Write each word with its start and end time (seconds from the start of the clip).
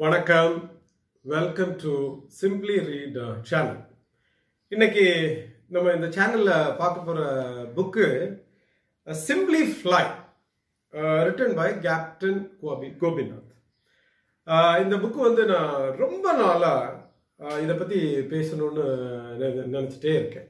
வணக்கம். 0.00 0.54
Welcome 1.24 1.72
to 1.82 1.92
simply 2.40 2.76
read 2.86 3.18
channel 3.42 3.80
இன்னைக்கு 4.72 5.04
நம்ம 5.68 5.92
இந்த 5.92 6.06
சேனலில் 6.06 6.76
பார்க்க 6.76 7.06
போகிற 7.06 7.24
book 7.74 8.06
simply 9.06 9.60
fly 9.72 10.00
written 11.26 11.54
by 11.54 11.68
captain 11.86 12.40
Gopi 12.60 12.88
Gopinath 13.02 13.50
இந்த 14.84 14.96
புக்கு 14.96 15.20
வந்து 15.28 15.44
நான் 15.44 15.74
ரொம்ப 15.96 16.32
நாளாக 16.32 16.96
uh, 17.40 17.58
இதை 17.64 17.74
பற்றி 17.74 18.00
பேசணும்னு 18.32 18.86
நினச்சிட்டே 19.74 20.14
இருக்கேன். 20.14 20.48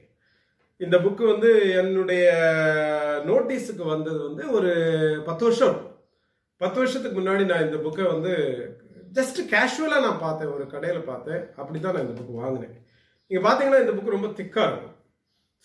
இந்த 0.81 0.97
புக்கு 0.97 1.25
வந்து 1.33 1.51
என்னுடைய 1.73 2.27
நோட்டீஸுக்கு 3.25 3.85
வந்தது 3.85 4.21
வந்து 4.29 4.45
ஒரு 4.51 4.71
பத்து 5.25 5.45
வருஷம். 5.45 5.77
பத்து 6.61 6.79
வருஷத்துக்கு 6.79 7.19
முன்னாடி 7.19 7.45
நான் 7.45 7.67
இந்த 7.67 7.77
புக்கை 7.77 8.07
வந்து 8.13 8.33
ஜஸ்ட் 9.17 9.39
கேஷுவலாக 9.53 10.05
நான் 10.05 10.23
பார்த்தேன் 10.25 10.53
ஒரு 10.55 10.65
கடையில் 10.73 11.09
பார்த்தேன். 11.11 11.41
அப்படி 11.61 11.77
தான் 11.79 11.95
நான் 11.95 12.05
இந்த 12.05 12.15
புக்கு 12.19 12.41
வாங்கினேன். 12.43 12.75
நீங்கள் 13.31 13.45
பார்த்தீங்கன்னா 13.45 13.83
இந்த 13.83 13.93
புக்கு 13.95 14.15
ரொம்ப 14.15 14.29
திக்காக 14.39 14.67
இருக்கும். 14.69 14.97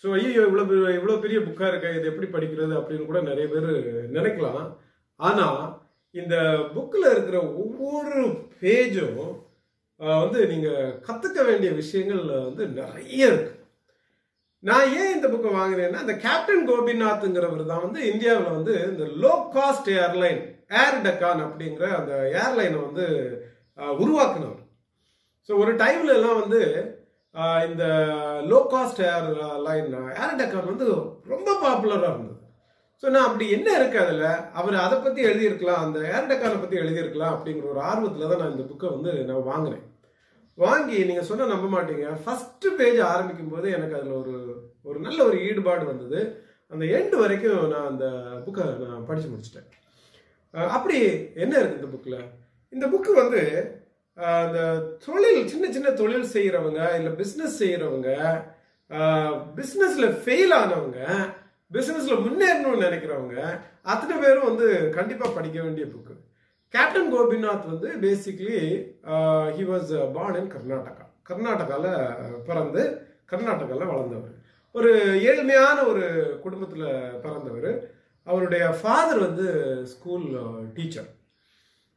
ஸோ 0.03 0.07
ஐயோ 0.17 0.41
இவ்வளோ 0.47 0.63
இவ்வளோ 0.97 1.17
பெரிய 1.25 1.39
புக்காக 1.47 1.69
இருக்கு 1.71 1.97
இது 1.99 2.09
எப்படி 2.11 2.27
படிக்கிறது 2.35 2.73
அப்படின்னு 2.79 3.09
கூட 3.09 3.21
நிறைய 3.29 3.47
பேர் 3.53 3.69
நினைக்கலாம். 4.17 4.65
ஆனால் 5.19 5.61
இந்த 6.15 6.35
புக்கில் 6.75 7.11
இருக்கிற 7.13 7.37
ஒவ்வொரு 7.61 8.19
பேஜும் 8.61 9.21
வந்து 10.23 10.39
நீங்கள் 10.51 10.95
கற்றுக்க 11.05 11.39
வேண்டிய 11.47 11.69
விஷயங்கள் 11.79 12.25
வந்து 12.47 12.63
நிறைய 12.79 13.21
இருக்கு. 13.29 13.53
நான் 14.63 14.91
ஏன் 14.99 15.13
இந்த 15.15 15.27
புக்கை 15.31 15.49
வாங்கினேன்னா 15.55 16.03
இந்த 16.05 16.15
கேப்டன் 16.25 16.67
கோபிநாத்ங்கிறவர் 16.69 17.63
தான் 17.71 17.83
வந்து 17.85 17.99
இந்தியாவில் 18.11 18.55
வந்து 18.57 18.73
இந்த 18.91 19.05
low 19.23 19.33
cost 19.55 19.89
airline 20.03 20.41
air 20.71 21.03
Deccan 21.07 21.43
அப்படிங்கிற 21.47 21.87
அந்த 21.99 22.13
ஏர்லைனை 22.41 22.79
வந்து 22.85 23.05
உருவாக்குனவர். 24.03 24.63
ஸோ 25.49 25.51
ஒரு 25.63 25.73
டைம்ல 25.83 26.15
எல்லாம் 26.19 26.39
வந்து 26.43 26.61
இந்த 27.67 27.83
low 28.51 28.59
cost 28.73 29.01
airline 29.67 29.93
air 30.23 30.39
Deccan 30.41 30.71
வந்து 30.71 30.87
ரொம்ப 31.33 31.49
பாப்புலராக 31.63 32.11
இருந்தது. 32.13 32.33
ஸோ 33.01 33.05
நான் 33.13 33.27
அப்படி 33.29 33.45
என்ன 33.55 33.67
இருக்கு 33.79 33.97
அதில்? 34.03 34.23
அவர் 34.59 34.75
அதை 34.85 34.95
பற்றி 34.99 35.21
எழுதியிருக்கலாம் 35.29 35.83
அந்த 35.85 35.99
ஏர் 36.13 36.29
டக்கானை 36.31 36.57
பற்றி 36.61 36.77
எழுதியிருக்கலாம் 36.83 37.35
அப்படிங்கிற 37.35 37.67
ஒரு 37.73 37.81
ஆர்வத்தில் 37.89 38.29
தான் 38.31 38.41
நான் 38.43 38.55
இந்த 38.55 38.65
புக்கை 38.69 38.89
வந்து 38.95 39.11
நான் 39.29 39.49
வாங்கினேன். 39.51 39.85
வாங்கி 40.57 40.97
நீங்கள் 41.09 41.27
சொன்ன 41.29 41.47
நம்ப 41.53 41.67
மாட்டீங்க. 41.73 42.05
ஃபஸ்ட்டு 42.23 42.69
பேஜ் 42.79 43.01
ஆரம்பிக்கும் 43.11 43.53
போது 43.55 43.67
எனக்கு 43.77 43.97
அதில் 43.97 44.19
ஒரு 44.21 44.35
ஒரு 44.89 44.97
நல்ல 45.05 45.19
ஒரு 45.29 45.37
ஈடுபாடு 45.49 45.83
வந்தது. 45.91 46.21
அந்த 46.71 46.83
எண்டு 46.97 47.17
வரைக்கும் 47.23 47.59
நான் 47.73 47.89
அந்த 47.91 48.05
புக்கை 48.45 48.63
நான் 48.93 49.05
படித்து 49.09 49.29
முடிச்சிட்டேன். 49.33 49.69
அப்படி 50.53 50.99
என்ன 51.33 51.53
இருக்கு 51.57 51.79
இந்த 51.79 51.87
புக்கில் 51.87 52.19
இந்த 52.69 52.87
புக்கு 52.87 53.11
வந்து 53.13 53.41
அந்த 54.17 54.59
தொழில் 55.05 55.47
சின்ன 55.47 55.71
சின்ன 55.71 55.89
தொழில் 55.91 56.31
செய்கிறவங்க 56.33 56.95
இல்லை 56.95 57.11
பிஸ்னஸ் 57.11 57.59
செய்கிறவங்க 57.63 58.09
பிஸ்னஸில் 59.55 60.15
ஃபெயில் 60.23 60.53
ஆனவங்க 60.53 60.99
பிஸ்னஸில் 61.71 62.23
முன்னேறணும்னு 62.23 62.85
நினைக்கிறவங்க 62.85 63.37
அத்தனை 63.81 64.15
பேரும் 64.21 64.45
வந்து 64.45 64.89
கண்டிப்பாக 64.89 65.31
படிக்க 65.31 65.61
வேண்டிய 65.61 65.85
புக்கு 65.85 66.15
கேப்டன் 66.73 67.11
கோபிநாத் 67.13 67.65
வந்து 67.65 67.89
basically 67.97 68.87
he 69.57 69.63
was 69.63 69.91
born 70.13 70.35
in 70.35 70.51
Karnataka 70.51 71.05
கர்நாடகாவில் 71.23 72.43
பிறந்து 72.45 72.81
கர்நாடகாவில் 73.31 73.91
வளர்ந்தவர். 73.91 74.33
ஒரு 74.71 74.91
ஏழ்மையான 75.21 75.87
ஒரு 75.87 76.03
குடும்பத்தில் 76.41 76.87
பிறந்தவர். 77.21 77.96
அவருடைய 78.27 78.63
ஃபாதர் 78.79 79.21
வந்து 79.27 79.47
ஸ்கூல் 79.93 80.25
டீச்சர் 80.77 81.09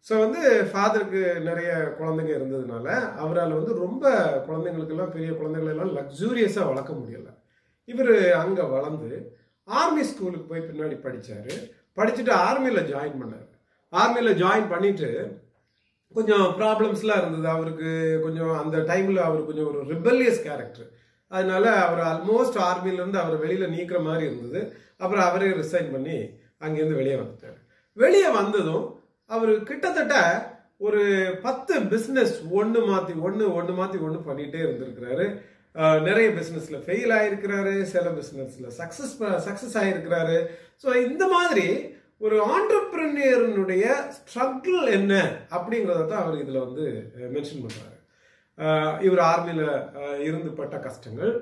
ஸோ 0.06 0.12
வந்து 0.24 0.42
ஃபாதருக்கு 0.70 1.22
நிறைய 1.48 1.70
குழந்தைங்க 1.98 2.32
இருந்ததுனால 2.36 2.86
அவரால் 3.22 3.58
வந்து 3.58 3.72
ரொம்ப 3.84 4.04
குழந்தைங்களுக்கெல்லாம் 4.46 5.12
பெரிய 5.16 5.30
குழந்தைங்களெல்லாம் 5.40 5.92
லக்ஸூரியஸாக 5.98 6.70
வளர்க்க 6.70 7.00
முடியலை. 7.00 7.32
இவர் 7.88 8.14
அங்கே 8.42 8.64
வளர்ந்து 8.74 9.10
ஆர்மி 9.68 10.04
ஸ்கூலுக்கு 10.10 10.46
போய் 10.50 10.68
பின்னாடி 10.68 10.96
படித்தார் 11.04 11.52
படிச்சுட்டு 11.98 12.32
ஆர்மியில் 12.46 12.88
ஜாயின் 12.92 13.20
பண்ணார். 13.20 13.46
ஆர்மியில் 13.92 14.38
ஜாயின் 14.42 14.72
பண்ணிட்டு 14.72 15.10
கொஞ்சம் 16.14 16.46
ப்ராப்ளம்ஸ்லாம் 16.60 17.20
இருந்தது 17.22 17.48
அவருக்கு. 17.56 17.90
கொஞ்சம் 18.24 18.54
அந்த 18.62 18.76
டைமில் 18.90 19.20
அவர் 19.28 19.48
கொஞ்சம் 19.48 19.68
ஒரு 19.72 19.80
ரிபல்லியஸ் 19.94 20.44
கேரக்டர் 20.46 20.88
அதனால 21.32 21.64
அவர் 21.86 22.00
ஆல்மோஸ்ட் 22.10 22.58
ஆர்மியிலேருந்து 22.68 23.22
அவர் 23.22 23.42
வெளியில் 23.42 23.72
நீக்கிற 23.74 23.98
மாதிரி 24.06 24.24
இருந்தது. 24.30 24.60
அப்புறம் 25.02 25.26
அவரே 25.28 25.50
ரிசைன் 25.60 25.92
பண்ணி 25.94 26.16
அங்கேருந்து 26.64 27.00
வெளியே 27.00 27.18
வந்துட்டார். 27.20 27.58
வெளியே 27.96 28.30
வந்ததும் 28.40 28.86
அவர் 29.30 29.52
கிட்டத்தட்ட 29.68 30.16
ஒரு 30.86 31.02
பத்து 31.44 31.74
பிஸ்னஸ் 31.92 32.34
ஒன்று 32.58 32.80
மாற்றி 32.90 33.14
ஒன்று 33.26 33.44
ஒன்று 33.58 33.72
மாற்றி 33.78 33.98
ஒன்று 34.06 34.20
பண்ணிகிட்டே 34.28 34.60
இருந்திருக்கிறாரு. 34.64 35.26
நிறைய 36.08 36.28
பிஸ்னஸில் 36.36 36.84
ஃபெயில் 36.84 37.12
ஆகிருக்கிறாரு 37.16 37.74
சில 37.92 38.06
பிஸ்னஸில் 38.18 38.68
சக்ஸஸ் 38.78 39.12
சக்ஸஸ் 39.46 39.76
ஆகிருக்கிறாரு 39.82 40.38
ஸோ 40.82 40.88
இந்த 41.06 41.24
மாதிரி 41.34 41.66
ஒரு 42.26 42.36
ஆண்டர்பிரினியருடைய 42.54 43.84
ஸ்ட்ரகிள் 44.16 44.82
என்ன 44.96 45.12
அப்படிங்கிறத 45.56 46.02
தான் 46.10 46.22
அவர் 46.24 46.40
இதில் 46.42 46.64
வந்து 46.64 46.84
மென்ஷன் 47.34 47.62
பண்ணுறாரு 47.64 47.96
இவர் 49.06 49.22
ஆர்மியில் 49.32 49.68
இருந்து 50.26 50.50
பட்ட 50.58 50.76
கஷ்டங்கள். 50.86 51.32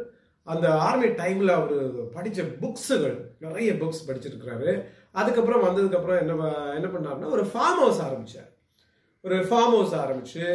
அந்த 0.52 0.66
ஆர்மி 0.86 1.08
டைமில் 1.20 1.56
அவர் 1.56 1.74
படித்த 2.16 2.42
புக்ஸுகள் 2.62 3.16
நிறைய 3.44 3.70
புக்ஸ் 3.82 4.06
படிச்சிருக்கிறாரு. 4.08 4.70
அதுக்கப்புறம் 5.20 5.64
வந்ததுக்கப்புறம் 5.66 6.20
என்ன 6.22 6.32
என்ன 6.78 6.88
பண்ணாருன்னா 6.94 7.34
ஒரு 7.36 7.44
ஃபார்ம் 7.52 7.80
ஹவுஸ் 7.82 8.02
ஆரம்பித்தார் 8.06 8.50
ஒரு 9.24 9.38
ஃபார்ம் 9.48 9.74
ஹவுஸ் 9.76 9.94
ஆரம்பித்து 10.02 10.46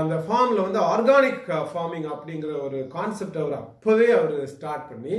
அந்த 0.00 0.16
ஃபார்மில் 0.26 0.64
வந்து 0.66 0.80
ஆர்கானிக் 0.92 1.44
ஃபார்மிங் 1.72 2.06
அப்படிங்கிற 2.14 2.52
ஒரு 2.66 2.78
கான்செப்ட் 2.94 3.38
அவர் 3.42 3.54
அப்போவே 3.62 4.08
அவர் 4.18 4.34
ஸ்டார்ட் 4.54 4.88
பண்ணி 4.90 5.16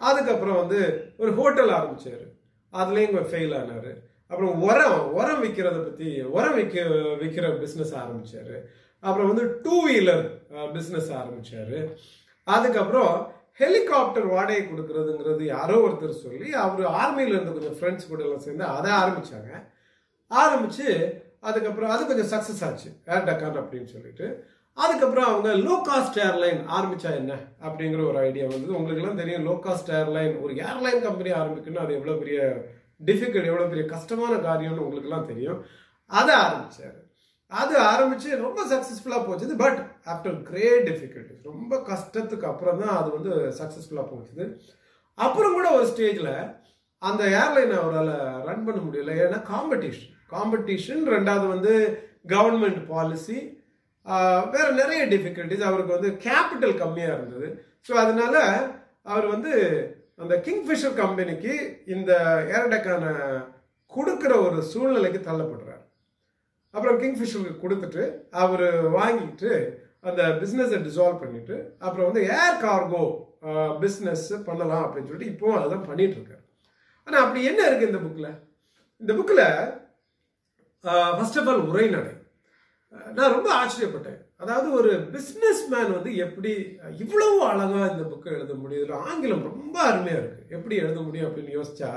அதுக்கப்புறம் 0.00 0.60
வந்து 0.62 0.80
ஒரு 1.22 1.30
ஹோட்டல் 1.38 1.72
ஆரம்பிச்சார். 1.78 2.26
அதுலேயும் 2.72 3.28
ஃபெயில் 3.30 3.54
ஆனார். 3.60 3.90
அப்புறம் 4.30 4.54
உரம் 4.68 5.00
உரம் 5.18 5.42
விற்கிறத 5.44 5.78
பற்றி 5.84 6.08
உரம் 6.36 6.56
விற்க 6.58 6.82
விற்கிற 7.22 7.46
பிஸ்னஸ் 7.62 7.94
ஆரம்பிச்சாரு. 8.02 8.56
அப்புறம் 9.04 9.30
வந்து 9.30 9.44
டூ 9.64 9.76
வீலர் 9.88 10.24
பிஸ்னஸ் 10.76 11.10
ஆரம்பித்தார் 11.20 11.76
அதுக்கப்புறம் 12.54 13.14
ஹெலிகாப்டர் 13.60 14.26
வாடகை 14.34 14.60
கொடுக்கறதுங்கிறது 14.64 15.44
யாரோ 15.54 15.76
ஒருத்தர் 15.86 16.22
சொல்லி 16.24 16.48
அவர் 16.64 16.84
ஆர்மியில் 17.00 17.34
இருந்து 17.34 17.56
கொஞ்சம் 17.56 17.78
ஃப்ரெண்ட்ஸ் 17.78 18.10
கூட 18.10 18.22
எல்லாம் 18.26 18.44
சேர்ந்து 18.44 18.64
அதை 18.76 18.90
ஆரம்பித்தாங்க 19.00 19.50
ஆரம்பித்து 20.30 20.86
அதுக்கப்புறம் 21.48 21.92
அது 21.94 22.02
கொஞ்சம் 22.10 22.30
சக்ஸஸ் 22.34 22.62
ஆச்சு 22.68 22.88
ஏர் 23.12 23.26
டக்கார் 23.28 23.58
அப்படின்னு 23.62 23.88
சொல்லிட்டு. 23.94 24.26
அதுக்கப்புறம் 24.78 25.28
அவங்க 25.30 25.50
லோ 25.66 25.76
காஸ்ட் 25.88 26.18
ஏர்லைன் 26.26 26.60
ஆரம்பிச்சா 26.76 27.10
என்ன 27.20 27.32
அப்படிங்கிற 27.66 28.00
ஒரு 28.10 28.18
ஐடியா 28.28 28.44
வந்தது. 28.46 28.76
உங்களுக்குலாம் 28.78 29.20
தெரியும் 29.22 29.46
லோ 29.48 29.54
காஸ்ட் 29.66 29.92
ஏர்லைன் 29.98 30.34
ஒரு 30.44 30.52
ஏர்லைன் 30.66 31.00
கம்பெனி 31.06 31.30
ஆரம்பிக்கணும் 31.40 31.84
அது 31.84 31.96
எவ்வளோ 31.98 32.16
பெரிய 32.22 32.40
டிஃபிகல்ட் 33.00 33.50
எவ்வளோ 33.50 33.68
பெரிய 33.72 33.84
கஷ்டமான 33.94 34.34
காரியம்னு 34.48 34.84
உங்களுக்குலாம் 34.86 35.28
தெரியும். 35.32 35.60
அதை 36.10 36.34
ஆரம்பித்தார் 36.44 36.96
அது 37.52 37.74
ஆரம்பிச்சு 37.90 38.30
ரொம்ப 38.44 38.60
சக்ஸஸ்ஃபுல்லாக 38.72 39.22
போச்சுது 39.26 39.54
பட் 39.64 39.78
ஆஃப்டர் 40.12 40.36
கிரேட் 40.48 40.86
டிஃபிகல்ட்டிஸ் 40.88 41.46
ரொம்ப 41.50 41.76
கஷ்டத்துக்கு 41.90 42.46
அப்புறம் 42.52 42.80
தான் 42.82 42.96
அது 43.00 43.08
வந்து 43.16 43.30
சக்ஸஸ்ஃபுல்லாக 43.60 44.06
போச்சுது. 44.12 44.44
அப்புறம் 45.18 45.56
கூட 45.58 45.68
ஒரு 45.76 45.86
ஸ்டேஜில் 45.92 46.32
அந்த 47.02 47.22
ஏர்லைனை 47.42 47.76
அவரால் 47.82 48.12
ரன் 48.48 48.66
பண்ண 48.66 48.80
முடியல. 48.86 49.14
ஏன்னா 49.24 49.38
காம்படிஷன் 49.52 50.12
காம்படிஷன் 50.34 51.02
ரெண்டாவது 51.16 51.46
வந்து 51.54 51.72
கவர்மெண்ட் 52.34 52.80
பாலிசி 52.92 53.38
வேற 54.54 54.66
நிறைய 54.80 55.02
டிஃபிகல்டிஸ் 55.14 55.68
அவருக்கு 55.68 55.96
வந்து 55.96 56.10
கேபிட்டல் 56.26 56.76
கம்மியாக 56.82 57.16
இருந்தது. 57.16 57.48
ஸோ 57.86 57.92
அதனால 58.04 58.36
அவர் 59.12 59.26
வந்து 59.34 59.52
அந்த 60.22 60.34
கிங்ஃபிஷர் 60.46 60.94
கம்பெனிக்கு 61.02 61.54
இந்த 61.96 62.12
ஏர்டெக்கான 62.56 63.04
கொடுக்குற 63.92 64.32
ஒரு 64.46 64.58
சூழ்நிலைக்கு 64.70 65.20
தள்ளப்படுறார். 65.28 65.77
அப்புறம் 66.74 66.98
கிங்ஃபிஷருக்கு 67.02 67.62
கொடுத்துட்டு 67.64 68.04
அவர் 68.42 68.66
வாங்கிட்டு 68.98 69.52
அந்த 70.08 70.22
பிஸ்னஸை 70.42 70.78
டிசால்வ் 70.86 71.22
பண்ணிட்டு 71.22 71.56
அப்புறம் 71.86 72.08
வந்து 72.08 72.22
ஏர் 72.40 72.60
கார்கோ 72.64 73.04
பிஸ்னஸ் 73.82 74.28
பண்ணலாம் 74.48 74.84
அப்படின்னு 74.84 75.10
சொல்லிட்டு 75.10 75.32
இப்போவும் 75.32 75.58
அதுதான் 75.58 75.88
பண்ணிட்டு 75.88 76.16
இருக்காரு 76.18 76.44
ஆனால் 77.06 77.22
அப்படி 77.24 77.42
என்ன 77.50 77.60
இருக்கு 77.68 77.90
இந்த 77.90 78.00
புக்கில் 78.06 78.30
இந்த 79.02 79.12
புக்கில் 79.18 79.44
ஃபர்ஸ்ட் 81.18 81.38
ஆஃப் 81.40 81.48
ஆல் 81.50 81.68
உரைநடை. 81.70 82.12
நான் 83.16 83.34
ரொம்ப 83.36 83.48
ஆச்சரியப்பட்டேன். 83.60 84.18
அதாவது 84.42 84.68
ஒரு 84.78 84.90
பிஸ்னஸ் 85.14 85.62
மேன் 85.72 85.94
வந்து 85.96 86.10
எப்படி 86.24 86.52
இவ்வளவு 87.02 87.38
அழகா 87.50 87.80
இந்த 87.92 88.04
புக்கை 88.12 88.30
எழுத 88.36 88.54
முடியுது 88.62 88.92
ஆங்கிலம் 89.06 89.46
ரொம்ப 89.50 89.76
அருமையா 89.90 90.18
இருக்கு. 90.20 90.42
எப்படி 90.56 90.76
எழுத 90.82 90.98
முடியும் 91.06 91.28
அப்படின்னு 91.28 91.56
யோசிச்சா 91.58 91.90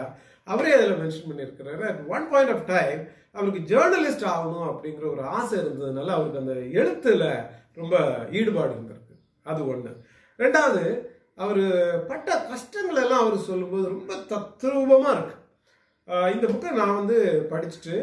அவரே 0.48 0.72
அதில் 0.78 1.00
மென்ஷன் 1.02 1.30
பண்ணியிருக்கிறாரு. 1.30 1.84
At 1.90 2.02
one 2.16 2.26
point 2.32 2.54
of 2.56 2.66
time 2.76 3.02
அவருக்கு 3.38 3.62
ஜேர்னலிஸ்ட் 3.72 4.26
ஆகணும் 4.34 4.70
அப்படிங்கிற 4.72 5.06
ஒரு 5.14 5.24
ஆசை 5.38 5.56
இருந்ததுனால 5.60 6.14
அவருக்கு 6.16 6.42
அந்த 6.44 6.56
எழுத்துல 6.80 7.24
ரொம்ப 7.80 7.96
ஈடுபாடு 8.40 8.74
இருந்திருக்கு. 8.76 9.16
அது 9.52 9.62
ஒன்று 9.74 9.92
ரெண்டாவது 10.44 10.84
அவர் 11.44 11.62
பட்ட 12.10 12.30
கஷ்டங்கள் 12.50 13.02
எல்லாம் 13.04 13.24
அவர் 13.26 13.46
சொல்லும்போது 13.50 13.86
ரொம்ப 13.96 14.14
தத்ரூபமாக 14.32 15.14
இருக்கு. 15.16 15.38
இந்த 16.34 16.46
புக்கை 16.52 16.72
நான் 16.80 17.00
வந்து 17.00 17.18
படிச்சுட்டு 17.52 17.96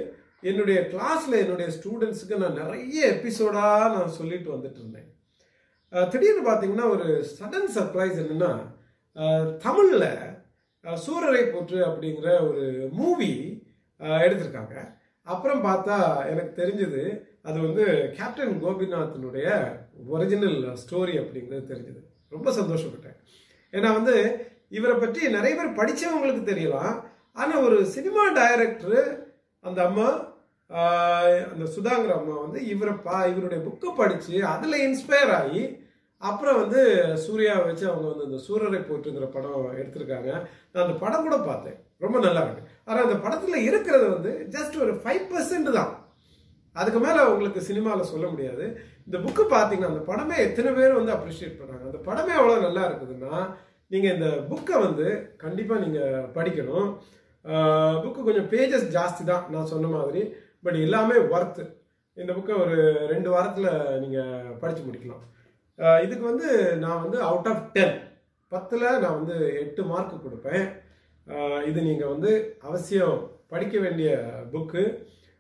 என்னுடைய 0.51 0.79
கிளாஸில் 0.93 1.41
என்னுடைய 1.43 1.69
ஸ்டூடெண்ட்ஸுக்கு 1.77 2.41
நான் 2.43 2.59
நிறைய 2.63 2.99
எபிசோடாக 3.15 3.93
நான் 3.95 4.17
சொல்லிட்டு 4.19 4.51
வந்துட்டு 4.57 4.81
இருந்தேன். 4.83 5.09
திடீர்னு 6.13 6.43
பார்த்தீங்கன்னா 6.49 6.87
ஒரு 6.95 7.07
சடன் 7.39 7.71
சர்ப்ரைஸ் 7.77 8.21
என்னென்னா 8.23 8.51
தமிழில் 9.67 10.11
சூரரை 11.05 11.43
போற்று 11.53 11.79
அப்படிங்கிற 11.89 12.29
ஒரு 12.49 12.65
மூவி 12.99 13.33
எடுத்திருக்காங்க. 14.25 14.77
அப்புறம் 15.33 15.61
பார்த்தா 15.69 15.97
எனக்கு 16.33 16.53
தெரிஞ்சது 16.61 17.03
அது 17.49 17.59
வந்து 17.67 17.85
கேப்டன் 18.17 18.55
கோபிநாத்தினுடைய 18.65 19.49
ஒரிஜினல் 20.15 20.59
ஸ்டோரி 20.83 21.15
அப்படிங்கிறது 21.23 21.71
தெரிஞ்சது. 21.73 22.01
ரொம்ப 22.35 22.49
சந்தோஷப்பட்டேன். 22.59 23.17
ஏன்னா 23.73 23.89
வந்து 23.99 24.17
இவரை 24.79 24.97
பற்றி 24.97 25.21
நிறைய 25.37 25.53
பேர் 25.59 25.79
படித்தவங்களுக்கு 25.79 26.43
தெரியலாம். 26.51 26.97
ஆனால் 27.41 27.65
ஒரு 27.67 27.79
சினிமா 27.95 28.23
டைரக்டர் 28.41 29.01
அந்த 29.65 29.81
அம்மா 29.89 30.09
அந்த 31.53 31.65
சுதாங்கிற 31.75 32.13
அம்மா 32.21 32.35
வந்து 32.45 32.61
இவரை 32.73 32.95
பா 33.05 33.19
இவருடைய 33.33 33.61
புக்கை 33.67 33.91
படித்து 34.01 34.35
அதில் 34.55 34.83
இன்ஸ்பயர் 34.87 35.33
ஆகி 35.41 35.63
அப்புறம் 36.23 36.59
வந்து 36.63 36.81
சூர்யாவை 37.25 37.63
வச்சு 37.69 37.85
அவங்க 37.91 38.07
வந்து 38.11 38.27
அந்த 38.29 38.39
சூரரை 38.47 38.81
போட்டுங்கிற 38.89 39.27
படம் 39.37 39.77
எடுத்திருக்காங்க. 39.83 40.31
நான் 40.71 40.85
அந்த 40.85 40.97
படம் 41.05 41.27
கூட 41.27 41.37
பார்த்தேன். 41.49 41.79
ரொம்ப 42.05 42.17
நல்லா 42.27 42.43
இருக்கு. 42.45 42.65
ஆனால் 42.89 43.05
அந்த 43.07 43.17
படத்தில் 43.25 43.67
இருக்கிறது 43.69 44.07
வந்து 44.15 44.33
ஜஸ்ட் 44.57 44.77
ஒரு 44.85 44.93
ஃபைவ் 45.03 45.25
பர்சன்ட் 45.31 45.71
தான். 45.79 45.93
அதுக்கு 46.81 47.01
மேலே 47.05 47.21
உங்களுக்கு 47.33 47.61
சினிமாவில் 47.69 48.11
சொல்ல 48.13 48.27
முடியாது. 48.33 48.65
இந்த 49.07 49.19
புக்கு 49.25 49.45
பார்த்தீங்கன்னா 49.55 49.93
அந்த 49.93 50.03
படமே 50.11 50.37
எத்தனை 50.47 50.71
பேர் 50.79 50.99
வந்து 50.99 51.15
அப்ரிஷியேட் 51.17 51.59
பண்ணாங்க 51.61 51.85
அந்த 51.91 52.01
படமே 52.09 52.35
அவ்வளோ 52.41 52.59
நல்லா 52.67 52.83
இருக்குதுன்னா 52.89 53.35
நீங்கள் 53.93 54.15
இந்த 54.17 54.29
புக்கை 54.51 54.77
வந்து 54.87 55.07
கண்டிப்பாக 55.45 55.83
நீங்கள் 55.85 56.27
படிக்கணும். 56.37 56.89
புக்கு 58.05 58.21
கொஞ்சம் 58.27 58.49
பேஜஸ் 58.53 58.87
ஜாஸ்தி 58.97 59.23
தான் 59.33 59.45
நான் 59.55 59.71
சொன்ன 59.73 59.91
மாதிரி. 59.97 60.23
பட் 60.65 60.79
எல்லாமே 60.87 61.17
ஒர்த்து 61.35 61.65
இந்த 62.17 62.31
புக்கை 62.37 62.55
ஒரு 62.65 62.77
ரெண்டு 63.13 63.29
வாரத்தில் 63.35 63.71
நீங்கள் 64.03 64.55
படித்து 64.61 64.83
முடிக்கலாம். 64.87 65.25
இதுக்கு 66.05 66.25
வந்து 66.31 66.49
நான் 66.85 67.03
வந்து 67.05 67.19
அவுட் 67.29 67.49
ஆஃப் 67.53 67.67
டென் 67.77 67.97
பத்தில் 68.53 68.87
நான் 69.03 69.19
வந்து 69.19 69.37
எட்டு 69.63 69.83
மார்க் 69.91 70.25
கொடுப்பேன். 70.27 70.67
இது 71.69 71.81
நீங்கள் 71.89 72.13
வந்து 72.15 72.33
அவசியம் 72.69 73.19
படிக்க 73.53 73.77
வேண்டிய 73.79 74.11
புக்கு 74.53 74.83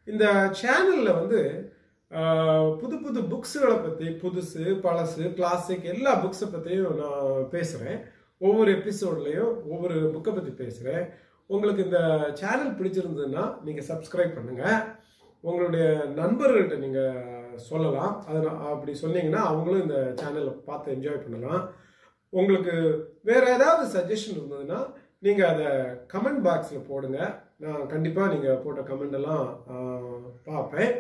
இந்த 0.07 0.25
சேனலில் 0.61 1.19
வந்து 1.21 1.41
புது 2.81 2.97
புது 3.05 3.21
புக்ஸுகளை 3.33 3.77
பற்றி 3.79 4.07
புதுசு 4.23 4.65
பழசு 4.85 5.25
கிளாசிக் 5.39 5.89
எல்லா 5.95 6.13
புக்ஸை 6.23 6.47
பற்றியும் 6.51 7.01
நான் 7.01 7.49
பேசுகிறேன் 7.55 7.99
ஒவ்வொரு 8.41 8.71
எபிசோட்லேயும் 8.79 9.53
ஒவ்வொரு 9.73 9.97
புக்கை 10.15 10.33
பற்றி 10.33 10.53
பேசுகிறேன் 10.63 11.05
உங்களுக்கு 11.51 11.85
இந்த 11.89 12.01
சேனல் 12.41 12.77
பிடிச்சிருந்ததுன்னா 12.79 13.45
நீங்கள் 13.67 13.89
சப்ஸ்கிரைப் 13.91 14.37
பண்ணுங்கள் 14.39 14.79
உங்களுடைய 15.45 15.85
நண்பர்கள்ட்ட 16.21 16.77
நீங்கள் 16.85 17.59
சொல்லலாம். 17.69 18.15
அது 18.29 18.39
நான் 18.47 18.65
அப்படி 18.73 18.93
சொன்னீங்கன்னா 19.03 19.43
அவங்களும் 19.51 19.85
இந்த 19.85 19.99
சேனலை 20.21 20.53
பார்த்து 20.69 20.95
என்ஜாய் 20.97 21.25
பண்ணலாம். 21.25 21.63
உங்களுக்கு 22.33 22.75
வேறு 23.29 23.47
ஏதாவது 23.57 23.85
சஜஷன் 23.95 24.37
இருந்ததுன்னா 24.37 24.81
நீங்கள் 25.23 25.49
அதை 25.53 25.69
கமெண்ட் 26.13 26.43
பாக்ஸில் 26.47 26.89
போடுங்க. 26.89 27.19
நான் 27.63 27.89
கண்டிப்பாக 27.93 28.33
நீங்கள் 28.35 28.61
போட்ட 28.65 28.81
கமெண்ட் 28.91 29.17
எல்லாம் 29.21 29.47
பார்ப்பேன். 30.49 30.93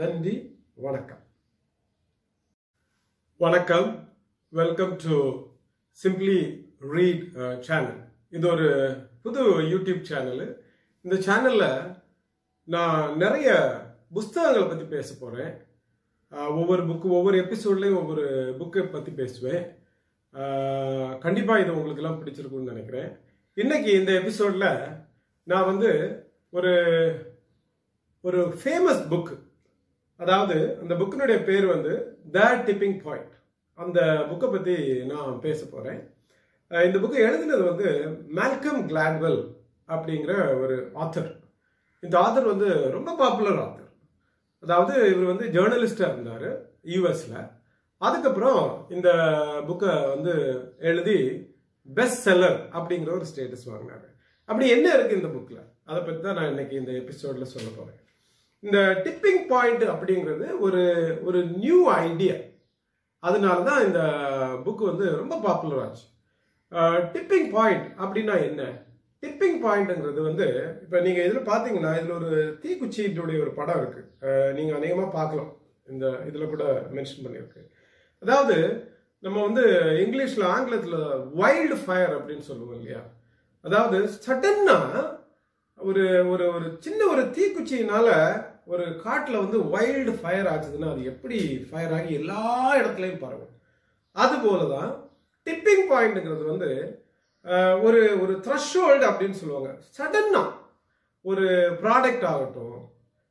நன்றி 0.00 0.34
வணக்கம். 0.84 1.22
வணக்கம். 3.40 3.90
Welcome 4.52 4.94
to 5.06 5.16
simply 6.04 6.38
read 6.92 7.26
channel 7.66 8.00
இது 8.36 8.46
ஒரு 8.54 8.68
புது 9.26 9.42
யூடியூப் 9.72 10.02
சேனல் 10.12 10.46
இந்த 11.04 11.18
சேனலில் 11.28 11.68
நான் 12.68 13.18
நிறைய 13.24 13.50
புஸ்தகங்களை 14.16 14.64
பற்றி 14.66 14.88
பேச 14.96 15.08
போகிறேன் 15.14 15.52
ஒவ்வொரு 16.60 16.82
புக்கு 16.90 17.08
ஒவ்வொரு 17.18 17.36
எபிசோட்லேயும் 17.44 18.00
ஒவ்வொரு 18.02 18.26
புக்கை 18.60 18.82
பற்றி 18.90 19.12
பேசுவேன். 19.22 19.62
கண்டிப்பாக 21.18 21.60
இது 21.60 21.74
உங்களுக்கெல்லாம் 21.74 22.20
பிடிச்சிருக்கும்னு 22.20 22.72
நினைக்கிறேன். 22.72 23.08
இன்னைக்கு 23.56 23.90
இந்த 23.92 24.12
எபிசோடில் 24.12 24.68
நான் 25.46 25.66
வந்து 25.66 25.90
ஒரு 26.52 26.72
ஒரு 28.24 28.40
ஃபேமஸ் 28.60 29.02
புக் 29.08 29.32
அதாவது 30.20 30.56
அந்த 30.80 30.94
புக்கினுடைய 30.94 31.38
பேர் 31.44 31.66
வந்து 31.66 31.92
த 32.32 32.40
டிப்பிங் 32.64 32.98
பாயிண்ட் 33.04 33.32
அந்த 33.78 34.00
புக்கை 34.30 34.48
பற்றி 34.50 34.76
நான் 35.04 35.40
பேச 35.40 35.60
போகிறேன் 35.66 36.00
இந்த 36.70 36.98
புக்கை 36.98 37.20
எழுதினது 37.20 37.64
வந்து 37.64 37.88
மேல்கம் 38.30 38.82
கிளாட்வெல் 38.88 39.40
அப்படிங்கிற 39.88 40.34
ஒரு 40.60 40.76
ஆத்தர் 40.94 41.30
இந்த 42.02 42.14
ஆத்தர் 42.18 42.52
வந்து 42.52 42.68
ரொம்ப 42.90 43.10
பாப்புலர் 43.14 43.60
ஆத்தர் 43.60 43.88
அதாவது 44.62 44.94
இவர் 45.10 45.32
வந்து 45.32 45.46
ஜேர்னலிஸ்டாக 45.46 46.12
இருந்தார் 46.12 46.48
யூஎஸில் 46.84 47.38
அதுக்கப்புறம் 48.02 48.62
இந்த 48.96 49.08
புக்கை 49.68 49.92
வந்து 50.12 50.32
எழுதி 50.90 51.18
பெஸ்ட் 51.88 52.24
செல்லர் 52.26 52.58
அப்படிங்கிற 52.78 53.10
ஒரு 53.18 53.26
ஸ்டேட்டஸ் 53.30 53.66
வாங்கினாரு. 53.70 54.06
அப்படி 54.48 54.66
என்ன 54.76 54.86
இருக்கு 54.96 55.18
இந்த 55.18 55.30
புக்கில் 55.34 55.62
அதை 55.90 56.00
பற்றி 56.00 56.20
தான் 56.26 56.38
நான் 56.38 56.50
இன்னைக்கு 56.52 56.74
இந்த 56.80 56.92
எபிசோடில் 57.00 57.52
சொல்ல 57.54 57.68
போகிறேன் 57.76 57.98
இந்த 58.62 58.78
டிப்பிங் 59.04 59.42
பாயிண்ட் 59.52 59.84
அப்படிங்கிறது 59.92 60.46
ஒரு 60.66 60.82
ஒரு 61.28 61.38
நியூ 61.62 61.78
ஐடியா 62.04 62.36
அதனால 63.22 63.58
தான் 63.68 63.84
இந்த 63.86 64.00
புக் 64.64 64.82
வந்து 64.90 65.06
ரொம்ப 65.20 65.34
பாப்புலர் 65.46 65.82
ஆச்சு. 65.84 66.06
டிப்பிங் 67.14 67.48
பாயிண்ட் 67.56 67.86
அப்படின்னா 68.02 68.34
என்ன? 68.48 68.62
டிப்பிங் 69.22 69.58
பாயிண்ட்ங்கிறது 69.64 70.20
வந்து 70.28 70.46
இப்போ 70.84 70.96
நீங்கள் 71.06 71.26
இதில் 71.26 71.48
பார்த்தீங்கன்னா 71.50 71.92
இதில் 71.98 72.16
ஒரு 72.20 72.30
தீக்குச்சியினுடைய 72.62 73.38
ஒரு 73.44 73.52
படம் 73.58 73.80
இருக்குது 73.82 74.08
நீங்கள் 74.56 74.78
அநேகமாக 74.78 75.10
பார்க்கலாம். 75.18 75.50
இந்த 75.88 76.06
இதில் 76.28 76.52
கூட 76.54 76.64
மென்ஷன் 76.96 77.24
பண்ணியிருக்கு 77.26 77.62
அதாவது 78.22 78.56
நம்ம 79.22 79.36
வந்து 79.46 79.64
இங்கிலீஷில் 80.04 80.50
ஆங்கிலத்தில் 80.54 81.00
வைல்டு 81.40 81.76
ஃபயர் 81.82 82.14
அப்படின்னு 82.18 82.44
சொல்லுவோம் 82.50 82.78
இல்லையா? 82.78 83.02
அதாவது 83.64 83.98
சடன்னா 84.26 84.78
ஒரு 85.78 86.04
ஒரு 86.32 86.44
ஒரு 86.56 86.66
சின்ன 86.86 87.00
ஒரு 87.12 87.22
தீக்குச்சியினால 87.36 88.08
ஒரு 88.72 88.84
காட்டில் 89.04 89.42
வந்து 89.44 89.58
வைல்டு 89.74 90.12
ஃபயர் 90.18 90.50
ஆச்சுதுன்னா 90.52 90.90
அது 90.94 91.04
எப்படி 91.12 91.38
ஃபயர் 91.68 91.94
ஆகி 91.98 92.10
எல்லா 92.20 92.42
இடத்துலையும் 92.80 93.22
பரவும். 93.24 93.54
அதுபோல 94.16 94.66
தான் 94.74 94.90
டிப்பிங் 95.46 95.86
பாயிண்ட்ங்கிறது 95.92 96.44
வந்து 96.52 96.70
ஒரு 97.86 98.00
ஒரு 98.22 98.34
த்ரெஷ்ஹோல்டு 98.46 99.04
அப்படின்னு 99.10 99.40
சொல்லுவாங்க. 99.40 99.70
சடன்னா 99.98 100.42
ஒரு 101.24 101.46
ப்ராடக்ட் 101.82 102.26
ஆகட்டும் 102.32 102.78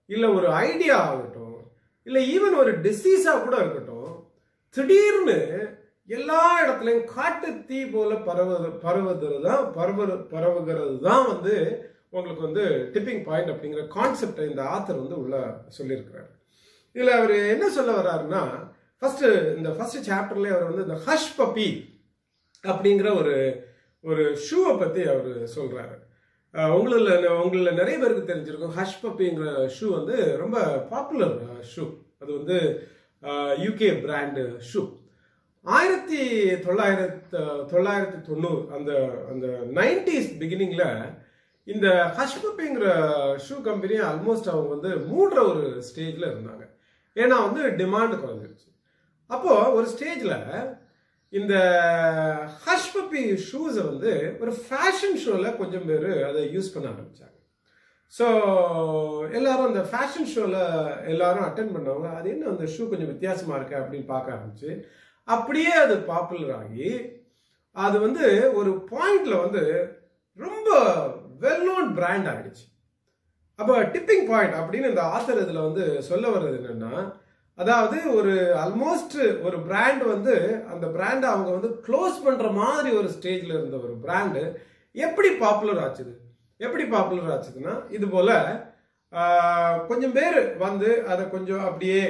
இல்லை 0.09 0.27
ஒரு 0.37 0.47
ஐடியா 0.67 0.95
ஆகட்டும் 1.09 1.57
இல்லை 2.07 2.21
ஈவன் 2.35 2.55
ஒரு 2.63 2.71
டிசீஸாக 2.85 3.41
கூட 3.45 3.55
இருக்கட்டும். 3.63 3.90
திடீர்னு 4.75 5.37
எல்லா 6.09 6.41
இடத்துலையும் 6.63 7.07
காட்டு 7.13 7.49
தீ 7.67 7.79
போல 7.85 8.13
பரவது 8.27 8.69
பரவுகிறது 8.83 9.41
தான் 9.41 9.63
பரவு 9.71 10.05
பரவுகிறது 10.31 10.95
தான் 10.99 11.25
வந்து 11.27 11.55
உங்களுக்கு 12.09 12.41
வந்து 12.41 12.63
டிப்பிங் 12.93 13.23
பாயிண்ட் 13.23 13.51
அப்படிங்கிற 13.51 13.83
கான்செப்டை 13.95 14.45
இந்த 14.49 14.63
ஆத்தர் 14.71 15.01
வந்து 15.01 15.17
உள்ள 15.17 15.35
சொல்லியிருக்கிறாரு. 15.77 16.29
இதில் 16.95 17.17
அவர் 17.17 17.35
என்ன 17.47 17.65
சொல்ல 17.69 17.91
வர்றாருன்னா 17.91 18.41
ஃபர்ஸ்ட் 19.01 19.25
இந்த 19.57 19.69
ஃபர்ஸ்ட் 19.69 20.07
சாப்டர்லேயே 20.09 20.53
அவர் 20.53 20.69
வந்து 20.69 20.85
இந்த 20.85 20.97
ஹஷ் 21.05 21.35
பப்பி 21.37 21.69
அப்படிங்கிற 22.63 23.09
ஒரு 23.15 23.35
ஒரு 24.03 24.23
ஷூவை 24.45 24.73
பற்றி 24.77 25.01
அவர் 25.09 25.31
சொல்கிறாரு 25.55 25.95
உங்களில் 26.73 27.27
உங்களில் 27.41 27.79
நிறைய 27.79 27.97
பேருக்கு 27.97 28.29
தெரிஞ்சிருக்கும் 28.31 28.75
ஹஷ் 28.75 29.01
பப்பிங்கிற 29.03 29.45
ஷூ 29.77 29.85
வந்து 29.89 30.15
ரொம்ப 30.37 30.57
பாப்புலர் 30.89 31.37
ஷூ 31.73 31.83
அது 32.21 32.31
வந்து 32.37 32.57
யூகே 33.65 33.89
பிராண்டு 34.03 34.43
ஷூ 34.69 34.81
ஆயிரத்தி 35.65 36.21
தொள்ளாயிரத்து 36.65 37.39
தொள்ளாயிரத்தி 37.71 38.19
தொண்ணூறு 38.21 38.61
அந்த 38.75 38.91
அந்த 39.31 39.47
நைன்டிஸ் 39.79 40.31
பிகினிங்கில் 40.39 40.87
இந்த 41.67 41.87
ஹஷ்பப்பிங்கிற 42.17 42.85
ஷூ 43.47 43.61
கம்பெனி 43.61 43.97
ஆல்மோஸ்ட் 44.09 44.51
அவங்க 44.53 44.69
வந்து 44.75 44.91
மூடுற 45.11 45.39
ஒரு 45.51 45.65
ஸ்டேஜில் 45.89 46.31
இருந்தாங்க. 46.31 46.63
ஏன்னா 47.15 47.35
வந்து 47.47 47.61
டிமாண்ட் 47.81 48.21
குறைஞ்சிருச்சு. 48.23 48.69
அப்போது 49.27 49.73
ஒரு 49.73 49.87
ஸ்டேஜில் 49.93 50.37
இந்த 51.29 51.55
ஹஷ்பப்பி 52.65 53.21
ஷூஸை 53.49 53.83
வந்து 53.91 54.37
ஒரு 54.39 54.53
ஃபேஷன் 54.63 55.19
ஷோவில் 55.23 55.57
கொஞ்சம் 55.57 55.85
பேர் 55.85 56.09
அதை 56.29 56.41
யூஸ் 56.55 56.73
பண்ண 56.73 56.87
ஆரம்பித்தாங்க 56.89 57.37
ஸோ 58.13 58.25
எல்லாரும் 59.31 59.67
அந்த 59.67 59.83
ஃபேஷன் 59.89 60.31
ஷோவில் 60.31 60.59
எல்லாரும் 61.05 61.45
அட்டன் 61.45 61.73
பண்ணவங்க 61.75 62.09
அது 62.17 62.27
என்ன 62.29 62.49
அந்த 62.49 62.65
ஷூ 62.73 62.83
கொஞ்சம் 62.89 63.11
வித்தியாசமாக 63.11 63.59
இருக்கு 63.59 63.79
அப்படின்னு 63.79 64.07
பார்க்க 64.07 64.35
ஆரம்பிச்சு 64.35 64.71
அப்படியே 65.27 65.73
அது 65.81 65.95
பாப்புலர் 66.09 66.53
ஆகி 66.57 66.89
அது 67.75 67.97
வந்து 67.99 68.25
ஒரு 68.53 68.71
பாயிண்ட்ல 68.91 69.35
வந்து 69.41 69.63
ரொம்ப 70.39 70.69
வெல் 71.41 71.65
நோன் 71.67 71.89
பிராண்ட் 71.93 72.27
ஆகிடுச்சு 72.27 72.65
அப்போ 73.59 73.73
டிப்பிங் 73.93 74.25
பாயிண்ட் 74.29 74.57
அப்படின்னு 74.59 74.91
இந்த 74.91 75.03
ஆத்தர் 75.11 75.41
இதில் 75.41 75.65
வந்து 75.65 75.85
சொல்ல 76.01 76.25
வர்றது 76.29 76.59
என்னன்னா 76.63 76.93
அதாவது 77.57 77.97
ஒரு 78.13 78.33
ஆல்மோஸ்ட் 78.61 79.15
ஒரு 79.43 79.57
பிராண்ட் 79.65 80.03
வந்து 80.05 80.35
அந்த 80.69 80.85
பிராண்டை 80.87 81.27
அவங்க 81.29 81.49
வந்து 81.51 81.71
க்ளோஸ் 81.87 82.17
பண்ணுற 82.25 82.49
மாதிரி 82.55 82.91
ஒரு 82.97 83.09
ஸ்டேஜில் 83.15 83.57
இருந்த 83.57 83.77
ஒரு 83.79 83.95
பிராண்டு 84.03 84.41
எப்படி 84.95 85.29
பாப்புலர் 85.37 85.81
ஆச்சுது? 85.83 86.13
எப்படி 86.61 86.83
பாப்புலர் 86.87 87.31
ஆச்சுதுன்னா 87.31 87.73
இது 87.89 88.05
போல 88.07 88.29
கொஞ்சம் 89.87 90.13
பேர் 90.13 90.39
வந்து 90.59 90.89
அதை 91.07 91.23
கொஞ்சம் 91.29 91.63
அப்படியே 91.65 92.01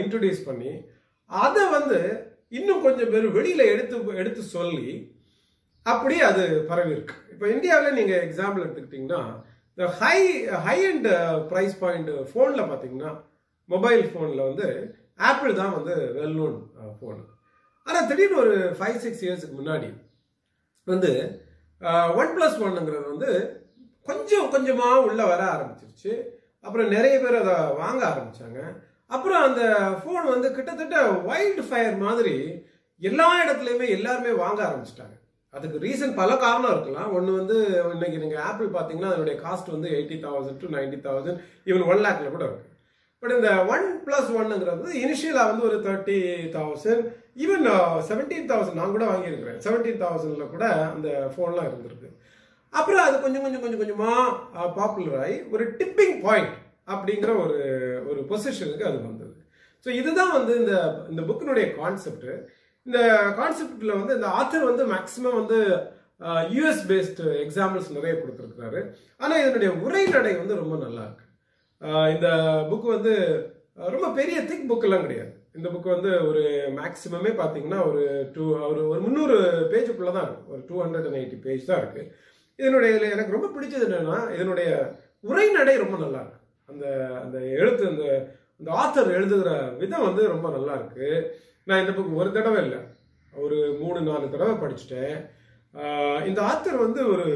இன்ட்ரடியூஸ் 0.00 0.42
பண்ணி 0.44 0.72
அதை 1.30 1.62
வந்து 1.70 1.98
இன்னும் 2.52 2.84
கொஞ்சம் 2.84 3.12
பேர் 3.12 3.26
வெளியில் 3.30 3.70
எடுத்து 3.70 3.96
எடுத்து 4.14 4.42
சொல்லி 4.50 4.88
அப்படியே 5.86 6.22
அது 6.24 6.44
பரவி 6.68 6.92
இருக்கு 6.92 7.14
இப்போ 7.32 7.46
இந்தியாவில் 7.46 7.98
நீங்கள் 7.98 8.22
எக்ஸாம்பிள் 8.22 8.64
எடுத்துக்கிட்டிங்கன்னா 8.64 9.22
இந்த 9.78 9.86
high 9.98 10.18
high 10.66 10.76
and 10.84 11.08
price 11.48 11.74
point 11.80 12.10
ஃபோனில் 12.28 12.62
பார்த்தீங்கன்னா 12.62 13.12
மொபைல் 13.68 14.04
ஃபோனில் 14.10 14.46
வந்து 14.48 14.68
ஆப்பிள் 15.20 15.58
தான் 15.58 15.74
வந்து 15.74 15.94
வெல் 16.14 16.38
நோன் 16.38 16.56
ஃபோன் 16.94 17.18
ஆனால் 17.86 18.06
திடீர்னு 18.06 18.40
ஒரு 18.40 18.54
ஃபைவ் 18.78 18.98
சிக்ஸ் 18.98 19.24
இயர்ஸுக்கு 19.24 19.56
முன்னாடி 19.56 19.90
வந்து 20.86 21.10
ஒன் 22.16 22.32
ப்ளஸ் 22.36 22.58
ஒன்னுங்கிறது 22.62 23.06
வந்து 23.10 23.30
கொஞ்சம் 24.08 24.50
கொஞ்சமாக 24.54 25.04
உள்ளே 25.08 25.24
வர 25.32 25.42
ஆரம்பிச்சிருச்சு. 25.54 26.12
அப்புறம் 26.66 26.92
நிறைய 26.96 27.14
பேர் 27.22 27.40
அதை 27.42 27.54
வாங்க 27.82 28.02
ஆரம்பிச்சாங்க. 28.10 28.60
அப்புறம் 29.14 29.42
அந்த 29.48 29.62
ஃபோன் 30.00 30.26
வந்து 30.34 30.48
கிட்டத்தட்ட 30.56 30.98
வைல்டு 31.30 31.64
ஃபயர் 31.68 31.96
மாதிரி 32.06 32.36
எல்லா 33.08 33.28
இடத்துலையுமே 33.42 33.86
எல்லாருமே 33.96 34.32
வாங்க 34.44 34.60
ஆரம்பிச்சிட்டாங்க. 34.68 35.16
அதுக்கு 35.54 35.82
ரீசன் 35.86 36.14
பல 36.20 36.30
காரணம் 36.44 36.72
இருக்கலாம். 36.74 37.10
ஒன்று 37.16 37.32
வந்து 37.40 37.56
இன்னைக்கு 37.94 38.22
நீங்கள் 38.22 38.44
ஆப்பிள் 38.50 38.68
பார்த்தீங்கன்னா 38.76 39.10
அதனுடைய 39.12 39.36
காஸ்ட் 39.42 39.74
வந்து 39.74 39.88
eighty 39.96 40.16
thousand 40.24 40.62
to 40.62 40.70
ninety 40.76 40.98
thousand 41.08 41.42
even 41.70 41.84
one 41.90 42.02
லேக்கில் 42.06 42.34
கூட 42.36 42.44
இருக்கு. 42.48 42.70
பட் 43.22 43.34
இந்த 43.36 43.50
ஒன் 43.74 43.86
ப்ளஸ் 44.06 44.30
ஒன்னுங்கிறது 44.38 45.02
இனிஷியலாக 45.02 45.50
வந்து 45.50 45.66
ஒரு 45.68 45.76
thirty 45.86 46.18
thousand 46.56 47.04
even 47.44 47.68
seventeen 48.08 48.50
thousand 48.50 48.80
நான் 48.80 48.96
கூட 48.96 49.06
வாங்கியிருக்கிறேன். 49.12 49.60
செவன்டீன் 49.66 50.02
தௌசண்ட்ல 50.04 50.46
கூட 50.56 50.66
அந்த 50.94 51.08
ஃபோன்லாம் 51.34 51.68
இருந்திருக்கு. 51.70 52.10
அப்புறம் 52.78 53.04
அது 53.06 53.16
கொஞ்சம் 53.24 53.44
கொஞ்சம் 53.44 53.62
கொஞ்சம் 53.64 53.82
கொஞ்சமாக 53.82 54.68
பாப்புலர் 54.78 55.18
ஆகி 55.24 55.36
ஒரு 55.54 55.64
டிப்பிங் 55.80 56.16
பாயிண்ட் 56.26 56.54
அப்படிங்கிற 56.94 57.32
ஒரு 57.44 57.58
ஒரு 58.10 58.20
பொசிஷனுக்கு 58.30 58.88
அது 58.90 58.98
வந்தது. 59.08 59.34
ஸோ 59.86 59.90
இதுதான் 60.00 60.32
வந்து 60.38 60.52
இந்த 60.62 60.74
இந்த 61.12 61.22
புக்கினுடைய 61.28 61.66
கான்செப்ட் 61.80 62.30
இந்த 62.86 62.98
கான்செப்டில் 63.40 63.98
வந்து 64.00 64.16
இந்த 64.18 64.28
ஆத்தர் 64.38 64.70
வந்து 64.70 64.84
மேக்சிமம் 64.94 65.38
வந்து 65.40 65.58
யூஎஸ் 66.56 66.82
பேஸ்டு 66.90 67.24
எக்ஸாம்பிள்ஸ் 67.44 67.94
நிறைய 67.96 68.12
கொடுத்துருக்குறாரு. 68.18 68.80
ஆனால் 69.22 69.40
இதனுடைய 69.42 69.70
உரைநடை 69.86 70.32
வந்து 70.40 70.60
ரொம்ப 70.62 70.76
நல்லா 70.84 71.02
இருக்கு. 71.06 71.26
இந்த 72.14 72.28
புக் 72.70 72.86
வந்து 72.96 73.14
ரொம்ப 73.94 74.08
பெரிய 74.18 74.38
திக் 74.50 74.68
புக்கெல்லாம் 74.70 75.06
கிடையாது. 75.06 75.32
இந்த 75.58 75.68
புக்கு 75.72 75.88
வந்து 75.94 76.10
ஒரு 76.28 76.42
மேக்ஸிமமே 76.78 77.32
பார்த்தீங்கன்னா 77.40 77.80
ஒரு 77.88 78.04
டூ 78.34 78.44
ஒரு 78.70 78.82
ஒரு 78.92 79.00
முந்நூறு 79.06 79.36
பேஜுக்குள்ளே 79.72 80.12
தான் 80.16 80.26
இருக்கு. 80.28 80.52
ஒரு 80.54 80.62
two 80.68 80.76
hundred 80.84 81.08
and 81.08 81.20
eighty 81.20 81.38
page 81.46 81.68
தான் 81.70 81.82
இருக்குது 81.82 82.08
இதனுடைய 82.58 82.90
இதில் 82.94 83.14
எனக்கு 83.14 83.36
ரொம்ப 83.36 83.50
பிடிச்சது 83.54 83.86
என்னென்னா 83.88 84.18
இதனுடைய 84.34 84.68
உரைநடை 85.30 85.74
ரொம்ப 85.82 85.96
நல்லா 86.04 86.20
இருக்கு 86.22 86.40
அந்த 86.70 86.86
அந்த 87.22 87.38
எழுத்து 87.58 87.84
அந்த 87.92 88.04
அந்த 88.58 88.70
ஆத்தர் 88.82 89.16
எழுதுகிற 89.16 89.50
விதம் 89.80 90.06
வந்து 90.08 90.22
ரொம்ப 90.34 90.48
நல்லா 90.56 90.74
இருக்கு 90.78 91.08
நான் 91.68 91.82
இந்த 91.82 91.92
புக் 91.96 92.18
ஒரு 92.20 92.30
தடவை 92.32 92.58
இல்லை. 92.64 92.80
ஒரு 93.32 93.56
மூணு 93.80 94.00
நாலு 94.08 94.26
தடவை 94.34 94.54
படிச்சுட்டேன். 94.62 95.14
இந்த 96.28 96.40
ஆத்தர் 96.50 96.84
வந்து 96.84 97.00
ஒரு 97.12 97.26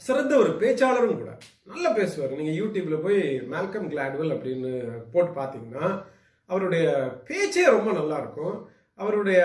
சிறந்த 0.00 0.32
ஒரு 0.42 0.50
பேச்சாளரும் 0.62 1.20
கூட. 1.20 1.32
நல்லா 1.72 1.90
பேசுவார். 1.98 2.36
நீங்கள் 2.38 2.58
யூடியூப்பில் 2.60 3.04
போய் 3.06 3.20
மேல்கம் 3.52 3.90
கிளாட்வெல் 3.92 4.34
அப்படின்னு 4.36 4.70
போட்டு 5.12 5.32
பார்த்தீங்கன்னா 5.40 5.86
அவருடைய 6.48 6.86
பேச்சே 7.28 7.66
ரொம்ப 7.76 7.90
நல்லா 8.00 8.16
இருக்கும் 8.22 8.56
அவருடைய 8.98 9.40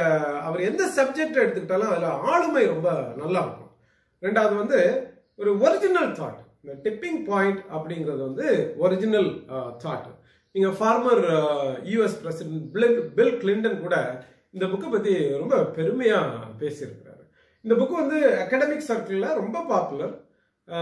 அவர் 0.48 0.68
எந்த 0.70 0.84
சப்ஜெக்ட் 0.98 1.42
எடுத்துக்கிட்டாலும் 1.44 1.92
அதில் 1.92 2.20
ஆளுமை 2.32 2.64
ரொம்ப 2.74 2.90
நல்லா 3.22 3.40
இருக்கும் 3.46 3.69
ரெண்டாவது 4.26 4.56
வந்து 4.62 4.80
ஒரு 5.42 5.52
ஒரிஜினல் 5.66 6.10
தாட் 6.20 6.40
இந்த 6.62 6.74
டிப்பிங் 6.86 7.20
பாயிண்ட் 7.30 7.62
அப்படிங்கிறது 7.76 8.22
வந்து 8.30 8.48
ஒரிஜினல் 8.86 9.30
தாட் 9.84 10.10
நீங்கள் 10.56 10.76
former 10.78 11.24
US 11.92 12.18
president 12.24 12.66
Bill 12.76 12.98
Bill 13.18 13.38
Clinton 13.42 13.84
கூட 13.86 13.96
இந்த 14.56 14.66
புக்கை 14.72 14.90
பற்றி 14.94 15.14
ரொம்ப 15.42 15.56
பெருமையாக 15.78 16.48
பேசியிருக்கிறாரு. 16.62 17.24
இந்த 17.66 17.74
புக்கு 17.80 17.96
வந்து 18.02 18.20
அகாடமிக் 18.44 18.88
சர்க்கிளில் 18.90 19.38
ரொம்ப 19.42 19.58
பாப்புலர் 19.72 20.16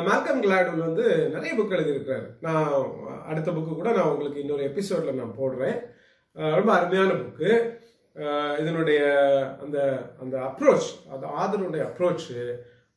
மேல்கம் 0.08 0.42
கிளாடுல் 0.46 0.86
வந்து 0.86 1.06
நிறைய 1.34 1.52
புக் 1.58 1.76
எழுதியிருக்கிறாரு. 1.78 2.28
நான் 2.46 2.72
அடுத்த 3.30 3.50
புக்கு 3.52 3.74
கூட 3.74 3.92
நான் 3.98 4.12
உங்களுக்கு 4.14 4.42
இன்னொரு 4.44 4.64
எபிசோடில் 4.70 5.20
நான் 5.20 5.38
போடுறேன். 5.42 5.78
ரொம்ப 6.60 6.72
அருமையான 6.78 7.12
புக்கு 7.24 7.52
இதனுடைய 8.62 9.02
அந்த 9.64 9.78
அந்த 10.24 10.36
அப்ரோச் 10.48 10.90
அந்த 11.14 11.26
ஆதருடைய 11.42 11.84
அப்ரோச்சு 11.90 12.40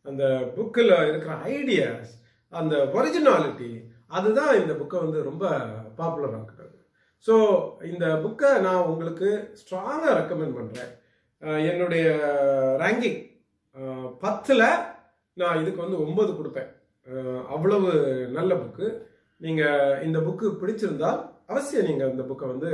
அந்த 0.06 0.24
புக்கில் 0.56 0.94
இருக்கிற 1.08 1.32
ஐடியாஸ் 1.44 2.12
அந்த 2.52 2.76
ஒரிஜினாலிட்டி 2.94 3.70
அதுதான் 4.08 4.54
இந்த 4.54 4.72
புக்கை 4.72 4.98
வந்து 5.00 5.22
ரொம்ப 5.22 5.44
பாப்புலர் 5.96 6.36
ஆக்குறது 6.38 6.76
ஸோ 7.26 7.34
இந்த 7.82 8.06
புக்கை 8.16 8.60
நான் 8.60 8.86
உங்களுக்கு 8.86 9.28
ஸ்ட்ராங்காக 9.60 10.14
ரெக்கமெண்ட் 10.20 10.56
பண்ணுறேன் 10.58 10.92
என்னுடைய 11.42 12.06
ரேங்கிங் 12.78 13.20
பத்தில் 14.18 14.66
நான் 15.36 15.60
இதுக்கு 15.60 15.80
வந்து 15.80 16.00
ஒம்பது 16.06 16.32
கொடுப்பேன். 16.32 16.70
அவ்வளவு 17.48 17.90
நல்ல 18.28 18.54
புக்கு 18.54 18.86
நீங்கள் 19.40 20.02
இந்த 20.02 20.18
புக்கு 20.18 20.46
பிடிச்சிருந்தால் 20.52 21.20
அவசியம் 21.46 21.86
நீங்கள் 21.86 22.10
இந்த 22.10 22.22
புக்கை 22.22 22.46
வந்து 22.48 22.72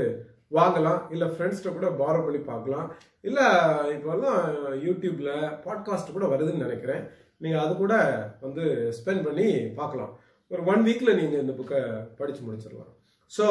வாங்கலாம். 0.59 1.01
இல்லை 1.15 1.27
ஃப்ரெண்ட்ஸ்கிட்ட 1.33 1.73
கூட 1.77 1.89
பாரோ 2.01 2.21
பண்ணி 2.25 2.41
பார்க்கலாம். 2.51 2.89
இல்லை 3.29 3.47
இப்போல்லாம் 3.95 4.41
யூடியூப்பில் 4.87 5.33
பாட்காஸ்ட் 5.65 6.17
கூட 6.17 6.27
வருதுன்னு 6.33 6.67
நினைக்கிறேன். 6.67 7.03
நீங்கள் 7.45 7.63
அது 7.65 7.73
கூட 7.77 7.95
வந்து 8.45 8.65
ஸ்பெண்ட் 8.99 9.27
பண்ணி 9.29 9.49
பார்க்கலாம். 9.81 10.13
ஒரு 10.51 10.63
ஒன் 10.73 10.85
வீக்கில் 10.89 11.19
நீங்கள் 11.21 11.43
இந்த 11.45 11.55
புக்கை 11.61 11.81
படித்து 12.19 12.43
முடிச்சிடலாம். 12.47 12.93
ஸோ 13.33 13.47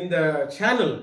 இந்த 0.00 0.16
சேனல் 0.58 0.94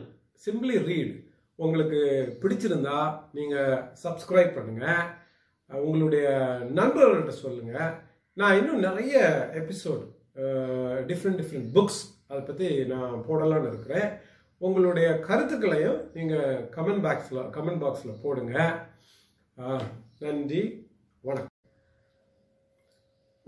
சிம்பிளி 0.45 0.77
ரீட் 0.89 1.15
உங்களுக்கு 1.63 1.99
பிடிச்சிருந்தா 2.41 2.99
நீங்கள் 3.37 3.81
சப்ஸ்கிரைப் 4.03 4.55
பண்ணுங்கள் 4.57 5.09
உங்களுடைய 5.69 6.27
நண்பர்கள்ட்ட 6.77 7.33
சொல்லுங்கள் 7.43 7.91
நான் 8.37 8.57
இன்னும் 8.59 8.85
நிறைய 8.87 9.17
எபிசோடு 9.61 10.05
டிஃப்ரெண்ட் 11.09 11.39
டிஃப்ரெண்ட் 11.41 11.69
புக்ஸ் 11.75 12.01
அதை 12.29 12.41
பற்றி 12.49 12.67
நான் 12.93 13.23
போடலான்னு 13.27 13.69
இருக்கிறேன். 13.71 14.09
உங்களுடைய 14.67 15.09
கருத்துக்களையும் 15.27 15.99
நீங்கள் 16.15 16.63
கமெண்ட் 16.75 17.03
பாக்ஸில் 17.03 17.45
கமெண்ட் 17.55 17.81
பாக்ஸில் 17.83 18.19
போடுங்க. 18.23 18.55
நன்றி 20.23 20.61
வணக்கம். 21.27 21.53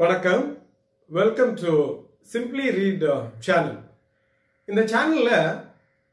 வணக்கம். 0.01 0.45
Welcome 1.17 1.51
to 1.63 1.73
simply 2.33 2.67
read 2.77 3.03
channel 3.47 3.81
இந்த 4.69 4.83
சேனலில் 4.93 5.35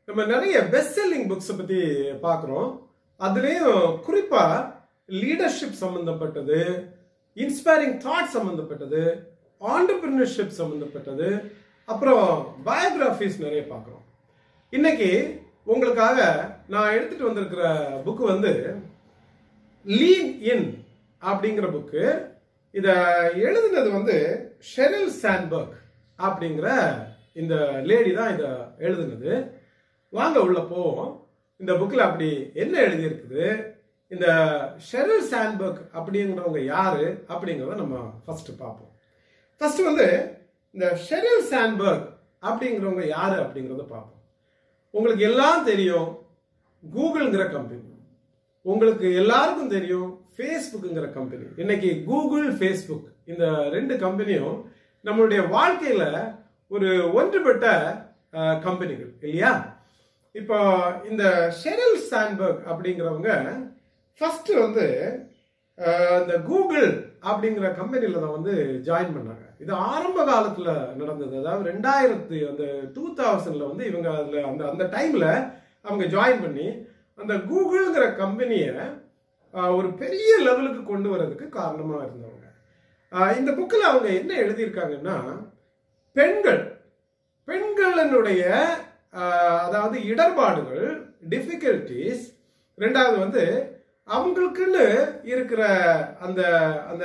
நம்ம 0.08 0.26
நிறைய 0.32 0.64
பெஸ்ட் 0.74 0.98
செல்லிங் 0.98 1.28
புக்ஸை 1.32 1.56
பற்றி 1.60 1.80
பார்க்குறோம். 2.26 2.72
அதுலேயும் 3.20 4.02
குறிப்பாக 4.08 4.66
லீடர்ஷிப் 5.20 5.80
சம்மந்தப்பட்டது 5.84 6.60
இன்ஸ்பைரிங் 7.44 7.96
தாட் 8.06 8.34
சம்மந்தப்பட்டது 8.36 9.04
ஆண்டர்பிரினர்ஷிப் 9.76 10.58
சம்மந்தப்பட்டது 10.60 11.30
அப்புறம் 11.92 12.28
பயோகிராஃபிஸ் 12.68 13.42
நிறைய 13.46 13.62
பார்க்குறோம். 13.72 14.04
இன்னைக்கு 14.72 15.10
உங்களுக்காக 15.64 16.18
நான் 16.66 16.94
எடுத்துட்டு 16.94 17.26
வந்திருக்கிற 17.26 17.62
புக்கு 18.06 18.24
வந்து 18.30 18.50
லீன் 19.86 20.28
இன் 20.50 20.66
அப்படிங்கிற 21.22 21.66
புக்கு 21.74 22.02
இத 22.74 22.88
எழுதினது 23.44 23.90
வந்து 23.92 24.16
ஷெரில் 24.72 25.12
சாண்ட்பர்க் 25.22 25.76
அப்படிங்கிற 26.18 26.68
இந்த 27.32 27.54
லேடி 27.90 28.12
தான் 28.12 28.34
இத 28.34 28.44
எழுதுனது. 28.78 29.32
வாங்க 30.12 30.36
உள்ள 30.40 30.60
போவோம். 30.60 31.10
இந்த 31.60 31.72
புக்கில் 31.72 32.06
அப்படி 32.08 32.28
என்ன 32.54 32.74
எழுதியிருக்குது? 32.80 33.46
இந்த 34.10 34.26
ஷெரில் 34.90 35.26
சாண்ட்பர்க் 35.32 35.80
அப்படிங்கிறவங்க 35.98 36.62
யாரு 36.64 37.06
அப்படிங்கிறத 37.32 37.80
நம்ம 37.82 38.04
ஃபர்ஸ்ட் 38.26 38.52
பார்ப்போம். 38.58 38.92
ஃபர்ஸ்ட் 39.60 39.82
வந்து 39.88 40.08
இந்த 40.74 40.86
ஷெரில் 41.08 41.42
சாண்ட்பர்க் 41.52 42.06
அப்படிங்கிறவங்க 42.42 43.06
யாரு 43.06 43.36
அப்படிங்கிறத 43.44 43.86
பார்ப்போம். 43.96 44.17
உங்களுக்கு 44.94 45.24
எல்லாம் 45.30 45.66
தெரியும். 45.70 46.08
கூகுள்ங்கிற 46.82 47.44
கம்பெனி 47.56 47.84
உங்களுக்கு 48.64 49.06
எல்லாருக்கும் 49.22 49.74
தெரியும். 49.76 50.10
ஃபேஸ்புக்குங்கிற 50.34 51.06
கம்பெனி 51.16 51.46
இன்னைக்கு 51.62 51.90
கூகுள் 52.08 52.48
ஃபேஸ்புக் 52.58 53.06
இந்த 53.32 53.44
ரெண்டு 53.76 53.94
கம்பெனியும் 54.04 54.58
நம்மளுடைய 55.06 55.40
வாழ்க்கையில 55.56 56.04
ஒரு 56.74 56.88
ஒன்றுபட்ட 57.18 57.66
கம்பெனிகள் 58.66 59.10
இல்லையா? 59.24 59.52
இப்போ 60.34 60.58
இந்த 61.10 61.24
ஷெரில் 61.60 61.98
சாண்ட்பர்க் 62.10 62.62
அப்படிங்கிறவங்க 62.70 63.30
ஃபர்ஸ்ட் 64.20 64.52
வந்து 64.64 64.86
இந்த 66.20 66.34
கூகுள் 66.48 66.88
அப்படிங்கிற 67.30 67.66
கம்பெனியில் 67.80 68.22
தான் 68.24 68.36
வந்து 68.38 68.54
ஜாயின் 68.88 69.14
பண்ணாங்க. 69.16 69.44
இது 69.60 69.72
ஆரம்ப 69.92 70.18
காலத்துல 70.30 70.68
நடந்தது. 71.00 71.34
அதாவது 71.40 71.64
ரெண்டாயிரத்து 71.70 72.36
அந்த 72.50 72.64
டூ 72.96 73.04
தௌசண்ட்ல 73.20 73.68
வந்து 73.70 73.84
இவங்க 73.90 74.08
அதுல 74.18 74.44
அந்த 74.50 74.64
அந்த 74.72 74.84
டைம்ல 74.96 75.26
அவங்க 75.86 76.04
ஜாயின் 76.14 76.42
பண்ணி 76.44 76.66
அந்த 77.18 77.34
கூகுள்ங்கிற 77.50 78.04
கம்பெனியை 78.22 78.72
ஒரு 79.78 79.88
பெரிய 80.00 80.30
லெவலுக்கு 80.46 80.82
கொண்டு 80.84 81.08
வரதுக்கு 81.12 81.46
காரணமா 81.60 81.98
இருந்தவங்க. 82.06 82.46
இந்த 83.38 83.50
புக்கில் 83.58 83.90
அவங்க 83.90 84.08
என்ன 84.20 84.32
எழுதியிருக்காங்கன்னா 84.44 85.16
பெண்கள் 86.16 86.62
பெண்களினுடைய 87.48 88.42
அதாவது 89.66 89.96
இடர்பாடுகள் 90.10 90.86
டிஃபிகல்டிஸ் 91.32 92.24
ரெண்டாவது 92.78 93.16
வந்து 93.24 93.44
அவங்களுக்குன்னு 94.14 94.84
இருக்கிற 95.32 95.62
அந்த 96.26 96.42
அந்த 96.90 97.04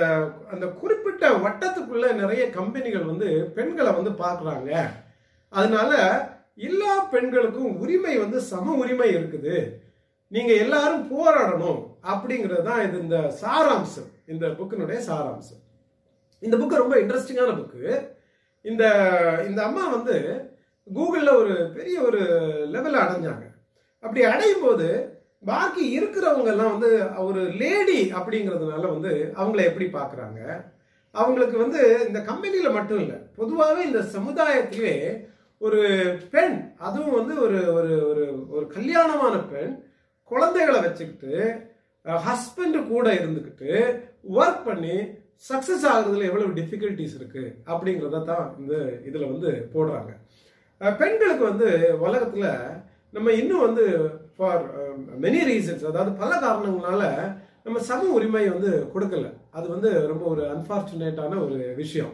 அந்த 0.52 0.66
குறிப்பிட்ட 0.82 1.24
வட்டத்துக்குள்ள 1.46 2.06
நிறைய 2.22 2.44
கம்பெனிகள் 2.58 3.10
வந்து 3.12 3.30
பெண்களை 3.56 3.92
வந்து 3.98 4.12
பார்க்குறாங்க. 4.24 4.72
அதனால 5.54 5.92
எல்லா 6.68 6.94
பெண்களுக்கும் 7.14 7.72
உரிமை 7.84 8.14
வந்து 8.24 8.40
சம 8.52 8.76
உரிமை 8.84 9.10
இருக்குது. 9.18 9.56
நீங்கள் 10.36 10.62
எல்லாரும் 10.64 11.04
போராடணும் 11.14 11.82
அப்படிங்கிறது 12.12 12.64
தான் 12.70 12.84
இது 12.86 12.96
இந்த 13.06 13.18
சாராம்சம். 13.42 14.10
இந்த 14.34 14.46
புக்கினுடைய 14.60 15.00
சாராம்சம். 15.10 15.62
இந்த 16.46 16.56
புக்கு 16.58 16.82
ரொம்ப 16.84 16.96
இன்ட்ரெஸ்டிங்கான 17.02 17.52
புக்கு. 17.60 17.84
இந்த 18.66 18.84
இந்த 19.50 19.60
அம்மா 19.68 19.84
வந்து 19.96 20.16
கூகுளில் 20.88 21.40
ஒரு 21.42 21.56
பெரிய 21.76 21.98
ஒரு 22.08 22.22
லெவலில் 22.74 23.04
அடைஞ்சாங்க. 23.04 23.46
அப்படி 24.04 24.22
அடையும் 24.32 24.64
போது 24.68 24.88
பாக்கி 25.44 25.84
இருக்கிறவங்க 25.98 26.46
எல்லாம் 26.46 26.74
வந்து 26.76 26.92
ஒரு 27.26 27.42
லேடி 27.54 28.12
அப்படிங்கிறதுனால 28.14 28.84
வந்து 28.90 29.12
அவங்கள 29.38 29.62
எப்படி 29.64 29.88
பார்க்குறாங்க 29.94 30.40
அவங்களுக்கு 31.16 31.58
வந்து 31.58 31.82
இந்த 32.08 32.20
கம்பெனியில 32.20 32.72
மட்டும் 32.74 33.00
இல்லை 33.00 33.18
பொதுவாகவே 33.36 33.82
இந்த 33.86 34.02
சமுதாயத்திலே 34.14 34.96
ஒரு 35.62 35.82
பெண் 36.32 36.56
அதுவும் 36.78 37.18
வந்து 37.18 37.42
ஒரு 37.42 37.60
ஒரு 37.74 38.08
ஒரு 38.08 38.24
ஒரு 38.50 38.68
கல்யாணமான 38.68 39.36
பெண் 39.44 39.74
குழந்தைகளை 40.32 40.80
வச்சுக்கிட்டு 40.82 41.34
ஹஸ்பண்டு 42.24 42.88
கூட 42.88 43.14
இருந்துக்கிட்டு 43.14 43.72
ஒர்க் 44.38 44.66
பண்ணி 44.66 44.96
சக்சஸ் 45.50 45.86
ஆகுறதுல 45.86 46.28
எவ்வளவு 46.28 46.56
டிஃபிகல்ட்டிஸ் 46.56 47.16
இருக்கு 47.16 47.44
அப்படிங்கிறத 47.68 48.24
தான் 48.24 48.56
இந்த 48.60 48.76
இதுல 49.06 49.30
வந்து 49.32 49.50
போடுறாங்க. 49.74 50.12
பெண்களுக்கு 50.82 51.44
வந்து 51.44 51.70
உலகத்துல 52.02 52.48
நம்ம 53.14 53.32
இன்னும் 53.32 53.66
வந்து 53.66 53.86
ஃபார் 54.40 54.64
மெனி 55.24 55.42
ரீசன்ஸ் 55.52 55.88
அதாவது 55.92 56.12
பல 56.22 56.32
காரணங்களால 56.46 57.04
நம்ம 57.66 57.80
சம 57.90 58.08
உரிமை 58.18 58.44
வந்து 58.50 58.72
கொடுக்கல. 58.94 59.28
அது 59.52 59.66
வந்து 59.70 59.90
ரொம்ப 60.12 60.24
ஒரு 60.34 60.44
அன்பார்ச்சுனேட்டான 60.54 61.38
ஒரு 61.46 61.58
விஷயம். 61.82 62.14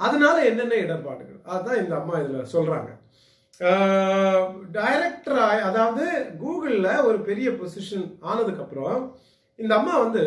அதனால 0.00 0.36
என்னென்ன 0.50 0.78
இடர்பாடுகள்? 0.84 1.40
அதுதான் 1.52 1.80
இந்த 1.82 1.94
அம்மா 2.00 2.14
இதில் 2.20 2.52
சொல்கிறாங்க 2.54 2.90
டைரக்டராக 4.76 5.58
அதாவது 5.68 6.04
கூகுளில் 6.40 7.04
ஒரு 7.08 7.18
பெரிய 7.20 7.48
பொசிஷன் 7.50 8.06
ஆனதுக்கப்புறம் 8.30 8.98
இந்த 9.58 9.72
அம்மா 9.78 9.94
வந்து 9.98 10.24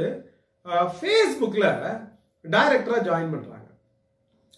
ஃபேஸ்புக்கில் 0.97 1.69
டைரக்டராக 2.45 3.01
ஜாயின் 3.07 3.33
பண்ணுறாங்க 3.33 3.67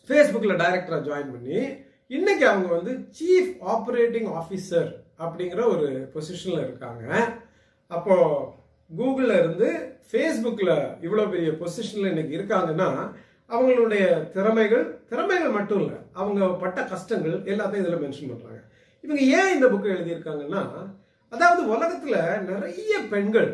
ஃபேஸ்புக்கில் 0.10 0.60
டைரக்டராக 0.64 1.02
ஜாயின் 1.10 1.34
பண்ணி 1.34 1.60
இன்னைக்கு 2.12 2.46
அவங்க 2.48 2.70
வந்து 2.76 2.94
சீஃப் 3.20 3.52
ஆப்ரேட்டிங் 3.74 4.30
ஆஃபீஸர் 4.40 4.90
அப்படிங்கிற 5.20 5.62
ஒரு 5.68 5.88
பொசிஷனில் 6.14 6.66
இருக்காங்க. 6.66 7.06
அப்போ 7.92 8.16
கூகுளில் 8.92 9.40
இருந்து 9.40 9.68
ஃபேஸ்புக்கில் 10.12 10.76
இவ்வளோ 11.02 11.30
பெரிய 11.30 11.52
பொசிஷனில் 11.52 12.12
இன்னைக்கு 12.12 12.38
இருக்காங்கன்னா 12.38 12.88
அவங்களுடைய 13.50 14.04
திறமைகள் 14.32 14.86
திறமைகள் 15.10 15.52
மட்டும் 15.52 15.80
இல்லை 15.80 15.98
அவங்க 16.14 16.48
பட்ட 16.48 16.80
கஷ்டங்கள் 16.84 17.36
எல்லாத்தையும் 17.46 17.86
இதில் 17.86 18.04
மென்ஷன் 18.04 18.32
பண்ணுறாங்க 18.32 18.60
இவங்க 19.04 19.22
ஏன் 19.38 19.54
இந்த 19.56 19.68
புக்கை 19.68 19.90
எழுதியிருக்காங்கன்னா 19.96 20.64
அதாவது 21.32 21.62
உலகத்தில் 21.68 22.20
நிறைய 22.44 22.94
பெண்கள் 23.10 23.50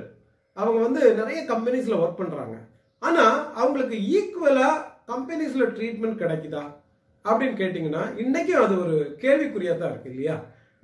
அவங்க 0.57 0.79
வந்து 0.81 1.01
நிறைய 1.13 1.39
கம்பெனிஸில் 1.43 2.01
ஒர்க் 2.01 2.19
பண்ணுறாங்க 2.21 2.55
ஆனால் 3.01 3.37
அவங்களுக்கு 3.53 3.97
ஈக்குவலாக 4.17 4.83
கம்பெனிஸில் 5.05 5.73
ட்ரீட்மெண்ட் 5.77 6.21
கிடைக்குதா? 6.21 6.63
அப்படின்னு 7.25 7.55
கேட்டிங்கன்னா 7.59 8.03
இன்றைக்கும் 8.17 8.63
அது 8.63 8.75
ஒரு 8.79 8.95
கேள்விக்குறியாக 9.21 9.77
தான் 9.77 9.91
இருக்குது 9.91 10.13
இல்லையா? 10.13 10.35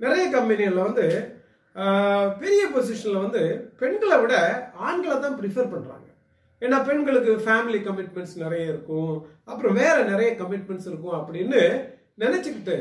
நிறைய 0.04 0.24
கம்பெனிகளில் 0.36 0.86
வந்து 0.88 1.06
பெரிய 2.40 2.62
பொசிஷனில் 2.74 3.24
வந்து 3.24 3.42
பெண்களை 3.80 4.16
விட 4.22 4.34
ஆண்களை 4.86 5.16
தான் 5.18 5.38
ப்ரிஃபர் 5.40 5.72
பண்ணுறாங்க 5.74 6.08
ஏன்னா 6.62 6.78
பெண்களுக்கு 6.88 7.32
ஃபேமிலி 7.44 7.78
கமிட்மெண்ட்ஸ் 7.86 8.36
நிறைய 8.42 8.64
இருக்கும். 8.72 9.14
அப்புறம் 9.50 9.78
வேற 9.82 9.96
நிறைய 10.10 10.30
கமிட்மெண்ட்ஸ் 10.42 10.88
இருக்கும் 10.90 11.16
அப்படின்னு 11.18 11.60
நினச்சிக்கிட்டு 12.22 12.76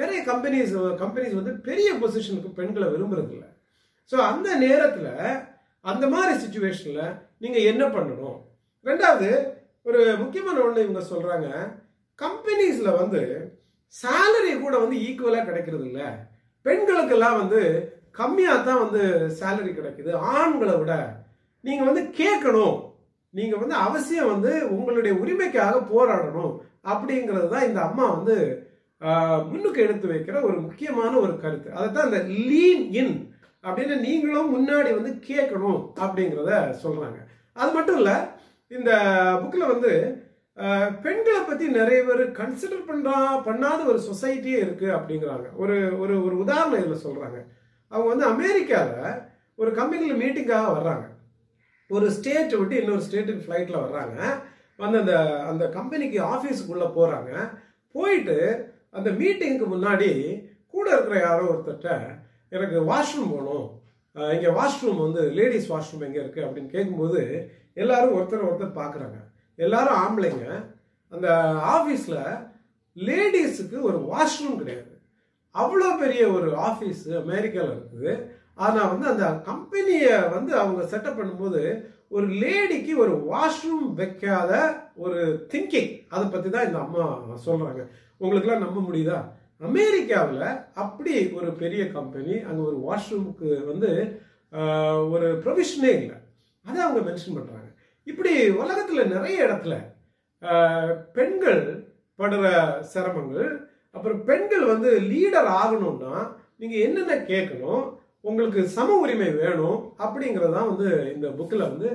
நிறைய 0.00 0.18
கம்பெனிஸ் 0.30 0.72
கம்பெனிஸ் 1.02 1.38
வந்து 1.40 1.52
பெரிய 1.68 1.88
பொசிஷனுக்கு 2.02 2.50
பெண்களை 2.60 2.86
விரும்புறதில்ல. 2.94 3.44
ஸோ 4.10 4.16
அந்த 4.30 4.48
நேரத்தில் 4.64 5.12
அந்த 5.84 6.04
மாதிரி 6.14 6.32
சுச்சுவேஷனில் 6.44 7.14
நீங்கள் 7.42 7.68
என்ன 7.72 7.84
பண்ணணும்? 7.96 8.38
ரெண்டாவது 8.86 9.28
ஒரு 9.88 10.00
முக்கியமான 10.22 10.58
ஒன்று 10.66 10.84
இவங்க 10.86 11.02
சொல்கிறாங்க 11.12 11.48
கம்பெனிஸில் 12.18 12.98
வந்து 13.00 13.22
சேலரி 13.94 14.52
கூட 14.64 14.74
வந்து 14.82 14.96
ஈக்குவலாக 15.06 15.46
கிடைக்கிறது 15.46 15.86
இல்லை 15.90 16.08
பெண்களுக்கெல்லாம் 16.66 17.40
வந்து 17.42 17.60
கம்மியாக 18.18 18.64
தான் 18.68 18.82
வந்து 18.84 19.02
சேலரி 19.38 19.72
கிடைக்குது. 19.74 20.12
ஆண்களை 20.36 20.74
விட 20.78 20.94
நீங்கள் 21.64 21.88
வந்து 21.90 22.02
கேட்கணும். 22.20 22.76
நீங்கள் 23.34 23.60
வந்து 23.62 23.76
அவசியம் 23.86 24.32
வந்து 24.34 24.52
உங்களுடைய 24.76 25.12
உரிமைக்காக 25.22 25.74
போராடணும் 25.92 26.54
அப்படிங்கிறது 26.92 27.48
தான் 27.54 27.68
இந்த 27.68 27.80
அம்மா 27.88 28.04
வந்து 28.16 28.36
முன்னுக்கு 29.50 29.80
எடுத்து 29.84 30.06
வைக்கிற 30.12 30.36
ஒரு 30.48 30.56
முக்கியமான 30.64 31.12
ஒரு 31.24 31.34
கருத்து. 31.42 31.68
அதைத்தான் 31.76 32.08
இந்த 32.08 32.20
லீன் 32.48 32.84
இன் 33.00 33.14
அப்படின்னு 33.64 33.94
நீங்களும் 34.06 34.52
முன்னாடி 34.56 34.90
வந்து 34.98 35.12
கேட்கணும் 35.28 35.80
அப்படிங்கிறத 36.04 36.52
சொல்கிறாங்க 36.82 37.18
அது 37.56 37.70
மட்டும் 37.76 37.98
இல்லை 38.00 38.16
இந்த 38.70 38.90
புக்கில் 39.40 39.70
வந்து 39.72 39.92
பெண்களை 41.04 41.40
பத்தி 41.48 41.66
நிறைய 41.78 42.00
பேர் 42.06 42.22
கன்சிடர் 42.38 42.88
பண்றா 42.88 43.16
பண்ணாத 43.48 43.80
ஒரு 43.90 44.00
சொசைட்டியே 44.08 44.58
இருக்கு 44.64 44.88
அப்படிங்கிறாங்க. 44.96 45.46
ஒரு 45.62 45.76
ஒரு 46.02 46.14
ஒரு 46.26 46.34
உதாரணம் 46.44 46.80
இதில் 46.82 47.04
சொல்றாங்க. 47.06 47.38
அவங்க 47.92 48.08
வந்து 48.12 48.26
அமெரிக்காவில் 48.32 49.16
ஒரு 49.58 49.70
கம்பெனியில் 49.78 50.20
மீட்டிங்காக 50.22 50.74
வர்றாங்க. 50.76 51.06
ஒரு 51.90 52.06
ஸ்டேட் 52.16 52.58
விட்டு 52.58 52.74
இன்னொரு 52.80 53.06
ஸ்டேட்டுக்கு 53.06 53.46
ஃப்ளைட்டில் 53.46 53.84
வர்றாங்க. 53.84 54.18
வந்து 54.82 54.98
அந்த 55.02 55.14
அந்த 55.50 55.64
கம்பெனிக்கு 55.78 56.18
ஆஃபீஸுக்குள்ளே 56.34 56.88
போகிறாங்க 56.98 57.32
போயிட்டு 57.94 58.36
அந்த 58.98 59.08
மீட்டிங்க்கு 59.20 59.66
முன்னாடி 59.74 60.10
கூட 60.74 60.86
இருக்கிற 60.94 61.16
யாரோ 61.20 61.44
ஒருத்தர்கிட்ட 61.52 61.90
எனக்கு 62.52 62.78
வாஷ்ரூம் 62.90 63.32
போகணும் 63.34 63.66
இங்கே 64.34 64.50
வாஷ்ரூம் 64.58 65.02
வந்து 65.06 65.22
லேடிஸ் 65.38 65.70
வாஷ்ரூம் 65.72 66.06
எங்கே 66.06 66.22
இருக்குது 66.22 66.46
அப்படின்னு 66.46 66.74
கேட்கும்போது 66.74 67.20
எல்லாரும் 67.82 68.16
ஒருத்தர் 68.18 68.48
ஒருத்தர் 68.48 68.78
பார்க்குறாங்க 68.80 69.18
எல்லாரும் 69.66 70.00
ஆம்பளைங்க. 70.04 70.46
அந்த 71.12 71.28
ஆஃபீஸில் 71.76 72.20
லேடிஸுக்கு 72.96 73.76
ஒரு 73.88 73.98
வாஷ்ரூம் 74.10 74.60
கிடையாது. 74.60 74.92
அவ்வளோ 75.54 75.88
பெரிய 76.02 76.22
ஒரு 76.36 76.48
ஆஃபீஸ் 76.68 77.02
அமெரிக்காவில் 77.22 77.74
இருக்குது. 77.76 78.12
ஆனால் 78.64 78.90
வந்து 78.92 79.06
அந்த 79.12 79.26
கம்பெனியை 79.48 80.14
வந்து 80.34 80.52
அவங்க 80.62 80.80
செட்டப் 80.92 81.18
பண்ணும்போது 81.18 81.62
ஒரு 82.16 82.26
லேடிக்கு 82.42 82.92
ஒரு 83.02 83.14
வாஷ்ரூம் 83.32 83.84
வைக்காத 84.00 84.52
ஒரு 85.04 85.20
திங்கிங் 85.52 85.92
அதை 86.14 86.24
பற்றி 86.26 86.48
தான் 86.50 86.66
இந்த 86.68 86.78
அம்மா 86.84 87.04
சொல்கிறாங்க 87.46 87.82
உங்களுக்குலாம் 88.22 88.64
நம்ப 88.64 88.78
முடியுதா? 88.88 89.18
அமெரிக்காவில் 89.68 90.44
அப்படி 90.82 91.14
ஒரு 91.38 91.48
பெரிய 91.62 91.82
கம்பெனி 91.96 92.34
அங்கே 92.48 92.62
ஒரு 92.70 92.78
வாஷ்ரூமுக்கு 92.88 93.48
வந்து 93.70 93.90
ஒரு 95.14 95.28
ப்ரொவிஷனே 95.44 95.92
இல்லை. 96.00 96.16
அதை 96.66 96.78
அவங்க 96.86 97.02
மென்ஷன் 97.08 97.36
பண்ணுறாங்க 97.36 97.69
இப்படி 98.06 98.32
உலகத்தில் 98.62 99.12
நிறைய 99.14 99.36
இடத்துல 99.46 99.74
பெண்கள் 101.16 101.62
படுற 102.18 102.44
சிரமங்கள் 102.92 103.50
அப்புறம் 103.96 104.20
பெண்கள் 104.28 104.64
வந்து 104.72 104.90
லீடர் 105.12 105.48
ஆகணும்னா 105.60 106.14
நீங்க 106.60 106.76
என்னென்ன 106.86 107.14
கேட்கணும் 107.30 107.84
உங்களுக்கு 108.28 108.62
சம 108.76 108.96
உரிமை 109.02 109.28
வேணும் 109.42 109.78
அப்படிங்கிறது 110.04 110.54
தான் 110.56 110.70
வந்து 110.72 110.88
இந்த 111.14 111.26
புக்கில் 111.38 111.68
வந்து 111.70 111.88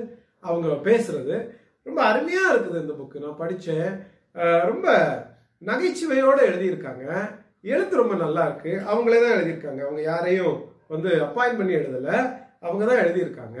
அவங்க 0.48 0.68
பேசுறது. 0.88 1.36
ரொம்ப 1.86 2.00
அருமையா 2.10 2.44
இருக்குது 2.52 2.82
இந்த 2.84 2.94
புக்கு 3.00 3.22
நான் 3.24 3.40
படித்தேன் 3.42 3.90
ரொம்ப 4.70 4.86
நகைச்சுவையோடு 5.62 6.40
எழுதியிருக்காங்க. 6.48 7.04
எழுத்து 7.72 8.00
ரொம்ப 8.00 8.14
நல்லா 8.24 8.42
இருக்கு. 8.48 8.72
அவங்களே 8.90 9.20
தான் 9.22 9.36
எழுதியிருக்காங்க. 9.36 9.80
அவங்க 9.86 10.02
யாரையும் 10.10 10.56
வந்து 10.94 11.10
அப்பாயின் 11.26 11.58
பண்ணி 11.60 11.74
எழுதல. 11.80 12.10
அவங்க 12.66 12.82
தான் 12.88 13.02
எழுதியிருக்காங்க. 13.04 13.60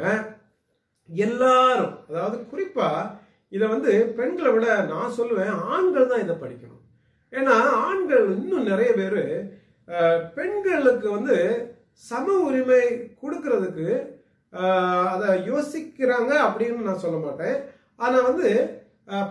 எல்லாரும் 1.08 1.94
அதாவது 2.08 2.36
குறிப்பாக 2.50 3.12
இதை 3.52 3.66
வந்து 3.74 3.92
பெண்களை 4.18 4.50
விட 4.54 4.66
நான் 4.92 5.16
சொல்லுவேன் 5.18 5.54
ஆண்கள் 5.74 6.10
தான் 6.12 6.24
இதை 6.24 6.34
படிக்கணும். 6.42 6.82
ஏன்னா 7.32 7.54
ஆண்கள் 7.86 8.26
இன்னும் 8.38 8.68
நிறைய 8.70 8.90
பேர் 9.00 9.22
பெண்களுக்கு 10.38 11.08
வந்து 11.16 11.36
சம 12.08 12.26
உரிமை 12.46 12.82
கொடுக்கறதுக்கு 13.22 13.88
அதை 15.12 15.28
யோசிக்கிறாங்க 15.50 16.32
அப்படின்னு 16.46 16.88
நான் 16.88 17.04
சொல்ல 17.04 17.18
மாட்டேன். 17.26 17.56
ஆனால் 18.04 18.26
வந்து 18.30 18.48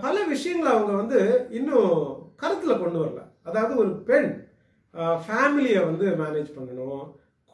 பல 0.04 0.16
விஷயங்களை 0.34 0.70
அவங்க 0.74 0.94
வந்து 1.02 1.20
இன்னும் 1.58 1.94
கருத்தில் 2.42 2.82
கொண்டு 2.82 3.00
வரல. 3.02 3.22
அதாவது 3.50 3.74
ஒரு 3.84 3.92
பெண் 4.10 4.30
ஃபேமிலியை 5.26 5.82
வந்து 5.90 6.06
மேனேஜ் 6.22 6.50
பண்ணணும். 6.58 7.06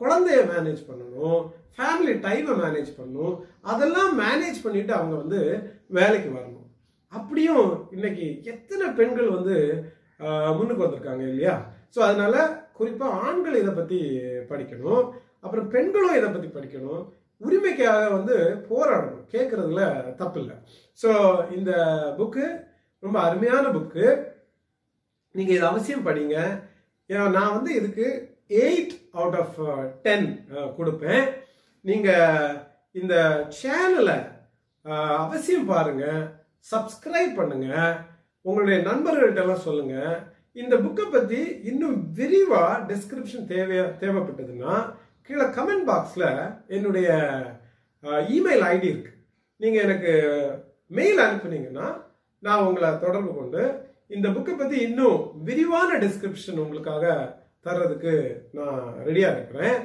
குழந்தைய 0.01 0.41
மேனேஜ் 0.53 0.81
பண்ணணும் 0.89 1.39
ஃபேமிலி 1.75 2.13
டைமை 2.25 2.53
மேனேஜ் 2.63 2.91
பண்ணணும் 2.97 3.35
அதெல்லாம் 3.71 4.11
மேனேஜ் 4.23 4.63
பண்ணிட்டு 4.65 4.93
அவங்க 4.99 5.15
வந்து 5.23 5.39
வேலைக்கு 5.97 6.29
வரணும். 6.37 6.67
அப்படியும் 7.13 7.67
இன்னைக்கு 7.95 8.25
எத்தனை 8.51 8.85
பெண்கள் 8.99 9.35
வந்து 9.37 9.55
முன்னுக்கு 10.57 10.83
வந்திருக்காங்க 10.83 11.23
இல்லையா? 11.31 11.55
ஸோ 11.93 11.99
அதனால 12.07 12.35
குறிப்பாக 12.77 13.17
ஆண்கள் 13.27 13.61
இதை 13.61 13.71
பற்றி 13.79 13.99
படிக்கணும் 14.51 15.03
அப்புறம் 15.43 15.67
பெண்களும் 15.73 16.17
இதை 16.19 16.29
பற்றி 16.29 16.49
படிக்கணும். 16.57 17.03
உரிமைக்காக 17.41 18.01
வந்து 18.17 18.35
போராடணும். 18.69 19.23
கேட்குறதுல 19.33 19.83
தப்பு 20.19 20.39
இல்லை 20.41 20.55
ஸோ 21.01 21.09
இந்த 21.57 21.71
புக்கு 22.19 22.45
ரொம்ப 23.03 23.17
அருமையான 23.27 23.65
புக்கு 23.77 24.05
நீங்கள் 25.35 25.55
இது 25.57 25.65
அவசியம் 25.71 26.07
படிங்க. 26.07 26.37
ஏன்னா 27.09 27.23
நான் 27.37 27.55
வந்து 27.57 27.71
இதுக்கு 27.79 28.07
எயிட் 28.65 28.93
அவுட் 29.13 29.37
ஆஃப் 29.41 29.57
டென் 30.05 30.27
கொடுப்பேன். 30.77 31.25
நீங்கள் 31.85 32.55
இந்த 32.95 33.15
சேனலை 33.59 34.17
uh, 34.85 35.11
அவசியம் 35.23 35.69
பாருங்கள் 35.71 36.21
சப்ஸ்கிரைப் 36.67 37.33
பண்ணுங்கள் 37.39 37.93
உங்களுடைய 38.45 38.77
நண்பர்கள்ட்டெல்லாம் 38.89 39.63
எல்லாம் 39.71 40.17
இந்த 40.55 40.75
புக்கை 40.85 41.05
பற்றி 41.07 41.41
இன்னும் 41.69 41.97
விரிவாக 42.13 42.79
டிஸ்கிரிப்ஷன் 42.91 43.49
தேவையா 43.53 43.85
தேவைப்பட்டதுன்னா 44.01 44.75
கீழே 45.29 45.47
கமெண்ட் 45.57 45.87
பாக்ஸில் 45.89 46.29
என்னுடைய 46.75 47.09
uh, 48.03 48.21
இமெயில் 48.35 48.65
ஐடி 48.73 48.87
இருக்கு. 48.93 49.13
நீங்கள் 49.59 49.85
எனக்கு 49.87 50.13
மெயில் 50.91 51.19
அனுப்புனீங்கன்னா 51.25 51.87
நான் 52.43 52.65
உங்களை 52.67 52.89
தொடர்பு 53.03 53.31
கொண்டு 53.33 53.63
இந்த 54.15 54.27
புக்கை 54.29 54.53
பற்றி 54.55 54.77
இன்னும் 54.87 55.19
விரிவான 55.43 55.97
டிஸ்கிரிப்ஷன் 55.97 56.61
உங்களுக்காக 56.63 57.05
தர்றதுக்கு 57.65 58.13
நான் 58.57 58.79
ரெடியாக 59.07 59.35
இருக்கிறேன். 59.35 59.81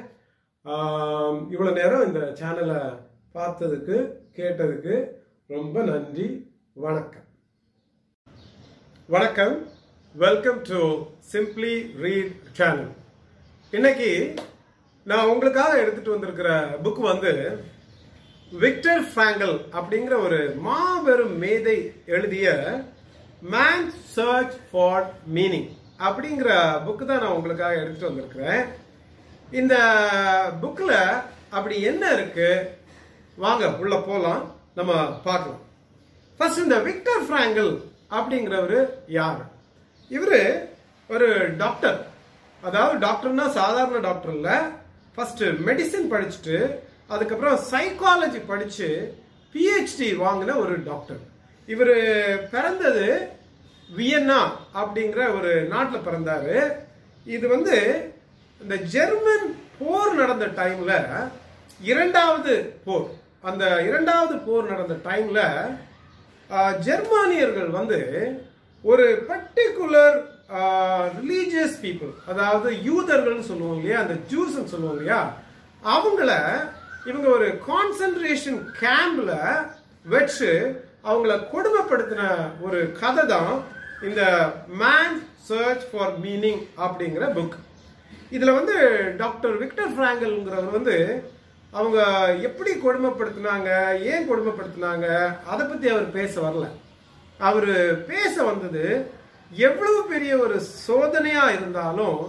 இவ்வளோ 1.53 1.73
நேரம் 1.79 2.07
இந்த 2.09 2.21
சேனலை 2.41 2.79
பார்த்ததுக்கு 3.35 3.97
கேட்டதுக்கு 4.39 4.95
ரொம்ப 5.51 5.83
நன்றி 5.91 6.29
வணக்கம். 6.85 7.27
வணக்கம். 9.09 9.57
Welcome 10.15 10.61
to 10.71 10.81
simply 11.33 11.75
read 12.05 12.35
channel 12.59 12.91
இன்னைக்கு 13.73 14.11
நான் 15.07 15.31
உங்களுக்காக 15.33 15.73
எடுத்துட்டு 15.83 16.15
வந்திருக்கிற 16.15 16.51
புக் 16.85 17.01
வந்து 17.13 17.33
விக்டர் 18.53 19.05
ஃபேங்கல் 19.13 19.57
அப்படிங்கிற 19.79 20.17
ஒரு 20.27 20.41
மாபெரும் 20.67 21.37
மேதை 21.43 21.79
எழுதிய 22.17 22.49
மேன் 23.55 23.89
சர்ச் 24.15 24.57
ஃபார் 24.71 25.07
மீனிங் 25.37 25.71
அப்படிங்கிற 26.05 26.51
புக்கு 26.87 27.05
தான் 27.05 27.23
நான் 27.25 27.37
உங்களுக்காக 27.37 27.81
எடுத்துட்டு 27.81 28.09
வந்திருக்கிறேன். 28.09 28.63
இந்த 29.51 29.75
புக்கில் 30.63 30.97
அப்படி 31.57 31.77
என்ன 31.83 32.13
இருக்கு? 32.13 32.49
வாங்க 33.45 33.69
உள்ள 33.83 33.95
போகலாம் 33.97 34.43
நம்ம 34.75 34.93
பார்க்கலாம். 35.29 35.63
ஃபர்ஸ்ட் 36.39 36.65
இந்த 36.65 36.79
விக்டர் 36.79 37.23
ஃப்ராங்கல் 37.27 37.73
அப்படிங்கிறவர் 38.11 38.79
யார்? 39.19 39.43
இவரு 40.11 40.41
ஒரு 41.11 41.29
டாக்டர் 41.63 41.99
அதாவது 42.63 42.97
டாக்டர்னா 43.07 43.47
சாதாரண 43.61 43.99
டாக்டர் 43.99 44.35
இல்லை. 44.35 44.57
ஃபஸ்ட்டு 45.17 45.47
மெடிசின் 45.69 46.13
படிச்சுட்டு 46.13 46.57
அதுக்கப்புறம் 47.09 47.59
சைக்காலஜி 47.73 48.41
படித்து 48.47 48.89
பிஹெச்டி 49.55 50.09
வாங்கின 50.25 50.57
ஒரு 50.57 50.75
டாக்டர் 50.83 51.21
இவர் 51.69 51.97
பிறந்தது 52.51 53.07
வியன்னா 53.91 54.41
அப்படிங்கிற 54.81 55.23
ஒரு 55.39 55.53
நாட்டில் 55.73 56.07
பிறந்தாரு. 56.07 56.57
இது 57.27 57.47
வந்து 57.49 57.77
இந்த 58.61 58.77
ஜெர்மன் 58.95 59.47
போர் 59.79 60.13
நடந்த 60.15 60.47
டைம்ல 60.61 60.93
இரண்டாவது 61.91 62.53
போர். 62.85 63.09
அந்த 63.49 63.65
இரண்டாவது 63.89 64.35
போர் 64.47 64.71
நடந்த 64.73 64.95
டைம்ல 65.09 65.41
ஜெர்மானியர்கள் 66.87 67.71
வந்து 67.71 67.99
ஒரு 68.85 69.07
பர்டிகுலர் 69.29 70.17
ரிலீஜியஸ் 71.19 71.79
பீப்புள் 71.85 72.13
அதாவது 72.33 72.69
யூதர்கள்னு 72.89 73.49
சொல்லுவோம் 73.51 73.79
இல்லையா 73.79 74.01
அந்த 74.05 74.17
ஜூஸ் 74.33 74.59
சொல்லுவோம் 74.73 74.95
இல்லையா 74.97 75.21
அவங்கள 75.95 76.31
இவங்க 77.07 77.27
ஒரு 77.37 77.49
கான்சென்ட்ரேஷன் 77.71 78.61
கேம்ப்ல 78.83 79.33
வச்சு 80.07 80.51
அவங்கள 81.05 81.35
கொடுமைப்படுத்தின 81.53 82.23
ஒரு 82.61 82.79
கதை 83.01 83.25
தான் 83.27 83.53
இந்த 84.03 84.23
மேன் 84.69 85.17
சர்ச் 85.49 85.87
ஃபார் 85.91 86.15
மீனிங் 86.19 86.63
அப்படிங்கிற 86.79 87.33
புக் 87.33 87.57
இதில் 88.31 88.53
வந்து 88.53 88.77
டாக்டர் 89.17 89.57
விக்டர் 89.57 89.93
ஃப்ராங்கல்ங்கிறவர் 89.95 90.71
வந்து 90.71 91.25
அவங்க 91.73 91.99
எப்படி 92.43 92.71
கொடுமைப்படுத்தினாங்க 92.75 93.71
ஏன் 93.99 94.29
கொடுமைப்படுத்தினாங்க 94.31 95.07
அதை 95.47 95.67
பற்றி 95.67 95.89
அவர் 95.91 96.11
பேச 96.11 96.41
வரல. 96.41 96.67
அவர் 97.41 97.71
பேச 98.07 98.45
வந்தது 98.45 98.85
எவ்வளவு 99.51 100.07
பெரிய 100.09 100.39
ஒரு 100.39 100.61
சோதனையாக 100.87 101.53
இருந்தாலும் 101.53 102.21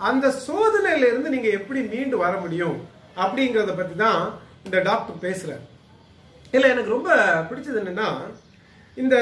அந்த 0.00 0.28
சோதனையில 0.46 1.08
இருந்து 1.08 1.50
எப்படி 1.50 1.80
மீண்டு 1.80 2.16
வர 2.16 2.36
முடியும் 2.36 2.78
அப்படிங்கிறத 3.16 3.74
பற்றி 3.74 3.94
தான் 3.94 4.22
இந்த 4.64 4.78
டாக்டர் 4.80 5.18
பேசுகிறார் 5.18 5.64
இல்லை 6.52 6.70
எனக்கு 6.70 6.90
ரொம்ப 6.90 7.10
பிடிச்சது 7.50 7.80
என்னென்னா 7.80 8.08
இந்த 9.02 9.16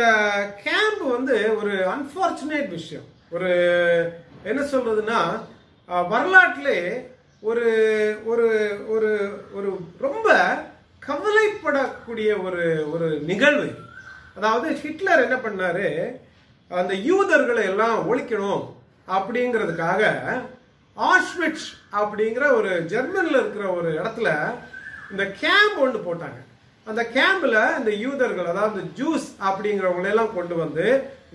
கேம்ப் 0.64 1.02
வந்து 1.14 1.36
ஒரு 1.56 1.72
அன்பார்ச்சுனேட் 1.92 2.68
விஷயம். 2.68 3.06
ஒரு 3.34 3.50
என்ன 4.44 4.60
சொல்றதுன்னா 4.72 5.20
வரலாற்றிலே 6.08 6.78
ஒரு 7.40 7.64
ஒரு 8.24 8.46
ஒரு 8.94 9.10
ஒரு 9.54 9.70
ரொம்ப 10.06 10.28
கவலைப்படக்கூடிய 11.06 12.30
ஒரு 12.46 12.64
ஒரு 12.92 13.08
நிகழ்வு 13.30 13.70
அதாவது 14.36 14.68
ஹிட்லர் 14.82 15.24
என்ன 15.26 15.36
பண்ணாரு? 15.36 15.88
அந்த 16.70 16.92
யூதர்களை 17.08 17.64
எல்லாம் 17.64 17.98
ஒழிக்கணும் 18.10 18.62
அப்படிங்கிறதுக்காக 19.16 20.02
ஆஷ்விட்ஸ் 20.96 21.68
அப்படிங்கிற 22.00 22.44
ஒரு 22.58 22.70
ஜெர்மனில் 22.92 23.38
இருக்கிற 23.40 23.66
ஒரு 23.78 23.90
இடத்துல 24.00 24.28
இந்த 25.10 25.24
கேம்ப் 25.42 25.78
ஒன்று 25.84 25.98
போட்டாங்க. 26.06 26.38
அந்த 26.86 27.02
கேம்ப்ல 27.16 27.58
இந்த 27.80 27.90
யூதர்கள் 28.04 28.48
அதாவது 28.52 28.80
ஜூஸ் 28.98 29.28
அப்படிங்கிறவங்களை 29.48 30.08
எல்லாம் 30.12 30.34
கொண்டு 30.38 30.54
வந்து 30.62 30.86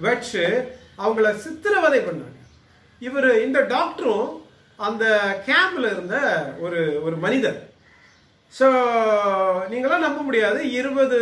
வச்சு 0.05 0.43
அவங்கள 1.03 1.27
சித்திரவதை 1.43 1.99
பண்ணாங்க. 2.07 2.35
இவர் 3.01 3.29
இந்த 3.45 3.59
டாக்டரும் 3.73 4.27
அந்த 4.79 5.05
கேம்ப்ல 5.49 5.85
இருந்த 5.93 6.17
ஒரு 6.65 6.79
ஒரு 7.05 7.15
மனிதர். 7.25 7.59
ஸோ 8.53 8.67
நீங்களாம் 9.71 10.05
நம்ப 10.07 10.19
முடியாது. 10.27 10.59
இருபது 10.79 11.17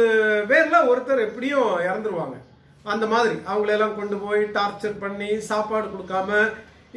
பேர்ல 0.52 0.80
ஒருத்தர் 0.92 1.26
எப்படியும் 1.28 1.70
இறந்துருவாங்க. 1.88 2.38
அந்த 2.94 3.06
மாதிரி. 3.14 3.36
அவங்களெல்லாம் 3.50 3.98
கொண்டு 4.00 4.18
போய் 4.24 4.42
டார்ச்சர் 4.58 5.02
பண்ணி 5.04 5.30
சாப்பாடு 5.52 5.88
கொடுக்காம. 5.94 6.32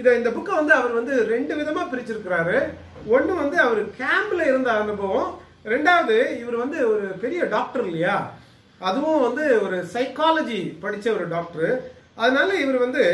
இதை 0.01 0.11
இந்த 0.19 0.31
புக்கை 0.37 0.55
வந்து 0.61 0.75
அவர் 0.79 0.99
வந்து 0.99 1.15
ரெண்டு 1.35 1.53
விதமாக 1.61 1.87
பிரிச்சிருக்கிறாரு. 1.93 2.57
ஒன்று 3.15 3.33
வந்து 3.43 3.57
அவர் 3.67 3.83
கேம்பில் 4.01 4.49
இருந்த 4.51 4.71
அனுபவம் 4.83 5.31
ரெண்டாவது 5.73 6.17
இவர் 6.41 6.57
வந்து 6.65 6.79
ஒரு 6.93 7.07
பெரிய 7.25 7.45
டாக்டர் 7.45 7.85
இல்லையா? 7.85 8.17
அதுவும் 8.79 9.25
வந்து 9.27 9.45
ஒரு 9.63 9.79
சைக்காலஜி 9.95 10.61
படித்த 10.85 11.13
ஒரு 11.13 11.29
டாக்டர் 11.29 11.73
அதனால 12.15 12.55
இவர் 12.65 12.79
வந்து 12.87 13.05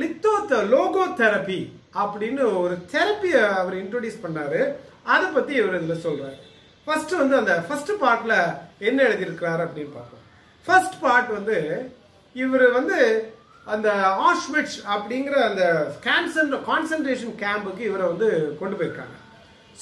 லித்தோ 0.00 0.32
லோகோ 0.74 1.04
தெரப்பி 1.20 1.60
அப்படின்னு 2.00 2.42
ஒரு 2.62 2.74
தெரப்பியை 2.92 3.42
அவர் 3.60 3.76
இன்ட்ரோடியூஸ் 3.82 4.22
பண்ணாரு. 4.24 4.60
அதை 5.02 5.26
பத்தி 5.30 5.52
இவர் 5.60 5.82
இதில் 5.82 6.04
சொல்றாரு. 6.06 6.38
ஃபர்ஸ்ட் 6.84 7.14
வந்து 7.22 7.36
அந்த 7.36 7.54
ஃபர்ஸ்ட் 7.68 7.92
பார்ட்ல 8.02 8.34
என்ன 8.88 9.02
எழுதியிருக்கிறாரு 9.02 9.62
அப்படின்னு 9.64 9.94
பார்ப்போம். 9.96 10.24
ஃபர்ஸ்ட் 10.66 11.00
பார்ட் 11.00 11.30
வந்து 11.30 11.58
இவர் 12.32 12.66
வந்து 12.70 12.98
அந்த 13.64 13.88
ஆஷ்விட்ஸ் 14.28 14.78
அப்படிங்கிற 14.94 15.36
அந்த 15.50 15.64
கேன்சன் 16.06 16.52
கான்சன்ட்ரேஷன் 16.70 17.34
கேம்புக்கு 17.44 17.82
இவரை 17.90 18.06
வந்து 18.06 18.56
கொண்டு 18.60 18.76
போயிருக்காங்க. 18.76 19.16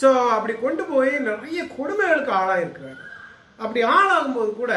ஸோ 0.00 0.08
அப்படி 0.34 0.54
கொண்டு 0.64 0.82
போய் 0.92 1.12
நிறைய 1.28 1.60
கொடுமைகளுக்கு 1.76 2.32
ஆளாயிருக்கிறார். 2.40 2.98
அப்படி 3.62 3.80
ஆளாகும்போது 3.96 4.50
கூட 4.62 4.72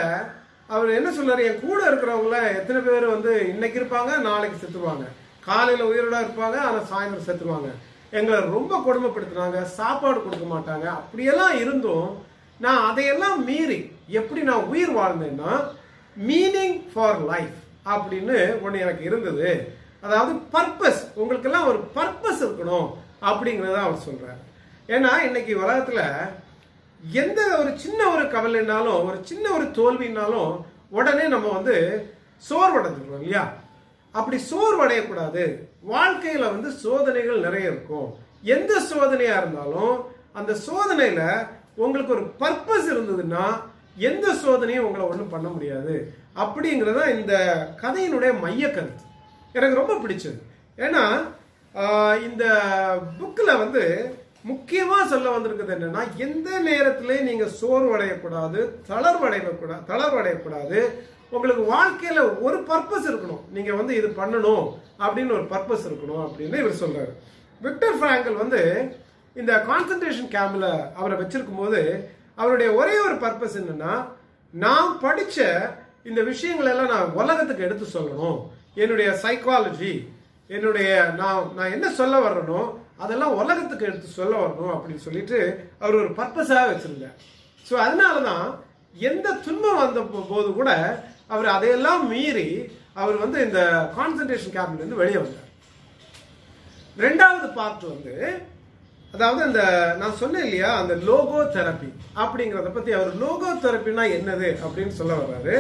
அவர் 0.73 0.97
என்ன 0.97 1.09
சொல்றாரு? 1.17 1.43
என் 1.49 1.63
கூட 1.67 1.79
இருக்கிறவங்கள 1.89 2.37
எத்தனை 2.59 2.79
பேர் 2.87 3.05
வந்து 3.15 3.31
இன்னைக்கு 3.53 3.79
இருப்பாங்க 3.79 4.11
நாளைக்கு 4.29 4.57
செத்துருவாங்க. 4.61 5.05
காலையில் 5.47 5.89
உயிரோட 5.89 6.17
இருப்பாங்க 6.25 6.57
ஆனால் 6.67 6.89
சாயந்தரம் 6.91 7.27
செத்துருவாங்க. 7.29 7.69
எங்களை 8.19 8.37
ரொம்ப 8.55 8.73
கொடுமைப்படுத்துனாங்க 8.85 9.59
சாப்பாடு 9.77 10.19
கொடுக்க 10.25 10.45
மாட்டாங்க. 10.53 10.85
அப்படியெல்லாம் 10.99 11.55
இருந்தும் 11.63 12.09
நான் 12.65 12.85
அதையெல்லாம் 12.89 13.37
மீறி 13.49 13.79
எப்படி 14.19 14.41
நான் 14.49 14.69
உயிர் 14.71 14.93
வாழ்ந்தேன்னா 14.99 15.51
மீனிங் 16.15 16.77
ஃபார் 16.91 17.19
லைஃப் 17.31 17.57
அப்படின்னு 17.93 18.37
ஒன்று 18.63 18.83
எனக்கு 18.85 19.03
இருந்தது. 19.09 19.49
அதாவது 20.05 20.33
பர்பஸ் 20.55 21.01
உங்களுக்கெல்லாம் 21.19 21.69
ஒரு 21.71 21.79
பர்பஸ் 21.97 22.43
இருக்கணும் 22.45 22.87
அப்படிங்கிறத 23.29 23.79
அவர் 23.87 24.05
சொல்றாரு. 24.07 24.41
ஏன்னா 24.93 25.11
இன்னைக்கு 25.25 25.53
உலகத்துல 25.61 26.01
எந்த 27.11 27.39
ஒரு 27.57 27.71
சின்ன 27.83 28.01
ஒரு 28.13 28.23
கவலைனாலும் 28.23 29.03
ஒரு 29.07 29.19
சின்ன 29.21 29.51
ஒரு 29.51 29.65
தோல்வினாலும் 29.79 30.51
உடனே 30.89 31.25
நம்ம 31.33 31.47
வந்து 31.57 31.75
சோர்வடைஞ்சிருக்கோம் 32.49 33.21
இல்லையா? 33.21 33.43
அப்படி 34.11 34.37
சோர்வடையக்கூடாது. 34.51 35.43
வாழ்க்கையில 35.91 36.39
வந்து 36.39 36.69
சோதனைகள் 36.83 37.39
நிறைய 37.39 37.71
இருக்கும். 37.73 38.07
எந்த 38.55 38.73
சோதனையா 38.91 39.35
இருந்தாலும் 39.41 39.95
அந்த 40.33 40.55
சோதனையில 40.67 41.21
உங்களுக்கு 41.75 42.13
ஒரு 42.13 42.25
பர்பஸ் 42.39 42.89
இருந்ததுன்னா 42.93 43.45
எந்த 44.09 44.33
சோதனையும் 44.43 44.87
உங்களை 44.87 45.07
ஒன்றும் 45.07 45.33
பண்ண 45.35 45.47
முடியாது. 45.49 45.95
அப்படிங்கிறத 46.35 47.19
இந்த 47.19 47.35
கதையினுடைய 47.81 48.31
மைய 48.39 48.71
கருத்து. 48.71 49.03
எனக்கு 49.53 49.81
ரொம்ப 49.81 49.93
பிடிச்சது. 50.03 50.39
ஏன்னா 50.85 51.03
இந்த 52.27 52.45
புக்கில் 53.19 53.61
வந்து 53.63 53.83
முக்கியமாக 54.43 55.05
சொல்ல 55.07 55.29
வந்திருக்கிறது 55.35 55.73
என்னன்னா 55.75 56.01
எந்த 56.25 56.49
நேரத்திலையும் 56.67 57.29
நீங்கள் 57.29 57.55
சோர்வடையக்கூடாது 57.61 58.59
தளர்வடையக்கூடாது 58.89 59.81
தளர்வடையக்கூடாது 59.91 60.79
உங்களுக்கு 61.31 61.63
வாழ்க்கையில் 61.73 62.21
ஒரு 62.45 62.57
பர்பஸ் 62.69 63.07
இருக்கணும். 63.09 63.41
நீங்கள் 63.55 63.79
வந்து 63.79 63.93
இது 63.97 64.07
பண்ணணும் 64.21 64.65
அப்படின்னு 65.03 65.35
ஒரு 65.39 65.45
பர்பஸ் 65.53 65.85
இருக்கணும் 65.89 66.23
அப்படின்னு 66.25 66.61
இவர் 66.63 66.81
சொல்றாரு. 66.83 67.11
விக்டர் 67.61 67.97
ஃப்ராங்கல் 67.99 68.41
வந்து 68.43 68.61
இந்த 69.35 69.53
கான்சன்ட்ரேஷன் 69.69 70.31
கேம்பில் 70.35 70.69
அவரை 70.99 71.15
வச்சிருக்கும் 71.19 71.61
போது 71.63 71.81
அவருடைய 72.41 72.69
ஒரே 72.79 72.95
ஒரு 73.07 73.15
பர்பஸ் 73.25 73.59
என்னன்னா 73.61 73.93
நான் 74.53 74.91
படிச்ச 75.05 75.37
இந்த 76.09 76.21
விஷயங்கள் 76.31 76.71
எல்லாம் 76.73 76.93
நான் 76.95 77.15
உலகத்துக்கு 77.21 77.65
எடுத்து 77.67 77.85
சொல்லணும். 77.97 78.39
என்னுடைய 78.83 79.09
சைக்காலஜி 79.23 79.93
என்னுடைய 80.47 80.89
நான் 81.21 81.49
நான் 81.57 81.73
என்ன 81.75 81.87
சொல்ல 81.99 82.17
வர்றேனோ 82.19 82.61
அதெல்லாம் 83.03 83.37
உலகத்துக்கு 83.41 83.87
எடுத்து 83.89 84.17
சொல்ல 84.19 84.33
வரணும் 84.43 84.73
அப்படின்னு 84.75 85.05
சொல்லிட்டு 85.07 85.37
அவர் 85.83 85.99
ஒரு 86.01 86.09
பர்பஸாக 86.19 86.69
வச்சிருந்தார். 86.69 87.17
ஸோ 87.65 87.73
அதனால 87.85 88.15
தான் 88.29 88.45
எந்த 89.09 89.27
துன்பம் 89.45 89.81
வந்த 89.83 90.01
போது 90.33 90.49
கூட 90.59 90.69
அவர் 91.33 91.47
அதையெல்லாம் 91.55 92.03
மீறி 92.13 92.47
அவர் 93.01 93.17
வந்து 93.23 93.39
இந்த 93.47 93.59
கான்சன்ட்ரேஷன் 93.97 94.55
கேம்ப்ல 94.55 94.81
இருந்து 94.81 95.01
வெளியே 95.01 95.19
வந்தார். 95.23 95.49
ரெண்டாவது 97.05 97.47
பார்ட் 97.57 97.85
வந்து 97.93 98.15
அதாவது 99.13 99.41
அந்த 99.47 99.61
நான் 99.99 100.19
சொன்னேன் 100.21 100.45
இல்லையா 100.47 100.71
அந்த 100.79 100.93
லோகோ 101.09 101.39
தெரப்பி 101.55 101.89
அப்படிங்கிறத 102.23 102.71
பத்தி 102.73 102.91
அவர் 102.97 103.13
லோகோ 103.21 103.51
தெரப்பினா 103.63 104.03
என்னது 104.17 104.49
அப்படின்னு 104.65 104.93
சொல்ல 104.97 105.13
வர்றாரு. 105.21 105.55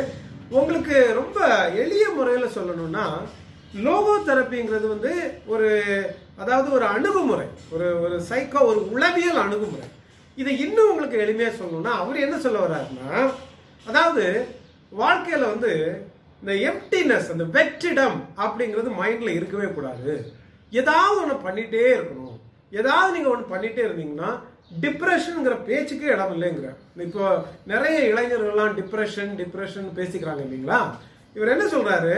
உங்களுக்கு 0.57 0.97
ரொம்ப 1.19 1.39
எளிய 1.83 2.05
முறையில் 2.17 2.55
சொல்லணும்னா 2.57 3.05
லோகோ 3.87 4.13
தெரப்பிங்கிறது 4.29 4.87
வந்து 4.93 5.13
ஒரு 5.53 5.69
அதாவது 6.41 6.69
ஒரு 6.77 6.85
அணுகுமுறை 6.95 7.47
ஒரு 7.75 7.87
ஒரு 8.03 8.17
சைக்கோ 8.29 8.59
ஒரு 8.71 8.81
உளவியல் 8.95 9.41
அணுகுமுறை. 9.45 9.87
இதை 10.37 10.51
இன்னும் 10.65 10.89
உங்களுக்கு 10.91 11.17
எளிமையாக 11.23 11.57
சொல்லணும்னா 11.59 11.93
அவர் 12.01 12.23
என்ன 12.25 12.35
சொல்ல 12.45 12.59
வர்றாருன்னா 12.65 13.09
அதாவது 13.85 14.25
வாழ்க்கையில் 15.01 15.51
வந்து 15.53 15.71
இந்த 16.41 16.53
எம்டினஸ் 16.69 17.31
அந்த 17.33 17.45
வெற்றிடம் 17.55 18.17
அப்படிங்கிறது 18.43 18.89
மைண்டில் 19.01 19.37
இருக்கவே 19.37 19.67
கூடாது. 19.77 20.11
ஏதாவது 20.81 21.17
ஒன்று 21.21 21.35
பண்ணிகிட்டே 21.47 21.83
இருக்கணும். 21.97 22.37
ஏதாவது 22.79 23.13
நீங்கள் 23.15 23.33
ஒன்று 23.33 23.53
பண்ணிகிட்டே 23.53 23.83
இருந்தீங்கன்னா 23.87 24.29
டிப்ரெஷனுங்கிற 24.83 25.55
பேச்சுக்கே 25.69 26.11
இடம் 26.15 26.33
இல்லைங்கிற. 26.35 26.69
இப்போ 27.07 27.23
நிறைய 27.71 27.97
இளைஞர்கள்லாம் 28.11 28.75
டிப்ரெஷன் 28.79 29.31
டிப்ரெஷன் 29.41 29.87
பேசிக்கிறாங்க 29.99 30.43
இல்லைங்களா? 30.47 30.79
இவர் 31.37 31.53
என்ன 31.55 31.65
சொல்கிறாரு 31.75 32.13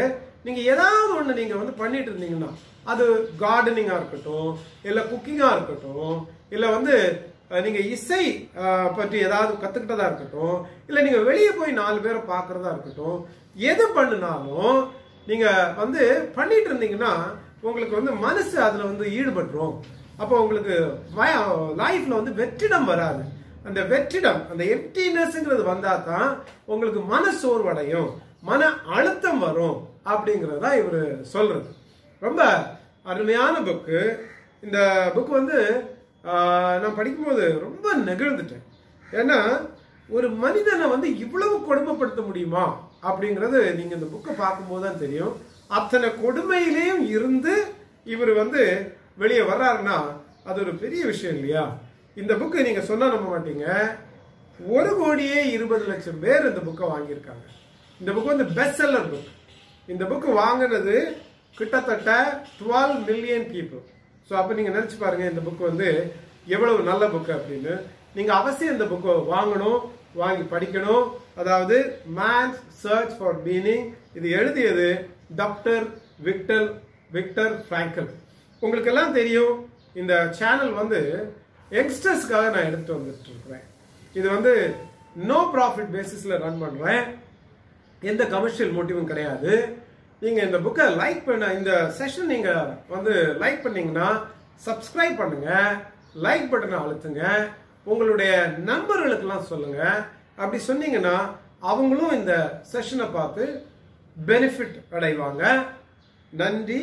நீங்கள் 0.48 0.70
ஏதாவது 0.74 1.10
ஒன்று 1.20 1.40
நீங்கள் 1.40 1.62
வந்து 1.62 1.76
பண்ணிட்டு 1.82 2.12
இருந்தீங்கன்னா 2.12 2.52
அது 2.92 3.06
கார்டனிங்காக 3.44 4.00
இருக்கட்டும் 4.00 4.52
இல்லை 4.90 5.04
குக்கிங்காக 5.12 5.56
இருக்கட்டும் 5.58 6.16
இல்லை 6.56 6.70
வந்து 6.78 6.96
நீங்கள் 7.66 7.88
இசை 7.96 8.24
பற்றி 8.98 9.18
ஏதாவது 9.28 9.54
கற்றுக்கிட்டதா 9.64 10.06
இருக்கட்டும் 10.10 10.58
இல்லை 10.90 11.02
நீங்கள் 11.08 11.28
வெளியே 11.30 11.52
போய் 11.60 11.80
நாலு 11.82 12.00
பேரை 12.06 12.22
பார்க்குறதா 12.34 12.74
இருக்கட்டும் 12.76 13.20
எது 13.72 13.86
பண்ணினாலும் 13.98 14.78
நீங்கள் 15.30 15.74
வந்து 15.82 16.04
பண்ணிட்டு 16.38 16.70
இருந்தீங்கன்னா 16.72 17.14
உங்களுக்கு 17.68 17.94
வந்து 18.00 18.14
மனசு 18.26 18.56
அதில் 18.68 18.90
வந்து 18.92 19.06
ஈடுபட்டுரும். 19.18 19.76
அப்போ 20.22 20.36
உங்களுக்கு 20.44 20.76
லைஃப்ல 21.82 22.14
வந்து 22.20 22.34
வெற்றிடம் 22.40 22.88
வராது. 22.92 23.22
அந்த 23.68 23.80
வெற்றிடம் 23.92 24.42
அந்த 24.52 24.64
எம்டினஸ்ங்கிறது 24.76 25.64
வந்தால் 25.72 26.06
தான் 26.10 26.30
உங்களுக்கு 26.72 27.02
மன 27.14 27.34
சோர்வடையும் 27.42 28.10
மன 28.50 28.70
அழுத்தம் 28.96 29.42
வரும் 29.46 29.78
அப்படிங்கிறதா 30.12 30.72
இவர் 30.82 31.02
சொல்கிறது 31.34 31.70
ரொம்ப 32.26 32.42
அருமையான 33.12 33.56
புக்கு 33.68 34.00
இந்த 34.66 34.80
புக் 35.16 35.32
வந்து 35.40 35.60
நான் 36.82 36.98
படிக்கும்போது 36.98 37.46
ரொம்ப 37.66 37.94
நெகிழ்ந்துட்டேன். 38.08 38.66
ஏன்னா 39.20 39.38
ஒரு 40.16 40.28
மனிதனை 40.44 40.86
வந்து 40.94 41.08
இவ்வளவு 41.24 41.56
கொடுமைப்படுத்த 41.68 42.22
முடியுமா? 42.28 42.66
அப்படிங்கிறது 43.10 43.60
நீங்கள் 43.80 43.98
இந்த 43.98 44.08
புக்கை 44.14 44.34
பார்க்கும்போது 44.44 44.84
தான் 44.86 45.02
தெரியும். 45.04 45.34
அத்தனை 45.78 46.08
கொடுமையிலையும் 46.24 47.04
இருந்து 47.16 47.54
இவர் 48.14 48.32
வந்து 48.42 48.62
வெளியே 49.22 49.44
வர்றாருன்னா 49.52 49.98
அது 50.50 50.58
ஒரு 50.66 50.74
பெரிய 50.84 51.02
விஷயம் 51.12 51.36
இல்லையா? 51.38 51.64
இந்த 52.22 52.34
புக்கு 52.42 52.68
நீங்கள் 52.68 52.88
சொன்ன 52.90 53.10
நம்ப 53.14 53.28
மாட்டீங்க. 53.34 53.66
ஒரு 54.76 54.92
கோடியே 55.02 55.40
இருபது 55.56 55.86
லட்சம் 55.92 56.22
பேர் 56.24 56.50
இந்த 56.52 56.62
புக்கை 56.68 56.86
வாங்கியிருக்காங்க. 56.94 57.46
இந்த 58.02 58.10
புக் 58.16 58.32
வந்து 58.34 58.48
பெஸ்ட் 58.58 58.80
செல்லர் 58.82 59.12
புக் 59.14 59.30
இந்த 59.94 60.04
புக்கு 60.12 60.30
வாங்கினது 60.42 60.96
கிட்டத்தட்ட 61.58 62.12
டுவெல் 62.60 62.96
மில்லியன் 63.08 63.48
பீப்புள் 63.54 63.82
ஸோ 64.30 64.34
அப்போ 64.40 64.52
நீங்கள் 64.58 64.76
நினச்சி 64.78 64.98
பாருங்க 65.00 65.26
இந்த 65.32 65.42
புக் 65.48 65.70
வந்து 65.70 65.90
எவ்வளவு 66.56 66.88
நல்ல 66.92 67.04
புக் 67.14 67.32
அப்படின்னு. 67.38 67.74
நீங்கள் 68.18 68.38
அவசியம் 68.42 68.76
இந்த 68.76 68.86
புக்கை 68.92 69.16
வாங்கணும் 69.34 69.80
வாங்கி 70.22 70.46
படிக்கணும். 70.54 71.06
அதாவது 71.42 71.76
மேன்ஸ் 72.20 72.62
சர்ச் 72.84 73.14
ஃபார் 73.18 73.38
மீனிங் 73.48 73.86
இது 74.18 74.28
எழுதியது 74.40 74.88
டாக்டர் 75.42 75.86
விக்டர் 76.28 76.68
விக்டர் 77.18 77.54
ஃப்ராங்கல் 77.68 78.10
உங்களுக்கு 78.62 78.92
எல்லாம் 78.92 79.16
தெரியும் 79.20 79.54
இந்த 80.02 80.14
சேனல் 80.40 80.74
வந்து 80.82 81.00
யங்ஸ்டர்ஸ்க்காக 81.78 82.50
நான் 82.56 82.70
எடுத்து 82.70 82.92
வந்துட்டு 82.98 83.30
இருக்கிறேன் 83.32 83.66
இது 84.20 84.28
வந்து 84.36 84.54
நோ 85.30 85.40
ப்ராஃபிட் 85.54 85.94
பேசிஸில் 85.98 86.42
ரன் 86.44 86.62
பண்ணுறேன் 86.64 87.06
எந்த 88.02 88.24
கமர்ஷியல் 88.34 88.76
மோட்டிவும் 88.76 89.10
கிடையாது. 89.12 89.54
நீங்க 90.24 90.40
இந்த 90.48 90.58
புக்கை 90.66 90.86
லைக் 91.02 91.22
பண்ண 91.28 91.46
இந்த 91.60 91.72
செஷன் 92.00 92.32
நீங்க 92.34 92.50
வந்து 92.94 93.14
லைக் 93.42 93.64
பண்ணீங்கன்னா 93.64 94.10
சப்ஸ்கிரைப் 94.66 95.16
பண்ணுங்க 95.22 95.50
லைக் 96.26 96.46
பட்டனை 96.52 96.78
அழுத்துங்க 96.82 97.24
உங்களுடைய 97.92 98.34
நண்பர்களுக்கெல்லாம் 98.70 99.48
சொல்லுங்க. 99.52 99.80
அப்படி 100.42 100.60
சொன்னீங்கன்னா 100.68 101.16
அவங்களும் 101.72 102.14
இந்த 102.20 102.36
செஷனை 102.72 103.08
பார்த்து 103.18 103.44
பெனிஃபிட் 104.30 104.78
அடைவாங்க. 104.96 105.44
நன்றி. 106.42 106.80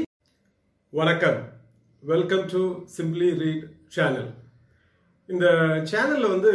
வணக்கம். 0.93 1.41
Welcome 2.03 2.45
to 2.53 2.65
simply 2.97 3.31
read 3.45 3.65
channel 3.95 4.31
இந்த 5.29 5.47
சேனலில் 5.91 6.33
வந்து 6.35 6.53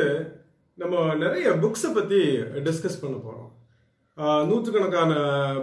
நம்ம 0.78 1.02
நிறைய 1.24 1.50
புக்ஸை 1.64 1.90
பற்றி 1.96 2.22
டிஸ்கஸ் 2.68 3.02
பண்ண 3.02 3.18
போகிறோம் 3.18 3.50
நூற்றுக்கணக்கான 4.50 5.14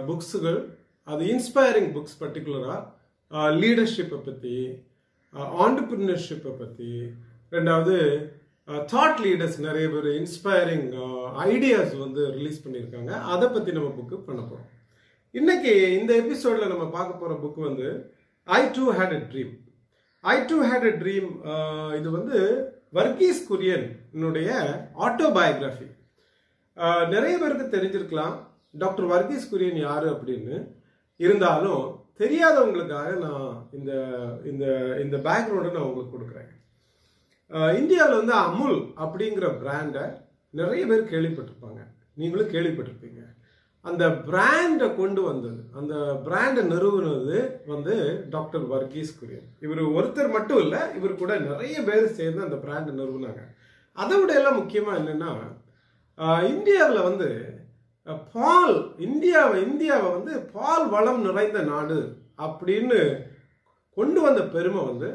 புக்ஸுகள் 0.07 0.61
அது 1.11 1.23
இன்ஸ்பைரிங் 1.33 1.89
புக்ஸ் 1.95 2.19
பர்டிகுலராக 2.21 3.49
லீடர்ஷிப்பை 3.63 4.19
பற்றி 4.27 4.55
ஆண்டர்பிரினர்ஷிப்பை 5.65 6.53
பற்றி 6.61 6.91
ரெண்டாவது 7.55 7.95
தாட் 8.93 9.21
லீடர்ஸ் 9.25 9.57
நிறைய 9.67 9.85
பேர் 9.93 10.09
இன்ஸ்பைரிங் 10.19 10.87
ஐடியாஸ் 11.51 11.93
வந்து 12.03 12.21
ரிலீஸ் 12.37 12.63
பண்ணியிருக்காங்க. 12.65 13.11
அதை 13.33 13.47
பற்றி 13.55 13.71
நம்ம 13.77 13.89
புக்கு 13.97 14.17
பண்ண 14.27 14.41
போகிறோம் 14.41 14.69
இன்னைக்கு 15.39 15.73
இந்த 15.99 16.11
எபிசோடில் 16.23 16.71
நம்ம 16.73 16.85
பார்க்க 16.95 17.21
போகிற 17.21 17.35
புக் 17.43 17.59
வந்து 17.67 17.87
I 18.47 18.61
too 18.77 18.85
had 18.97 19.15
a 19.17 19.21
dream 19.31 19.53
I 20.23 20.35
too 20.51 20.57
had 20.69 20.87
a 20.91 20.93
dream 21.01 21.29
இது 21.99 22.09
வந்து 22.17 22.37
வர்கீஸ் 22.99 23.41
குரியனுடைய 23.49 24.49
ஆட்டோபயோகிராஃபி 25.07 25.89
நிறைய 27.13 27.33
பேருக்கு 27.41 27.65
தெரிஞ்சிருக்கலாம். 27.75 28.35
டாக்டர் 28.81 29.07
வர்கீஸ் 29.13 29.49
குரியன் 29.53 29.79
யார் 29.87 30.05
அப்படின்னு? 30.13 30.55
இருந்தாலும் 31.23 31.83
தெரியாதவங்களுக்காக 32.21 33.11
நான் 33.25 33.51
இந்த 33.77 33.91
இந்த 34.51 34.65
இந்த 35.03 35.17
பேக்ரவுண்டை 35.27 35.71
நான் 35.75 35.87
உங்களுக்கு 35.89 36.15
கொடுக்குறேன். 36.15 36.51
இந்தியாவில் 37.79 38.19
வந்து 38.19 38.35
அமுல் 38.47 38.79
அப்படிங்கிற 39.03 39.47
பிராண்டை 39.61 40.05
நிறைய 40.59 40.83
பேர் 40.89 41.11
கேள்விப்பட்டிருப்பாங்க. 41.13 41.81
நீங்களும் 42.19 42.53
கேள்விப்பட்டிருப்பீங்க. 42.55 43.21
அந்த 43.85 44.03
பிராண்டை 44.27 44.87
கொண்டு 44.99 45.21
வந்தது 45.27 45.61
அந்த 45.79 45.93
பிராண்டை 46.25 46.63
நிறுவனது 46.73 47.37
வந்து 47.71 47.93
டாக்டர் 48.35 48.65
வர்கீஸ் 48.73 49.11
குரியன். 49.19 49.47
இவர் 49.65 49.81
ஒருத்தர் 49.97 50.35
மட்டும் 50.35 50.61
இல்லை 50.65 50.81
இவர் 50.97 51.21
கூட 51.21 51.33
நிறைய 51.49 51.75
பேர் 51.87 52.15
சேர்ந்து 52.19 52.45
அந்த 52.47 52.57
பிராண்டை 52.65 52.91
நிறுவினாங்க. 52.99 53.43
அதை 53.97 54.15
விட 54.19 54.33
எல்லாம் 54.39 54.59
முக்கியமாக 54.61 54.99
என்னென்னா 55.01 55.31
இந்தியாவில் 56.53 57.07
வந்து 57.07 57.29
பால் 58.07 58.75
இந்தியாவை 58.97 59.57
இந்தியாவை 59.61 60.07
வந்து 60.11 60.33
பால் 60.53 60.85
வளம் 60.89 61.21
நிறைந்த 61.21 61.59
நாடு 61.63 61.99
அப்படின்னு 62.37 62.99
கொண்டு 63.97 64.19
வந்த 64.21 64.41
பெருமை 64.45 64.83
வந்து 64.85 65.09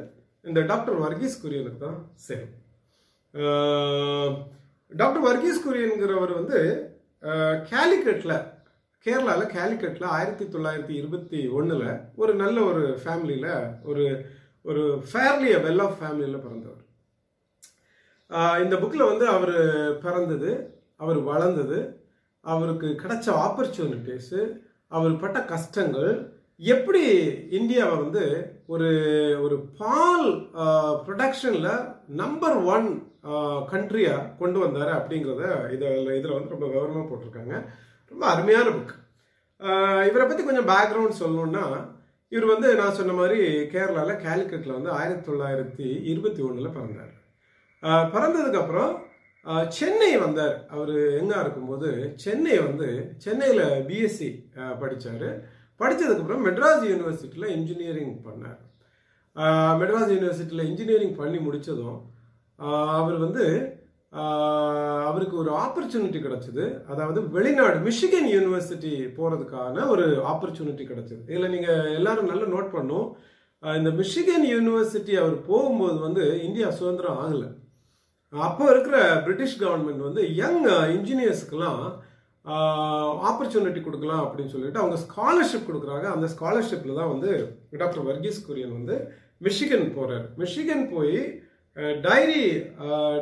இந்த 0.44 0.60
டாக்டர் 0.60 0.98
வர்கீஸ் 0.98 1.40
குரியனுக்கு 1.42 1.80
தான் 1.80 1.98
சரி 2.16 2.46
டாக்டர் 4.92 5.24
வர்கீஸ் 5.24 5.64
குரியன்கிறவர் 5.64 6.32
வந்து 6.32 6.60
கேலிக்கட்டில் 7.70 8.36
கேரளாவில் 9.06 9.52
கேலிக்கட்டில் 9.52 10.06
ஆயிரத்தி 10.08 10.44
தொள்ளாயிரத்தி 10.44 10.94
இருபத்தி 10.94 11.40
ஒன்றில் 11.48 11.88
ஒரு 12.16 12.32
நல்ல 12.34 12.58
ஒரு 12.62 12.82
ஃபேமிலியில் 13.04 13.52
ஒரு 13.82 14.04
ஒரு 14.64 14.82
ஃபேர்லி 15.10 15.50
வெல் 15.56 15.82
ஆஃப் 15.82 15.98
ஃபேமிலியில் 16.00 16.44
பிறந்தவர். 16.44 16.82
இந்த 18.60 18.74
புக்கில் 18.76 19.10
வந்து 19.10 19.26
அவர் 19.28 19.56
பிறந்தது 20.00 20.50
அவர் 20.96 21.18
வளர்ந்தது 21.22 21.78
அவருக்கு 22.52 22.88
கிடைச்ச 23.02 23.26
ஆப்பர்ச்சுனிட்டிஸு 23.46 24.40
அவர் 24.96 25.20
பட்ட 25.22 25.38
கஷ்டங்கள் 25.52 26.10
எப்படி 26.72 27.02
இந்தியாவை 27.58 27.96
வந்து 28.02 28.24
ஒரு 28.74 28.90
ஒரு 29.44 29.56
பால் 29.80 30.28
ப்ரொடக்ஷனில் 31.06 31.72
நம்பர் 32.20 32.56
ஒன் 32.74 32.88
கண்ட்ரியாக 33.72 34.28
கொண்டு 34.40 34.58
வந்தார் 34.62 34.92
அப்படிங்கிறத 34.98 35.42
இதில் 35.74 36.14
இதில் 36.18 36.36
வந்து 36.36 36.54
ரொம்ப 36.54 36.66
விவரமாக 36.72 37.04
போட்டிருக்காங்க. 37.08 37.54
ரொம்ப 38.12 38.24
அருமையான 38.32 38.68
புக் 38.76 38.94
இவரை 40.08 40.24
பற்றி 40.24 40.42
கொஞ்சம் 40.44 40.70
பேக்ரவுண்ட் 40.72 41.20
சொல்லணும்னா 41.22 41.64
இவர் 42.32 42.52
வந்து 42.52 42.68
நான் 42.80 42.96
சொன்ன 42.98 43.12
மாதிரி 43.20 43.40
கேரளாவில் 43.72 44.22
கேலிக்கட்டில் 44.24 44.76
வந்து 44.76 44.90
ஆயிரத்தி 44.98 45.24
தொள்ளாயிரத்தி 45.28 45.88
இருபத்தி 46.12 46.40
ஒன்றில் 46.46 46.74
பிறந்தார். 46.76 47.12
பிறந்ததுக்கப்புறம் 48.14 48.92
சென்னை 49.76 50.12
வந்தார். 50.24 50.56
அவர் 50.74 50.94
எங்கே 51.20 51.36
இருக்கும்போது 51.42 51.88
சென்னை 52.24 52.56
வந்து 52.68 52.88
சென்னையில் 53.24 53.64
பிஎஸ்சி 53.88 54.28
படித்தார் 54.82 55.28
படித்ததுக்கப்புறம் 55.80 56.44
மெட்ராஸ் 56.46 56.84
யூனிவர்சிட்டியில் 56.90 57.54
இன்ஜினியரிங் 57.56 58.14
பண்ணார். 58.26 58.60
மெட்ராஸ் 59.80 60.12
யூனிவர்சிட்டியில் 60.14 60.68
இன்ஜினியரிங் 60.70 61.16
பண்ணி 61.20 61.38
முடித்ததும் 61.46 61.98
அவர் 63.00 63.18
வந்து 63.24 63.44
அவருக்கு 65.08 65.36
ஒரு 65.42 65.50
ஆப்பர்ச்சுனிட்டி 65.64 66.20
கிடச்சிது. 66.26 66.64
அதாவது 66.92 67.20
வெளிநாடு 67.36 67.78
மிஷிகன் 67.88 68.28
யூனிவர்சிட்டி 68.34 68.92
போகிறதுக்கான 69.16 69.84
ஒரு 69.94 70.06
ஆப்பர்ச்சுனிட்டி 70.32 70.84
கிடச்சிது. 70.92 71.22
இதில் 71.32 71.54
நீங்கள் 71.54 71.92
எல்லாரும் 71.98 72.30
நல்லா 72.32 72.46
நோட் 72.54 72.74
பண்ணும். 72.76 73.08
இந்த 73.80 73.90
மிஷிகன் 74.00 74.46
யூனிவர்சிட்டி 74.54 75.14
அவர் 75.22 75.36
போகும்போது 75.50 75.98
வந்து 76.06 76.24
இந்தியா 76.46 76.70
சுதந்திரம் 76.80 77.20
ஆகலை. 77.24 77.50
அப்போ 78.44 78.64
இருக்கிற 78.72 78.98
பிரிட்டிஷ் 79.24 79.60
கவர்மெண்ட் 79.62 80.06
வந்து 80.08 80.22
யங் 80.40 80.62
இன்ஜினியர்ஸுக்கெல்லாம் 80.96 81.80
ஆப்பர்ச்சுனிட்டி 83.28 83.80
கொடுக்கலாம் 83.84 84.24
அப்படின்னு 84.24 84.52
சொல்லிட்டு 84.54 84.82
அவங்க 84.82 84.96
ஸ்காலர்ஷிப் 85.06 85.68
கொடுக்குறாங்க. 85.68 86.06
அந்த 86.16 86.26
ஸ்காலர்ஷிப்பில் 86.34 86.98
தான் 87.00 87.12
வந்து 87.14 87.30
டாக்டர் 87.80 88.06
வர்கீஸ் 88.10 88.38
குரியன் 88.48 88.76
வந்து 88.78 88.96
மிஷிகன் 89.46 89.88
போகிறார் 89.96 90.26
மிஷிகன் 90.42 90.84
போய் 90.94 91.18
டைரி 92.06 92.42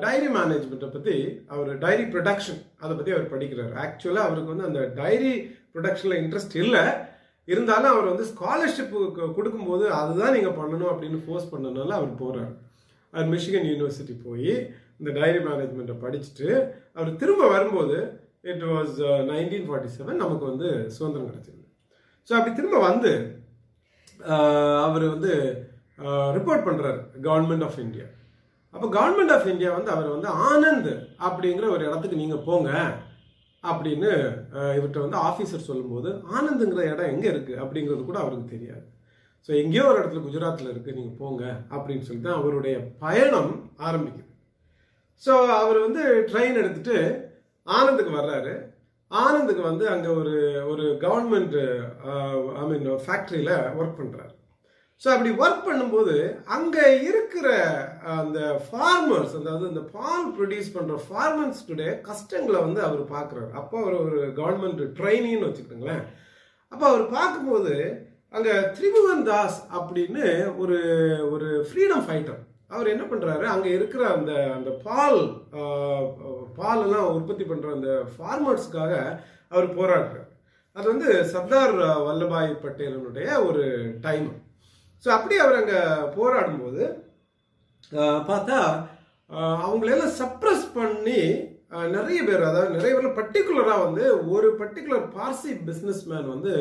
டைரி 0.05 0.29
மேனேஜ்மெண்ட்டை 0.37 0.91
பற்றி 0.97 1.15
அவர் 1.55 1.71
டைரி 1.85 2.05
ப்ரொடக்ஷன் 2.13 2.61
அதை 2.83 2.93
பற்றி 2.97 3.15
அவர் 3.15 3.33
படிக்கிறார். 3.33 3.73
ஆக்சுவலாக 3.85 4.27
அவருக்கு 4.29 4.53
வந்து 4.55 4.69
அந்த 4.69 4.83
டைரி 5.01 5.33
ப்ரொடக்ஷனில் 5.73 6.21
இன்ட்ரெஸ்ட் 6.23 6.57
இல்லை. 6.65 6.85
இருந்தாலும் 7.49 7.93
அவர் 7.95 8.11
வந்து 8.11 8.27
ஸ்காலர்ஷிப் 8.33 8.95
கொடுக்கும்போது 9.39 9.85
அதுதான் 10.01 10.35
நீங்கள் 10.37 10.59
பண்ணணும் 10.61 10.93
அப்படின்னு 10.93 11.19
ஃபோர்ஸ் 11.25 11.51
பண்ணனால 11.55 11.97
அவர் 12.01 12.21
போகிறார் 12.23 12.53
அவர் 13.13 13.29
மிஷிகன் 13.35 13.69
யூனிவர்சிட்டி 13.71 14.15
போய் 14.27 14.55
இந்த 15.01 15.11
டைரி 15.19 15.41
மேனேஜ்மெண்ட்டை 15.47 15.97
படிச்சுட்டு 16.05 16.49
அவர் 16.97 17.19
திரும்ப 17.23 17.49
வரும்போது 17.55 17.97
it 18.53 18.65
was 18.73 18.97
nineteen 19.31 19.67
forty 19.69 19.91
seven 19.97 20.23
நமக்கு 20.23 20.45
வந்து 20.51 20.69
சுதந்திரம் 20.97 21.31
கிடச்சிருந்தது. 21.31 21.71
ஸோ 22.29 22.33
அப்படி 22.37 22.53
திரும்ப 22.59 22.77
வந்து 22.89 23.13
uh, 24.33 24.75
அவர் 24.85 25.05
வந்து 25.15 25.33
ரிப்போர்ட் 26.37 26.67
பண்ணுறாரு 26.67 27.01
கவர்மெண்ட் 27.27 27.65
ஆஃப் 27.67 27.81
இந்தியா 27.85 28.07
அப்போ 28.75 28.87
கவர்மெண்ட் 28.97 29.33
ஆஃப் 29.35 29.51
இந்தியா 29.53 29.71
வந்து 29.75 29.91
அவர் 29.95 30.09
வந்து 30.15 30.31
ஆனந்த் 30.51 30.93
அப்படிங்கிற 31.27 31.67
ஒரு 31.75 31.83
இடத்துக்கு 31.89 32.23
நீங்கள் 32.23 32.47
போங்க 32.49 32.71
அப்படின்னு 33.65 34.11
uh, 34.59 34.73
இவர்கிட்ட 34.77 35.05
வந்து 35.07 35.21
ஆஃபீஸர் 35.29 35.69
சொல்லும்போது 35.69 36.11
ஆனந்துங்கிற 36.35 36.83
இடம் 36.93 37.13
எங்கே 37.15 37.31
இருக்குது 37.35 37.61
அப்படிங்கிறது 37.65 38.05
கூட 38.05 38.21
அவருக்கு 38.25 38.55
தெரியாது. 38.55 38.85
ஸோ 39.49 39.51
எங்கேயோ 39.63 39.87
ஒரு 39.91 39.99
இடத்துல 40.01 40.23
குஜராத்தில் 40.27 40.73
இருக்குது 40.73 40.99
நீங்கள் 40.99 41.19
போங்க 41.23 41.43
அப்படின்னு 41.75 42.07
சொல்லிட்டு 42.07 42.29
தான் 42.29 42.41
அவருடைய 42.41 42.77
பயணம் 43.05 43.53
ஆரம்பிக்குது. 43.89 44.24
ஸோ 45.23 45.33
அவர் 45.57 45.79
வந்து 45.81 46.03
ட்ரெயின் 46.33 46.61
எடுத்துட்டு 46.61 46.97
ஆனந்துக்கு 47.67 48.13
வர்றாரு. 48.13 48.55
ஆனந்துக்கு 49.11 49.63
வந்து 49.63 49.89
அங்கே 49.89 50.09
ஒரு 50.09 50.35
ஒரு 50.67 50.85
கவர்மெண்ட் 51.01 51.57
ஐ 52.55 52.65
மீன் 52.67 52.89
ஃபேக்ட்ரியில் 53.05 53.53
ஒர்க் 53.79 53.99
பண்ணுறாரு 53.99 54.33
ஸோ 55.03 55.09
அப்படி 55.13 55.31
ஒர்க் 55.35 55.67
பண்ணும்போது 55.69 56.15
அங்கே 56.47 56.85
இருக்கிற 57.03 57.49
அந்த 58.15 58.39
ஃபார்மர்ஸ் 58.67 59.35
அதாவது 59.37 59.65
இந்த 59.69 59.81
பால் 59.93 60.29
ப்ரொடியூஸ் 60.39 60.75
பண்ணுற 60.75 60.97
ஃபார்மர்ஸ்டுடைய 61.09 62.01
கஷ்டங்களை 62.01 62.61
வந்து 62.61 62.81
அவர் 62.83 63.03
பார்க்குறாரு 63.11 63.51
அப்போ 63.53 63.77
அவர் 63.83 63.97
ஒரு 63.97 64.21
கவர்மெண்ட் 64.37 64.83
ட்ரைனின்னு 64.99 65.49
வச்சுக்கோங்களேன் 65.49 66.05
அப்போ 66.73 66.85
அவர் 66.87 67.05
பார்க்கும்போது 67.11 67.75
அங்கே 68.35 68.55
திரிபுவன் 68.79 69.25
தாஸ் 69.25 69.59
அப்படின்னு 69.73 70.25
ஒரு 70.57 70.79
ஒரு 71.31 71.49
ஃப்ரீடம் 71.71 72.05
ஃபைட்டர் 72.07 72.41
அவர் 72.71 72.87
என்ன 72.87 73.05
பண்ணுறாரு 73.05 73.45
அங்கே 73.45 73.71
இருக்கிற 73.71 74.03
அந்த 74.09 74.33
அந்த 74.55 74.71
பால் 74.85 75.21
பாலெல்லாம் 76.57 77.11
உற்பத்தி 77.15 77.45
பண்ணுற 77.45 77.71
அந்த 77.73 77.91
ஃபார்மர்ஸ்க்காக 78.13 78.93
அவர் 79.49 79.67
போராடுறார். 79.77 80.29
அது 80.77 80.87
வந்து 80.91 81.11
சர்தார் 81.25 81.75
வல்லபாய் 82.05 82.53
பட்டேலனுடைய 82.63 83.29
ஒரு 83.45 83.65
டைம் 84.01 84.29
ஸோ 85.05 85.09
அப்படி 85.09 85.35
அவர் 85.39 85.61
அங்கே 85.61 85.81
போராடும்போது 86.17 86.83
பார்த்தா 88.29 88.59
அவங்களெல்லாம் 89.65 90.17
சப்ரஸ் 90.19 90.67
பண்ணி 90.75 91.21
நிறைய 91.91 92.19
பேர் 92.23 92.43
அதாவது 92.43 92.77
நிறைய 92.77 92.93
பேர் 92.95 93.19
பர்டிகுலராக 93.19 93.85
வந்து 93.85 94.05
ஒரு 94.29 94.49
பர்டிகுலர் 94.59 95.07
பார்சி 95.15 95.53
பிஸ்னஸ் 95.65 96.03
மேன் 96.07 96.29
வந்து 96.29 96.53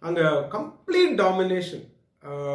அங்கே 0.00 0.24
கம்ப்ளீட் 0.48 1.14
டாமினேஷன் 1.18 1.84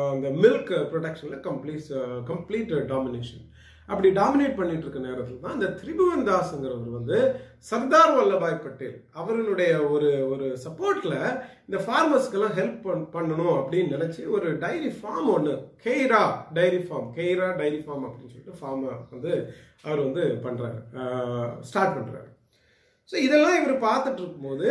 அந்த 0.09 0.29
மில்க் 0.37 0.71
ப்ரொடக்ஷனில் 0.91 1.43
கம்ப்ளீட் 1.43 1.91
கம்ப்ளீட் 2.27 2.73
டாமினேஷன் 2.89 3.43
அப்படி 3.89 4.09
டாமினேட் 4.13 4.57
பண்ணிட்டு 4.57 4.85
இருக்க 4.85 4.99
நேரத்தில் 4.99 5.39
தான் 5.39 5.55
இந்த 5.55 5.69
திரிபுவன் 5.79 6.27
தாஸ்ங்கிறவர் 6.27 6.91
வந்து 6.91 7.17
சர்தார் 7.65 8.13
வல்லபாய் 8.17 8.55
பட்டேல் 8.57 8.95
அவர்களுடைய 9.13 9.71
ஒரு 9.89 10.09
ஒரு 10.29 10.45
சப்போர்ட்டில் 10.63 11.17
இந்த 11.65 11.79
ஃபார்மர்ஸ்க்கெல்லாம் 11.85 12.55
ஹெல்ப் 12.59 12.87
பண்ணணும் 13.15 13.55
அப்படின்னு 13.55 13.95
நினச்சி 13.95 14.23
ஒரு 14.35 14.49
டைரி 14.59 14.91
ஃபார்ம் 14.97 15.29
ஒன்று 15.33 15.55
Kaira 15.85 16.23
dairy 16.53 16.81
farm 16.85 17.09
Kaira 17.17 17.49
dairy 17.57 17.81
farm 17.81 18.05
அப்படின்னு 18.07 18.33
சொல்லிட்டு 18.33 18.59
ஃபார்மை 18.61 18.93
வந்து 19.11 19.33
அவர் 19.83 20.05
வந்து 20.07 20.25
பண்ணுறாரு 20.43 20.79
ஸ்டார்ட் 21.63 21.95
பண்ணுறாரு 21.97 22.29
ஸோ 23.09 23.15
இதெல்லாம் 23.21 23.57
இவர் 23.59 23.85
பார்த்துட்டு 23.85 24.21
இருக்கும்போது 24.23 24.69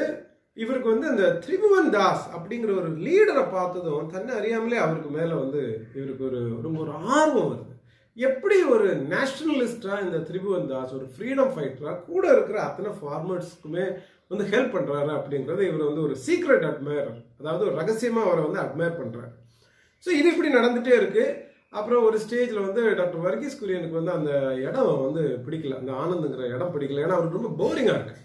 இவருக்கு 0.57 0.89
வந்து 0.93 1.07
அந்த 1.13 1.27
திரிபுவன் 1.45 1.93
தாஸ் 1.95 2.25
அப்படிங்கிற 2.37 2.71
ஒரு 2.81 2.89
லீடரை 3.05 3.45
பார்த்ததும் 3.55 4.11
தன்னை 4.15 4.33
அறியாமலே 4.39 4.79
அவருக்கு 4.85 5.11
மேலே 5.19 5.35
வந்து 5.43 5.61
இவருக்கு 5.99 6.25
ஒரு 6.31 6.41
ரொம்ப 6.65 6.79
ஒரு 6.85 6.95
ஆர்வம் 7.19 7.51
வருது. 7.53 7.69
எப்படி 8.17 8.57
ஒரு 8.75 8.89
நேஷனலிஸ்டா 9.13 9.95
இந்த 10.07 10.19
திரிபுவன் 10.29 10.67
தாஸ் 10.73 10.97
ஒரு 10.99 11.07
ஃப்ரீடம் 11.13 11.53
ஃபைட்டரா 11.53 11.93
கூட 12.09 12.25
இருக்கிற 12.33 12.59
அத்தனை 12.65 12.91
ஃபார்மர்ஸ்க்குமே 12.99 13.85
வந்து 14.33 14.45
ஹெல்ப் 14.53 14.75
பண்றாரு 14.75 15.11
அப்படிங்கறது 15.19 15.63
இவர் 15.69 15.89
வந்து 15.89 16.05
ஒரு 16.09 16.17
சீக்ரெட் 16.27 16.67
அட்மையர் 16.71 17.09
அதாவது 17.41 17.65
ஒரு 17.69 17.75
ரகசியமா 17.81 18.21
அவரை 18.27 18.43
வந்து 18.49 18.63
அட்மையர் 18.65 19.01
பண்றாரு. 19.01 19.33
ஸோ 20.05 20.11
இது 20.19 20.29
இப்படி 20.33 20.51
நடந்துட்டே 20.59 20.95
இருக்கு. 21.01 21.25
அப்புறம் 21.79 22.05
ஒரு 22.07 22.17
ஸ்டேஜில் 22.25 22.67
வந்து 22.67 22.83
டாக்டர் 23.01 23.25
வர்கீஸ் 23.27 23.61
குரியனுக்கு 23.61 24.01
வந்து 24.01 24.15
அந்த 24.19 24.33
இடம் 24.67 24.93
வந்து 25.07 25.23
பிடிக்கல 25.47 25.79
அந்த 25.81 25.93
ஆனந்துங்கிற 26.03 26.47
இடம் 26.57 26.75
பிடிக்கல 26.75 27.05
ஏன்னா 27.05 27.17
அவருக்கு 27.19 27.41
ரொம்ப 27.41 27.55
போரிங்காக 27.63 27.99
இருக்கு. 27.99 28.17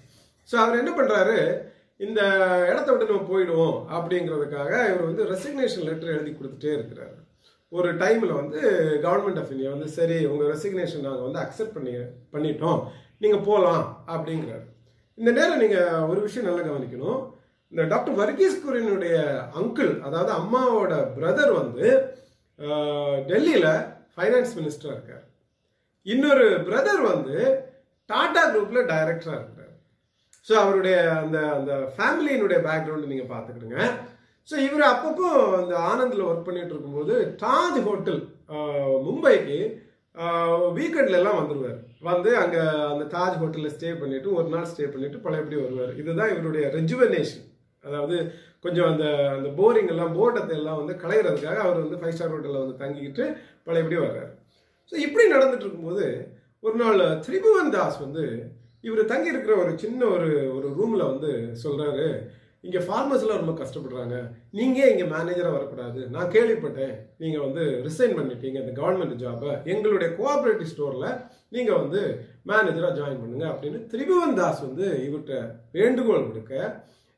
ஸோ 0.50 0.56
அவர் 0.64 0.82
என்ன 0.82 0.92
பண்ணுறாரு 0.98 1.38
இந்த 2.06 2.22
இடத்த 2.72 2.88
விட்டு 2.90 3.10
நம்ம 3.12 3.28
போயிடுவோம் 3.32 3.78
அப்படிங்கிறதுக்காக 3.98 4.72
இவர் 4.90 5.08
வந்து 5.10 5.24
ரெசிக்னேஷன் 5.34 5.88
லெட்டர் 5.88 6.16
எழுதி 6.16 6.32
கொடுத்துட்டே 6.34 6.72
இருக்கிறாரு. 6.78 7.16
ஒரு 7.78 7.90
டைமில் 8.02 8.38
வந்து 8.40 8.60
கவர்மெண்ட் 9.06 9.40
ஆஃப் 9.42 9.52
இந்தியா 9.54 9.72
வந்து 9.76 9.90
சரி 9.98 10.18
உங்கள் 10.32 10.52
ரெசிக்னேஷன் 10.54 11.06
நாங்கள் 11.08 11.28
வந்து 11.28 11.42
அக்செப்ட் 11.46 11.76
பண்ணி 11.78 11.94
பண்ணிட்டோம். 12.34 12.82
நீங்கள் 13.24 13.46
போகலாம் 13.50 13.86
அப்படிங்கிறாரு. 14.14 14.66
இந்த 15.18 15.30
நேரம் 15.38 15.62
நீங்கள் 15.64 16.06
ஒரு 16.12 16.20
விஷயம் 16.28 16.48
நல்லா 16.50 16.64
கவனிக்கணும். 16.70 17.20
இந்த 17.74 17.84
டாக்டர் 17.92 18.20
வர்கீஸ் 18.22 18.62
குரியனுடைய 18.66 19.16
அங்கிள் 19.60 19.94
அதாவது 20.08 20.32
அம்மாவோட 20.42 20.94
பிரதர் 21.16 21.54
வந்து 21.62 21.88
டெல்லியில் 23.30 23.72
ஃபைனான்ஸ் 24.14 24.54
மினிஸ்டராக 24.60 24.96
இருக்கார். 24.98 25.26
இன்னொரு 26.06 26.46
பிரதர் 26.68 27.02
வந்து 27.12 27.38
டாடா 28.10 28.44
குரூப்பில் 28.54 28.90
டைரக்டராக 28.92 29.40
இருக்கிறார் 29.40 29.67
ஸோ 30.48 30.54
அவருடைய 30.64 30.98
அந்த 31.22 31.38
அந்த 31.58 31.72
ஃபேமிலியினுடைய 31.96 32.60
பேக்ரவுண்டு 32.68 33.12
நீங்கள் 33.14 33.32
பார்த்துக்கிடுங்க. 33.34 33.80
ஸோ 34.50 34.56
இவர் 34.68 34.84
அப்பப்போ 34.92 35.30
அந்த 35.62 35.74
ஆனந்தில் 35.90 36.28
ஒர்க் 36.30 36.48
பண்ணிட்டு 36.48 36.74
இருக்கும்போது 36.74 37.16
தாஜ் 37.44 37.80
ஹோட்டல் 37.88 38.22
மும்பைக்கு 39.08 39.58
வீக்கெண்ட்ல 40.78 41.20
எல்லாம் 41.20 41.40
வந்துடுவார் 41.40 41.80
வந்து 42.10 42.30
அங்கே 42.42 42.62
அந்த 42.92 43.04
தாஜ் 43.16 43.40
ஹோட்டலில் 43.42 43.74
ஸ்டே 43.76 43.90
பண்ணிட்டு 44.02 44.30
ஒரு 44.38 44.48
நாள் 44.54 44.70
ஸ்டே 44.72 44.86
பண்ணிட்டு 44.94 45.18
பழையபடி 45.26 45.58
வருவார். 45.64 45.92
இதுதான் 46.02 46.32
இவருடைய 46.36 46.66
ரெஜுவனேஷன் 46.78 47.46
அதாவது 47.84 48.16
கொஞ்சம் 48.66 48.88
அந்த 48.92 49.06
அந்த 49.36 49.50
போரிங் 49.60 49.92
எல்லாம் 49.96 50.16
போர்டத்தை 50.20 50.56
எல்லாம் 50.60 50.80
வந்து 50.82 50.94
களையிறதுக்காக 51.04 51.60
அவர் 51.66 51.84
வந்து 51.84 52.00
ஃபைவ் 52.02 52.16
ஸ்டார் 52.16 52.34
ஹோட்டலில் 52.34 52.64
வந்து 52.64 52.80
தங்கிக்கிட்டு 52.84 53.26
பழையபடி 53.68 53.98
வர்றாரு. 54.06 54.32
ஸோ 54.92 54.96
இப்படி 55.06 55.26
நடந்துட்டு 55.36 55.66
இருக்கும்போது 55.66 56.08
ஒரு 56.64 56.76
நாள் 56.84 57.04
திரிபுவன் 57.26 57.74
தாஸ் 57.76 58.00
வந்து 58.06 58.26
இவர் 58.88 59.12
தங்கி 59.12 59.32
இருக்கிற 59.34 59.54
ஒரு 59.64 59.72
சின்ன 59.84 60.02
ஒரு 60.16 60.30
ஒரு 60.58 60.68
ரூமில் 60.80 61.10
வந்து 61.12 61.32
சொல்கிறாரு 61.64 62.08
இங்கே 62.66 62.80
ஃபார்மர்ஸ்லாம் 62.86 63.42
ரொம்ப 63.42 63.54
கஷ்டப்படுறாங்க. 63.60 64.16
நீங்கள் 64.58 64.90
இங்கே 64.92 65.06
மேனேஜராக 65.12 65.56
வரக்கூடாது? 65.56 66.00
நான் 66.14 66.32
கேள்விப்பட்டேன். 66.36 66.94
நீங்கள் 67.22 67.44
வந்து 67.46 67.64
ரிசைன் 67.88 68.16
பண்ணிட்டீங்க. 68.18 68.58
இந்த 68.64 68.74
கவர்மெண்ட் 68.80 69.16
ஜாபை 69.24 69.52
எங்களுடைய 69.74 70.10
கோஆப்ரேட்டிவ் 70.20 70.72
ஸ்டோரில் 70.74 71.10
நீங்கள் 71.56 71.80
வந்து 71.82 72.02
மேனேஜராக 72.52 72.98
ஜாயின் 73.00 73.22
பண்ணுங்கள் 73.22 73.52
அப்படின்னு 73.52 73.80
திரிபுவன் 73.92 74.38
தாஸ் 74.40 74.66
வந்து 74.68 74.86
இவர்கிட்ட 75.08 75.36
வேண்டுகோள் 75.78 76.30
கொடுக்க 76.30 76.54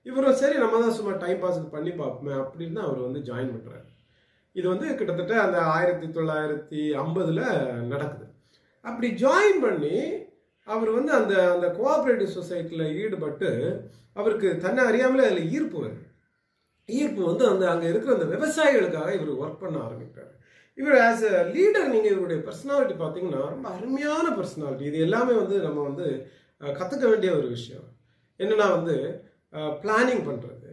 இவரும் 0.05 0.39
சரி 0.41 0.57
நம்ம 0.63 0.79
தான் 0.83 0.97
சும்மா 0.97 1.13
டைம் 1.23 1.41
பாஸ் 1.43 1.59
பண்ணி 1.75 1.91
பார்ப்போமே 2.01 2.33
அப்படின்னு 2.41 2.77
தான் 2.77 2.87
அவர் 2.89 3.07
வந்து 3.07 3.21
ஜாயின் 3.29 3.53
பண்ணுறாரு 3.55 3.87
இது 4.55 4.65
வந்து 4.73 4.87
கிட்டத்தட்ட 4.99 5.33
அந்த 5.45 5.57
ஆயிரத்தி 5.73 6.07
தொள்ளாயிரத்தி 6.17 6.81
ஐம்பதில் 7.03 7.43
நடக்குது. 7.91 8.25
அப்படி 8.85 9.07
ஜாயின் 9.23 9.59
பண்ணி 9.65 9.95
அவர் 10.73 10.91
வந்து 10.97 11.11
அந்த 11.19 11.33
அந்த 11.53 11.67
கோஆப்ரேட்டிவ் 11.79 12.35
சொசைட்டியில் 12.37 12.93
ஈடுபட்டு 13.03 13.49
அவருக்கு 14.19 14.49
தன்னை 14.65 14.81
அறியாமலே 14.89 15.27
அதில் 15.27 15.51
ஈர்ப்பு 15.55 15.77
வருது. 15.83 16.05
ஈர்ப்பு 16.89 17.21
வந்து 17.29 17.43
அந்த 17.51 17.63
அங்கே 17.73 17.87
இருக்கிற 17.91 18.15
அந்த 18.17 18.27
விவசாயிகளுக்காக 18.33 19.09
இவர் 19.17 19.39
ஒர்க் 19.43 19.63
பண்ண 19.63 19.77
ஆரம்பிக்கிறார். 19.87 20.33
இவர் 20.77 20.97
ஆஸ் 21.07 21.23
அ 21.29 21.43
லீடர் 21.55 21.93
நீங்கள் 21.93 22.13
இவருடைய 22.15 22.39
பர்சனாலிட்டி 22.47 22.95
பார்த்தீங்கன்னா 23.01 23.41
ரொம்ப 23.55 23.67
அருமையான 23.77 24.25
பர்சனாலிட்டி 24.37 24.85
இது 24.89 24.99
எல்லாமே 25.07 25.33
வந்து 25.41 25.55
நம்ம 25.67 25.83
வந்து 25.89 26.05
கற்றுக்க 26.61 27.03
வேண்டிய 27.11 27.31
ஒரு 27.39 27.47
விஷயம். 27.55 27.87
என்னென்னா 28.39 28.67
வந்து 28.77 28.95
பிளானிங் 29.83 30.23
பண்ணுறது 30.29 30.71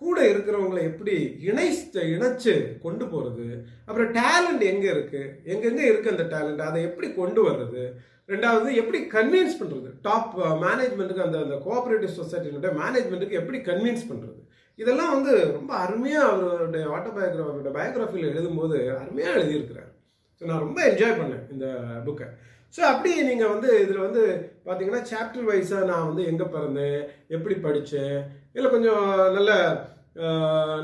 கூட 0.00 0.18
இருக்கிறவங்களை 0.30 0.82
எப்படி 0.90 1.14
இணை 1.48 1.68
இணைச்சு 2.14 2.54
கொண்டு 2.84 3.04
போகிறது 3.12 3.46
அப்புறம் 3.86 4.10
டேலண்ட் 4.18 4.64
எங்கே 4.72 4.88
இருக்குது 4.94 5.30
எங்கெங்கே 5.52 5.86
இருக்குது 5.90 6.14
அந்த 6.14 6.26
டேலண்ட் 6.34 6.66
அதை 6.68 6.80
எப்படி 6.88 7.08
கொண்டு 7.20 7.40
வர்றது? 7.48 7.84
ரெண்டாவது 8.28 8.68
எப்படி 8.80 8.98
கன்வின்ஸ் 9.14 9.58
பண்ணுறது 9.60 9.88
டாப் 10.06 10.34
மேனேஜ்மெண்ட்டுக்கு 10.64 11.26
அந்த 11.26 11.38
அந்த 11.44 11.56
கோஆப்ரேட்டிவ் 11.66 12.18
சொசைட்டினுடைய 12.20 12.72
மேனேஜ்மெண்ட்டுக்கு 12.82 13.40
எப்படி 13.40 13.58
கன்வின்ஸ் 13.70 14.08
பண்ணுறது 14.10 14.40
இதெல்லாம் 14.78 15.12
வந்து 15.16 15.32
ரொம்ப 15.56 15.72
அருமையாக 15.84 16.30
அவருடைய 16.30 16.84
ஆட்டோபயோகிராஃபி 16.96 17.44
அவருடைய 17.48 17.72
பயோகிராஃபியில் 17.76 18.30
எழுதும்போது 18.32 18.76
அருமையாக 19.02 19.36
எழுதியிருக்கிறார். 19.38 19.90
ஸோ 20.38 20.42
நான் 20.50 20.64
ரொம்ப 20.66 20.78
என்ஜாய் 20.90 21.18
பண்ணேன் 21.20 21.44
இந்த 21.54 21.66
புக்கை 22.06 22.28
ஸோ 22.74 22.80
அப்படி 22.92 23.10
நீங்கள் 23.28 23.52
வந்து 23.54 23.68
இதில் 23.82 24.04
வந்து 24.06 24.22
பார்த்தீங்கன்னா 24.66 25.02
சாப்டர் 25.10 25.48
வைஸாக 25.48 25.88
நான் 25.90 26.08
வந்து 26.08 26.22
எங்கே 26.30 26.46
பிறந்தேன்? 26.54 26.98
எப்படி 27.34 27.56
படித்தேன்? 27.66 28.16
இல்லை 28.56 28.68
கொஞ்சம் 28.72 29.04
நல்ல 29.36 29.50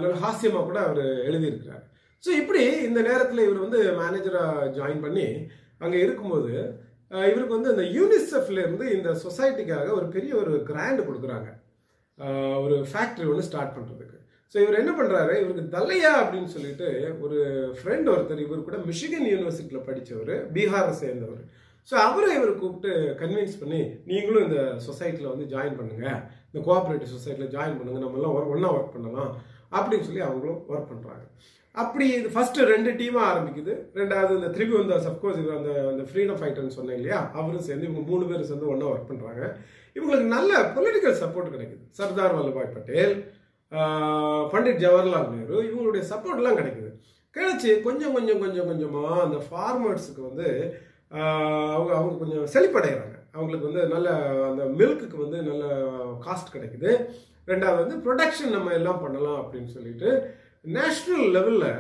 நல்ல 0.03 0.13
ஹாஸ்யமாக 0.25 0.69
கூட 0.69 0.79
அவர் 0.87 1.03
எழுதியிருக்கிறார். 1.29 1.83
ஸோ 2.25 2.31
இப்படி 2.43 2.63
இந்த 2.89 3.01
நேரத்தில் 3.09 3.45
இவர் 3.47 3.65
வந்து 3.65 3.81
மேனேஜராக 4.01 4.71
ஜாயின் 4.79 5.05
பண்ணி 5.07 5.27
அங்கே 5.85 5.99
இருக்கும்போது 6.05 6.55
இவருக்கு 7.11 7.57
வந்து 7.57 7.73
இந்த 7.75 7.85
யூனிசெஃப்ல 7.99 8.63
இருந்து 8.65 8.87
இந்த 8.97 9.11
சொசைட்டிக்காக 9.25 9.89
ஒரு 9.99 10.07
பெரிய 10.17 10.33
ஒரு 10.43 10.53
கிராண்ட் 10.71 11.01
கொடுக்குறாங்க. 11.09 11.49
ஒரு 12.65 12.77
ஃபேக்ட்ரி 12.91 13.27
ஒன்று 13.31 13.49
ஸ்டார்ட் 13.49 13.77
பண்ணுறதுக்கு 13.77 14.17
ஸோ 14.53 14.57
இவர் 14.63 14.79
என்ன 14.81 14.93
பண்ணுறாரு 14.99 15.35
இவருக்கு 15.41 15.65
தல்லையா 15.75 16.13
அப்படின்னு 16.21 16.49
சொல்லிட்டு 16.55 16.89
ஒரு 17.25 17.39
ஃப்ரெண்ட் 17.79 18.09
ஒருத்தர் 18.13 18.45
இவர் 18.45 18.65
கூட 18.69 18.79
மிஷிகன் 18.89 19.29
யூனிவர்சிட்டியில் 19.33 19.87
படித்தவர் 19.89 20.35
பீகாரை 20.55 20.95
சேர்ந்தவர். 21.03 21.43
ஸோ 21.91 21.95
அவரை 22.07 22.31
இவர் 22.39 22.53
கூப்பிட்டு 22.63 22.91
கன்வின்ஸ் 23.21 23.61
பண்ணி 23.61 23.81
நீங்களும் 24.11 24.45
இந்த 24.49 24.61
சொசைட்டியில் 24.87 25.33
வந்து 25.33 25.47
ஜாயின் 25.55 25.79
பண்ணுங்கள் 25.79 26.19
இந்த 26.49 26.61
கோஆப்ரேட்டிவ் 26.67 27.15
சொசைட்டியில் 27.17 27.55
ஜாயின் 27.57 27.79
பண்ணுங்க. 27.79 28.01
நம்மளாம் 28.05 28.35
ஒர்க் 28.39 28.55
ஒன்றா 28.55 28.73
ஒர்க் 28.77 28.95
பண்ணலாம். 28.97 29.33
அப்படின்னு 29.77 30.07
சொல்லி 30.09 30.23
அவங்களும் 30.29 30.61
ஒர்க் 30.73 30.91
பண்ணுறாங்க 30.93 31.25
அப்படி 31.81 32.07
இது 32.19 32.29
ஃபர்ஸ்ட் 32.35 32.59
ரெண்டு 32.73 32.91
டீமாக 33.01 33.29
ஆரம்பிக்குது. 33.31 33.73
ரெண்டாவது 34.01 34.33
இந்த 34.39 34.49
திரிபுவந்தாஸ் 34.57 35.09
அஃப்கோர்ஸ் 35.11 35.41
இவர் 35.43 35.59
அந்த 35.59 35.73
அந்த 35.91 36.05
ஃப்ரீடம் 36.09 36.41
ஃபைட்டர்னு 36.41 36.77
சொன்னேன் 36.79 36.99
இல்லையா? 37.01 37.19
அவரும் 37.39 37.67
சேர்ந்து 37.69 37.89
இவங்க 37.89 38.03
மூணு 38.11 38.25
பேரும் 38.31 38.49
சேர்ந்து 38.51 38.73
ஒன்றா 38.73 38.89
ஒர்க் 38.93 39.11
பண்ணுறாங்க 39.11 39.43
இவங்களுக்கு 39.97 40.35
நல்ல 40.37 40.59
பொலிட்டிக்கல் 40.77 41.21
சப்போர்ட் 41.23 41.55
கிடைக்குது. 41.55 41.85
சர்தார் 42.01 42.37
வல்லபாய் 42.39 42.75
பட்டேல் 42.77 43.15
பண்டிட் 44.53 44.83
ஜவஹர்லால் 44.85 45.33
நேரு 45.35 45.57
இவங்களுடைய 45.69 46.05
சப்போர்ட்லாம் 46.13 46.59
கிடைக்குது. 46.61 46.91
கிடைச்சி 47.37 47.71
கொஞ்சம் 47.87 48.15
கொஞ்சம் 48.17 48.41
கொஞ்சம் 48.45 48.69
கொஞ்சமாக 48.71 49.19
அந்த 49.27 49.39
ஃபார்மர்ஸுக்கு 49.47 50.23
வந்து 50.29 50.49
அவங்க 51.77 51.93
அவங்க 51.99 52.15
கொஞ்சம் 52.23 52.47
செழிப்படைகிறாங்க 52.55 53.17
அவங்களுக்கு 53.37 53.69
வந்து 53.69 53.83
நல்ல 53.95 54.09
அந்த 54.51 54.63
மில்க்குக்கு 54.79 55.17
வந்து 55.25 55.39
நல்ல 55.51 55.65
காஸ்ட் 56.27 56.55
கிடைக்குது. 56.55 56.91
ரெண்டாவது 57.51 57.83
வந்து 57.83 57.97
ப்ரொடக்ஷன் 58.07 58.55
நம்ம 58.57 58.73
எல்லாம் 58.79 59.03
பண்ணலாம் 59.05 59.39
அப்படின்னு 59.43 59.71
சொல்லிட்டு 59.77 60.09
நேஷ்னல் 60.65 61.27
லெவலில் 61.37 61.71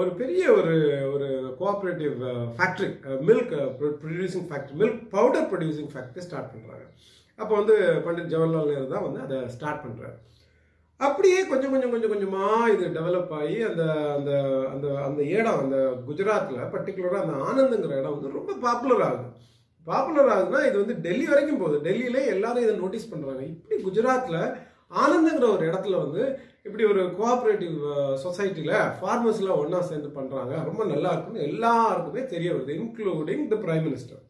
ஒரு 0.00 0.10
பெரிய 0.20 0.42
ஒரு 0.52 0.74
ஒரு 1.12 1.28
cooperative 1.58 2.14
factory 2.56 2.88
milk 3.28 3.54
producing 4.02 4.46
factory 4.48 4.76
milk 4.80 5.00
powder 5.14 5.48
producing 5.50 5.90
factory 5.92 6.24
start 6.26 6.52
பண்ணுறாங்க 6.52 6.84
அப்போ 7.38 7.52
வந்து 7.56 7.74
பண்டிட் 8.06 8.30
ஜவஹர்லால் 8.32 8.70
நேரு 8.72 8.86
தான் 8.92 9.06
வந்து 9.06 9.20
அதை 9.24 9.38
ஸ்டார்ட் 9.54 9.82
பண்ணுறாரு 9.84 10.16
அப்படியே 11.00 11.38
கொஞ்சம் 11.48 11.72
கொஞ்சம் 11.72 11.92
கொஞ்சம் 11.94 12.12
கொஞ்சமாக 12.12 12.70
இது 12.74 12.84
டெவலப் 12.96 13.32
ஆகி 13.38 13.56
அந்த 13.62 13.82
அந்த 14.16 14.30
அந்த 14.72 14.86
அந்த 15.06 15.20
இடம் 15.34 15.58
அந்த 15.64 15.78
குஜராத்தில் 16.06 16.70
பர்டிகுலராக 16.74 17.24
அந்த 17.24 17.34
ஆனந்துங்கிற 17.48 17.98
இடம் 18.00 18.14
வந்து 18.16 18.36
ரொம்ப 18.36 18.54
பாப்புலர் 18.62 19.04
ஆகுது. 19.08 19.26
பாப்புலர் 19.86 20.30
ஆகுதுன்னா 20.34 20.62
இது 20.68 20.76
வந்து 20.82 20.96
டெல்லி 21.04 21.26
வரைக்கும் 21.26 21.60
போகுது. 21.62 21.76
டெல்லியிலே 21.84 22.22
எல்லாரும் 22.34 22.64
இதை 22.64 22.74
நோட்டீஸ் 22.76 23.10
பண்ணுறாங்க 23.12 23.42
இப்படி 23.50 23.76
குஜராத்தில் 23.82 24.40
ஆனந்துங்கிற 25.02 25.46
ஒரு 25.56 25.64
இடத்துல 25.70 26.00
வந்து 26.04 26.22
இப்படி 26.66 26.84
ஒரு 26.84 27.02
கோஆப்ரேட்டிவ் 27.16 27.76
சொசைட்டியில் 28.22 28.76
ஃபார்மர்ஸ்லாம் 28.96 29.60
ஒன்றா 29.62 29.80
சேர்ந்து 29.84 30.10
பண்ணுறாங்க 30.16 30.54
ரொம்ப 30.64 30.84
நல்லா 30.84 31.10
இருக்குன்னு 31.12 31.46
எல்லாருக்குமே 31.48 32.22
தெரிய 32.32 32.50
வருது 32.52 32.78
including 32.78 33.44
the 33.48 33.58
prime 33.62 33.84
minister 33.84 34.22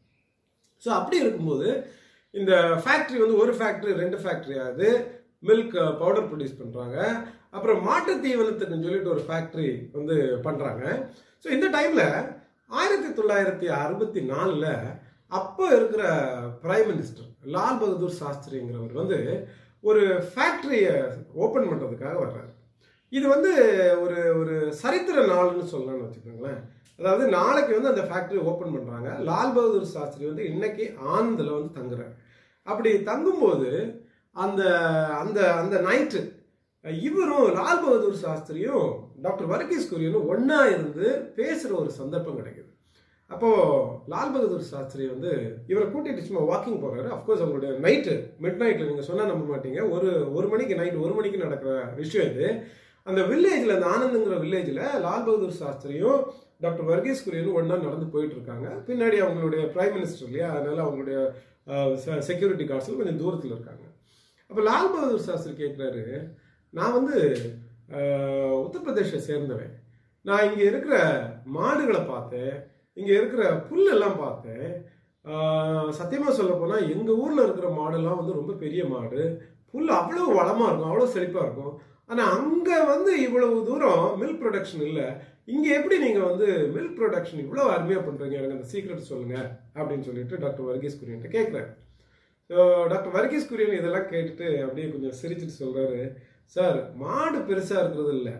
so 0.82 0.88
அப்படி 0.96 1.18
இருக்கும்போது 1.18 1.68
இந்த 2.34 2.52
ஃபேக்ட்ரி 2.82 3.18
வந்து 3.18 3.40
ஒரு 3.42 3.52
ஃபேக்ட்ரி 3.58 3.92
ரெண்டு 3.94 4.18
ஃபேக்ட்ரியாவது 4.22 4.88
மில்க் 5.42 5.76
பவுடர் 5.98 6.28
ப்ரொடியூஸ் 6.28 6.60
பண்ணுறாங்க 6.60 6.98
அப்புறம் 7.50 7.80
மாட்டு 7.82 8.12
தீவனத்துக்குன்னு 8.24 8.86
சொல்லிட்டு 8.86 9.14
ஒரு 9.14 9.22
ஃபேக்ட்ரி 9.28 9.68
வந்து 9.92 10.16
பண்ணுறாங்க 10.44 10.84
ஸோ 11.44 11.48
இந்த 11.50 11.66
டைமில் 11.68 12.06
ஆயிரத்தி 12.70 13.10
தொள்ளாயிரத்தி 13.12 13.66
அறுபத்தி 13.78 14.20
நாலில் 14.30 14.70
அப்போ 15.32 15.64
இருக்கிற 15.76 16.02
பிரைம் 16.62 16.88
மினிஸ்டர் 16.88 17.28
லால் 17.50 17.80
பகதூர் 17.80 18.18
சாஸ்திரிங்கிறவர் 18.20 19.00
வந்து 19.00 19.18
ஒரு 19.84 20.02
ஃபேக்ட்ரியை 20.30 20.94
ஓப்பன் 21.44 21.68
பண்ணுறதுக்காக 21.70 22.14
வர்றாரு. 22.22 22.50
இது 23.12 23.26
வந்து 23.28 23.50
ஒரு 24.04 24.18
ஒரு 24.40 24.54
சரித்திர 24.82 25.26
நாள்னு 25.32 25.72
சொல்லலாம்னு 25.72 26.06
வச்சுக்கோங்களேன். 26.06 26.60
அதாவது 26.98 27.24
நாளைக்கு 27.38 27.72
வந்து 27.76 27.92
அந்த 27.92 28.04
ஃபேக்ட்ரி 28.10 28.38
ஓப்பன் 28.50 28.74
பண்ணுறாங்க 28.74 29.08
லால் 29.28 29.54
பகதூர் 29.56 29.92
சாஸ்திரி 29.96 30.24
வந்து 30.30 30.44
இன்னைக்கு 30.52 30.84
ஆனந்தில் 31.14 31.56
வந்து 31.56 31.76
தங்குறாரு. 31.78 32.14
அப்படி 32.66 32.90
தங்கும்போது 33.10 33.70
அந்த 34.36 34.62
அந்த 35.22 35.38
அந்த 35.60 35.76
நைட்டு 35.88 36.22
இவரும் 37.02 37.48
லால் 37.58 37.82
பகதூர் 37.84 38.22
சாஸ்திரியும் 38.24 38.88
டாக்டர் 39.24 39.50
வர்கீஸ் 39.52 39.90
குரியனும் 39.92 40.28
ஒன்றா 40.32 40.60
இருந்து 40.74 41.06
பேசுகிற 41.38 41.72
ஒரு 41.82 41.90
சந்தர்ப்பம் 42.00 42.38
கிடைக்குது. 42.40 42.65
அப்போது 43.32 43.84
லால் 44.12 44.32
பகதூர் 44.34 44.70
சாஸ்திரி 44.72 45.04
வந்து 45.12 45.30
இவரை 45.70 45.86
கூட்டிட்டு 45.92 46.26
சும்மா 46.26 46.42
வாக்கிங் 46.50 46.82
போகிறாரு 46.82 47.08
அஃப்கோர்ஸ் 47.14 47.42
அவங்களுடைய 47.44 47.72
நைட்டு 47.84 48.14
மிட் 48.44 48.60
நைட்டில் 48.62 48.88
நீங்கள் 48.90 49.08
சொன்னால் 49.08 49.30
நம்ப 49.30 49.44
மாட்டீங்க. 49.52 49.80
ஒரு 49.94 50.10
ஒரு 50.36 50.46
மணிக்கு 50.52 50.78
நைட் 50.80 51.02
ஒரு 51.06 51.14
மணிக்கு 51.18 51.44
நடக்கிற 51.44 51.72
விஷயம் 52.00 52.28
இது. 52.32 52.46
அந்த 53.06 53.20
வில்லேஜில் 53.30 53.74
அந்த 53.76 53.88
ஆனந்துங்கிற 53.94 54.36
வில்லேஜில் 54.44 54.80
லால் 55.06 55.26
பகதூர் 55.28 55.60
சாஸ்திரியும் 55.62 56.20
டாக்டர் 56.64 56.88
வர்கீஸ் 56.92 57.24
குரியனும் 57.24 57.58
ஒன்றா 57.60 57.76
நடந்து 57.86 58.06
போயிட்டு 58.14 58.36
இருக்காங்க. 58.36 58.68
பின்னாடி 58.88 59.16
அவங்களுடைய 59.24 59.64
பிரைம் 59.74 59.94
மினிஸ்டர் 59.96 60.28
இல்லையா? 60.28 60.48
அதனால 60.58 60.78
அவங்களுடைய 60.86 61.18
செக்யூரிட்டி 62.28 62.64
கார்ட்ஸும் 62.70 63.00
கொஞ்சம் 63.00 63.20
தூரத்தில் 63.22 63.54
இருக்காங்க. 63.56 63.84
அப்போ 64.50 64.60
லால் 64.70 64.92
பகதூர் 64.94 65.26
சாஸ்திரி 65.28 65.54
கேட்குறாரு 65.62 66.04
நான் 66.78 66.96
வந்து 66.98 67.16
உத்தரப்பிரதேச 68.64 69.20
சேர்ந்தவன். 69.28 69.74
நான் 70.28 70.46
இங்கே 70.48 70.64
இருக்கிற 70.70 70.96
மாடுகளை 71.56 72.02
பார்த்தேன். 72.14 72.54
இங்கே 73.00 73.14
இருக்கிற 73.20 73.42
புல்லெல்லாம் 73.68 74.20
பார்த்தேன் 74.24 74.68
சத்தியமாக 75.98 76.32
சொல்ல 76.38 76.52
போனால் 76.58 76.88
எங்கள் 76.94 77.20
ஊரில் 77.22 77.44
இருக்கிற 77.44 77.68
மாடுலாம் 77.78 78.18
வந்து 78.20 78.38
ரொம்ப 78.40 78.52
பெரிய 78.64 78.82
மாடு. 78.92 79.22
புல் 79.72 79.88
அவ்வளோ 80.00 80.26
வளமாக 80.38 80.68
இருக்கும் 80.68 80.90
அவ்வளோ 80.90 81.06
செழிப்பாக 81.14 81.46
இருக்கும். 81.46 81.74
ஆனால் 82.10 82.32
அங்கே 82.36 82.76
வந்து 82.90 83.12
இவ்வளவு 83.26 83.56
தூரம் 83.68 84.04
மில்க் 84.20 84.42
ப்ரொடக்ஷன் 84.42 84.84
இல்லை. 84.88 85.06
இங்கே 85.54 85.70
எப்படி 85.78 85.96
நீங்கள் 86.04 86.28
வந்து 86.30 86.46
மில்க் 86.74 86.96
ப்ரொடக்ஷன் 86.98 87.42
இவ்வளோ 87.44 87.64
அருமையாக 87.74 88.04
பண்ணுறீங்க 88.06 88.36
எனக்கு 88.38 88.56
அந்த 88.58 88.68
சீக்ரெட் 88.72 89.10
சொல்லுங்கள் 89.10 89.48
அப்படின்னு 89.78 90.06
சொல்லிட்டு 90.08 90.40
டாக்டர் 90.44 90.68
வர்கீஸ் 90.70 90.98
குரியன்ட்ட 91.00 91.30
கேட்குறேன் 91.36 91.68
ஸோ 92.50 92.58
டாக்டர் 92.92 93.14
வர்கீஸ் 93.18 93.50
குரியன் 93.50 93.78
இதெல்லாம் 93.78 94.10
கேட்டுட்டு 94.12 94.48
அப்படியே 94.66 94.86
கொஞ்சம் 94.92 95.16
சிரிச்சுட்டு 95.20 95.60
சொல்கிறாரு 95.62 96.02
சார் 96.56 96.78
மாடு 97.02 97.38
பெருசாக 97.48 97.82
இருக்கிறது 97.82 98.12
இல்லை. 98.18 98.34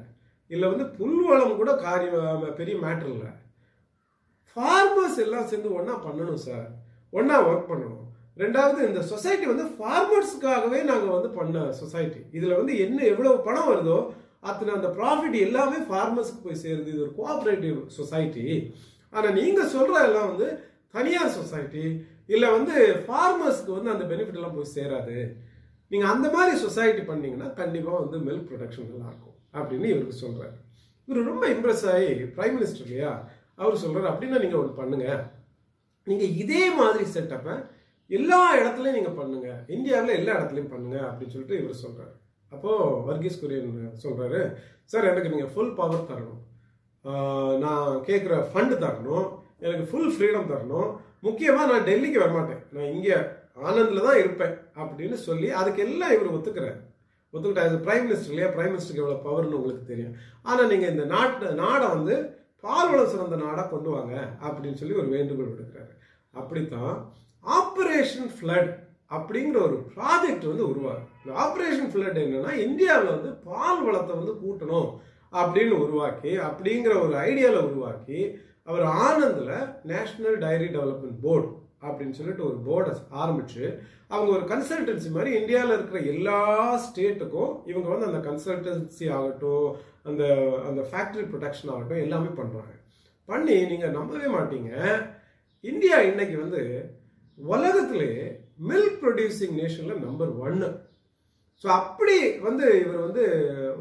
இல்லை 0.50 0.66
வந்து 0.72 0.86
புல் 0.98 1.20
வளம் 1.30 1.58
கூட 1.60 1.72
காரியம் 1.86 2.46
பெரிய 2.60 2.76
மேட்ரு 2.84 3.10
இல்லை. 3.14 3.30
ஃபார்மர்ஸ் 4.56 5.18
எல்லாம் 5.26 5.48
சேர்ந்து 5.52 5.70
ஒன்றா 5.78 5.94
பண்ணணும் 6.06 6.42
சார் 6.48 6.68
ஒன்றா 7.12 7.36
ஒர்க் 7.48 7.70
பண்ணணும். 7.72 8.02
ரெண்டாவது 8.42 8.80
இந்த 8.88 9.00
சொசைட்டி 9.10 9.46
வந்து 9.50 9.66
ஃபார்மர்ஸ்க்காகவே 9.76 10.80
நாங்கள் 10.90 11.14
வந்து 11.16 11.30
பண்ண 11.38 11.62
சொசைட்டி 11.80 12.20
இதில் 12.36 12.58
வந்து 12.60 12.72
என்ன 12.84 12.98
எவ்வளோ 13.12 13.30
பணம் 13.46 13.68
வருதோ 13.70 13.98
அத்தனை 14.48 14.70
அந்த 14.78 14.88
ப்ராஃபிட் 14.96 15.36
எல்லாமே 15.46 15.78
ஃபார்மர்ஸ்க்கு 15.88 16.44
போய் 16.46 16.62
சேருது. 16.64 16.90
இது 16.92 17.04
ஒரு 17.06 17.12
கோஆப்ரேட்டிவ் 17.20 17.78
சொசைட்டி 17.98 18.46
ஆனால் 19.12 19.36
நீங்கள் 19.38 19.72
சொல்கிற 19.76 20.02
எல்லாம் 20.08 20.28
வந்து 20.32 20.48
தனியார் 20.96 21.36
சொசைட்டி 21.38 21.84
இல்லை 22.34 22.48
வந்து 22.56 22.76
ஃபார்மர்ஸ்க்கு 23.06 23.76
வந்து 23.76 23.92
அந்த 23.94 24.04
பெனிஃபிட் 24.12 24.38
எல்லாம் 24.40 24.56
போய் 24.58 24.74
சேராது. 24.76 25.16
நீங்கள் 25.90 26.12
அந்த 26.12 26.26
மாதிரி 26.36 26.52
சொசைட்டி 26.64 27.02
பண்ணீங்கன்னா 27.10 27.48
கண்டிப்பாக 27.60 28.02
வந்து 28.02 28.18
மில்க் 28.26 28.48
ப்ரொடக்ஷன் 28.50 28.90
நல்லா 28.92 29.10
இருக்கும் 29.10 29.36
அப்படின்னு 29.58 29.88
இவருக்கு 29.92 30.22
சொல்கிறாரு 30.24 30.56
இவர் 31.08 31.28
ரொம்ப 31.32 31.44
இம்ப்ரெஸ் 31.54 31.84
ஆகி 31.94 32.12
பிரைம் 32.36 32.56
மினிஸ்டர் 32.56 32.86
இல்லையா? 32.86 33.12
அவர் 33.62 33.82
சொல்கிறார் 33.84 34.10
அப்படின்னா 34.12 34.38
நீங்கள் 34.44 34.60
ஒன்று 34.60 34.80
பண்ணுங்க. 34.80 35.08
நீங்கள் 36.06 36.34
இதே 36.42 36.62
மாதிரி 36.80 37.04
செட்டப்பை 37.14 37.54
எல்லா 38.18 38.40
இடத்துலையும் 38.60 38.98
நீங்கள் 38.98 39.18
பண்ணுங்க. 39.20 39.48
இந்தியாவில் 39.76 40.18
எல்லா 40.18 40.34
இடத்துலையும் 40.38 40.72
பண்ணுங்க 40.74 40.98
அப்படின்னு 41.08 41.34
சொல்லிட்டு 41.34 41.60
இவர் 41.62 41.82
சொல்கிறார் 41.84 42.12
அப்போது 42.52 43.00
வர்கீஸ் 43.08 43.40
குரியன் 43.42 43.96
சொல்கிறாரு 44.04 44.40
சார் 44.92 45.10
எனக்கு 45.12 45.32
நீங்கள் 45.32 45.52
ஃபுல் 45.54 45.74
பவர் 45.80 46.08
தரணும். 46.10 46.42
நான் 47.64 47.88
கேட்குற 48.08 48.34
ஃபண்டு 48.52 48.76
தரணும். 48.84 49.26
எனக்கு 49.64 49.84
ஃபுல் 49.90 50.12
ஃப்ரீடம் 50.14 50.50
தரணும். 50.52 50.88
முக்கியமாக 51.26 51.70
நான் 51.72 51.86
டெல்லிக்கு 51.88 52.22
வரமாட்டேன். 52.24 52.62
நான் 52.74 52.92
இங்கே 52.94 53.16
ஆனந்தில் 53.66 54.06
தான் 54.06 54.20
இருப்பேன் 54.22 54.54
அப்படின்னு 54.80 55.16
சொல்லி 55.28 55.48
அதுக்கு 55.60 55.80
எல்லாம் 55.88 56.14
இவர் 56.16 56.34
ஒத்துக்கிறார். 56.36 56.80
அது 57.66 57.76
பிரைம் 57.86 58.04
மினிஸ்டர் 58.06 58.32
இல்லையா? 58.32 58.48
பிரைம் 58.56 58.72
மினிஸ்டருக்கு 58.72 59.04
எவ்வளோ 59.04 59.20
பவர்னு 59.28 59.58
உங்களுக்கு 59.58 59.84
தெரியும். 59.92 60.14
ஆனால் 60.48 60.70
நீங்கள் 60.72 60.92
இந்த 60.94 61.04
நாட்டு 61.14 61.46
நாடை 61.62 61.86
வந்து 61.94 62.14
பால்வளம் 62.66 63.12
சிறந்த 63.12 63.36
நாடாக 63.36 63.68
கொண்டு 63.68 63.90
வாங்க 63.90 64.14
அப்படின்னு 64.46 64.80
சொல்லி 64.80 64.94
ஒரு 64.94 65.08
வேண்டுகோள் 65.08 65.50
விடுக்கிறாரு. 65.50 65.92
அப்படித்தான் 66.34 66.94
ஆப்ரேஷன் 67.44 68.30
ஃப்ளட் 68.34 68.72
அப்படிங்கிற 69.10 69.58
ஒரு 69.62 69.76
ப்ராஜெக்ட் 69.92 70.46
வந்து 70.46 70.64
உருவாகும் 70.68 71.10
இந்த 71.18 71.32
ஆப்ரேஷன் 71.42 71.90
ஃப்ளட் 71.92 72.18
என்னன்னா 72.22 72.52
இந்தியாவில் 72.60 73.12
வந்து 73.12 73.30
பால் 73.44 73.84
வளத்தை 73.84 74.14
வந்து 74.16 74.34
கூட்டணும் 74.42 74.90
அப்படின்னு 75.32 75.76
உருவாக்கி 75.80 76.32
அப்படிங்கிற 76.48 76.94
ஒரு 77.00 77.14
ஐடியாவில் 77.28 77.66
உருவாக்கி 77.66 78.20
அவர் 78.64 78.84
ஆனந்தில் 79.02 79.54
நேஷனல் 79.84 80.38
டைரி 80.38 80.68
டெவலப்மெண்ட் 80.68 81.22
போர்டு 81.22 81.48
அப்படின்னு 81.82 82.10
சொல்லிட்டு 82.10 82.44
ஒரு 82.44 82.58
போர்டை 82.66 82.92
ஆரம்பிச்சு 83.14 83.64
அவங்க 84.08 84.30
ஒரு 84.32 84.44
கன்சல்டன்சி 84.44 85.08
மாதிரி 85.10 85.30
இந்தியாவில் 85.36 85.76
இருக்கிற 85.76 86.00
எல்லா 86.06 86.38
ஸ்டேட்டுக்கும் 86.86 87.52
இவங்க 87.66 87.88
வந்து 87.88 88.08
அந்த 88.10 88.20
கன்சல்டன்சி 88.28 89.06
ஆகட்டும் 89.10 89.68
அந்த 90.06 90.22
அந்த 90.68 90.80
ஃபேக்டரி 90.90 91.24
ப்ரொடக்ஷன் 91.30 91.72
ஆகட்டும் 91.74 92.02
எல்லாமே 92.04 92.30
பண்ணுறாங்க 92.38 92.72
பண்ணி 93.28 93.56
நீங்கள் 93.70 93.94
நம்பவே 93.98 94.28
மாட்டீங்க. 94.34 94.72
இந்தியா 95.64 95.96
இன்னைக்கு 96.10 96.36
வந்து 96.42 96.62
உலகத்திலே 97.38 98.10
மில்க் 98.68 99.00
ப்ரொடியூசிங் 99.00 99.56
நேஷனில் 99.60 100.04
நம்பர் 100.06 100.32
ஒன்னு 100.44 100.68
ஸோ 101.64 101.66
அப்படி 101.80 102.16
வந்து 102.46 102.64
இவர் 102.82 103.04
வந்து 103.06 103.24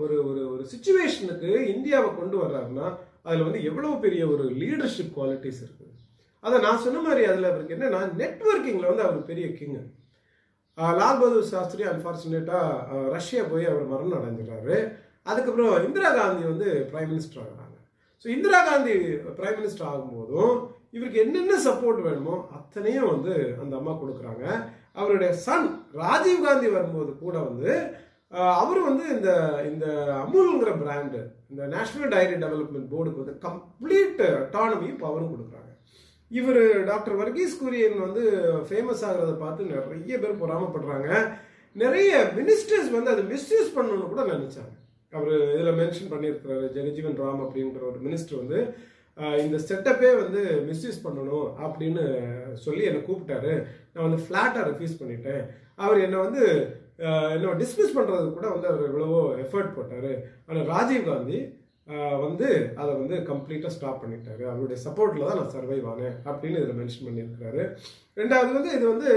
ஒரு 0.04 0.16
ஒரு 0.30 0.42
ஒரு 0.54 0.64
சுச்சுவேஷனுக்கு 0.74 1.50
இந்தியாவை 1.74 2.10
கொண்டு 2.12 2.36
வர்றாருன்னா 2.44 2.88
அதில் 3.26 3.48
வந்து 3.48 3.62
எவ்வளோ 3.70 3.92
பெரிய 4.06 4.24
ஒரு 4.34 4.44
லீடர்ஷிப் 4.62 5.16
குவாலிட்டிஸ் 5.16 5.62
இருக்குது 5.64 5.94
அதை 6.44 6.58
நான் 6.66 6.84
சொன்ன 6.86 7.00
மாதிரி 7.00 7.22
அதில் 7.30 7.50
அவருக்கு 7.52 7.76
என்னன்னா 7.76 8.02
நெட்ஒர்க்கிங்கில் 8.22 8.92
வந்து 8.92 9.06
அவர் 9.08 9.30
பெரிய 9.32 9.48
கிங்கு 9.60 9.84
லால் 11.00 11.20
பகதூர் 11.20 11.52
சாஸ்திரி 11.52 11.84
அன்ஃபார்ச்சுனேட்டாக 11.92 13.10
ரஷ்யா 13.16 13.44
போய் 13.52 13.70
அவர் 13.72 13.92
மரணம் 13.92 14.18
அடைஞ்சிடறாரு. 14.20 14.78
அதுக்கப்புறம் 15.32 15.76
இந்திரா 15.88 16.10
காந்தி 16.20 16.44
வந்து 16.52 16.70
பிரைம் 16.92 17.12
மினிஸ்டர் 17.12 17.44
ஆகுறாங்க. 17.44 17.76
So 18.22 18.28
Indira 18.36 18.60
Gandhi 18.70 18.96
prime 19.40 19.60
minister 19.60 19.90
ஆகும்போதும் 19.92 20.56
இவருக்கு 20.96 21.24
என்னென்ன 21.26 21.54
சப்போர்ட் 21.68 22.02
வேணுமோ 22.08 22.36
அத்தனையும் 22.58 23.12
வந்து 23.14 23.34
அந்த 23.62 23.74
அம்மா 23.80 23.94
கொடுக்குறாங்க. 24.02 24.46
அவருடைய 25.00 25.32
சன் 25.46 25.70
ராஜீவ் 26.02 26.46
காந்தி 26.48 26.68
வரும்போது 26.76 27.12
கூட 27.24 27.36
வந்து 27.50 27.72
அவர் 28.62 28.80
வந்து 28.88 29.04
இந்த 29.16 29.30
இந்த 29.72 29.86
அமுல்ங்கிற 30.22 30.72
பிராண்டு 30.80 31.20
இந்த 31.52 31.64
நேஷனல் 31.74 32.12
டைரி 32.14 32.36
டெவலப்மெண்ட் 32.44 32.92
போர்டுக்கு 32.94 33.22
வந்து 33.24 33.36
கம்ப்ளீட் 33.46 34.22
அட்டானமியும் 34.40 35.04
பவரும் 35.04 35.34
கொடுக்குறாங்க. 35.34 35.72
இவர் 36.32 36.64
டாக்டர் 36.90 37.20
வர்கீஸ் 37.20 37.60
குரியன் 37.62 37.98
வந்து 38.06 38.24
ஃபேமஸ் 38.70 39.04
ஆகிறத 39.10 39.34
பார்த்து 39.44 39.70
நிறைய 39.74 40.18
பேர் 40.24 40.42
பொறாமப்படுறாங்க. 40.42 41.10
நிறைய 41.84 42.12
மினிஸ்டர்ஸ் 42.40 42.90
வந்து 42.98 43.14
அதை 43.14 43.24
மிஸ்யூஸ் 43.34 43.76
பண்ணணும்னு 43.78 44.12
கூட 44.14 44.24
நினைச்சாங்க. 44.34 44.74
அவர் 45.18 45.34
இதில் 45.54 45.80
மென்ஷன் 45.82 46.12
பண்ணியிருக்கிறாரு 46.14 46.68
ஜெகஜீவன் 46.78 47.20
ராம் 47.24 47.44
அப்படின்ற 47.46 47.82
ஒரு 47.92 48.00
மினிஸ்டர் 48.08 48.42
வந்து 48.44 48.60
இந்த 49.44 49.58
செட்டப்பே 49.68 50.10
வந்து 50.22 50.42
மிஸ்யூஸ் 50.70 51.04
பண்ணணும் 51.04 51.50
அப்படின்னு 51.66 52.06
சொல்லி 52.64 52.84
என்னை 52.88 53.02
கூப்பிட்டாரு. 53.04 53.54
நான் 53.92 54.08
வந்து 54.08 54.24
ஃப்ளாட்டாக 54.24 54.66
ரெஃப்யூஸ் 54.70 55.00
பண்ணிட்டேன். 55.02 55.44
அவர் 55.84 56.04
என்னை 56.06 56.18
வந்து 56.26 56.44
என்ன 57.36 57.54
டிஸ்மிஸ் 57.62 57.96
பண்ணுறது 57.96 58.28
கூட 58.36 58.48
வந்து 58.56 58.68
அவர் 58.72 58.90
எவ்வளவோ 58.90 59.22
எஃபர்ட் 59.44 59.76
போட்டார். 59.78 60.12
ஆனால் 60.48 60.68
ராஜீவ் 60.74 61.08
காந்தி 61.12 61.40
வந்து 62.26 62.48
அதை 62.82 62.92
வந்து 63.00 63.16
கம்ப்ளீட்டாக 63.32 63.74
ஸ்டாப் 63.78 64.04
பண்ணிட்டாரு. 64.04 64.44
அவருடைய 64.52 64.78
சப்போர்ட்டில் 64.86 65.28
தான் 65.30 65.40
நான் 65.40 65.54
சர்வைவ் 65.56 65.90
ஆனேன் 65.92 66.16
அப்படின்னு 66.30 66.62
இதில் 66.62 66.80
மென்ஷன் 66.82 67.08
பண்ணியிருக்கிறாரு. 67.08 67.64
ரெண்டாவது 68.22 68.52
வந்து 68.58 68.72
இது 68.78 68.86
வந்து 68.94 69.12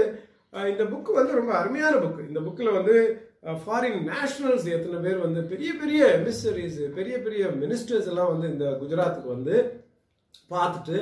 இந்த 0.73 0.83
புக்கு 0.91 1.11
வந்து 1.19 1.39
ரொம்ப 1.39 1.51
அருமையான 1.61 1.95
புக்கு 2.03 2.29
இந்த 2.29 2.41
புக்கில் 2.45 2.77
வந்து 2.77 2.95
ஃபாரின் 3.43 4.01
நேஷனல்ஸ் 4.09 4.65
எத்தனை 4.75 4.97
பேர் 5.05 5.23
வந்து 5.25 5.41
பெரிய 5.51 5.69
பெரிய 5.81 6.01
மினிஸ்டரிஸ் 6.21 6.79
பெரிய 6.97 7.15
பெரிய 7.25 7.43
மினிஸ்டர்ஸ் 7.61 8.09
எல்லாம் 8.11 8.31
வந்து 8.33 8.47
இந்த 8.53 8.65
குஜராத்துக்கு 8.81 9.29
வந்து 9.35 9.55
பார்த்துட்டு 10.53 10.97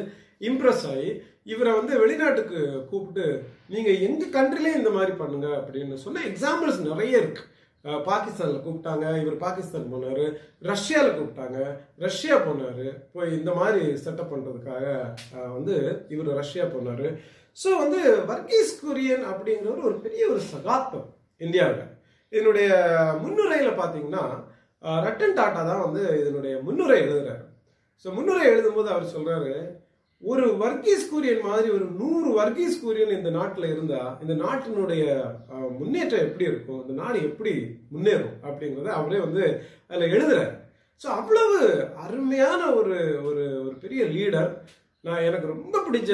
இம்ப்ரெஸ் 0.49 0.85
ஆகி 0.91 1.09
இவரை 1.53 1.71
வந்து 1.79 1.93
வெளிநாட்டுக்கு 2.01 2.59
கூப்பிட்டு 2.89 3.25
நீங்கள் 3.73 4.01
எங்கள் 4.07 4.33
கண்ட்ரிலே 4.38 4.73
இந்த 4.79 4.89
மாதிரி 4.97 5.13
பண்ணுங்க 5.21 5.47
அப்படின்னு 5.59 5.97
சொன்ன 6.05 6.25
எக்ஸாம்பிள்ஸ் 6.31 6.81
நிறைய 6.89 7.13
இருக்கு. 7.21 7.43
பாகிஸ்தானில் 8.09 8.63
கூப்பிட்டாங்க 8.63 9.05
இவர் 9.23 9.35
பாகிஸ்தான் 9.43 9.91
போனார் 9.91 10.23
ரஷ்யாவில் 10.71 11.17
கூப்பிட்டாங்க 11.17 11.59
ரஷ்யா 12.05 12.35
போனார் 12.47 12.85
போய் 13.13 13.29
இந்த 13.39 13.51
மாதிரி 13.59 13.83
செட்டப் 14.05 14.31
பண்ணுறதுக்காக 14.31 14.85
வந்து 15.57 15.75
இவர் 16.13 16.39
ரஷ்யா 16.41 16.65
போனார். 16.73 17.07
ஸோ 17.57 17.69
வந்து 17.83 17.99
வர்கீஸ் 18.31 18.73
குரியன் 18.85 19.23
அப்படிங்கிறவர் 19.31 19.88
ஒரு 19.89 19.97
பெரிய 20.07 20.23
ஒரு 20.33 20.41
சகாப்தம் 20.53 21.07
இந்தியாவில். 21.41 21.85
இதனுடைய 22.36 22.69
முன்னுரையில் 23.23 23.80
பார்த்தீங்கன்னா 23.82 24.23
ரட்டன் 25.07 25.38
டாட்டா 25.39 25.61
தான் 25.71 25.84
வந்து 25.86 26.01
இதனுடைய 26.21 26.55
முன்னுரை 26.67 26.97
எழுதுறாரு. 27.03 27.43
ஸோ 28.01 28.07
முன்னுரை 28.17 28.43
எழுதும்போது 28.53 28.89
அவர் 28.95 29.13
சொல்றாரு 29.15 29.51
ஒரு 30.23 30.45
வர்க்கீஸ் 30.61 31.03
கூரியன் 31.09 31.43
மாதிரி 31.47 31.67
ஒரு 31.78 31.86
நூறு 31.99 32.30
வர்கீஸ் 32.38 32.75
கூரியன் 32.84 33.17
இந்த 33.17 33.32
நாட்டில் 33.38 33.71
இருந்தா 33.73 34.01
இந்த 34.23 34.34
நாட்டினுடைய 34.43 35.03
முன்னேற்றம் 35.80 36.25
எப்படி 36.28 36.47
இருக்கும்? 36.51 36.80
இந்த 36.84 36.93
நாடு 37.01 37.17
எப்படி 37.30 37.53
முன்னேறும்? 37.95 38.36
அப்படிங்கிறத 38.47 38.93
அவரே 38.99 39.19
வந்து 39.25 39.43
அதில் 39.89 40.13
எழுதுறாரு. 40.15 40.53
ஸோ 41.01 41.07
அவ்வளவு 41.19 41.59
அருமையான 42.05 42.61
ஒரு 42.80 42.97
ஒரு 43.30 43.43
ஒரு 43.65 43.75
பெரிய 43.84 44.03
லீடர் 44.15 44.51
நான் 45.03 45.25
எனக்கு 45.28 45.47
ரொம்ப 45.55 45.75
பிடிச்ச 45.88 46.11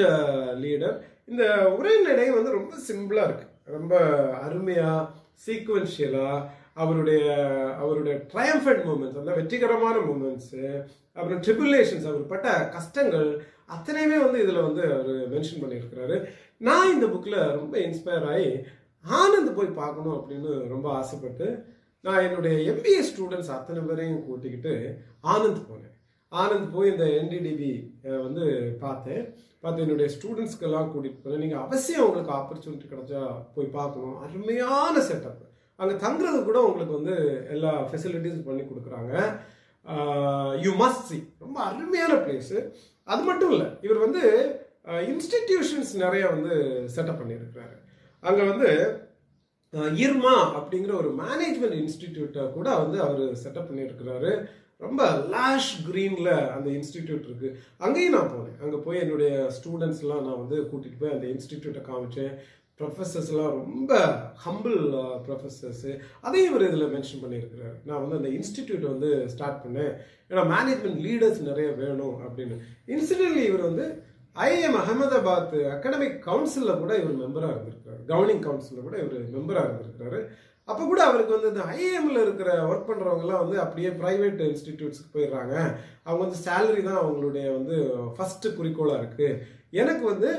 லீடர் 0.64 0.96
இந்த 1.30 1.44
உரைநடை 1.78 2.26
வந்து 2.38 2.58
ரொம்ப 2.58 2.74
சிம்பிளாக 2.88 3.28
இருக்கு. 3.28 3.46
ரொம்ப 3.76 3.94
அருமையாக 4.46 5.08
சீக்வன்ஷியலாக 5.46 6.44
அவருடைய 6.74 7.22
அவருடைய 7.82 8.14
ட்ரையம்ஃபண்ட் 8.32 8.84
மூமெண்ட்ஸ் 8.88 9.20
அந்த 9.22 9.32
வெற்றிகரமான 9.34 9.96
மூமெண்ட்ஸு 10.10 10.62
அப்புறம் 11.12 11.42
ட்ரிபுலேஷன்ஸ் 11.42 12.08
அவர் 12.10 12.26
பட்ட 12.26 12.68
கஷ்டங்கள் 12.68 13.28
அத்தனையுமே 13.76 14.18
வந்து 14.24 14.42
இதில் 14.42 14.66
வந்து 14.68 14.82
அவர் 14.82 15.12
மென்ஷன் 15.32 15.62
பண்ணியிருக்கிறாரு. 15.62 16.16
நான் 16.58 16.92
இந்த 16.92 17.06
புக்கில் 17.06 17.38
ரொம்ப 17.58 17.78
இன்ஸ்பயர் 17.78 18.26
ஆகி 18.32 18.50
ஆனந்த் 19.04 19.56
போய் 19.56 19.78
பார்க்கணும் 19.82 20.16
அப்படின்னு 20.16 20.68
ரொம்ப 20.68 20.86
ஆசைப்பட்டு 20.90 21.64
நான் 22.00 22.22
என்னுடைய 22.22 22.56
எம்பிஏ 22.72 23.02
ஸ்டூடெண்ட்ஸ் 23.10 23.54
அத்தனை 23.56 23.82
பேரையும் 23.82 24.26
கூட்டிக்கிட்டு 24.26 24.74
ஆனந்த் 25.22 25.66
போனேன். 25.70 25.94
ஆனந்த் 26.32 26.72
போய் 26.72 26.90
இந்த 26.90 27.04
என்டிடிபி 27.04 27.72
வந்து 28.22 28.44
பார்த்தேன். 28.80 29.24
பார்த்து 29.64 29.84
என்னுடைய 29.86 30.08
ஸ்டூடெண்ட்ஸ்க்கெல்லாம் 30.16 30.90
கூட்டிகிட்டு 30.92 31.22
போகிறேன் 31.24 31.44
நீங்கள் 31.44 31.62
அவசியம் 31.66 32.06
உங்களுக்கு 32.08 32.32
ஆப்பர்ச்சுனிட்டி 32.38 32.86
கிடச்சா 32.92 33.22
போய் 33.56 33.76
பார்க்கணும். 33.78 34.16
அருமையான 34.26 34.94
செட்டப் 35.10 35.42
அங்கே 35.80 35.94
தங்குறது 36.04 36.40
கூட 36.48 36.58
உங்களுக்கு 36.66 36.98
வந்து 36.98 37.14
எல்லா 37.54 37.70
ஃபெசிலிட்டிஸ் 37.90 38.44
பண்ணி 38.48 38.64
கொடுக்குறாங்க. 38.66 39.14
யூ 40.64 40.72
மஸ்ட் 40.82 41.08
சி 41.12 41.18
ரொம்ப 41.44 41.58
அருமையான 41.70 42.12
பிளேஸு 42.24 42.58
அது 43.12 43.22
மட்டும் 43.30 43.52
இல்லை 43.54 43.66
இவர் 43.86 44.04
வந்து 44.06 44.22
இன்ஸ்டிடியூஷன்ஸ் 45.12 45.90
நிறைய 46.04 46.24
வந்து 46.34 46.54
செட்டப் 46.94 47.20
பண்ணியிருக்கிறாரு. 47.20 47.76
அங்கே 48.28 48.44
வந்து 48.52 48.70
இர்மா 50.04 50.34
அப்படிங்கிற 50.58 50.92
ஒரு 51.02 51.10
மேனேஜ்மெண்ட் 51.22 51.78
இன்ஸ்டிடியூட்டை 51.82 52.42
கூட 52.56 52.68
வந்து 52.82 52.98
அவர் 53.06 53.22
செட்டப் 53.42 53.68
பண்ணியிருக்கிறாரு. 53.70 54.32
ரொம்ப 54.80 55.02
லாஷ் 55.34 55.72
க்ரீனில் 55.88 56.50
அந்த 56.54 56.68
இன்ஸ்டிடியூட் 56.70 57.28
இருக்கு. 57.28 57.50
அங்கேயும் 57.78 58.16
நான் 58.16 58.34
போனேன். 58.34 58.58
அங்கே 58.62 58.76
போய் 58.76 59.02
என்னுடைய 59.04 59.30
ஸ்டூடெண்ட்ஸ்லாம் 59.56 60.26
நான் 60.26 60.42
வந்து 60.42 60.58
கூட்டிகிட்டு 60.72 61.00
போய் 61.00 61.16
அந்த 61.16 61.26
இன்ஸ்டிடியூட்டை 61.26 61.82
காமிச்சேன். 61.90 62.34
ப்ரொஃபஸர்ஸ்லாம் 62.80 63.52
ரொம்ப 63.58 63.92
ஹம்பிள் 64.44 64.78
ப்ரொஃபஸர்ஸு 65.26 65.90
uh, 65.90 65.98
அதையும் 66.20 66.48
இவர் 66.50 66.66
இதில் 66.68 66.92
மென்ஷன் 66.94 67.22
பண்ணியிருக்கிறார். 67.24 67.76
நான் 67.84 68.00
வந்து 68.00 68.16
அந்த 68.16 68.30
இன்ஸ்டிடியூட் 68.38 68.84
வந்து 68.92 69.10
ஸ்டார்ட் 69.28 69.60
பண்ணேன். 69.64 69.92
ஏன்னா 70.30 70.42
மேனேஜ்மெண்ட் 70.54 70.98
லீடர்ஸ் 71.06 71.40
நிறைய 71.40 71.68
வேணும் 71.82 72.16
அப்படின்னு. 72.24 72.56
இன்சிடென்ட்லி 72.86 73.44
இவர் 73.50 73.68
வந்து 73.70 73.86
ஐஎம் 74.36 74.78
அகமதாபாத் 74.80 75.54
அகாடமிக் 75.74 76.18
கவுன்சிலில் 76.28 76.80
கூட 76.82 76.92
இவர் 76.96 77.20
மெம்பராக 77.24 77.54
இருந்திருக்காரு. 77.54 78.00
கவர்னிங் 78.12 78.44
கவுன்சிலில் 78.46 78.86
கூட 78.88 78.96
இவர் 79.02 79.36
மெம்பராக 79.36 79.68
இருந்திருக்கிறாரு 79.68 80.20
அப்போ 80.70 80.82
கூட 80.90 81.00
அவருக்கு 81.06 81.36
வந்து 81.36 81.50
இந்த 81.52 81.64
ஐஏஎம்ல 81.74 82.18
இருக்கிற 82.26 82.50
ஒர்க் 82.68 82.88
பண்ணுறவங்கலாம் 82.90 83.42
வந்து 83.44 83.56
அப்படியே 83.64 83.90
ப்ரைவேட் 84.02 84.38
இன்ஸ்டிடியூட்ஸ்க்கு 84.50 85.14
போயிடுறாங்க. 85.16 85.54
அவங்க 86.06 86.20
வந்து 86.24 86.38
சேலரி 86.46 86.82
தான் 86.88 87.02
அவங்களுடைய 87.02 87.46
வந்து 87.58 87.76
ஃபஸ்ட்டு 88.16 88.54
குறிக்கோளாக 88.58 89.00
இருக்குது 89.02 89.38
எனக்கு 89.82 90.04
வந்து 90.12 90.30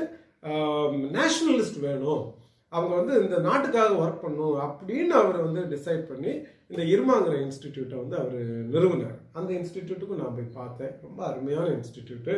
நேஷ்னலிஸ்ட் 1.18 1.78
வேணும். 1.86 2.24
அவங்க 2.72 2.92
வந்து 2.98 3.14
இந்த 3.24 3.36
நாட்டுக்காக 3.48 3.98
ஒர்க் 4.02 4.24
பண்ணும் 4.24 4.56
அப்படின்னு 4.66 5.14
அவர் 5.20 5.38
வந்து 5.46 5.62
டிசைட் 5.74 6.04
பண்ணி 6.10 6.32
இந்த 6.72 6.82
இருமாங்கிற 6.92 7.34
இன்ஸ்டிடியூட்டை 7.44 7.96
வந்து 8.02 8.16
அவர் 8.22 8.38
நிறுவனார். 8.74 9.18
அந்த 9.38 9.50
இன்ஸ்டிடியூட்டுக்கும் 9.58 10.22
நான் 10.22 10.36
போய் 10.38 10.56
பார்த்தேன். 10.60 10.94
ரொம்ப 11.06 11.20
அருமையான 11.30 11.66
இன்ஸ்டிடியூட்டு 11.78 12.34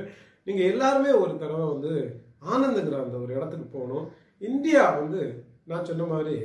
நீங்கள் 0.49 0.71
எல்லாருமே 0.73 1.13
ஒரு 1.23 1.33
தடவை 1.43 1.67
வந்து 1.75 1.93
ஆனந்துங்கிற 2.53 2.99
அந்த 3.05 3.17
ஒரு 3.25 3.33
இடத்துக்கு 3.39 3.69
போகணும். 3.77 4.07
இந்தியா 4.51 4.83
வந்து 5.01 5.23
நான் 5.71 5.89
சொன்ன 5.89 6.05
மாதிரி 6.13 6.37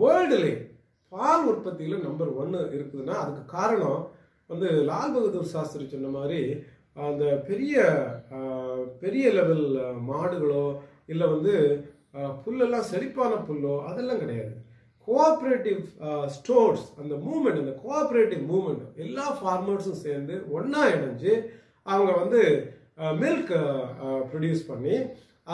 வேர்ல்டுலே 0.00 0.52
பால் 1.12 1.44
உற்பத்தியில் 1.50 2.04
நம்பர் 2.06 2.30
ஒன்னு 2.42 2.60
இருக்குதுன்னா 2.76 3.16
அதுக்கு 3.22 3.44
காரணம் 3.56 4.00
வந்து 4.50 4.68
லால் 4.88 5.14
பகதூர் 5.14 5.52
சாஸ்திரி 5.54 5.84
சொன்ன 5.92 6.10
மாதிரி 6.18 6.40
அந்த 7.08 7.24
பெரிய 7.48 7.76
பெரிய 9.02 9.26
லெவல் 9.38 9.64
மாடுகளோ 10.10 10.64
இல்லை 11.12 11.26
வந்து 11.34 11.54
புல்லெல்லாம் 12.42 12.90
செழிப்பான 12.90 13.32
புல்லோ 13.46 13.72
அதெல்லாம் 13.88 14.20
கிடையாது. 14.22 14.52
கோஆப்ரேட்டிவ் 15.08 15.80
ஸ்டோர்ஸ் 16.36 16.84
அந்த 17.00 17.14
மூமெண்ட் 17.24 17.62
அந்த 17.62 17.74
கோஆப்ரேட்டிவ் 17.84 18.42
மூமெண்ட் 18.52 18.84
எல்லா 19.04 19.26
ஃபார்மர்ஸும் 19.38 20.02
சேர்ந்து 20.04 20.34
ஒன்றா 20.56 20.82
இணைஞ்சு 20.94 21.32
அவங்க 21.86 22.12
வந்து 22.22 22.42
மில்க் 23.22 23.52
ப்ரொடியூஸ் 24.30 24.62
பண்ணி 24.70 24.96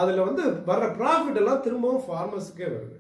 அதில் 0.01 0.27
வந்து 0.29 0.43
வர்ற 0.69 0.89
ப்ராஃபிட் 0.99 1.41
எல்லாம் 1.43 1.65
திரும்பவும் 1.67 2.05
ஃபார்மர்ஸுக்கே 2.07 2.69
வருது. 2.75 2.97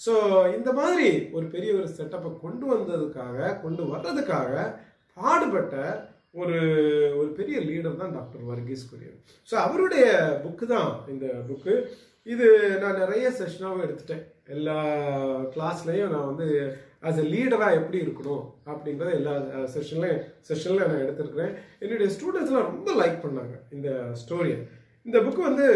ஸோ 0.00 0.12
இந்த 0.56 0.70
மாதிரி 0.78 1.08
ஒரு 1.36 1.46
பெரிய 1.54 1.70
ஒரு 1.78 1.88
செட்டப்பை 1.98 2.30
கொண்டு 2.44 2.66
வந்ததுக்காக 2.72 3.52
கொண்டு 3.64 3.82
வர்றதுக்காக 3.92 4.52
பாடுபட்ட 5.16 5.76
ஒரு 6.42 6.56
ஒரு 7.18 7.28
பெரிய 7.38 7.56
லீடர் 7.68 8.00
தான் 8.00 8.14
டாக்டர் 8.16 8.46
வர்கீஸ் 8.52 8.88
குரியன். 8.90 9.18
ஸோ 9.48 9.54
அவருடைய 9.66 10.06
புக்கு 10.44 10.66
தான் 10.74 10.90
இந்த 11.12 11.26
புக்கு 11.50 11.74
இது 12.26 12.46
நான் 12.82 13.00
நிறைய 13.02 13.24
செஷனாகவும் 13.38 13.84
எடுத்துட்டேன். 13.86 14.24
எல்லா 14.54 14.76
கிளாஸ்லையும் 15.54 16.12
நான் 16.14 16.30
வந்து 16.30 16.46
ஆஸ் 17.08 17.20
எ 17.22 17.24
லீடராக 17.34 17.78
எப்படி 17.80 17.98
இருக்கணும் 18.04 18.44
அப்படின்றத 18.72 19.10
எல்லா 19.18 19.34
செஷன்லையும் 19.74 20.22
செஷனில் 20.48 20.88
நான் 20.90 21.02
எடுத்திருக்கிறேன். 21.04 21.52
என்னுடைய 21.82 22.08
ஸ்டூடெண்ட்ஸ்லாம் 22.16 22.70
ரொம்ப 22.70 22.90
லைக் 23.00 23.18
பண்ணாங்க 23.24 23.54
இந்த 23.76 23.90
ஸ்டோரியை 24.22 24.58
இந்த 25.06 25.18
புக்கு 25.26 25.42
வந்து 25.50 25.66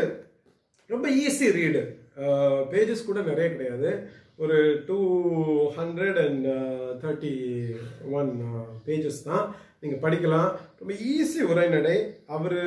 ரொம்ப 0.90 1.06
ஈஸி 1.24 1.48
ரீடு 1.58 1.82
Uh, 2.22 2.60
பேஜஸ் 2.70 3.08
கூட 3.08 3.20
நிறைய 3.30 3.48
கிடையாது. 3.50 3.90
ஒரு 4.42 4.56
two 4.88 4.98
hundred 5.76 6.18
and 6.24 6.46
thirty 7.02 7.32
one 8.18 8.30
pages 8.86 9.20
தான். 9.28 9.44
நீங்கள் 9.80 10.02
படிக்கலாம். 10.04 10.48
ரொம்ப 10.80 10.92
ஈஸி 11.12 11.40
உரைநடை. 11.52 11.96
அவர் 12.36 12.60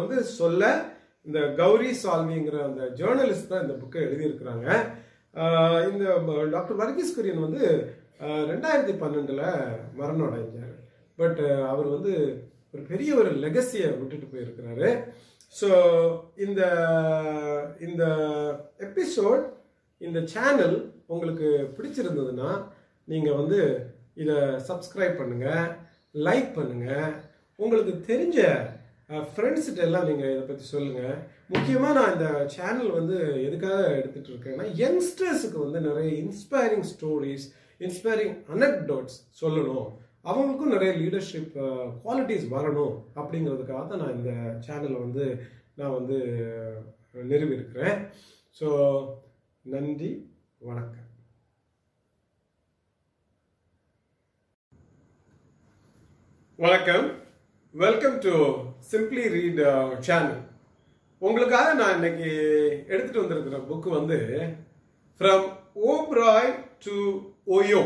வந்து 0.00 0.18
சொல்ல 0.38 0.62
இந்த 1.28 1.40
கௌரி 1.62 1.90
சால்விங்கிற 2.02 2.56
அந்த 2.68 2.82
ஜேர்னலிஸ்ட் 3.00 3.50
தான் 3.52 3.64
இந்த 3.66 3.76
புக்கை 3.82 4.00
எழுதியிருக்கிறாங்க. 4.06 4.68
Uh, 5.42 5.78
இந்த 5.90 6.04
uh, 6.16 6.46
டாக்டர் 6.54 6.80
வர்கீஸ் 6.82 7.14
குரியன் 7.18 7.44
வந்து 7.46 7.62
ரெண்டாயிரத்தி 8.52 8.94
பன்னெண்டில் 9.02 9.44
மரணம் 10.00 10.26
அடைஞ்சார். 10.28 10.74
பட் 11.18 11.40
அவர் 11.72 11.88
வந்து 11.96 12.12
ஒரு 12.74 12.82
பெரிய 12.92 13.10
ஒரு 13.20 13.30
லெகசியை 13.44 13.88
விட்டுட்டு 13.98 14.26
போயிருக்கிறாரு. 14.32 14.88
ஸோ 15.54 15.68
இந்த 16.36 16.62
இந்த 17.80 18.04
எபிசோட் 18.80 19.44
இந்த 20.00 20.20
சேனல் 20.34 20.76
உங்களுக்கு 21.06 21.48
பிடிச்சிருந்ததுன்னா 21.76 22.50
நீங்கள் 23.08 23.36
வந்து 23.36 23.60
இதை 24.14 24.36
சப்ஸ்கிரைப் 24.68 25.20
பண்ணுங்கள் 25.20 25.68
லைக் 26.14 26.50
பண்ணுங்கள் 26.58 27.12
உங்களுக்கு 27.58 27.92
தெரிஞ்ச 28.10 28.40
ஃப்ரெண்ட்ஸ்கிட்ட 29.32 29.80
எல்லாம் 29.80 30.08
நீங்கள் 30.08 30.32
இதை 30.32 30.42
பற்றி 30.42 30.64
சொல்லுங்கள் 30.64 31.16
முக்கியமாக 31.46 31.96
நான் 31.98 32.14
இந்த 32.14 32.28
சேனல் 32.54 32.90
வந்து 32.90 33.16
எதுக்காக 33.48 33.80
எடுத்துகிட்டு 33.98 34.32
இருக்கேன்னா 34.32 34.66
யங்ஸ்டர்ஸுக்கு 34.82 35.58
வந்து 35.58 35.80
நிறைய 35.80 36.08
இன்ஸ்பைரிங் 36.22 36.86
ஸ்டோரிஸ் 36.92 37.46
இன்ஸ்பைரிங் 37.80 38.34
அனக்டோட்ஸ் 38.54 39.18
சொல்லணும். 39.40 39.88
அவங்களுக்கும் 40.24 40.74
நிறைய 40.74 40.90
லீடர்ஷிப் 41.00 41.56
குவாலிட்டிஸ் 42.04 42.46
வரணும் 42.54 42.94
அப்படிங்கிறதுக்காக 43.20 43.82
தான் 43.88 44.02
நான் 44.02 44.16
இந்த 44.18 44.30
சேனலை 44.66 44.98
வந்து 45.06 45.24
நான் 45.78 45.96
வந்து 45.98 46.18
நிறுவியிருக்கிறேன். 47.30 47.98
ஸோ 48.60 48.68
நன்றி 49.64 50.10
வணக்கம். 50.68 51.00
வணக்கம். 56.58 57.06
Welcome 57.74 58.16
to 58.24 58.32
simply 58.90 59.24
read 59.34 59.62
channel 60.08 60.40
உங்களுக்காக 61.22 61.68
நான் 61.80 61.96
இன்னைக்கு 61.98 62.30
எடுத்துட்டு 62.92 63.22
வந்திருக்கிற 63.22 63.58
புக்கு 63.70 63.90
வந்து 63.98 64.18
ஃப்ரம் 65.20 65.46
ஓப்ராய் 65.92 66.50
டு 66.86 66.96
ஓயோ 67.56 67.82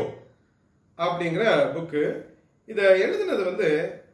அப்படிங்கிற 0.99 1.43
புக்கு 1.75 2.01
இதை 2.69 2.85
எழுதினது 3.01 3.43
வந்து 3.43 3.67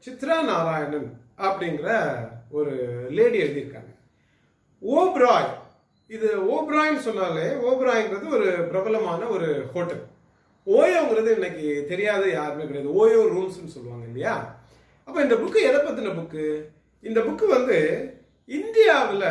சித்ரா 0.06 0.36
நாராயணன் 0.44 1.22
அப்படிங்கிற 1.38 2.18
ஒரு 2.52 2.74
லேடி 3.10 3.38
எழுதியிருக்காங்க. 3.42 3.92
ஓப்ராய். 4.98 5.50
இது 6.08 6.28
ஓப்ராய்ன்னு 6.56 7.06
சொன்னாலே 7.08 7.48
ஓப்ராய்ங்கிறது 7.70 8.28
ஒரு 8.30 8.46
பிரபலமான 8.46 9.26
ஒரு 9.26 9.66
ஹோட்டல். 9.74 10.04
ஓயோங்கிறது 10.68 11.32
இன்னைக்கு 11.32 11.86
தெரியாத 11.88 12.30
யாருமே 12.30 12.66
கிடையாது. 12.66 12.96
ஓயோ 13.02 13.22
ரூம்ஸ்னு 13.34 13.76
சொல்லுவாங்க 13.76 14.06
இல்லையா? 14.06 14.58
அப்போ 15.04 15.22
இந்த 15.22 15.36
புக்கு 15.36 15.60
எதை 15.70 15.82
பற்றின 15.82 16.14
புக்கு? 16.20 16.64
இந்த 17.02 17.20
புக்கு 17.22 17.48
வந்து 17.48 17.80
இந்தியாவில் 18.46 19.30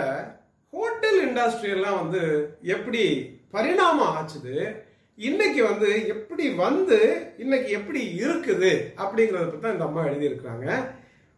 ஹோட்டல் 0.70 1.20
இண்டஸ்ட்ரியெல்லாம் 1.28 2.00
வந்து 2.02 2.22
எப்படி 2.62 3.04
பரிணாமம் 3.50 4.14
ஆச்சுது? 4.16 4.83
இன்னைக்கு 5.18 5.60
வந்து 5.70 5.88
எப்படி 6.14 6.44
வந்து 6.62 6.98
இன்னைக்கு 7.42 7.70
எப்படி 7.78 8.00
இருக்குது 8.24 8.72
அப்படிங்கிறத 9.02 9.44
பற்றி 9.44 9.60
தான் 9.60 9.74
இந்த 9.76 9.86
அம்மா 9.88 10.02
எழுதியிருக்கிறாங்க. 10.08 10.66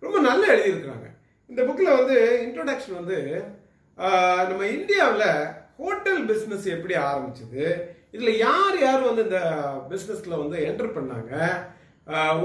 ரொம்ப 0.02 0.16
நல்லா 0.28 0.46
எழுதியிருக்கிறாங்க. 0.54 1.06
இந்த 1.50 1.60
புக்கில் 1.62 1.96
வந்து 1.98 2.16
இன்ட்ரோடக்ஷன் 2.46 2.98
வந்து 3.00 3.18
நம்ம 4.48 4.62
இந்தியாவில் 4.68 5.28
ஹோட்டல் 5.82 6.22
பிஸ்னஸ் 6.30 6.66
எப்படி 6.76 6.94
ஆரம்பிச்சது 7.08 7.64
இதில் 8.14 8.40
யார் 8.46 8.76
யார் 8.80 9.08
வந்து 9.08 9.22
இந்த 9.28 9.40
பிஸ்னஸில் 9.90 10.40
வந்து 10.42 10.58
என்டர் 10.68 10.96
பண்ணாங்க 10.96 11.34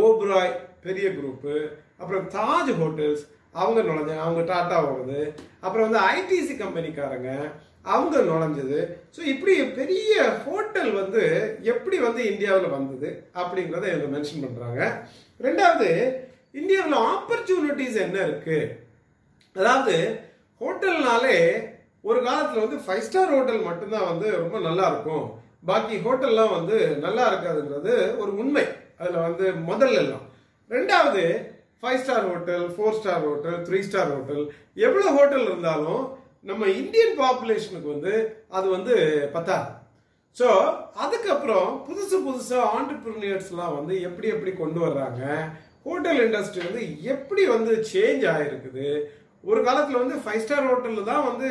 ஓப்ராய் 0.05 0.53
பெரிய 0.85 1.07
குரூப்பு 1.09 1.55
அப்புறம் 1.97 2.27
தாஜ் 2.37 2.71
ஹோட்டல்ஸ் 2.81 3.25
அவங்க 3.55 3.79
நுழைஞ்சாங்க 3.81 4.25
அவங்க 4.25 4.43
டாட்டா 4.53 4.77
வருது 4.87 5.21
அப்புறம் 5.59 5.87
வந்து 5.87 6.01
ஐடிசி 6.13 6.53
கம்பெனிக்காரங்க 6.57 7.31
அவங்க 7.85 8.17
நுழைஞ்சது. 8.21 8.79
ஸோ 9.15 9.21
இப்படி 9.33 9.53
பெரிய 9.79 10.13
ஹோட்டல் 10.45 10.91
வந்து 10.93 11.23
எப்படி 11.73 11.97
வந்து 11.97 12.21
இந்தியாவில் 12.31 12.75
வந்தது 12.75 13.09
அப்படிங்கிறத 13.35 13.87
இவங்க 13.91 14.09
மென்ஷன் 14.15 14.43
பண்ணுறாங்க 14.45 14.81
ரெண்டாவது 15.39 15.89
இந்தியாவில் 16.53 16.97
ஆப்பர்ச்சுனிட்டிஸ் 17.11 17.97
என்ன 18.05 18.17
இருக்குது 18.27 18.71
அதாவது 19.55 19.95
ஹோட்டல்னாலே 20.61 21.37
ஒரு 22.03 22.19
காலத்தில் 22.27 22.63
வந்து 22.65 22.77
ஃபைவ் 22.85 23.05
ஸ்டார் 23.07 23.33
ஹோட்டல் 23.35 23.67
மட்டும்தான் 23.67 24.09
வந்து 24.11 24.27
ரொம்ப 24.43 24.59
நல்லா 24.59 24.85
இருக்கும். 24.91 25.25
பாக்கி 25.65 25.95
ஹோட்டல்லாம் 26.05 26.53
வந்து 26.57 26.77
நல்லா 27.05 27.23
இருக்காதுங்கிறது 27.29 27.95
ஒரு 28.17 28.31
உண்மை. 28.31 28.65
அதில் 28.99 29.25
வந்து 29.27 29.45
முதல்ல 29.69 30.01
எல்லாம். 30.03 30.25
ரெண்டாவது 30.71 31.23
five 31.79 32.01
star 32.01 32.25
hotel 32.29 32.65
four 32.75 32.97
star 32.97 33.23
hotel 33.27 33.59
three 33.67 33.79
star 33.85 34.11
hotel 34.13 34.43
எவ்வளோ 34.87 35.11
ஹோட்டல் 35.17 35.45
இருந்தாலும் 35.47 36.01
நம்ம 36.49 36.67
இந்தியன் 36.81 37.15
பாப்புலேஷனுக்கு 37.21 37.89
வந்து 37.95 38.13
அது 38.57 38.67
வந்து 38.75 38.93
பத்தாது. 39.35 39.69
ஸோ 40.37 40.47
அதுக்கப்புறம் 41.03 41.69
புதுசு 41.87 42.17
புதுசாக 42.27 42.69
ஆண்டர்பிரினியர்ஸ்லாம் 42.77 43.75
வந்து 43.79 43.93
எப்படி 44.07 44.27
எப்படி 44.35 44.51
கொண்டு 44.61 44.79
வர்றாங்க? 44.85 45.21
ஹோட்டல் 45.87 46.21
இண்டஸ்ட்ரி 46.25 46.61
வந்து 46.67 46.83
எப்படி 47.13 47.43
வந்து 47.55 47.73
சேஞ்ச் 47.91 48.25
ஆகிருக்குது 48.33 48.87
ஒரு 49.51 49.59
காலத்தில் 49.67 50.01
வந்து 50.01 50.15
ஃபைவ் 50.23 50.41
ஸ்டார் 50.43 50.67
ஹோட்டலில் 50.69 51.09
தான் 51.11 51.27
வந்து 51.29 51.47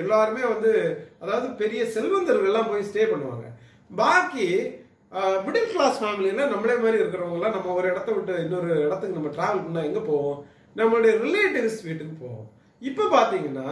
எல்லாருமே 0.00 0.42
வந்து 0.54 0.72
அதாவது 1.22 1.46
பெரிய 1.60 1.82
செல்வந்தர்கள்லாம் 1.94 2.70
போய் 2.72 2.88
ஸ்டே 2.88 3.04
பண்ணுவாங்க. 3.12 3.46
பாக்கி 4.00 4.48
மிடில் 5.46 5.70
கிளாஸ் 5.72 6.00
ஃபேமிலினா 6.00 6.44
நம்மளே 6.52 6.76
மாதிரி 6.82 7.00
இருக்கிறவங்களாம் 7.02 7.56
நம்ம 7.56 7.74
ஒரு 7.78 7.86
இடத்த 7.92 8.10
விட்டு 8.14 8.42
இன்னொரு 8.44 8.70
இடத்துக்கு 8.86 9.18
நம்ம 9.18 9.30
டிராவல் 9.36 9.64
பண்ணால் 9.66 9.88
எங்கே 9.88 10.02
போவோம்? 10.10 10.38
நம்மளுடைய 10.80 11.12
ரிலேட்டிவ்ஸ் 11.24 11.80
வீட்டுக்கு 11.88 12.16
போவோம். 12.24 12.46
இப்போ 12.82 13.04
பார்த்தீங்கன்னா 13.16 13.68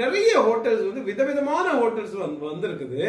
நிறைய 0.00 0.30
ஹோட்டல்ஸ் 0.46 0.86
வந்து 0.88 1.02
விதவிதமான 1.10 1.66
ஹோட்டல்ஸ் 1.80 2.16
வந்து 2.24 2.40
வந்திருக்குது. 2.50 3.02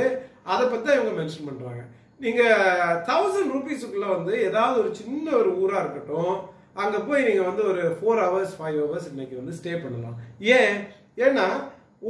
அதை 0.51 0.63
பற்றி 0.65 0.85
தான் 0.87 0.97
இவங்க 0.99 1.13
மென்ஷன் 1.19 1.47
பண்ணுறாங்க 1.47 1.81
நீங்கள் 2.25 2.99
தௌசண்ட் 3.09 3.51
ருபீஸுக்குள்ளே 3.55 4.09
வந்து 4.15 4.33
ஏதாவது 4.49 4.77
ஒரு 4.83 4.91
சின்ன 4.99 5.25
ஒரு 5.39 5.49
ஊராக 5.61 5.81
இருக்கட்டும் 5.83 6.35
அங்கே 6.83 6.99
போய் 7.07 7.27
நீங்கள் 7.27 7.49
வந்து 7.49 7.63
ஒரு 7.71 7.83
ஃபோர் 7.97 8.21
ஹவர்ஸ் 8.25 8.55
ஃபைவ் 8.57 8.77
ஹவர்ஸ் 8.83 9.09
இன்னைக்கு 9.11 9.35
வந்து 9.39 9.57
ஸ்டே 9.59 9.73
பண்ணலாம். 9.83 10.17
ஏன்? 10.57 10.77
ஏன்னா 11.25 11.45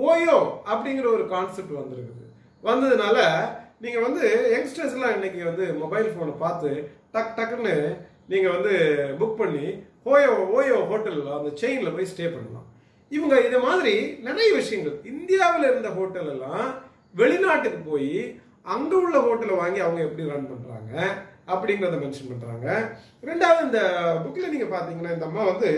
ஓயோ 0.08 0.38
அப்படிங்கிற 0.72 1.08
ஒரு 1.18 1.26
கான்செப்ட் 1.34 1.74
வந்திருக்குது. 1.82 2.26
வந்ததுனால 2.64 3.18
நீங்கள் 3.84 4.06
வந்து 4.08 4.24
யங்ஸ்டர்ஸ்லாம் 4.54 5.16
இன்னைக்கு 5.18 5.42
வந்து 5.50 5.66
மொபைல் 5.82 6.08
ஃபோனை 6.14 6.34
பார்த்து 6.46 6.70
டக் 7.16 7.36
டக்குன்னு 7.38 7.76
நீங்கள் 8.32 8.56
வந்து 8.56 8.74
புக் 9.20 9.40
பண்ணி 9.42 9.66
ஓயோ 10.12 10.34
ஓயோ 10.58 10.78
ஹோட்டலில் 10.90 11.38
அந்த 11.38 11.52
செயினில் 11.62 11.96
போய் 11.96 12.12
ஸ்டே 12.14 12.26
பண்ணலாம். 12.36 12.68
இவங்க 13.12 13.36
இது 13.48 13.58
மாதிரி 13.68 13.94
நிறைய 14.28 14.50
விஷயங்கள். 14.60 14.98
இந்தியாவில் 15.14 15.70
இருந்த 15.70 15.90
ஹோட்டல் 15.98 16.30
எல்லாம் 16.34 16.68
வெளிநாட்டுக்கு 17.22 17.80
போய் 17.92 18.12
அங்கே 18.76 18.96
உள்ள 19.04 19.18
ஹோட்டலை 19.26 19.56
வாங்கி 19.62 19.80
அவங்க 19.86 20.02
எப்படி 20.08 20.24
ரன் 20.32 20.50
பண்ணுறாங்க 20.52 20.94
அப்படிங்கிறத 21.54 21.98
மென்ஷன் 22.04 22.32
பண்ணுறாங்க 22.32 22.68
ரெண்டாவது 23.30 23.62
இந்த 23.68 23.82
புக்கில் 24.24 24.54
நீங்கள் 24.54 24.74
பார்த்தீங்கன்னா 24.74 25.14
இந்த 25.16 25.28
அம்மா 25.30 25.44
வந்து 25.52 25.72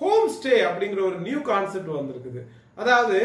ஹோம் 0.00 0.28
ஸ்டே 0.36 0.54
அப்படிங்கிற 0.68 1.00
ஒரு 1.08 1.18
நியூ 1.26 1.40
கான்செப்ட் 1.48 1.96
வந்திருக்குது. 1.96 2.42
அதாவது 2.78 3.18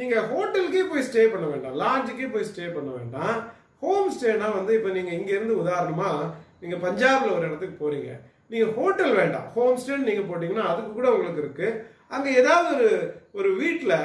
நீங்கள் 0.00 0.26
ஹோட்டலுக்கே 0.32 0.82
போய் 0.90 1.06
ஸ்டே 1.08 1.22
பண்ண 1.32 1.46
வேண்டாம் 1.52 1.78
லாட்ஜுக்கே 1.82 2.28
போய் 2.34 2.48
ஸ்டே 2.50 2.66
பண்ண 2.76 2.90
வேண்டாம். 2.98 3.34
ஹோம் 3.82 4.12
ஸ்டேனா 4.14 4.46
வந்து 4.58 4.72
இப்போ 4.76 4.90
நீங்கள் 4.96 5.16
இங்கேருந்து 5.18 5.56
உதாரணமாக 5.62 6.20
நீங்கள் 6.60 6.82
பஞ்சாபில் 6.84 7.34
ஒரு 7.36 7.44
இடத்துக்கு 7.48 7.76
போகிறீங்க 7.80 8.10
நீங்கள் 8.52 8.72
ஹோட்டல் 8.78 9.14
வேண்டாம் 9.20 9.46
ஹோம் 9.54 9.78
ஸ்டேன்னு 9.80 10.08
நீங்கள் 10.10 10.28
போட்டிங்கன்னா 10.30 10.66
அதுக்கு 10.72 10.92
கூட 10.98 11.08
உங்களுக்கு 11.14 11.42
இருக்குது 11.44 11.70
அங்கே 12.12 12.30
ஏதாவது 12.40 12.70
ஒரு 12.76 12.90
ஒரு 13.38 13.50
வீட்டில் 13.62 13.98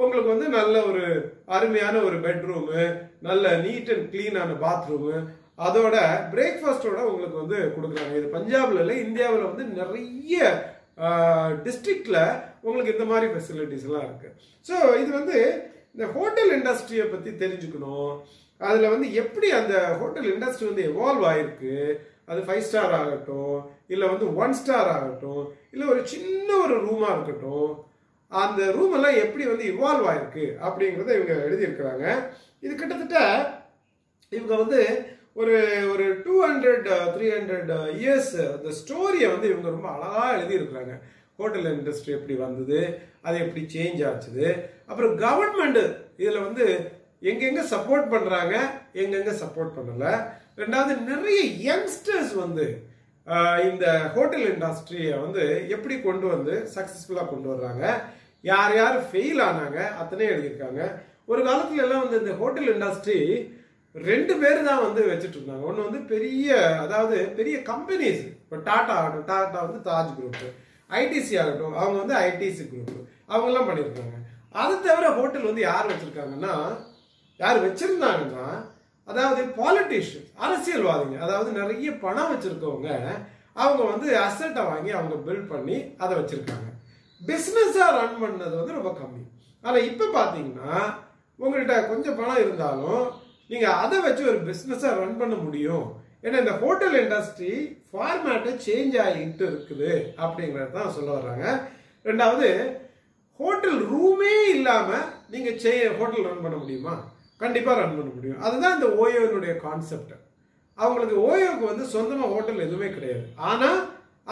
உங்களுக்கு 0.00 0.28
வந்து 0.34 0.48
நல்ல 0.58 0.74
ஒரு 0.90 1.04
அருமையான 1.56 1.96
ஒரு 2.08 2.16
பெட்ரூமு 2.26 2.82
நல்ல 3.28 3.50
நீட் 3.64 3.90
அண்ட் 3.94 4.06
கிளீனான 4.12 4.56
பாத்ரூமு 4.64 5.14
அதோட 5.66 5.96
பிரேக்ஃபாஸ்டோட 6.34 7.00
உங்களுக்கு 7.10 7.36
வந்து 7.42 7.58
கொடுக்குறாங்க. 7.74 8.14
இது 8.20 8.28
பஞ்சாப்ல 8.36 8.82
இல்லை 8.84 8.96
இந்தியாவில் 9.06 9.48
வந்து 9.50 9.64
நிறைய 9.80 10.38
டிஸ்ட்ரிக்ட்ல 11.66 12.18
உங்களுக்கு 12.66 12.94
இந்த 12.94 13.06
மாதிரி 13.10 13.26
ஃபெசிலிட்டிஸ் 13.32 13.86
எல்லாம் 13.88 14.06
இருக்கு. 14.08 14.28
ஸோ 14.68 14.74
இது 15.02 15.10
வந்து 15.18 15.36
இந்த 15.94 16.06
ஹோட்டல் 16.16 16.50
இண்டஸ்ட்ரியை 16.58 17.06
பற்றி 17.12 17.30
தெரிஞ்சுக்கணும். 17.42 18.12
அதில் 18.60 18.92
வந்து 18.94 19.06
எப்படி 19.22 19.48
அந்த 19.60 19.74
ஹோட்டல் 20.00 20.28
இண்டஸ்ட்ரி 20.32 20.66
வந்து 20.70 20.86
எவால்வ் 20.90 21.28
ஆயிருக்கு? 21.30 21.76
அது 22.32 22.42
ஃபைவ் 22.48 22.66
ஸ்டார் 22.68 22.94
ஆகட்டும் 22.98 23.54
இல்லை 23.92 24.06
வந்து 24.12 24.26
ஒன் 24.42 24.58
ஸ்டார் 24.60 24.90
ஆகட்டும் 24.96 25.42
இல்லை 25.72 25.86
ஒரு 25.92 26.02
சின்ன 26.12 26.48
ஒரு 26.64 26.76
ரூமாக 26.86 27.14
இருக்கட்டும் 27.14 27.70
அந்த 28.32 28.60
ரூம் 28.76 28.94
எல்லாம் 28.96 29.18
எப்படி 29.24 29.44
வந்து 29.48 29.64
இவால்வ் 29.72 30.06
ஆயிருக்கு 30.10 30.44
அப்படிங்கிறத 30.66 31.16
இவங்க 31.16 31.34
எழுதியிருக்கிறாங்க. 31.46 32.04
இது 32.62 32.72
கிட்டத்தட்ட 32.74 33.18
இவங்க 34.32 34.54
வந்து 34.62 34.80
ஒரு 35.40 35.56
ஒரு 35.92 36.04
two 36.24 36.34
hundred 36.46 36.88
three 37.14 37.26
hundred 37.34 37.72
years 38.00 38.34
அந்த 38.54 38.70
ஸ்டோரியை 38.80 39.28
வந்து 39.34 39.50
இவங்க 39.52 39.68
ரொம்ப 39.70 39.88
அழகாக 39.94 40.36
எழுதியிருக்கிறாங்க. 40.36 40.94
ஹோட்டல் 41.40 41.68
இண்டஸ்ட்ரி 41.74 42.12
எப்படி 42.16 42.34
வந்தது 42.44 42.80
அது 43.26 43.36
எப்படி 43.44 43.62
சேஞ்ச் 43.74 44.00
ஆச்சுது 44.08 44.46
அப்புறம் 44.90 45.14
கவர்மெண்ட் 45.24 45.82
இதில் 46.20 46.44
வந்து 46.46 46.66
எங்கெங்கே 47.30 47.64
சப்போர்ட் 47.72 48.06
பண்ணுறாங்க 48.14 48.54
எங்கெங்கே 49.02 49.34
சப்போர்ட் 49.42 49.76
பண்ணலை 49.76 50.12
ரெண்டாவது 50.58 50.94
நிறைய 51.10 51.40
யங்ஸ்டர்ஸ் 51.68 52.34
வந்து 52.44 52.66
இந்த 53.70 53.86
ஹோட்டல் 54.14 54.46
இண்டஸ்ட்ரியை 54.52 55.12
வந்து 55.24 55.42
எப்படி 55.74 55.94
கொண்டு 56.06 56.26
வந்து 56.34 56.54
சக்ஸஸ்ஃபுல்லாக 56.74 57.30
கொண்டு 57.32 57.48
வர்றாங்க 57.52 57.84
யார் 58.50 58.72
யார் 58.80 58.96
ஃபெயில் 59.08 59.40
ஆனாங்க 59.48 59.78
அத்தனையும் 60.00 60.32
எழுதியிருக்காங்க. 60.34 60.80
ஒரு 61.30 61.40
காலத்துல 61.48 61.84
எல்லாம் 61.84 62.02
வந்து 62.04 62.20
இந்த 62.22 62.32
ஹோட்டல் 62.40 62.70
இண்டஸ்ட்ரி 62.74 63.18
ரெண்டு 63.94 64.34
பேர் 64.42 64.66
தான் 64.68 64.84
வந்து 64.86 65.00
வச்சுட்டு 65.10 65.36
இருந்தாங்க. 65.38 65.64
ஒன்று 65.68 65.86
வந்து 65.86 66.00
பெரிய 66.12 66.48
அதாவது 66.84 67.16
பெரிய 67.38 67.56
கம்பெனிஸ் 67.70 68.22
இப்போ 68.42 68.58
டாடா 68.68 68.94
ஆகட்டும் 69.00 69.28
டாடா 69.30 69.60
வந்து 69.66 69.80
தாஜ் 69.88 70.12
குரூப் 70.18 70.42
ஐடிசி 71.00 71.34
ஆகட்டும் 71.42 71.76
அவங்க 71.80 71.96
வந்து 72.02 72.16
ஐடிசி 72.28 72.64
குரூப் 72.72 72.94
அவங்கெல்லாம் 73.32 73.68
பண்ணியிருக்காங்க. 73.68 74.16
அது 74.62 74.74
தவிர 74.86 75.06
ஹோட்டல் 75.18 75.48
வந்து 75.50 75.62
யார் 75.70 75.90
வச்சுருக்காங்கன்னா 75.90 76.54
யார் 77.40 77.64
வச்சுருந்தாங்கன்னா 77.66 78.46
அதாவது 79.12 79.42
பாலிட்டிஷியன் 79.60 80.28
அரசியல்வாதிங்க 80.44 81.18
அதாவது 81.26 81.50
நிறைய 81.60 81.90
பணம் 82.04 82.32
வச்சிருக்கவங்க 82.32 82.90
அவங்க 83.62 83.82
வந்து 83.92 84.08
அசட்டை 84.26 84.62
வாங்கி 84.68 84.90
அவங்க 84.98 85.16
பில்ட் 85.26 85.50
பண்ணி 85.54 85.78
அதை 86.02 86.12
வச்சிருக்காங்க. 86.18 86.68
பிஸ்னஸாக 87.22 87.96
ரன் 87.96 88.20
பண்ணது 88.22 88.54
வந்து 88.60 88.76
ரொம்ப 88.76 88.90
கம்மி. 89.00 89.22
ஆனால் 89.64 89.86
இப்போ 89.88 90.06
பார்த்தீங்கன்னா 90.14 90.78
உங்கள்கிட்ட 91.38 91.74
கொஞ்சம் 91.90 92.16
பணம் 92.20 92.40
இருந்தாலும் 92.44 93.02
நீங்கள் 93.50 93.78
அதை 93.82 93.98
வச்சு 94.06 94.22
ஒரு 94.30 94.40
பிஸ்னஸாக 94.48 94.98
ரன் 95.00 95.20
பண்ண 95.20 95.34
முடியும். 95.44 95.86
ஏன்னா 96.24 96.40
இந்த 96.42 96.54
ஹோட்டல் 96.62 96.96
இண்டஸ்ட்ரி 97.02 97.52
ஃபார்மேட்டை 97.92 98.52
சேஞ்ச் 98.66 98.96
ஆகிட்டு 99.04 99.44
இருக்குது 99.50 99.92
அப்படிங்கிறது 100.24 100.76
தான் 100.78 100.94
சொல்ல 100.96 101.10
வர்றாங்க. 101.18 101.46
ரெண்டாவது 102.08 102.48
ஹோட்டல் 103.40 103.80
ரூமே 103.92 104.34
இல்லாம 104.56 104.88
நீங்க 105.34 105.50
ஹோட்டல் 105.98 106.28
ரன் 106.30 106.44
பண்ண 106.46 106.56
முடியுமா? 106.62 106.94
கண்டிப்பாக 107.42 107.80
ரன் 107.80 107.96
பண்ண 107.98 108.10
முடியும். 108.16 108.42
அதுதான் 108.46 108.76
இந்த 108.78 108.88
ஓயோனுடைய 109.02 109.52
கான்செப்ட் 109.66 110.14
அவங்களுக்கு 110.78 111.16
ஓயோவுக்கு 111.28 111.64
வந்து 111.72 111.84
சொந்தமாக 111.94 112.32
ஹோட்டல் 112.34 112.64
எதுவுமே 112.66 112.88
கிடையாது. 112.96 113.24
ஆனால் 113.50 113.80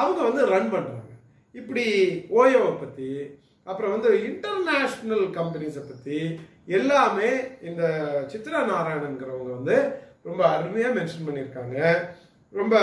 அவங்க 0.00 0.20
வந்து 0.28 0.42
ரன் 0.52 0.72
பண்ணுறாங்க 0.74 1.08
இப்படி 1.54 1.84
ஓயோவை 2.38 2.72
பற்றி 2.82 3.10
அப்புறம் 3.66 3.92
வந்து 3.94 4.10
இன்டர்நேஷ்னல் 4.28 5.24
கம்பெனிஸை 5.38 5.82
பற்றி 5.88 6.18
எல்லாமே 6.78 7.30
இந்த 7.68 7.82
சித்ரா 8.32 8.60
நாராயணங்கிறவங்க 8.70 9.50
வந்து 9.58 9.76
ரொம்ப 10.28 10.42
அருமையாக 10.54 10.96
மென்ஷன் 10.98 11.26
பண்ணியிருக்காங்க. 11.26 11.78
ரொம்ப 12.54 12.76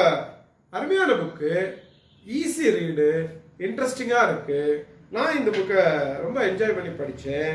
அருமையான 0.73 1.11
புக்கு 1.21 1.51
ஈஸி 2.25 2.67
ரீடு 2.78 3.09
இன்ட்ரெஸ்டிங்காக 3.65 4.28
இருக்குது 4.30 4.78
நான் 5.15 5.38
இந்த 5.39 5.49
புக்கை 5.57 5.84
ரொம்ப 6.23 6.38
என்ஜாய் 6.49 6.78
பண்ணி 6.78 6.91
படித்தேன் 6.93 7.53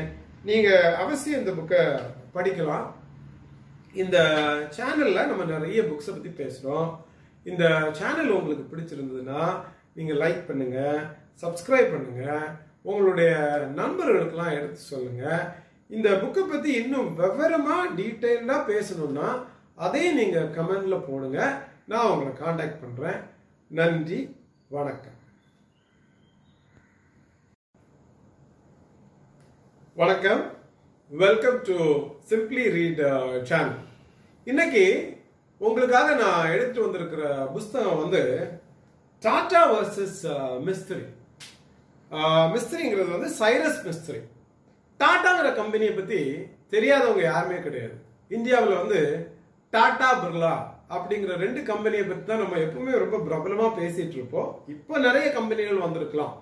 நீங்கள் 0.49 0.95
அவசியம் 1.03 1.41
இந்த 1.41 1.53
புக்கை 1.59 1.83
படிக்கலாம். 2.35 2.87
இந்த 4.03 4.17
சேனலில் 4.75 5.29
நம்ம 5.31 5.43
நிறைய 5.55 5.79
புக்ஸை 5.89 6.11
பற்றி 6.13 6.31
பேசுகிறோம் 6.41 6.87
இந்த 7.45 7.63
சேனல் 7.99 8.35
உங்களுக்கு 8.37 8.65
பிடிச்சிருந்ததுன்னா 8.71 9.41
நீங்கள் 9.97 10.21
லைக் 10.23 10.47
பண்ணுங்கள் 10.49 11.01
சப்ஸ்கிரைப் 11.41 11.93
பண்ணுங்கள் 11.95 12.45
உங்களுடைய 12.89 13.31
நண்பர்களுக்கெல்லாம் 13.79 14.55
எடுத்து 14.57 14.81
சொல்லுங்கள் 14.93 15.43
இந்த 15.95 16.09
புக்கை 16.21 16.43
பற்றி 16.43 16.69
இன்னும் 16.81 17.09
விவரமாக 17.19 17.91
டீட்டெயில்டாக 17.99 18.67
பேசணும்னா 18.71 19.27
அதையும் 19.85 20.19
நீங்கள் 20.21 20.53
கமெண்டில் 20.57 21.05
போடுங்க. 21.09 21.39
நான் 21.91 22.09
உங்களை 22.11 22.31
காண்டாக்ட் 22.33 22.81
பண்ணுறேன் 22.83 23.19
நன்றி 23.71 24.19
வணக்கம். 24.75 25.19
வணக்கம். 30.01 30.43
Welcome 31.21 31.57
to 31.67 31.75
simply 32.29 32.63
read 32.75 33.01
channel 33.49 33.73
இன்னைக்கு 34.47 34.85
உங்களுக்காக 35.61 36.07
நான் 36.21 36.51
எடுத்து 36.53 36.79
வந்திருக்கிற 36.83 37.23
புஸ்தகம் 37.55 37.99
வந்து 38.03 38.21
டாடா 39.23 39.61
வர்சஸ் 39.71 40.21
மிஸ்திரி 40.67 41.03
மிஸ்திரிங்கிறது 42.53 43.09
வந்து 43.15 43.29
சைரஸ் 43.41 43.79
மிஸ்திரி 43.89 44.21
டாட்டாங்கிற 44.99 45.51
கம்பெனியை 45.59 45.93
பற்றி 45.99 46.19
தெரியாதவங்க 46.73 47.23
யாருமே 47.27 47.59
கிடையாது. 47.67 47.95
இந்தியாவில் 48.31 48.81
வந்து 48.81 49.01
டாடா 49.73 50.09
பிர்லா 50.23 50.55
அப்படிங்கிற 50.95 51.37
ரெண்டு 51.45 51.63
கம்பெனியை 51.71 52.07
பற்றி 52.07 52.25
தான் 52.31 52.43
நம்ம 52.45 52.59
எப்பவுமே 52.65 52.97
ரொம்ப 53.03 53.19
பிரபலமாக 53.27 53.77
பேசிட்டு 53.81 54.19
இருப்போம். 54.19 54.51
இப்போ 54.75 55.03
நிறைய 55.07 55.27
கம்பெனிகள் 55.37 55.85
வந்திருக்கலாம். 55.85 56.35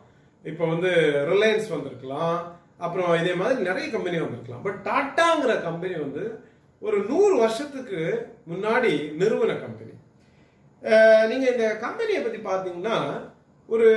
இப்போ 0.44 0.64
வந்து 0.74 0.94
ரிலையன்ஸ் 1.34 1.70
வந்திருக்கலாம். 1.76 2.40
அப்புறம் 2.86 3.12
இதே 3.22 3.34
மாதிரி 3.42 3.68
நிறைய 3.70 3.88
கம்பெனி 3.96 4.20
வந்திருக்கலாம். 4.24 4.66
பட் 4.68 4.80
டாட்டாங்கிற 4.90 5.54
கம்பெனி 5.68 5.96
வந்து 6.06 6.24
ஒரு 6.80 6.98
நூறு 7.10 7.36
வருஷத்துக்கு 7.44 8.02
முன்னாடி 8.52 8.92
நிறுவன 9.22 9.56
கம்பெனி 9.64 9.94
நீங்க 11.32 11.46
இந்த 11.54 11.66
கம்பெனியை 11.86 12.22
பத்தி 12.22 12.40
பாத்தீங்கன்னா 12.50 12.98
ஒரு 13.74 13.90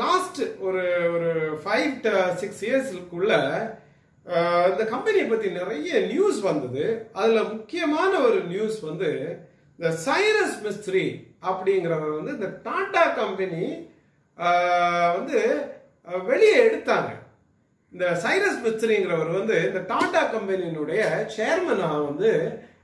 லாஸ்ட் 0.00 0.40
ஒரு 0.66 0.82
ஒரு 1.14 1.30
ஃபைவ் 1.62 1.92
சிக்ஸ் 2.40 2.64
இயர்ஸ்க்குள்ள 2.66 3.34
இந்த 4.70 4.82
கம்பெனியை 4.92 5.26
பத்தி 5.28 5.48
நிறைய 5.60 6.00
நியூஸ் 6.10 6.40
வந்தது. 6.48 6.84
அதுல 7.20 7.42
முக்கியமான 7.52 8.12
ஒரு 8.26 8.40
நியூஸ் 8.52 8.78
வந்து 8.88 9.10
இந்த 9.78 9.88
சைரஸ் 10.06 10.56
மிஸ்திரி 10.66 11.06
அப்படிங்கிறவர் 11.50 12.18
வந்து 12.18 12.36
இந்த 12.38 12.50
டாடா 12.66 13.04
கம்பெனி 13.20 13.64
வந்து 15.16 15.38
வெளியே 16.30 16.58
எடுத்தாங்க. 16.68 17.10
இந்த 17.92 18.06
சைரஸ் 18.24 18.62
மிஸ்திரிங்கிறவர் 18.64 19.30
வந்து 19.32 19.66
இந்த 19.66 19.78
டாடா 19.78 20.22
கம்பெனியினுடைய 20.32 21.02
சேர்மனா 21.36 22.04
வந்து 22.04 22.30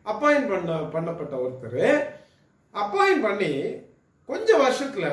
அப்பாயிண்ட் 0.04 0.48
பண்ண 0.48 0.76
பண்ணப்பட்ட 0.94 1.34
ஒருத்தர். 1.44 2.12
அப்பாயிண்ட் 2.74 3.22
பண்ணி 3.22 3.52
கொஞ்ச 4.26 4.48
வருஷத்துல 4.64 5.06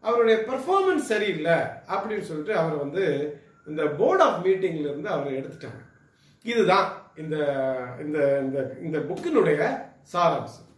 அவருடைய 0.00 0.44
பெர்ஃபார்மன்ஸ் 0.48 1.10
சரியில்லை 1.12 1.56
அப்படின்னு 1.88 2.20
சொல்லிட்டு 2.20 2.56
அவர் 2.56 2.76
வந்து 2.76 3.04
இந்த 3.66 3.82
போர்ட் 3.86 4.20
ஆஃப் 4.20 4.46
மீட்டிங்ல 4.46 4.88
இருந்து 4.90 5.08
அவரை 5.08 5.32
எடுத்துட்டாங்க. 5.38 5.82
இதுதான் 6.42 6.88
இந்த 7.16 7.36
இந்த 8.00 8.18
இந்த 8.40 8.76
இந்த 8.82 8.98
புக்கினுடைய 8.98 9.60
சாராம்சம். 10.12 10.70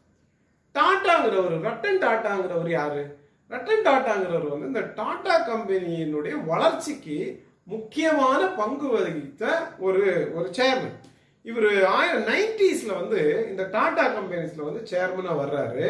டாட்டாங்கிறவர் 0.75 1.67
ரட்டன் 1.69 2.03
டாட்டாங்கிறவர் 2.05 2.71
யாரு? 2.71 3.03
ரட்டன் 3.51 3.87
டாட்டாங்கிறவர் 3.89 4.49
வந்து 4.49 4.67
இந்த 4.67 4.81
டாடா 4.81 5.35
கம்பெனியினுடைய 5.49 6.45
வளர்ச்சிக்கு 6.45 7.19
முக்கியமான 7.67 8.41
பங்கு 8.61 8.89
வகித்த 8.95 9.45
ஒரு 9.87 10.05
ஒரு 10.37 10.49
சேர்மன் 10.59 10.97
இவர் 11.45 11.71
ஆயிரம் 11.97 12.29
நைன்டிஸில் 12.33 12.99
வந்து 13.01 13.21
இந்த 13.51 13.63
டாடா 13.75 14.05
கம்பெனிஸில் 14.17 14.67
வந்து 14.69 14.83
சேர்மனாக 14.93 15.41
வர்றாரு. 15.41 15.87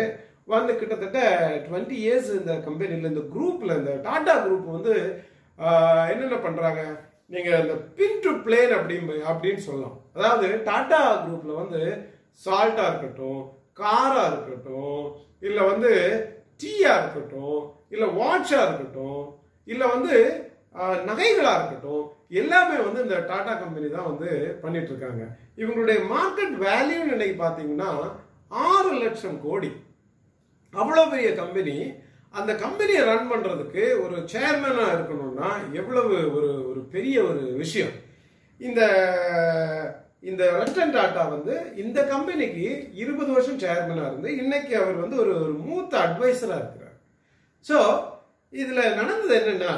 வந்து 0.55 0.73
கிட்டத்தட்ட 0.81 1.21
டுவெண்ட்டி 1.67 1.97
இயர்ஸ் 2.05 2.31
இந்த 2.41 2.55
கம்பெனியில் 2.67 3.11
இந்த 3.13 3.23
குரூப்பில் 3.35 3.79
இந்த 3.79 3.93
டாடா 4.07 4.35
குரூப் 4.45 4.67
வந்து 4.77 4.95
என்னென்ன 6.13 6.39
பண்ணுறாங்க 6.47 6.83
நீங்கள் 7.35 7.63
இந்த 7.63 7.77
பின் 7.99 8.21
டு 8.25 8.33
பிளேன் 8.47 8.75
அப்படின்னு 8.79 9.17
அப்படின்னு 9.31 9.63
சொல்லலாம். 9.69 9.97
அதாவது 10.17 10.49
டாடா 10.69 11.01
குரூப்பில் 11.25 11.61
வந்து 11.63 11.81
சால்ட்டாக 12.45 12.91
இருக்கட்டும் 12.91 13.43
காராக 13.81 14.29
இருக்கட்டும் 14.33 15.05
இல்லை 15.47 15.63
வந்து 15.73 15.93
டீயாக 16.63 17.01
இருக்கட்டும் 17.03 17.63
இல்லை 17.95 18.09
வாட்சாக 18.21 18.67
இருக்கட்டும் 18.67 19.25
இல்லை 19.69 19.87
வந்து 19.95 20.17
நகைகளாக 21.09 21.59
இருக்கட்டும் 21.59 22.05
எல்லாமே 22.41 22.77
வந்து 22.87 23.03
இந்த 23.05 23.19
டாடா 23.31 23.53
கம்பெனி 23.63 23.89
தான் 23.91 24.09
வந்து 24.11 24.31
பண்ணிட்டு 24.63 24.91
இருக்காங்க 24.93 25.23
இவங்களுடைய 25.63 25.99
மார்க்கெட் 26.15 26.55
வேல்யூன்னு 26.67 27.15
இன்னைக்கு 27.17 27.37
பார்த்தீங்கன்னா 27.43 27.91
ஆறு 28.71 28.91
லட்சம் 29.05 29.39
கோடி. 29.47 29.71
அவ்வளோ 30.75 31.05
பெரிய 31.13 31.29
கம்பெனி. 31.43 31.77
அந்த 32.35 32.53
கம்பெனியை 32.65 33.03
ரன் 33.11 33.31
பண்ணுறதுக்கு 33.31 33.85
ஒரு 34.05 34.17
சேர்மனா 34.33 34.87
இருக்கணும்னா 34.95 35.51
எவ்வளவு 35.81 36.15
ஒரு 36.37 36.51
ஒரு 36.71 36.81
பெரிய 36.95 37.17
ஒரு 37.29 37.43
விஷயம். 37.63 37.95
இந்த 38.61 38.81
இந்த 40.31 40.45
ரத்தன் 40.59 40.95
டாட்டா 40.97 41.23
வந்து 41.35 41.55
இந்த 41.83 41.99
கம்பெனிக்கு 42.13 42.67
இருபது 43.03 43.31
வருஷம் 43.37 43.63
சேர்மனாக 43.65 44.11
இருந்து 44.11 44.31
இன்னைக்கு 44.43 44.75
அவர் 44.83 44.97
வந்து 45.03 45.17
ஒரு 45.25 45.33
ஒரு 45.45 45.55
மூத்த 45.67 45.93
அட்வைஸராக 46.07 46.61
இருக்கிறார். 46.63 46.97
ஸோ 47.67 47.79
இதில் 48.53 48.97
நடந்தது 49.01 49.35
என்னென்னா 49.41 49.73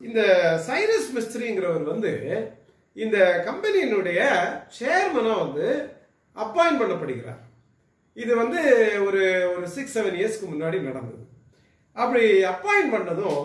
இந்த 0.00 0.20
சைரஸ் 0.68 1.10
மிஸ்திரிங்கிறவர் 1.16 1.84
வந்து 1.92 2.12
இந்த 2.96 3.18
கம்பெனியினுடைய 3.46 4.20
சேர்மனாக 4.78 5.42
வந்து 5.44 5.66
அப்பாயின் 6.36 6.80
பண்ணப்படுகிறார். 6.80 7.42
இது 8.16 8.32
வந்து 8.36 8.60
ஒரு 9.06 9.22
ஒரு 9.54 9.66
சிக்ஸ் 9.76 9.94
செவன் 9.96 10.18
இயர்ஸ்க்கு 10.18 10.46
முன்னாடி 10.52 10.78
நடந்தது. 10.88 11.24
அப்படி 11.96 12.24
அப்பாயின் 12.52 12.92
பண்ணதும் 12.94 13.42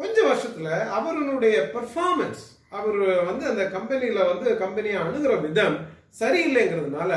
கொஞ்ச 0.00 0.16
வருஷத்தில் 0.28 0.72
அவருடைய 0.98 1.56
பெர்ஃபார்மன்ஸ் 1.74 2.42
அவர் 2.78 3.00
வந்து 3.30 3.44
அந்த 3.46 3.62
கம்பெனியில் 3.68 4.28
வந்து 4.30 4.48
கம்பெனியை 4.56 4.96
அணுகிற 5.00 5.34
விதம் 5.40 5.76
சரியில்லைங்கிறதுனால 6.20 7.12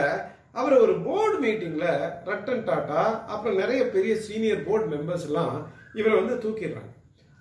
அவர் 0.60 0.76
ஒரு 0.78 0.94
போர்டு 1.06 1.38
மீட்டிங்கில் 1.46 1.94
ரட்டன் 2.30 2.66
டாட்டா 2.68 3.02
அப்புறம் 3.34 3.60
நிறைய 3.62 3.82
பெரிய 3.96 4.14
சீனியர் 4.28 4.68
போர்டு 4.68 4.88
மெம்பர்ஸ் 4.94 5.26
எல்லாம் 5.30 5.56
இவரை 5.94 6.16
வந்து 6.22 6.36
தூக்கிடுறாங்க. 6.44 6.92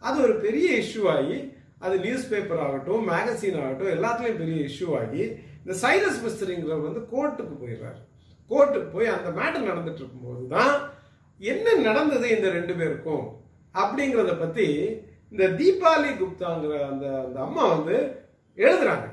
அது 0.06 0.16
ஒரு 0.26 0.34
பெரிய 0.46 0.68
இஷ்யூ 0.82 1.04
ஆகி 1.16 1.36
அது 1.84 1.94
நியூஸ் 2.04 2.30
பேப்பர் 2.32 2.62
ஆகட்டும் 2.66 3.06
மேகசின் 3.12 3.60
ஆகட்டும் 3.62 3.94
எல்லாத்துலேயும் 3.96 4.42
பெரிய 4.42 4.58
இஷ்யூ 4.68 4.88
ஆகி 5.00 5.22
இந்த 5.62 5.74
சைரஸ் 5.82 6.20
மிஸ்திரிங்கிறவர் 6.24 6.88
வந்து 6.88 7.02
கோர்ட்டுக்கு 7.12 7.54
போயிடுறாரு. 7.62 8.00
கோர்ட்டுக்கு 8.50 8.88
போய் 8.96 9.14
அந்த 9.16 9.28
மேட்டர் 9.38 9.70
நடந்துட்டு 9.70 10.02
இருக்கும்போது 10.02 10.42
தான் 10.54 10.74
என்ன 11.40 11.76
நடந்தது 11.88 12.26
இந்த 12.36 12.48
ரெண்டு 12.56 12.74
பேருக்கும் 12.80 13.24
அப்படிங்கிறத 13.74 14.32
பற்றி 14.42 14.66
இந்த 15.32 15.44
தீபாவளி 15.60 16.10
குப்தாங்கிற 16.18 16.74
அந்த 16.90 17.06
அந்த 17.24 17.38
அம்மா 17.46 17.62
வந்து 17.74 17.96
எழுதுறாங்க. 18.58 19.06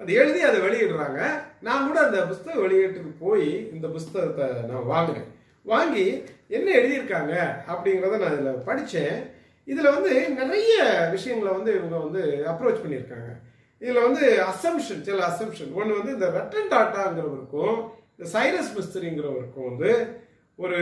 அது 0.00 0.12
எழுதி 0.20 0.40
அதை 0.48 0.58
வெளியிடுறாங்க. 0.64 1.20
நான் 1.66 1.86
கூட 1.88 1.98
அந்த 2.06 2.18
புஸ்தக 2.30 2.56
வெளியீட்டுக்கு 2.64 3.12
போய் 3.24 3.48
இந்த 3.74 3.86
புஸ்தகத்தை 3.94 4.46
நான் 4.70 4.90
வாங்கினேன். 4.94 5.30
வாங்கி 5.72 6.06
என்ன 6.56 6.68
எழுதியிருக்காங்க 6.80 7.34
அப்படிங்கிறத 7.72 8.18
நான் 8.22 8.36
இதில் 8.36 8.66
படித்தேன் 8.68 9.16
இதில் 9.66 9.94
வந்து 9.96 10.12
நிறைய 10.40 10.74
விஷயங்களை 11.14 11.50
வந்து 11.52 11.70
இவங்க 11.78 11.96
வந்து 12.06 12.22
அப்ரோச் 12.52 12.82
பண்ணியிருக்காங்க. 12.84 13.30
இதில் 13.82 14.04
வந்து 14.06 14.24
அசம்ஷன் 14.50 15.04
சில 15.06 15.22
அசம்ஷன் 15.30 15.72
ஒன்று 15.78 15.98
வந்து 15.98 16.14
இந்த 16.16 16.28
ரட்டன் 16.38 16.70
டாட்டாங்கிறவருக்கும் 16.74 17.76
இந்த 18.14 18.26
சைரஸ் 18.34 18.74
மிஸ்திரிங்கிறவருக்கும் 18.78 19.68
வந்து 19.70 19.90
ஒரு 20.58 20.78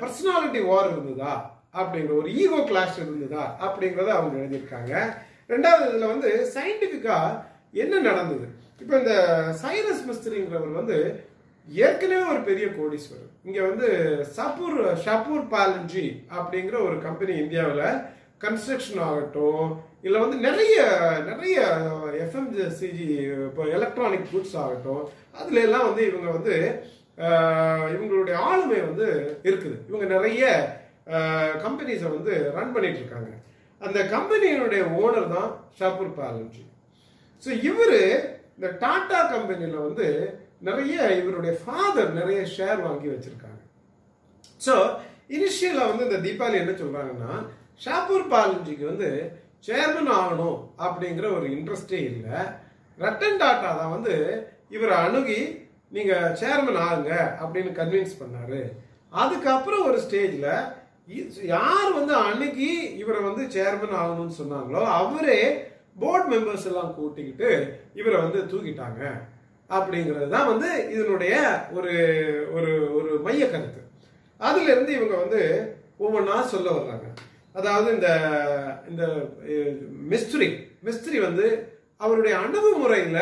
பர்சனாலிட்டி 0.00 0.60
வார் 0.70 0.90
இருந்ததா? 0.92 1.34
அப்படிங்கிற 1.80 2.14
ஒரு 2.22 2.30
ஈகோ 2.40 2.58
கிளாஷ் 2.70 2.98
இருந்ததா? 3.04 3.44
அப்படிங்கிறத 3.66 4.10
அவங்க 4.16 4.34
எழுதியிருக்காங்க. 4.42 4.92
ரெண்டாவது 5.52 5.86
இதில் 5.88 6.12
வந்து 6.12 6.28
சயின்டிஃபிக்காக 6.56 7.40
என்ன 7.82 7.94
நடந்தது? 8.08 8.46
இப்போ 8.80 8.94
இந்த 8.98 9.14
சைரஸ் 9.62 10.02
மிஸ்திரிங்கிறவர் 10.08 10.78
வந்து 10.80 10.98
ஏற்கனவே 11.68 12.24
ஒரு 12.32 12.40
பெரிய 12.48 12.66
கோடீஸ்வரர். 12.78 13.30
இங்கே 13.46 13.60
வந்து 13.68 13.88
சப்பூர் 14.36 14.78
ஷப்பூர் 15.04 15.44
பாலஞ்சி 15.54 16.04
அப்படிங்கிற 16.38 16.76
ஒரு 16.88 16.96
கம்பெனி 17.06 17.32
இந்தியாவில் 17.44 17.86
கன்ஸ்ட்ரக்ஷன் 18.40 19.02
ஆகட்டும் 19.08 19.68
இல்லை 20.06 20.18
வந்து 20.24 20.38
நிறைய 20.46 20.76
நிறைய 21.28 21.58
எஃப்எம்சிஜி 22.24 23.06
இப்போ 23.48 23.62
எலக்ட்ரானிக் 23.76 24.30
குட்ஸ் 24.32 24.56
ஆகட்டும் 24.62 25.04
அதுல 25.38 25.62
எல்லாம் 25.66 25.86
வந்து 25.88 26.02
இவங்க 26.10 26.28
வந்து 26.36 26.56
இவங்களுடைய 27.94 28.36
ஆளுமை 28.50 28.78
வந்து 28.88 29.06
இருக்குது. 29.48 29.76
இவங்க 29.88 30.06
நிறைய 30.14 30.42
கம்பெனிஸை 31.64 32.08
வந்து 32.16 32.32
ரன் 32.56 32.74
பண்ணிட்டு 32.74 33.00
இருக்காங்க. 33.02 33.30
அந்த 33.80 33.98
கம்பெனியினுடைய 34.14 34.82
ஓனர் 35.00 35.32
தான் 35.36 35.50
ஷாப்பூர் 35.78 36.12
பாலன்ஜி 36.20 36.64
ஸோ 37.44 37.50
இவர் 37.70 37.98
இந்த 38.56 38.68
டாடா 38.82 39.20
கம்பெனியில் 39.34 39.84
வந்து 39.86 40.06
நிறைய 40.68 40.96
இவருடைய 41.20 41.52
ஃபாதர் 41.62 42.12
நிறைய 42.20 42.40
ஷேர் 42.56 42.80
வாங்கி 42.86 43.08
வச்சிருக்காங்க. 43.12 43.60
ஸோ 44.60 44.74
இனிஷியலாக 45.36 45.90
வந்து 45.90 46.06
இந்த 46.08 46.18
தீபாவளி 46.26 46.56
என்ன 46.62 46.74
சொல்கிறாங்கன்னா 46.82 47.32
ஷாப்பூர் 47.80 48.30
பாலஞ்சிக்கு 48.32 48.84
வந்து 48.92 49.10
சேர்மன் 49.66 50.10
ஆகணும் 50.20 50.58
அப்படிங்கிற 50.86 51.26
ஒரு 51.36 51.46
இன்ட்ரெஸ்டே 51.56 52.00
இல்லை. 52.12 52.38
ரட்டன் 52.98 53.38
டாட்டா 53.42 53.70
தான் 53.80 53.94
வந்து 53.96 54.14
இவரை 54.76 54.96
அணுகி 55.04 55.40
நீங்கள் 55.96 56.34
சேர்மன் 56.40 56.80
ஆகுங்க 56.86 57.12
அப்படின்னு 57.42 57.70
கன்வின்ஸ் 57.80 58.20
பண்ணாரு. 58.22 58.60
அதுக்கப்புறம் 59.22 59.86
ஒரு 59.88 59.98
ஸ்டேஜில் 60.04 60.50
யார் 61.54 61.90
வந்து 61.98 62.14
அன்னைக்கு 62.26 62.68
இவரை 63.02 63.20
வந்து 63.28 63.42
சேர்மன் 63.56 63.96
ஆகணும்னு 64.00 64.38
சொன்னாங்களோ 64.40 64.82
அவரே 65.00 65.40
போர்ட் 66.02 66.30
மெம்பர்ஸ் 66.32 66.68
எல்லாம் 66.70 66.94
கூட்டிக்கிட்டு 66.96 67.50
இவரை 68.00 68.16
வந்து 68.24 68.40
தூக்கிட்டாங்க. 68.52 69.02
அப்படிங்கிறது 69.70 70.26
தான் 70.36 70.50
வந்து 70.52 70.70
இதனுடைய 70.94 71.34
ஒரு 71.76 71.92
ஒரு 72.56 72.72
ஒரு 72.98 73.10
மைய 73.26 73.44
கருத்து. 73.52 73.80
அதுலேருந்து 74.40 74.92
இவங்க 74.98 75.14
வந்து 75.22 75.42
ஒவ்வொன்றா 76.04 76.36
சொல்ல 76.54 76.68
வர்றாங்க. 76.78 77.06
அதாவது 77.54 77.88
இந்த 77.94 78.08
இந்த 78.88 79.04
மிஸ்திரி 80.12 80.48
மிஸ்திரி 80.82 81.18
வந்து 81.18 81.46
அவருடைய 81.96 82.34
அணுகுமுறையில் 82.38 83.20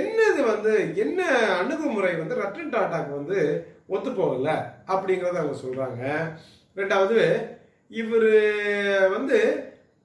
என்னது 0.00 0.40
வந்து 0.46 0.72
என்ன 0.96 1.20
அணுகுமுறை 1.58 2.12
வந்து 2.16 2.40
ரத்தன் 2.42 2.72
டாட்டாக்கு 2.74 3.12
வந்து 3.20 3.40
ஒத்துப்போகல 3.88 4.48
அப்படிங்கிறத 4.88 5.40
அவங்க 5.40 5.58
சொல்கிறாங்க 5.64 6.02
ரெண்டாவது 6.76 7.18
இவர் 7.90 8.32
வந்து 9.08 9.38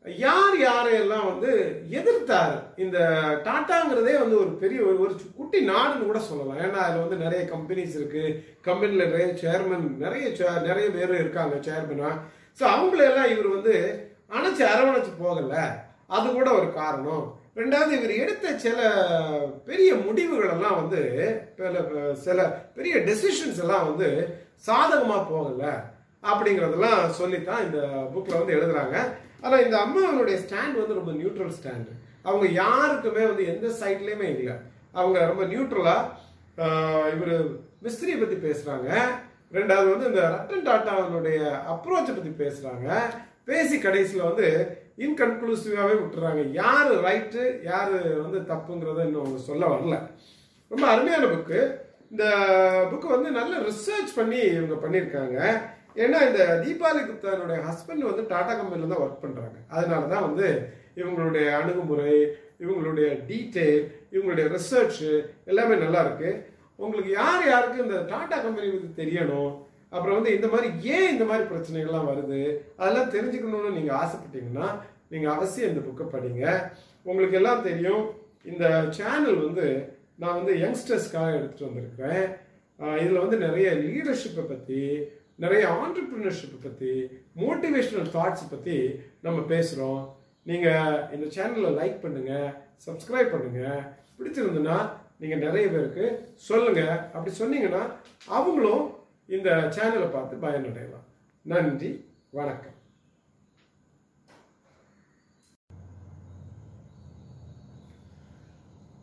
யார் 0.05 0.55
யாரையெல்லாம் 0.61 1.25
வந்து 1.25 1.51
எதிர்த்தார்? 1.89 2.53
இந்த 2.75 2.97
டாட்டாங்கிறதே 3.45 4.13
வந்து 4.19 4.37
ஒரு 4.39 4.49
பெரிய 4.49 4.79
ஒரு 4.81 4.97
ஒரு 4.99 5.13
குட்டி 5.37 5.59
நாடுன்னு 5.65 6.05
கூட 6.05 6.19
சொல்லலாம். 6.19 6.59
ஏன்னா 6.59 6.79
அதில் 6.83 7.03
வந்து 7.05 7.15
நிறைய 7.15 7.41
கம்பெனிஸ் 7.53 7.97
இருக்குது 7.99 8.35
கம்பெனியில் 8.61 9.09
நிறைய 9.09 9.27
சேர்மன் 9.43 9.85
நிறைய 9.97 10.27
நிறைய 10.61 10.87
பேர் 10.89 11.21
இருக்காங்க 11.21 11.55
சேர்மனாக 11.67 12.23
ஸோ 12.59 12.63
அவங்களெல்லாம் 12.75 13.31
இவர் 13.33 13.49
வந்து 13.57 13.75
அணைச்சு 14.37 14.63
அரவணைச்சு 14.73 15.11
போகல. 15.23 15.55
அது 16.15 16.27
கூட 16.37 16.49
ஒரு 16.59 16.67
காரணம். 16.79 17.25
ரெண்டாவது 17.59 17.91
இவர் 17.97 18.13
எடுத்த 18.23 18.55
சில 18.63 18.79
பெரிய 19.69 19.91
முடிவுகளெல்லாம் 20.07 20.79
வந்து 20.81 21.01
சில 22.25 22.39
பெரிய 22.77 22.95
டெசிஷன்ஸ் 23.07 23.61
எல்லாம் 23.65 23.87
வந்து 23.89 24.09
சாதகமாக 24.67 25.23
போகலை 25.31 25.71
அப்படிங்கிறதெல்லாம் 26.29 27.01
சொல்லித்தான் 27.19 27.63
இந்த 27.67 27.79
புக்கில் 28.13 28.39
வந்து 28.39 28.55
எழுதுறாங்க. 28.57 28.97
ஆனால் 29.43 29.63
இந்த 29.65 29.77
அம்மாவனுடைய 29.85 30.37
ஸ்டாண்ட் 30.43 30.81
வந்து 30.81 30.99
ரொம்ப 30.99 31.11
நியூட்ரல் 31.19 31.55
ஸ்டாண்டு 31.57 31.91
அவங்க 32.27 32.45
யாருக்குமே 32.61 33.23
வந்து 33.31 33.43
எந்த 33.53 33.67
சைட்லேயுமே 33.81 34.27
இல்லை. 34.35 34.55
அவங்க 34.99 35.17
ரொம்ப 35.31 35.43
நியூட்ரலாக 35.51 36.25
இவர் 37.15 37.35
மிஸ்திரியை 37.85 38.17
பற்றி 38.19 38.37
பேசுகிறாங்க 38.45 38.89
ரெண்டாவது 39.51 39.89
வந்து 39.93 40.09
இந்த 40.11 40.23
ரத்தன் 40.35 40.67
டாட்டாவுடைய 40.67 41.39
அப்ரோச்சை 41.73 42.13
பற்றி 42.13 42.31
பேசுகிறாங்க 42.43 42.87
பேசி 43.49 43.75
கடைசியில் 43.79 44.29
வந்து 44.29 44.47
இன்கன்க்ளூசிவாகவே 45.05 45.95
விட்டுறாங்க. 45.99 46.41
யார் 46.61 46.89
ரைட்டு 47.07 47.43
யார் 47.69 47.93
வந்து 48.23 48.39
தப்புங்கிறத 48.51 49.05
இன்னும் 49.07 49.23
அவங்க 49.23 49.41
சொல்ல 49.49 49.63
வரல. 49.73 49.97
ரொம்ப 50.71 50.85
அருமையான 50.93 51.27
புக்கு 51.33 51.59
இந்த 52.13 52.25
புக்கு 52.91 53.07
வந்து 53.15 53.29
நல்ல 53.37 53.53
ரிசர்ச் 53.69 54.11
பண்ணி 54.19 54.39
இவங்க 54.57 54.75
பண்ணியிருக்காங்க. 54.83 55.37
ஏன்னா 56.03 56.17
இந்த 56.29 56.41
தீபாவளி 56.63 57.01
குப்தானுடைய 57.05 57.59
ஹஸ்பண்ட் 57.67 58.09
வந்து 58.09 58.23
டாடா 58.33 58.51
கம்பெனியில் 58.57 58.91
தான் 58.93 59.03
ஒர்க் 59.05 59.23
பண்ணுறாங்க 59.23 59.57
அதனால 59.75 60.03
தான் 60.13 60.27
வந்து 60.27 60.47
இவங்களுடைய 60.99 61.47
அணுகுமுறை 61.59 62.17
இவங்களுடைய 62.63 63.07
டீட்டெயில் 63.29 63.81
இவங்களுடைய 64.13 64.45
ரிசர்ச் 64.55 65.01
எல்லாமே 65.51 65.75
நல்லா 65.85 66.01
இருக்குது 66.05 66.31
உங்களுக்கு 66.83 67.11
யார் 67.21 67.43
யாருக்கு 67.51 67.83
இந்த 67.85 67.97
டாடா 68.11 68.37
கம்பெனி 68.45 68.67
பற்றி 68.73 68.89
தெரியணும்? 69.01 69.51
அப்புறம் 69.95 70.17
வந்து 70.17 70.31
இந்த 70.37 70.47
மாதிரி 70.53 70.67
ஏன் 70.95 71.11
இந்த 71.15 71.25
மாதிரி 71.29 71.43
பிரச்சனைகள்லாம் 71.51 72.09
வருது? 72.11 72.41
அதெல்லாம் 72.79 73.13
தெரிஞ்சுக்கணும்னு 73.15 73.77
நீங்கள் 73.77 73.97
ஆசைப்பட்டீங்கன்னா 74.01 74.67
நீங்கள் 75.11 75.33
அவசியம் 75.35 75.71
இந்த 75.71 75.83
புக்கை 75.87 76.07
படிங்க. 76.15 76.45
உங்களுக்கு 77.09 77.37
எல்லாம் 77.39 77.65
தெரியும். 77.69 78.03
இந்த 78.51 78.65
சேனல் 78.97 79.39
வந்து 79.45 79.67
நான் 80.21 80.37
வந்து 80.39 80.53
யங்ஸ்டர்ஸ்க்காக 80.63 81.37
எடுத்துகிட்டு 81.37 81.69
வந்திருக்கிறேன். 81.69 82.25
இதில் 83.03 83.23
வந்து 83.23 83.37
நிறைய 83.45 83.67
லீடர்ஷிப்பை 83.85 84.43
பற்றி 84.51 84.81
நிறைய 85.43 85.63
ஆண்டர்பிரினர்ஷிப்பை 85.81 86.59
பற்றி 86.61 86.91
மோட்டிவேஷ்னல் 87.41 88.07
தாட்ஸ் 88.15 88.51
பற்றி 88.53 88.77
நம்ம 89.25 89.39
பேசுகிறோம் 89.53 90.01
நீங்கள் 90.49 91.01
இந்த 91.15 91.25
சேனலை 91.35 91.71
லைக் 91.79 91.97
பண்ணுங்கள் 92.05 92.47
சப்ஸ்கிரைப் 92.85 93.33
பண்ணுங்கள் 93.35 93.81
பிடிச்சிருந்துன்னா 94.17 94.77
நீங்கள் 95.19 95.43
நிறைய 95.45 95.65
பேருக்கு 95.67 96.05
சொல்லுங்கள் 96.47 96.89
அப்படி 97.13 97.31
சொன்னீங்கன்னா 97.37 97.83
அவங்களும் 98.29 98.83
இந்த 99.29 99.49
சேனலை 99.75 100.07
பார்த்து 100.09 100.35
பயனடையலாம். 100.43 101.05
நன்றி 101.45 101.89
வணக்கம். 102.37 102.73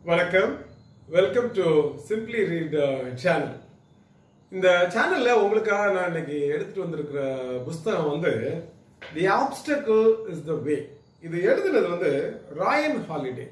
வணக்கம். 0.05 0.51
Welcome 1.09 1.49
to 1.57 1.65
simply 2.07 2.41
read 2.49 2.75
channel 3.23 3.55
இந்த 4.51 4.67
சேனலில் 4.95 5.41
உங்களுக்காக 5.41 5.85
நான் 5.93 6.09
இன்னைக்கு 6.11 6.37
எடுத்துட்டு 6.47 6.83
வந்திருக்கிற 6.83 7.21
புஸ்தகம் 7.67 8.11
வந்து 8.13 8.33
தி 9.13 9.25
ஆப்ஸ்டக்கிள் 9.37 10.03
இஸ் 10.33 10.45
த 10.49 10.55
வே 10.67 10.77
இது 11.23 11.37
எழுதுனது 11.49 11.87
வந்து 11.93 12.11
ராயன் 12.59 12.99
ஹாலிடே 13.09 13.47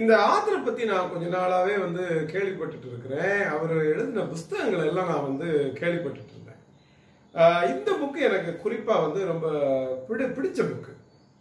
இந்த 0.00 0.12
ஆத்தரை 0.32 0.58
பத்தி 0.64 0.82
நான் 0.90 1.10
கொஞ்ச 1.12 1.26
நாளாவே 1.36 1.74
வந்து 1.84 2.04
கேள்விப்பட்டுட்டு 2.32 2.88
இருக்கிறேன். 2.90 3.40
அவர் 3.54 3.72
எழுதின 3.92 4.22
புஸ்தகங்கள் 4.30 4.86
எல்லாம் 4.90 5.10
நான் 5.12 5.26
வந்து 5.30 5.48
கேள்விப்பட்டுட்டு 5.80 6.32
இருந்தேன். 6.34 6.60
இந்த 7.72 7.90
புக்கு 8.00 8.20
எனக்கு 8.28 8.52
குறிப்பா 8.62 8.94
வந்து 9.06 9.20
ரொம்ப 9.32 9.48
பிடி 10.08 10.26
பிடிச்ச 10.36 10.60
புக்கு 10.70 10.92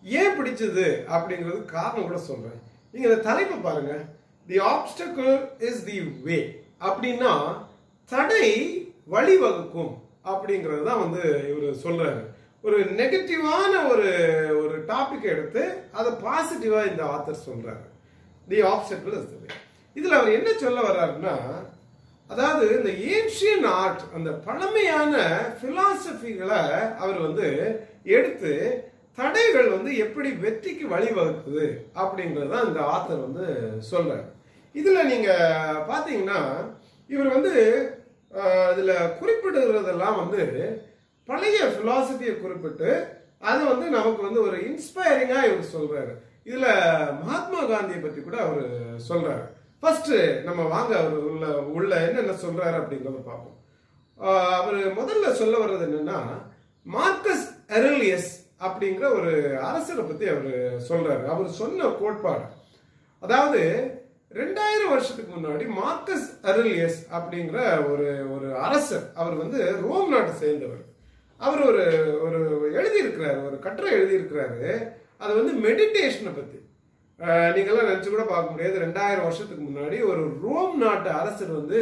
ஏன் 0.03 0.35
பிடிச்சது 0.37 0.87
அப்படிங்கிறது 1.15 1.59
காரணம் 1.75 2.07
கூட 2.07 2.19
சொல்றேன். 2.29 2.59
நீங்க 2.91 3.07
இந்த 3.09 3.21
தலைப்பை 3.27 3.57
பாருங்க. 3.57 3.93
தி 4.47 4.57
ஆப்ஸ்டக்கிள் 4.73 5.31
இஸ் 5.69 5.85
தி 5.89 5.97
வே 6.27 6.39
அப்படின்னா 6.87 7.33
தடை 8.11 8.47
வழிவகுக்கும் 9.13 9.93
அப்படிங்கிறது 10.31 10.83
தான் 10.89 11.03
வந்து 11.05 11.23
இவர் 11.51 11.81
சொல்றாரு. 11.85 12.21
ஒரு 12.65 12.79
நெகட்டிவான 12.99 13.73
ஒரு 13.91 14.09
ஒரு 14.63 14.75
டாபிக் 14.91 15.31
எடுத்து 15.35 15.63
அதை 15.99 16.11
பாசிட்டிவா 16.25 16.81
இந்த 16.91 17.03
ஆத்தர் 17.13 17.45
சொல்றாரு. 17.47 17.85
தி 18.47 18.61
ஆப்ஸ்டக்கிள் 18.61 19.13
இஸ் 19.13 19.33
இதில் 19.95 20.11
அவர் 20.11 20.31
என்ன 20.31 20.49
சொல்ல 20.53 20.79
வர்றாருன்னா 20.81 21.35
அதாவது 22.29 22.65
இந்த 22.77 22.89
ஏன்ஷியன் 22.89 23.65
ஆர்ட் 23.65 24.03
அந்த 24.15 24.31
பழமையான 24.31 25.15
பிலாசபிகளை 25.61 26.61
அவர் 26.97 27.19
வந்து 27.19 27.47
எடுத்து 28.03 28.53
தடைகள் 29.17 29.69
வந்து 29.69 29.97
எப்படி 29.97 30.29
வெற்றிக்கு 30.31 30.87
வழிவகுக்குது 30.87 31.65
அப்படிங்கிறது 31.95 32.49
தான் 32.49 32.67
இந்த 32.67 32.81
ஆத்தர் 32.81 33.25
வந்து 33.25 33.45
சொல்றாரு. 33.91 34.23
இதில் 34.73 35.07
நீங்கள் 35.07 35.83
பார்த்தீங்கன்னா 35.87 36.39
இவர் 37.09 37.27
வந்து 37.27 37.53
இதில் 38.71 38.93
குறிப்பிடுகிறதெல்லாம் 39.19 39.19
குறிப்பிடுறதெல்லாம் 39.19 40.17
வந்து 40.17 40.41
பழைய 41.29 41.59
ஃபிலாசபியை 41.65 42.39
குறிப்பிட்டு 42.39 43.19
அது 43.39 43.65
வந்து 43.65 43.89
நமக்கு 43.89 44.21
வந்து 44.21 44.41
ஒரு 44.41 44.57
இன்ஸ்பைரிங்காக 44.57 45.47
இவர் 45.47 45.73
சொல்கிறாரு 45.73 46.13
இதுல 46.45 46.67
மகாத்மா 47.23 47.59
காந்தியை 47.65 48.01
பத்தி 48.01 48.21
கூட 48.21 48.37
அவர் 48.37 48.63
சொல்றாரு. 49.09 49.43
ஃபர்ஸ்ட் 49.79 50.13
நம்ம 50.43 50.61
வாங்க 50.63 50.97
அவர் 50.99 51.17
உள்ள 51.31 51.47
உள்ள 51.77 51.91
என்னென்ன 52.07 52.31
சொல்றாரு 52.31 52.77
அப்படிங்கிறத 52.79 53.21
பார்ப்போம். 53.29 53.57
அவர் 54.59 54.79
முதல்ல 54.99 55.31
சொல்ல 55.31 55.57
வர்றது 55.57 55.85
என்னன்னா 55.87 56.19
மார்க்கஸ் 56.83 57.47
எரலியஸ் 57.67 58.29
அப்படிங்கிற 58.59 59.05
ஒரு 59.19 59.33
அரசரை 59.59 60.03
பத்தி 60.03 60.27
அவர் 60.27 60.51
சொல்றாரு. 60.89 61.23
அவர் 61.25 61.49
சொன்ன 61.49 61.89
கோட்பாடு. 62.01 62.45
அதாவது 63.19 63.61
ரெண்டாயிரம் 64.33 64.89
வருஷத்துக்கு 64.89 65.31
முன்னாடி 65.35 65.65
மார்க்கஸ் 65.67 66.27
அருலியஸ் 66.51 66.99
அப்படிங்கிற 67.17 67.61
ஒரு 67.91 68.07
ஒரு 68.35 68.57
அரசர் 68.57 69.05
அவர் 69.15 69.33
வந்து 69.33 69.59
ரோம் 69.81 70.09
நாட்டை 70.09 70.33
சேர்ந்தவர். 70.33 70.83
அவர் 71.37 71.61
ஒரு 71.61 71.85
ஒரு 72.23 72.39
எழுதியிருக்கிறாரு 72.79 73.39
ஒரு 73.47 73.59
கட்டுரை 73.59 73.91
எழுதியிருக்கிறாரு. 73.99 74.93
அது 75.23 75.33
வந்து 75.39 75.53
மெடிடேஷனை 75.67 76.33
பத்தி. 76.39 76.57
நீங்களாம் 77.55 77.87
நீங்கெல்லாம் 77.87 78.13
கூட 78.13 78.23
பார்க்க 78.29 78.53
முடியாது. 78.53 78.77
ரெண்டாயிரம் 78.85 79.27
வருஷத்துக்கு 79.27 79.65
முன்னாடி 79.65 79.97
ஒரு 80.11 80.23
ரோம் 80.45 80.77
நாட்டு 80.83 81.09
அரசர் 81.21 81.51
வந்து 81.59 81.79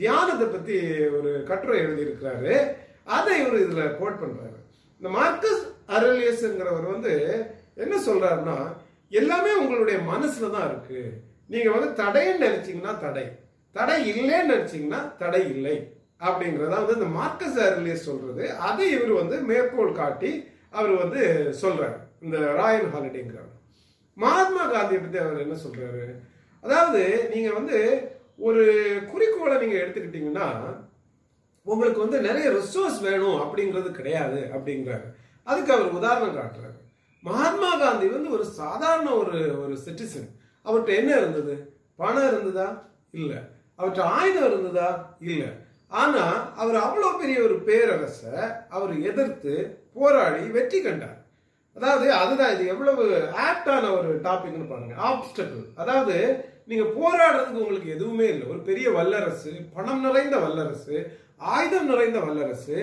தியானத்தை 0.00 0.46
பத்தி 0.46 0.76
ஒரு 1.18 1.30
கட்டுரை 1.48 1.78
எழுதியிருக்கிறாரு. 1.84 2.52
அதை 3.16 3.32
இவர் 3.40 3.62
இதுல 3.62 3.84
கோட் 4.00 4.20
பண்றாரு. 4.22 4.58
இந்த 4.98 5.10
மார்க்கஸ் 5.18 5.62
அரலியஸ்ங்கிறவர் 5.96 6.86
வந்து 6.94 7.12
என்ன 7.84 7.94
சொல்றாருன்னா 8.06 8.58
எல்லாமே 9.20 9.50
உங்களுடைய 9.60 9.98
மனசுல 10.12 10.50
தான் 10.54 10.68
இருக்கு. 10.70 11.00
நீங்க 11.52 11.68
வந்து 11.76 11.90
தடைன்னு 12.02 12.44
நினைச்சீங்கன்னா 12.46 12.94
தடை. 13.04 13.26
தடை 13.76 13.96
இல்லைன்னு 14.12 14.52
நினைச்சீங்கன்னா 14.54 15.00
தடை 15.22 15.42
இல்லை. 15.54 15.76
அப்படிங்கிறத 16.26 16.74
வந்து 16.80 16.98
இந்த 16.98 17.08
மார்க்கஸ் 17.18 17.58
அரலியஸ் 17.68 18.06
சொல்றது. 18.08 18.44
அதை 18.68 18.86
இவர் 18.96 19.12
வந்து 19.22 19.36
மேற்கோள் 19.50 19.98
காட்டி 20.02 20.32
அவர் 20.78 20.94
வந்து 21.02 21.22
சொல்றாரு. 21.62 21.98
இந்த 22.22 22.38
ராயல் 22.52 22.90
ஹாலிடேங்கிறவர் 22.94 23.54
மகாத்மா 24.16 24.62
காந்தியை 24.66 25.00
பற்றி 25.00 25.18
அவர் 25.18 25.40
என்ன 25.40 25.56
சொல்றாரு? 25.64 26.04
அதாவது 26.60 27.28
நீங்க 27.34 27.52
வந்து 27.52 27.76
ஒரு 28.36 28.62
குறிக்கோளை 29.10 29.56
நீங்க 29.58 29.76
எடுத்துக்கிட்டீங்கன்னா 29.78 30.46
உங்களுக்கு 31.66 32.00
வந்து 32.00 32.20
நிறைய 32.20 32.50
ரிசோர்ஸ் 32.50 32.98
வேணும் 33.00 33.40
அப்படிங்கிறது 33.40 33.90
கிடையாது 33.90 34.40
அப்படிங்கிறாரு. 34.54 35.06
அதுக்கு 35.42 35.72
அவர் 35.72 35.96
உதாரணம் 35.98 36.36
காட்டுறாரு. 36.36 36.76
மகாத்மா 37.24 37.70
காந்தி 37.78 38.06
வந்து 38.06 38.30
ஒரு 38.30 38.44
சாதாரண 38.44 39.08
ஒரு 39.14 39.58
ஒரு 39.62 39.78
சிட்டிசன் 39.86 40.28
அவர்கிட்ட 40.64 40.94
என்ன 40.96 41.16
இருந்தது? 41.16 41.54
பணம் 41.96 42.28
இருந்ததா? 42.32 42.68
இல்லை. 43.10 43.38
அவர்கிட்ட 43.78 44.00
ஆயுதம் 44.00 44.48
இருந்ததா? 44.52 45.16
இல்லை. 45.20 45.48
ஆனால் 45.88 46.54
அவர் 46.56 46.74
அவ்வளோ 46.74 47.18
பெரிய 47.18 47.38
ஒரு 47.42 47.56
பேரரசை 47.58 48.34
அவர் 48.68 49.00
எதிர்த்து 49.00 49.54
போராடி 49.94 50.42
வெற்றி 50.48 50.82
கண்டார். 50.82 51.17
அதாவது 51.78 52.06
அதுதான் 52.20 52.54
இது 52.54 52.64
எவ்வளவு 52.74 53.04
ஆப்டான 53.46 53.90
ஒரு 53.96 54.12
டாபிக்னு 54.28 54.70
பாருங்க. 54.70 54.94
ஆப்ஸ்டக்கிள் 55.08 55.64
அதாவது 55.82 56.16
நீங்க 56.70 56.84
போராடுறதுக்கு 56.96 57.62
உங்களுக்கு 57.64 57.90
எதுவுமே 57.96 58.26
இல்லை. 58.32 58.46
ஒரு 58.52 58.60
பெரிய 58.70 58.86
வல்லரசு 58.96 59.52
பணம் 59.74 60.02
நிறைந்த 60.06 60.36
வல்லரசு 60.44 60.96
ஆயுதம் 61.54 61.90
நிறைந்த 61.92 62.18
வல்லரசு 62.24 62.78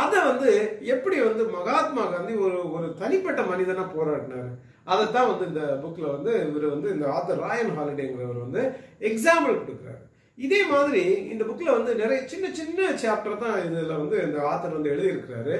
அதை 0.00 0.18
வந்து 0.30 0.50
எப்படி 0.94 1.16
வந்து 1.26 1.44
மகாத்மா 1.56 2.02
காந்தி 2.14 2.34
ஒரு 2.46 2.58
ஒரு 2.76 2.86
தனிப்பட்ட 3.02 3.42
மனிதனா 3.50 3.84
போராடினாரு? 3.94 4.50
அதைத்தான் 4.92 5.30
வந்து 5.30 5.44
இந்த 5.50 5.62
புக்கில் 5.82 6.14
வந்து 6.14 6.32
இவர் 6.48 6.66
வந்து 6.74 6.88
இந்த 6.94 7.06
ஆத்தர் 7.14 7.42
ராயன் 7.46 7.72
ஹாலிடேங்கிறவர் 7.78 8.44
வந்து 8.44 8.62
எக்ஸாம்பிள் 9.10 9.60
கொடுக்குறாரு. 9.62 10.02
இதே 10.38 10.60
மாதிரி 10.72 11.04
இந்த 11.32 11.42
புக்கில் 11.44 11.76
வந்து 11.76 11.92
நிறைய 12.02 12.20
சின்ன 12.32 12.46
சின்ன 12.58 12.90
சாப்டர் 13.04 13.42
தான் 13.44 13.58
இதில் 13.66 14.00
வந்து 14.02 14.16
இந்த 14.26 14.38
ஆத்தர் 14.50 14.76
வந்து 14.76 14.92
எழுதியிருக்கிறாரு. 14.94 15.56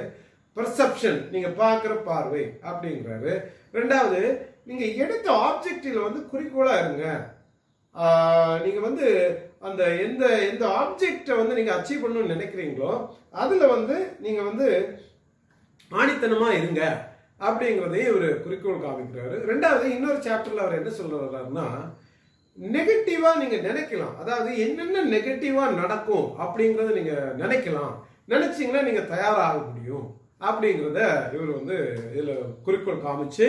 பெர்செப்ஷன் 0.59 1.19
நீங்க 1.33 1.49
பார்க்குற 1.63 1.95
பார்வை 2.09 2.45
அப்படிங்கிறாரு 2.69 3.33
ரெண்டாவது 3.79 4.21
நீங்க 4.69 4.85
எடுத்த 5.03 5.27
ஆப்ஜெக்டில் 5.49 6.05
வந்து 6.05 6.21
குறிக்கோளா 6.31 6.73
இருங்க. 6.81 7.05
நீங்க 8.65 8.79
வந்து 8.87 9.07
அந்த 9.67 9.83
எந்த 10.03 10.23
எந்த 10.49 10.65
ஆப்ஜெக்டை 10.81 11.35
வந்து 11.39 11.57
நீங்க 11.59 11.71
அச்சீவ் 11.75 12.03
பண்ணணும்னு 12.03 12.33
நினைக்கிறீங்களோ 12.35 12.91
அதுல 13.43 13.67
வந்து 13.75 13.95
நீங்க 14.25 14.41
வந்து 14.49 14.67
ஆணித்தனமா 15.91 16.49
இருங்க 16.59 16.81
அப்படிங்கிறதையும் 17.47 18.09
இவர் 18.11 18.43
குறிக்கோள் 18.43 18.85
காமிக்கிறாரு. 18.85 19.35
ரெண்டாவது 19.51 19.85
இன்னொரு 19.95 20.19
சாப்டர்ல 20.27 20.63
அவர் 20.65 20.79
என்ன 20.79 20.91
சொல்றாருன்னா 20.99 21.65
நெகட்டிவா 22.57 23.29
நீங்க 23.41 23.57
நினைக்கலாம். 23.67 24.15
அதாவது 24.21 24.51
என்னென்ன 24.65 25.03
நெகட்டிவா 25.15 25.65
நடக்கும் 25.81 26.27
அப்படிங்கறத 26.43 26.95
நீங்க 26.99 27.13
நினைக்கலாம். 27.43 27.93
நினைச்சீங்கன்னா 28.33 28.81
நீங்க 28.87 29.03
தயாராக 29.13 29.59
முடியும். 29.67 30.07
அப்படிங்கிறத 30.47 31.01
இவர் 31.35 31.51
வந்து 31.57 31.77
இதில் 32.11 32.33
குறிக்கோள் 32.65 33.05
காமிச்சு 33.07 33.47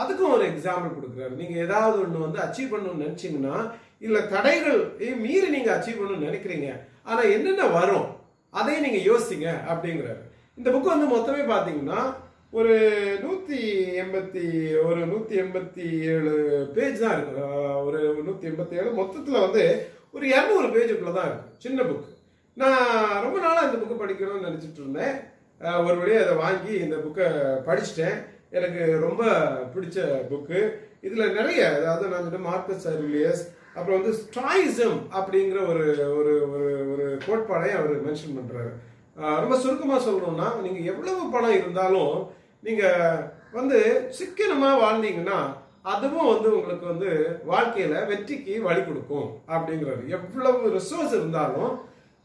அதுக்கும் 0.00 0.34
ஒரு 0.36 0.44
எக்ஸாம்பிள் 0.50 0.96
கொடுக்குறாரு. 0.96 1.32
நீங்கள் 1.40 1.62
ஏதாவது 1.66 1.96
ஒன்று 2.02 2.26
வந்து 2.26 2.40
அச்சீவ் 2.46 2.72
பண்ணணும்னு 2.72 3.04
நினச்சிங்கன்னா 3.04 3.56
இல்லை 4.06 4.20
தடைகள் 4.34 4.80
மீறி 5.24 5.48
நீங்கள் 5.56 5.74
அச்சீவ் 5.76 6.00
பண்ணணும்னு 6.00 6.28
நினைக்கிறீங்க 6.28 6.68
ஆனால் 7.10 7.32
என்னென்ன 7.36 7.66
வரும் 7.78 8.08
அதையும் 8.54 8.84
நீங்கள் 8.86 9.06
யோசிங்க 9.10 9.48
அப்படிங்கிறாரு. 9.70 10.22
இந்த 10.58 10.68
புக் 10.74 10.92
வந்து 10.94 11.08
மொத்தமே 11.14 11.42
பார்த்தீங்கன்னா 11.50 12.00
ஒரு 12.58 12.74
நூற்றி 13.24 13.58
எண்பத்தி 14.02 14.44
ஒரு 14.86 15.00
நூற்றி 15.10 15.34
எண்பத்தி 15.42 15.84
ஏழு 16.12 16.32
பேஜ் 16.76 17.02
தான் 17.02 17.14
இருக்கு. 17.16 17.42
ஒரு 17.88 18.00
நூற்றி 18.28 18.48
எண்பத்தி 18.50 18.78
ஏழு 18.80 18.90
மொத்தத்தில் 19.00 19.44
வந்து 19.44 19.64
ஒரு 20.16 20.24
இரநூறு 20.32 20.68
பேஜுக்குள்ளே 20.74 21.12
தான் 21.18 21.28
இருக்கு. 21.28 21.52
சின்ன 21.64 21.82
புக் 21.90 22.08
நான் 22.60 23.22
ரொம்ப 23.24 23.36
நாளாக 23.44 23.66
இந்த 23.68 23.78
புக்கு 23.82 24.00
படிக்கணும்னு 24.02 24.48
நினச்சிட்டு 24.48 24.82
இருந்தேன். 24.82 25.14
ஒரு 25.60 25.96
வழியாக 26.00 26.24
அதை 26.24 26.34
வாங்கி 26.44 26.72
இந்த 26.84 26.96
புக்கை 27.04 27.26
படிச்சிட்டேன். 27.68 28.18
எனக்கு 28.58 28.82
ரொம்ப 29.06 29.22
பிடிச்ச 29.74 29.98
புக்கு 30.30 30.60
இதில் 31.06 31.34
நிறைய 31.38 31.60
அதாவது 31.74 32.10
நான் 32.12 32.24
சொன்ன 32.26 32.44
மார்க்கஸ் 32.50 32.86
அர்லியஸ் 32.92 33.42
அப்புறம் 33.76 33.98
வந்து 33.98 34.12
ஸ்ட்ராயிசம் 34.20 34.98
அப்படிங்கிற 35.18 35.58
ஒரு 35.72 35.84
ஒரு 36.18 36.32
ஒரு 36.52 36.70
ஒரு 36.92 37.06
கோட்பாடையும் 37.26 37.78
அவர் 37.78 38.06
மென்ஷன் 38.06 38.36
பண்ணுறாரு 38.38 38.72
ரொம்ப 39.42 39.56
சுருக்கமாக 39.56 40.00
சொல்லணும்னா 40.06 40.48
நீங்கள் 40.64 40.88
எவ்வளவு 40.92 41.30
பணம் 41.34 41.58
இருந்தாலும் 41.60 42.14
நீங்கள் 42.62 43.22
வந்து 43.58 43.78
சிக்கனமாக 44.18 44.80
வாழ்ந்தீங்கன்னா 44.82 45.38
அதுவும் 45.92 46.30
வந்து 46.32 46.48
உங்களுக்கு 46.56 46.86
வந்து 46.86 47.10
வாழ்க்கையில் 47.44 48.06
வெற்றிக்கு 48.10 48.54
வழி 48.66 48.82
கொடுக்கும் 48.82 49.28
அப்படிங்கிறாரு. 49.54 50.02
எவ்வளவு 50.16 50.72
ரிசோர்ஸ் 50.76 51.14
இருந்தாலும் 51.18 51.70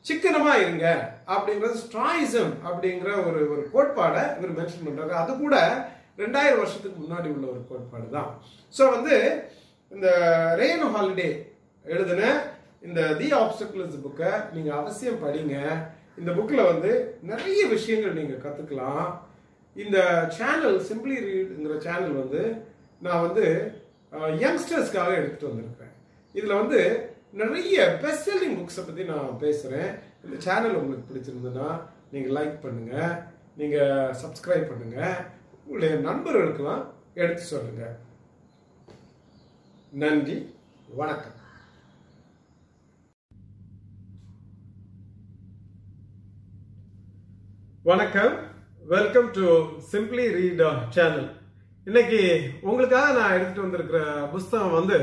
சிக்கனமா 0.05 0.53
இருங்க 0.63 0.85
அப்படிங்கிறது 1.33 1.83
ஸ்ட்ராயிசம் 1.83 2.53
அப்படிங்கிற 2.67 3.11
ஒரு 3.27 3.39
ஒரு 3.53 3.63
கோட்பாடை 3.73 4.23
இவர் 4.37 4.57
மென்ஷன் 4.59 4.85
பண்றாரு. 4.87 5.13
அது 5.21 5.31
கூட 5.37 5.55
ரெண்டாயிரம் 6.23 6.61
வருஷத்துக்கு 6.61 6.99
முன்னாடி 6.99 7.27
உள்ள 7.35 7.45
ஒரு 7.53 7.61
கோட்பாடு 7.69 8.07
தான் 8.09 8.29
ஸோ 8.73 8.83
வந்து 8.95 9.15
இந்த 9.91 10.07
ரெயின் 10.61 10.85
ஹாலிடே 10.95 11.29
எழுதின 11.85 12.23
இந்த 12.81 13.01
தி 13.19 13.27
ஆப்ஸ்டக்கிள்ஸ் 13.33 14.03
புக்கை 14.05 14.31
நீங்க 14.53 14.69
அவசியம் 14.79 15.21
படிங்க. 15.23 15.55
இந்த 16.17 16.31
புக்கில் 16.31 16.69
வந்து 16.71 16.91
நிறைய 17.23 17.61
விஷயங்கள் 17.67 18.17
நீங்கள் 18.19 18.43
கற்றுக்கலாம் 18.43 19.07
இந்த 19.75 19.97
சேனல் 20.37 20.77
சிம்பிளி 20.89 21.15
ரீடுங்கிற 21.25 21.77
சேனல் 21.87 22.19
வந்து 22.21 22.41
நான் 23.01 23.23
வந்து 23.25 23.45
யங்ஸ்டர்ஸ்க்காக 24.41 25.11
எடுத்துகிட்டு 25.17 25.49
வந்திருக்கேன் 25.49 25.93
இதில் 26.35 26.59
வந்து 26.61 26.79
நிறைய 27.39 27.77
பெஸ்ட் 28.01 28.27
செல்லிங் 28.27 28.57
புக்ஸை 28.57 28.83
பற்றி 28.85 29.03
நான் 29.03 29.39
பேசுகிறேன் 29.41 29.89
இந்த 30.25 30.35
சேனல் 30.45 30.77
உங்களுக்கு 30.79 31.07
பிடிச்சிருந்ததுன்னா 31.09 31.69
நீங்கள் 32.11 32.35
லைக் 32.37 32.55
பண்ணுங்கள் 32.65 33.15
நீங்கள் 33.57 34.13
சப்ஸ்கிரைப் 34.21 34.69
பண்ணுங்கள் 34.69 35.17
உங்களுடைய 35.57 35.91
நண்பர்களுக்கெல்லாம் 36.07 36.83
எடுத்து 37.13 37.43
சொல்லுங்க. 37.43 37.83
நன்றி. 40.03 40.37
வணக்கம். 41.01 41.37
வணக்கம். 47.91 48.35
Welcome 48.95 49.29
to 49.31 49.47
simply 49.91 50.27
read 50.39 50.65
channel 50.89 51.29
இன்னைக்கு 51.87 52.23
உங்களுக்காக 52.61 53.07
நான் 53.19 53.37
எடுத்துட்டு 53.37 53.65
வந்திருக்கிற 53.65 53.99
புஸ்தகம் 54.33 54.77
வந்து 54.79 54.99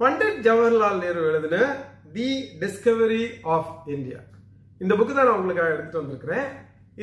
பண்டிட் 0.00 0.38
ஜவஹர்லால் 0.44 1.00
நேரு 1.00 1.22
எழுதின 1.30 1.56
தி 2.12 2.28
டிஸ்கவரி 2.60 3.24
ஆஃப் 3.54 3.72
இந்தியா. 3.94 4.20
இந்த 4.82 4.92
புக்கு 4.98 5.12
தான் 5.16 5.28
நான் 5.28 5.38
உங்களுக்காக 5.38 5.72
எடுத்துட்டு 5.72 6.00
வந்திருக்கிறேன். 6.00 6.46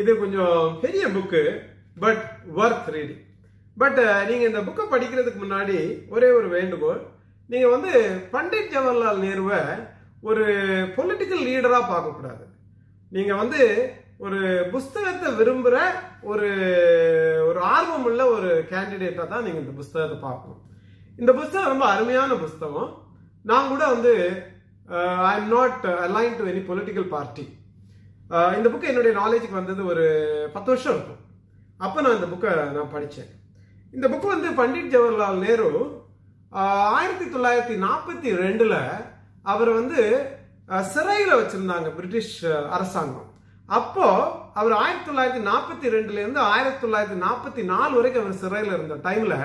இது 0.01 0.11
கொஞ்சம் 0.21 0.79
பெரிய 0.83 1.03
book 1.17 1.41
but 2.03 2.23
worth 2.61 2.89
reading 2.95 3.21
but 3.81 4.01
நீங்க 4.29 4.43
இந்த 4.49 4.61
புக்கை 4.67 4.85
படிக்கிறதுக்கு 4.93 5.41
முன்னாடி 5.43 5.77
ஒரே 6.15 6.29
ஒரு 6.39 6.49
வேண்டுகோள். 6.55 7.01
நீங்க 7.53 7.67
வந்து 7.75 7.91
பண்டிட் 8.33 8.73
ஜவஹர்லால் 8.75 9.23
நேருவை 9.27 9.61
ஒரு 10.29 10.45
பொலிட்டிக்கல் 10.97 11.45
லீடரா 11.49 11.81
பார்க்கக்கூடாது. 11.93 12.43
நீங்க 13.11 13.33
வந்து 13.43 13.61
ஒரு 14.27 14.39
புஸ்தகத்தை 14.75 15.29
விரும்புகிற 15.41 15.79
ஒரு 16.31 16.49
ஒரு 17.49 17.59
ஆர்வம் 17.75 18.07
உள்ள 18.11 18.23
ஒரு 18.37 18.49
கேண்டிடேட்டாக 18.73 19.27
தான் 19.33 19.45
நீங்கள் 19.47 19.63
இந்த 19.65 19.75
புஸ்தகத்தை 19.81 20.17
பார்க்கணும். 20.27 20.63
இந்த 21.21 21.31
புஸ்தகம் 21.37 21.71
ரொம்ப 21.73 21.85
அருமையான 21.93 22.31
புஸ்தகம். 22.41 22.89
நான் 23.49 23.69
கூட 23.71 23.83
வந்து 23.93 24.11
I 25.29 25.33
am 25.37 25.53
not 25.55 25.85
align 26.05 26.35
to 26.39 26.43
any 26.51 26.61
political 26.67 27.07
party 27.13 27.45
இந்த 28.57 28.67
புக்கு 28.71 28.89
என்னுடைய 28.91 29.13
நாலேஜுக்கு 29.21 29.59
வந்தது 29.59 29.81
ஒரு 29.91 30.05
பத்து 30.55 30.69
வருஷம் 30.71 30.95
இருக்கும். 30.95 31.21
அப்போ 31.85 31.97
நான் 32.03 32.17
இந்த 32.17 32.27
புக்கை 32.33 32.51
நான் 32.75 32.93
படித்தேன். 32.95 33.31
இந்த 33.93 34.05
புக்கு 34.11 34.27
வந்து 34.33 34.49
பண்டிட் 34.59 34.91
ஜவஹர்லால் 34.95 35.43
நேரு 35.45 35.69
uh, 36.51 36.83
ஆயிரத்தி 36.97 37.25
தொள்ளாயிரத்தி 37.33 37.77
நாற்பத்தி 37.85 38.29
ரெண்டில் 38.41 38.77
அவர் 39.45 39.71
வந்து 39.79 40.01
uh, 40.73 40.83
சிறையில் 40.93 41.39
வச்சுருந்தாங்க 41.39 41.89
பிரிட்டிஷ் 41.97 42.35
uh, 42.51 42.61
அரசாங்கம். 42.75 43.31
அப்போ 43.69 44.07
அவர் 44.59 44.75
ஆயிரத்தி 44.81 45.07
தொள்ளாயிரத்தி 45.09 45.43
நாற்பத்தி 45.49 45.87
ரெண்டுலேருந்து 45.95 46.41
ஆயிரத்தி 46.51 46.79
தொள்ளாயிரத்தி 46.83 47.19
நாற்பத்தி 47.25 47.63
நாலு 47.73 47.93
வரைக்கும் 47.97 48.23
அவர் 48.23 48.41
சிறையில் 48.43 48.75
இருந்த 48.75 48.97
டைமில் 49.07 49.37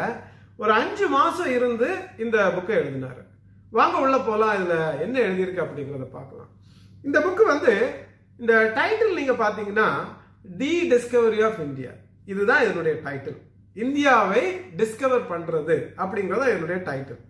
ஒரு 0.59 0.73
அஞ்சு 0.73 1.07
மாசம் 1.09 1.51
இருந்து 1.57 1.89
இந்த 2.25 2.37
புக்கை 2.57 2.75
எழுதினாரு. 2.81 3.23
வாங்க 3.71 3.97
உள்ள 4.01 4.17
போலாம் 4.19 4.57
இதுல 4.57 4.75
என்ன 5.05 5.17
எழுதியிருக்கு 5.19 5.65
அப்படிங்கிறத 5.65 6.09
பார்க்கலாம். 6.19 6.51
இந்த 7.03 7.19
புக்கு 7.21 7.45
வந்து 7.47 7.73
இந்த 8.39 8.55
டைட்டில் 8.79 9.19
நீங்க 9.21 9.35
பாத்தீங்கன்னா 9.45 9.89
டி 10.59 10.73
டிஸ்கவரி 10.93 11.41
ஆஃப் 11.49 11.61
இந்தியா. 11.69 11.93
இதுதான் 12.25 12.65
இதனுடைய 12.65 12.95
டைட்டில் 13.07 13.39
இந்தியாவை 13.77 14.43
டிஸ்கவர் 14.77 15.25
பண்றது 15.31 15.77
அப்படிங்கறத 15.97 16.49
என்னுடைய 16.55 16.79
டைட்டில் 16.89 17.23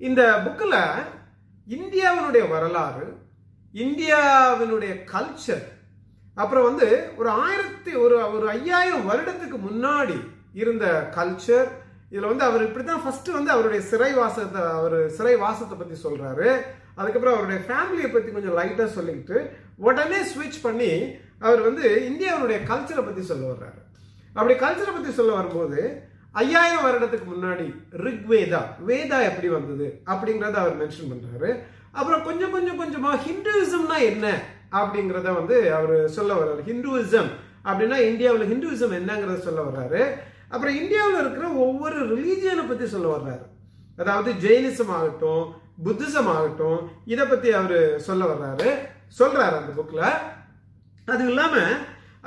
இந்த 0.00 0.22
புக்கில் 0.44 0.80
இந்தியாவினுடைய 1.66 2.44
வரலாறு 2.48 3.06
இந்தியாவினுடைய 3.74 4.92
கல்ச்சர் 5.12 5.64
அப்புறம் 6.36 6.64
வந்து 6.64 6.88
ஒரு 7.16 7.30
ஆயிரத்தி 7.44 7.92
ஒரு 7.94 8.16
ஒரு 8.36 8.46
ஐயாயிரம் 8.50 9.08
வருடத்துக்கு 9.10 9.58
முன்னாடி 9.68 10.18
இருந்த 10.54 10.86
கல்ச்சர் 11.16 11.68
இதில் 12.14 12.30
வந்து 12.30 12.44
அவர் 12.48 12.64
இப்படி 12.66 12.84
தான் 12.84 13.02
ஃபஸ்ட்டு 13.04 13.36
வந்து 13.36 13.50
அவருடைய 13.54 13.82
சிறை 13.90 14.10
வாசத்தை 14.18 14.60
அவர் 14.78 14.98
சிறை 15.16 15.34
வாசத்தை 15.44 15.76
பற்றி 15.78 15.96
சொல்கிறாரு 16.02 16.48
அதுக்கப்புறம் 16.98 17.36
அவருடைய 17.36 17.60
ஃபேமிலியை 17.68 18.08
பற்றி 18.10 18.30
கொஞ்சம் 18.32 18.56
லைட்டாக 18.58 18.88
சொல்லிக்கிட்டு 18.96 19.38
உடனே 19.86 20.20
ஸ்விட்ச் 20.32 20.58
பண்ணி 20.66 20.90
அவர் 21.46 21.60
வந்து 21.68 21.86
இந்தியாவுடைய 22.10 22.58
கல்ச்சரை 22.68 23.02
பற்றி 23.04 23.22
சொல்ல 23.30 23.44
வர்றாரு. 23.52 23.80
அப்படி 24.36 24.54
கல்ச்சரை 24.60 24.92
பற்றி 24.94 25.12
சொல்ல 25.16 25.32
வரும்போது 25.38 25.80
ஐயாயிரம் 26.34 26.86
வருடத்துக்கு 26.86 27.26
முன்னாடி 27.32 27.66
ரிக்வேதா 28.04 28.60
வேதா 28.90 29.18
எப்படி 29.30 29.48
வந்தது 29.48 29.86
அப்படிங்கிறத 30.12 30.58
அவர் 30.62 30.78
மென்ஷன் 30.82 31.10
பண்ணுறாரு 31.10 31.50
அப்புறம் 31.98 32.22
கொஞ்சம் 32.28 32.54
கொஞ்சம் 32.56 32.80
கொஞ்சமாக 32.82 33.22
ஹிந்துவிசம்னா 33.26 33.98
என்ன 34.10 34.26
அப்படிங்கிறத 34.78 35.32
வந்து 35.40 35.56
அவர் 35.78 35.96
சொல்ல 36.18 36.30
வர்றாரு. 36.34 36.62
ஹிந்துவிசம் 36.70 37.30
அப்படின்னா 37.68 37.98
இந்தியாவில் 38.10 38.50
ஹிந்துவிசம் 38.52 38.96
என்னங்கிறத 39.00 39.38
சொல்ல 39.48 39.60
வர்றாரு. 39.68 40.00
அப்புறம் 40.52 40.78
இந்தியாவில் 40.80 41.20
இருக்கிற 41.22 41.46
ஒவ்வொரு 41.66 41.98
ரிலீஜியனை 42.12 42.64
பற்றி 42.68 42.86
சொல்ல 42.94 43.08
வர்றாரு. 43.14 43.44
அதாவது 44.02 44.30
ஜெயினிசம் 44.44 44.92
ஆகட்டும் 44.98 45.44
புத்திசம் 45.86 46.30
ஆகட்டும் 46.34 46.80
இதை 47.12 47.24
பற்றி 47.26 47.48
அவர் 47.60 47.80
சொல்ல 48.08 48.22
வர்றாரு. 48.32 48.68
சொல்கிறாரு 49.18 49.54
அந்த 49.60 49.72
புக்கில் 49.78 50.06
அது 51.12 51.24
இல்லாமல் 51.30 51.74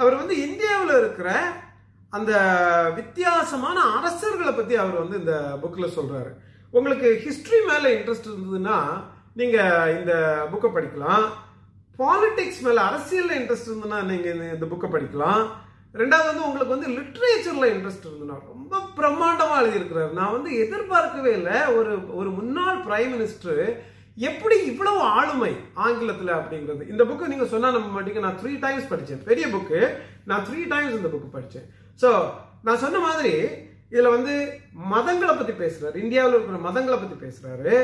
அவர் 0.01 0.19
வந்து 0.21 0.35
இந்தியாவில் 0.47 0.99
இருக்கிற 1.01 1.29
அந்த 2.17 2.33
வித்தியாசமான 2.97 3.77
அரசர்களை 3.97 4.51
பற்றி 4.53 4.75
அவர் 4.83 5.01
வந்து 5.03 5.17
இந்த 5.21 5.35
புக்கில் 5.61 5.95
சொல்கிறாரு 5.97 6.31
உங்களுக்கு 6.73 7.09
ஹிஸ்ட்ரி 7.25 7.59
மேலே 7.69 7.89
இன்ட்ரெஸ்ட் 7.95 8.29
இருந்ததுன்னா 8.31 8.77
நீங்கள் 9.39 9.93
இந்த 9.97 10.13
புக்கை 10.51 10.69
படிக்கலாம். 10.75 11.25
பாலிடிக்ஸ் 11.99 12.63
மேலே 12.65 12.81
அரசியலில் 12.89 13.37
இன்ட்ரெஸ்ட் 13.39 13.69
இருந்ததுன்னா 13.69 13.99
நீங்கள் 14.11 14.41
இந்த 14.55 14.67
புக்கை 14.71 14.89
படிக்கலாம். 14.95 15.43
ரெண்டாவது 16.01 16.29
வந்து 16.29 16.45
உங்களுக்கு 16.47 16.75
வந்து 16.75 16.93
லிட்ரேச்சரில் 16.97 17.71
இன்ட்ரெஸ்ட் 17.73 18.07
இருந்ததுன்னா 18.07 18.37
ரொம்ப 18.53 18.79
பிரம்மாண்டமாக 18.97 19.61
எழுதியிருக்கிறார். 19.61 20.11
நான் 20.19 20.35
வந்து 20.37 20.49
எதிர்பார்க்கவே 20.63 21.31
இல்லை. 21.39 21.57
ஒரு 21.77 21.93
ஒரு 22.19 22.29
முன்னாள் 22.39 22.79
பிரைம் 22.87 23.13
மினிஸ்டர் 23.15 23.61
எப்படி 24.29 24.55
இவ்வளவு 24.71 25.01
ஆளுமை 25.17 25.51
ஆங்கிலத்தில் 25.85 26.37
அப்படிங்கிறது. 26.37 26.83
இந்த 26.93 27.03
புக்கு 27.09 27.31
நீங்கள் 27.33 27.51
சொன்னால் 27.53 27.75
நம்ம 27.75 27.89
மாட்டீங்க 27.95 28.21
நான் 28.25 28.39
த்ரீ 28.41 28.53
டைம்ஸ் 28.65 28.91
படித்தேன் 28.91 29.25
பெரிய 29.29 29.47
புக்கு 29.55 29.79
நான் 30.31 30.45
த்ரீ 30.47 30.61
டைம்ஸ் 30.73 30.97
இந்த 30.99 31.09
புக்கு 31.13 31.29
படித்தேன் 31.35 31.67
ஸோ 32.01 32.09
நான் 32.67 32.83
சொன்ன 32.83 33.01
மாதிரி 33.07 33.33
இதில் 33.93 34.13
வந்து 34.15 34.33
மதங்களை 34.93 35.33
பற்றி 35.35 35.53
பேசுகிறார் 35.61 36.01
இந்தியாவில் 36.03 36.35
இருக்கிற 36.35 36.59
மதங்களை 36.65 36.97
பற்றி 36.97 37.17
பேசுகிறாரு 37.25 37.75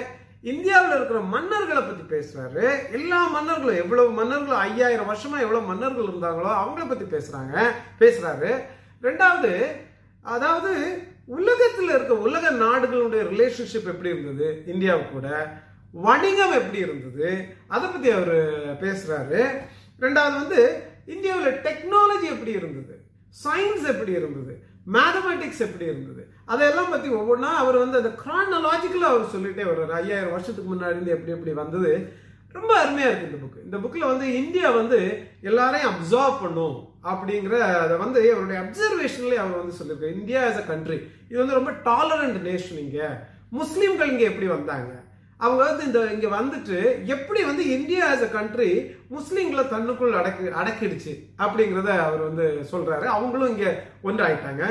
இந்தியாவில் 0.43 0.95
இருக்கிற 0.95 1.19
மன்னர்களை 1.19 1.73
பத்தி 1.73 2.15
பேசுறாரு. 2.15 2.91
எல்லா 2.91 3.27
மன்னர்களும் 3.27 3.75
எவ்வளவு 3.75 4.11
மன்னர்களும் 4.11 4.57
ஐயாயிரம் 4.57 5.09
வருஷமா 5.09 5.39
எவ்வளவு 5.39 5.61
மன்னர்கள் 5.61 6.03
இருந்தாங்களோ 6.03 6.51
அவங்கள 6.63 6.89
பத்தி 6.89 7.05
பேசுறாங்க 7.05 7.69
பேசுறாரு. 7.99 8.51
ரெண்டாவது 9.01 9.75
அதாவது 10.21 10.99
உலகத்தில் 11.25 11.89
இருக்க 11.89 12.13
உலக 12.15 12.51
நாடுகளுடைய 12.51 13.21
ரிலேஷன்ஷிப் 13.31 13.85
எப்படி 13.85 14.09
இருந்தது? 14.09 14.63
இந்தியாவு 14.67 15.11
கூட. 15.11 15.27
வணிகம் 15.91 16.51
எப்படி 16.51 16.77
இருந்தது? 16.77 17.45
அதை 17.67 17.89
பத்தி 17.89 18.09
அவர் 18.09 18.33
பேசுறாரு. 18.83 19.41
ரெண்டாவது 19.99 20.35
வந்து 20.41 20.83
இந்தியாவில் 21.05 21.53
டெக்னாலஜி 21.53 22.29
எப்படி 22.29 22.51
இருந்தது? 22.51 23.01
சயின்ஸ் 23.43 23.87
எப்படி 23.87 24.11
இருந்தது? 24.11 24.63
மேத்தமெட்டிக்ஸ் 24.93 25.65
எப்படி 25.67 25.85
இருந்தது? 25.85 26.22
அதையெல்லாம் 26.47 26.91
பற்றி 26.93 27.09
ஒவ்வொன்றா 27.19 27.51
அவர் 27.61 27.77
வந்து 27.83 27.99
அந்த 28.01 28.11
க்ரானலாஜிக்கலாக 28.23 29.13
அவர் 29.13 29.33
சொல்லிட்டே 29.35 29.65
வர்றாரு. 29.69 29.93
ஐயாயிரம் 30.01 30.35
வருஷத்துக்கு 30.35 30.71
முன்னாடி 30.71 30.95
இருந்து 30.95 31.15
எப்படி 31.15 31.35
எப்படி 31.35 31.53
வந்தது. 31.63 31.91
ரொம்ப 32.55 32.71
அருமையாக 32.79 33.11
இருக்குது 33.11 33.29
இந்த 33.29 33.39
புக்கு 33.43 33.63
இந்த 33.67 33.77
புக்கில் 33.83 34.11
வந்து 34.11 34.25
இந்தியா 34.41 34.67
வந்து 34.79 34.99
எல்லாரையும் 35.49 35.91
அப்சர்வ் 35.91 36.41
பண்ணும் 36.41 36.75
அப்படிங்கிற 37.11 37.55
அதை 37.83 37.95
வந்து 38.03 38.19
அவருடைய 38.33 38.59
அப்சர்வேஷன்லேயே 38.63 39.39
அவர் 39.43 39.61
வந்து 39.61 39.77
சொல்லியிருக்காரு. 39.79 40.17
இந்தியா 40.19 40.41
ஆஸ் 40.49 40.59
அ 40.63 40.65
கண்ட்ரி 40.71 40.97
இது 41.29 41.39
வந்து 41.41 41.57
ரொம்ப 41.59 41.71
டாலரண்ட் 41.89 42.37
நேஷன் 42.49 42.81
இங்கே. 42.85 43.07
முஸ்லீம்கள் 43.59 44.11
இங்கே 44.13 44.29
எப்படி 44.29 44.47
வந்தாங்க? 44.53 44.91
அவங்க 45.39 45.61
வந்து 45.69 45.83
இந்த 45.87 45.99
இங்கே 46.15 46.29
வந்துட்டு 46.37 46.77
எப்படி 47.15 47.41
வந்து 47.49 47.63
இந்தியா 47.77 48.03
ஆஸ் 48.11 48.25
அ 48.27 48.31
கண்ட்ரி 48.37 48.69
முஸ்லீம்களை 49.15 49.63
தன்னுக்குள் 49.73 50.17
அடக்கி 50.19 50.53
அடக்கிடுச்சு 50.61 51.13
அப்படிங்கிறத 51.45 51.91
அவர் 52.05 52.21
வந்து 52.29 52.45
சொல்கிறாரு 52.71 53.07
அவங்களும் 53.15 53.51
இங்கே 53.53 53.71
ஒன்றாயிட்டாங்க. 54.09 54.63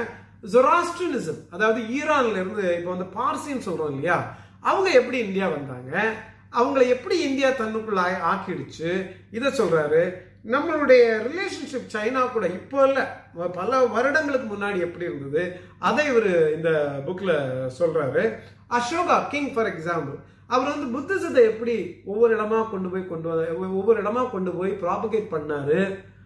ஜொராஸ்ட்ரனிசம் 0.44 1.40
அதாவது 1.50 1.80
ஈரான்ல 1.80 2.40
இருந்து 2.40 2.64
இப்போ 2.78 2.90
வந்து 2.94 3.08
பார்சின்னு 3.20 3.66
சொல்றோம் 3.68 3.90
இல்லையா? 3.90 4.36
அவங்க 4.60 4.90
எப்படி 4.90 5.18
இந்தியா 5.18 5.48
வந்தாங்க? 5.48 6.12
அவங்களை 6.58 6.88
எப்படி 6.88 7.20
இந்தியா 7.20 7.48
தன்னுக்குள்ள 7.48 8.00
ஆக்கிடுச்சு? 8.32 8.90
இதை 9.30 9.48
சொல்றாரு. 9.58 10.02
நம்மளுடைய 10.44 11.02
ரிலேஷன்ஷிப் 11.28 11.92
சைனா 11.92 12.32
கூட 12.32 12.46
இப்போ 12.46 12.86
இல்லை. 12.86 13.02
பல 13.52 13.80
வருடங்களுக்கு 13.84 14.54
முன்னாடி 14.54 14.78
எப்படி 14.78 15.04
இருந்தது? 15.04 15.60
அதை 15.78 16.06
இவர் 16.06 16.54
இந்த 16.54 16.70
புக்கில் 17.06 17.34
சொல்றாரு. 17.78 18.24
அசோகா 18.68 19.28
கிங் 19.28 19.52
ஃபார் 19.52 19.70
எக்ஸாம்பிள் 19.72 20.18
அவர் 20.46 20.72
வந்து 20.72 20.86
புத்திசத்தை 20.94 21.42
எப்படி 21.50 22.00
ஒவ்வொரு 22.04 22.32
இடமா 22.36 22.70
கொண்டு 22.70 22.88
போய் 22.88 23.08
கொண்டு 23.08 23.28
வர 23.28 23.52
ஒவ்வொரு 23.52 24.02
இடமா 24.02 24.30
கொண்டு 24.30 24.50
போய் 24.50 24.72
ப்ராபகேட் 24.82 25.32
பண்ணாரு? 25.34 25.80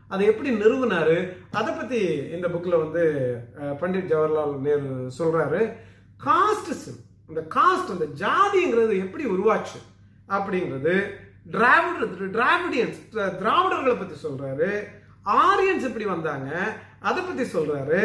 அதை 0.08 0.26
எப்படி 0.26 0.50
நிறுவினாரு? 0.50 1.16
அதை 1.50 1.74
பத்தி 1.74 2.00
இந்த 2.36 2.48
புக்ல 2.48 2.74
வந்து 2.84 3.04
பண்டிட் 3.80 4.10
ஜவஹர்லால் 4.10 4.58
நேரு 4.66 5.10
சொல்றாரு. 5.18 5.60
காஸ்டிசம் 6.26 7.00
இந்த 7.28 7.42
காஸ்ட் 7.54 7.92
அந்த 7.94 8.06
ஜாதிங்கிறது 8.22 8.94
எப்படி 9.04 9.24
உருவாச்சு 9.24 9.80
அப்படிங்கிறது 10.28 10.94
டிராவிட 11.52 12.04
டிராவிடியன்ஸ் 12.36 13.00
திராவிடர்களை 13.14 13.96
பத்தி 13.98 14.16
சொல்றாரு. 14.28 14.70
ஆரியன்ஸ் 15.42 15.86
எப்படி 15.90 16.04
வந்தாங்க? 16.04 16.50
அதை 17.00 17.22
பத்தி 17.22 17.44
சொல்றாரு. 17.58 18.00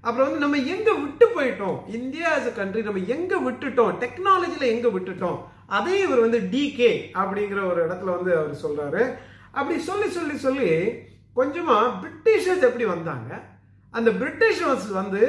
அப்புறம் 0.00 0.26
வந்து 0.28 0.44
நம்ம 0.44 0.56
எங்க 0.74 0.94
விட்டு 0.94 1.26
போயிட்டோம்? 1.36 1.78
இந்தியா 1.94 2.28
as 2.34 2.54
கண்ட்ரி 2.54 2.82
நம்ம 2.82 3.00
எங்க 3.14 3.36
விட்டுட்டோம்? 3.46 3.94
டெக்னாலஜியில 4.02 4.60
எங்க 4.60 4.88
விட்டுட்டோம்? 4.88 5.38
அதே 5.66 5.94
இவர் 6.02 6.20
வந்து 6.20 6.40
டிகே 6.52 6.90
அப்படிங்கிற 7.14 7.60
ஒரு 7.70 7.80
இடத்துல 7.86 8.16
வந்து 8.16 8.36
அவர் 8.36 8.62
சொல்றாரு. 8.64 9.02
அப்படி 9.50 9.78
சொல்லி 9.80 10.08
சொல்லி 10.08 10.36
சொல்லி 10.36 10.70
கொஞ்சமாக 11.38 11.94
பிரிட்டிஷர்ஸ் 12.02 12.66
எப்படி 12.68 12.84
வந்தாங்க? 12.94 13.30
அந்த 13.94 14.10
பிரிட்டிஷர்ஸ் 14.20 14.88
வந்து 15.00 15.22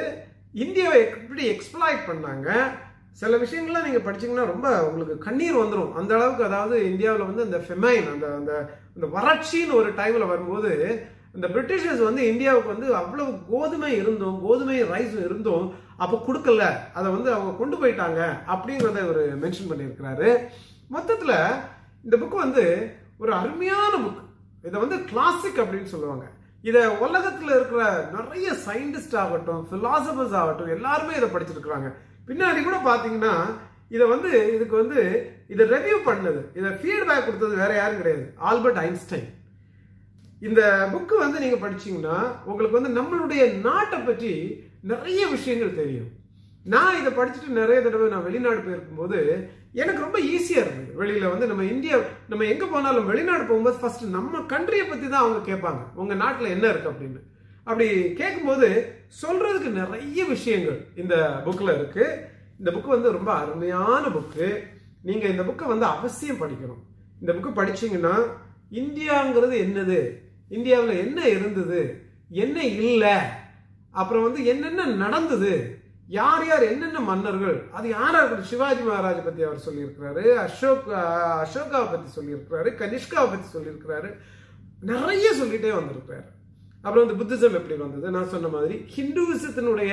இந்தியாவை 0.64 0.98
எப்படி 1.06 1.42
எக்ஸ்ப்ளாய்ட் 1.54 2.02
பண்ணாங்க? 2.10 2.48
சில 3.20 3.36
விஷயங்கள்லாம் 3.42 3.86
நீங்கள் 3.86 4.04
படிச்சீங்கன்னா 4.06 4.44
ரொம்ப 4.52 4.68
உங்களுக்கு 4.88 5.14
கண்ணீர் 5.26 5.60
வந்துடும் 5.60 5.94
அந்த 6.00 6.12
அளவுக்கு 6.16 6.44
அதாவது 6.48 6.76
இந்தியாவில் 6.90 7.28
வந்து 7.30 7.46
அந்த 7.46 7.58
ஃபெமைன் 7.66 8.06
அந்த 8.12 8.26
அந்த 8.38 8.52
அந்த 8.94 9.06
வறட்சின்னு 9.16 9.78
ஒரு 9.80 9.90
டைமில் 10.00 10.30
வரும்போது 10.32 10.72
இந்த 11.36 11.46
பிரிட்டிஷர்ஸ் 11.54 12.02
வந்து 12.08 12.22
இந்தியாவுக்கு 12.32 12.72
வந்து 12.74 12.88
அவ்வளவு 13.00 13.32
கோதுமை 13.50 13.90
இருந்தும் 13.96 14.38
கோதுமை 14.44 14.78
ரைஸ் 14.92 15.16
இருந்தும் 15.26 15.66
அப்போ 16.02 16.16
கொடுக்கல. 16.28 16.64
அதை 16.98 17.08
வந்து 17.16 17.30
அவங்க 17.34 17.52
கொண்டு 17.58 17.76
போயிட்டாங்க 17.80 18.20
அப்படிங்கிறத 18.52 19.02
இவர் 19.06 19.22
மென்ஷன் 19.44 19.70
பண்ணியிருக்கிறாரு. 19.70 20.30
மொத்தத்தில் 20.96 21.36
இந்த 22.06 22.16
புக் 22.16 22.42
வந்து 22.44 22.64
ஒரு 23.22 23.32
அருமையான 23.40 23.92
புக் 24.04 24.24
இதை 24.66 24.76
வந்து 24.80 24.96
கிளாசிக் 25.10 25.62
அப்படின்னு 25.62 25.92
சொல்லுவாங்க. 25.94 26.26
இதை 26.68 26.82
உலகத்தில் 27.06 27.52
இருக்கிற 27.56 27.82
நிறைய 28.16 28.48
சயின்டிஸ்ட் 28.66 29.16
ஆகட்டும் 29.22 29.62
ஃபிலாசபர்ஸ் 29.70 30.36
ஆகட்டும் 30.42 30.74
எல்லாருமே 30.76 31.16
இதை 31.16 31.28
படிச்சிருக்கிறாங்க. 31.34 31.88
பின்னாடி 32.28 32.60
கூட 32.62 32.78
பார்த்தீங்கன்னா 32.88 33.34
இதை 33.88 34.06
வந்து 34.06 34.30
இதுக்கு 34.54 34.76
வந்து 34.82 35.00
இதை 35.48 35.64
ரெவ்யூ 35.66 35.98
பண்ணது. 36.08 36.40
இதை 36.58 36.70
ஃபீட்பேக் 36.80 37.26
கொடுத்தது 37.26 37.54
வேற 37.62 37.70
யாரும் 37.74 38.00
கிடையாது. 38.00 38.24
Albert 38.48 38.80
Einstein. 38.86 39.28
இந்த 40.48 40.62
புக்கு 40.92 41.14
வந்து 41.24 41.38
நீங்கள் 41.44 41.62
படிச்சீங்கன்னா 41.64 42.16
உங்களுக்கு 42.48 42.78
வந்து 42.78 42.92
நம்மளுடைய 42.98 43.44
நாட்டை 43.68 43.98
பற்றி 43.98 44.32
நிறைய 44.92 45.20
விஷயங்கள் 45.26 45.78
தெரியும். 45.78 46.10
நான் 46.64 46.98
இதை 47.00 47.10
படிச்சுட்டு 47.12 47.58
நிறைய 47.60 47.78
தடவை 47.82 48.08
நான் 48.08 48.26
வெளிநாடு 48.28 48.60
போயிருக்கும்போது 48.66 49.18
எனக்கு 49.80 50.04
ரொம்ப 50.06 50.18
ஈஸியாக 50.34 50.62
இருந்தது 50.64 50.92
வெளியில் 51.00 51.32
வந்து 51.32 51.48
நம்ம 51.50 51.64
இந்தியா 51.72 51.96
நம்ம 52.30 52.44
எங்கே 52.52 52.66
போனாலும் 52.72 53.08
வெளிநாடு 53.10 53.44
போகும்போது 53.44 53.80
ஃபர்ஸ்ட் 53.80 54.04
நம்ம 54.16 54.40
கண்ட்ரியை 54.52 54.84
பற்றி 54.88 55.06
தான் 55.08 55.24
அவங்க 55.24 55.40
கேட்பாங்க. 55.50 55.82
உங்கள் 55.94 56.20
நாட்டில் 56.22 56.54
என்ன 56.54 56.66
இருக்குது 56.72 56.92
அப்படின்னு. 56.92 57.20
அப்படி 57.64 57.86
கேட்கும்போது 58.20 58.68
சொல்கிறதுக்கு 59.22 59.70
நிறைய 59.80 60.24
விஷயங்கள் 60.24 60.78
இந்த 60.94 61.14
புக்கில் 61.46 61.76
இருக்குது 61.78 62.18
இந்த 62.60 62.70
புக்கு 62.74 62.86
வந்து 62.86 63.10
ரொம்ப 63.10 63.30
அருமையான 63.32 64.04
புக்கு 64.16 64.48
நீங்கள் 65.02 65.30
இந்த 65.30 65.42
புக்கை 65.42 65.66
வந்து 65.66 65.86
அவசியம் 65.94 66.40
படிக்கணும். 66.42 66.82
இந்த 67.20 67.30
புக்கு 67.32 67.50
படிச்சீங்கன்னா 67.60 68.14
இந்தியாங்கிறது 68.80 69.54
என்னது? 69.66 69.98
இந்தியாவில் 70.48 71.02
என்ன 71.04 71.20
இருந்தது? 71.28 71.80
என்ன 72.28 72.64
இல்லை? 72.64 73.14
அப்புறம் 73.94 74.22
வந்து 74.22 74.40
என்னென்ன 74.44 74.86
நடந்தது? 75.04 75.52
யார் 76.08 76.46
யார் 76.46 76.62
என்னென்ன 76.62 77.00
மன்னர்கள் 77.00 77.68
அது 77.72 77.88
யாரா 77.88 78.18
இருக்கட்டும் 78.18 78.50
சிவாஜி 78.52 78.80
மகாராஜ் 78.80 79.24
பத்தி 79.24 79.42
அவர் 79.42 79.64
சொல்லியிருக்கிறாரு 79.66 80.34
அசோக் 80.34 80.88
அசோகாவை 80.88 81.90
பத்தி 81.90 82.10
சொல்லியிருக்கிறாரு 82.20 82.70
கனிஷ்காவை 82.82 83.28
பத்தி 83.32 83.58
சொல்லியிருக்கிறாரு 83.58 84.10
நிறைய 84.80 85.32
சொல்லிட்டே 85.40 85.70
வந்திருக்கிறாரு. 85.78 86.28
அப்புறம் 86.82 87.06
வந்து 87.06 87.18
புத்திசம் 87.20 87.52
எப்படி 87.52 87.74
வந்தது? 87.74 88.10
நான் 88.10 88.28
சொன்ன 88.28 88.48
மாதிரி 88.48 88.74
ஹிந்துவிசத்தினுடைய 88.96 89.92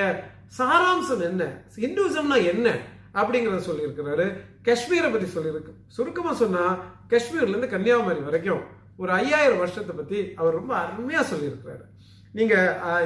சாராம்சம் 0.57 1.21
என்ன? 1.21 1.63
ஹிந்துவிசம்னா 1.75 2.37
என்ன? 2.51 2.67
அப்படிங்கிறத 3.13 3.61
சொல்லியிருக்கிறாரு. 3.69 4.25
காஷ்மீரை 4.63 5.11
பத்தி 5.11 5.39
சொல்லியிருக்கு. 5.39 5.73
சுருக்கமா 5.87 6.33
சொன்னா 6.33 6.63
காஷ்மீர்ல 7.09 7.47
இருந்து 7.47 7.69
கன்னியாகுமரி 7.69 8.19
வரைக்கும் 8.19 8.61
ஒரு 8.97 9.11
ஐயாயிரம் 9.11 9.57
வருஷத்தை 9.57 9.95
பத்தி 9.95 10.33
அவர் 10.35 10.53
ரொம்ப 10.53 10.73
அருமையா 10.81 11.23
சொல்லியிருக்கிறாரு. 11.33 11.85
நீங்க 12.31 12.55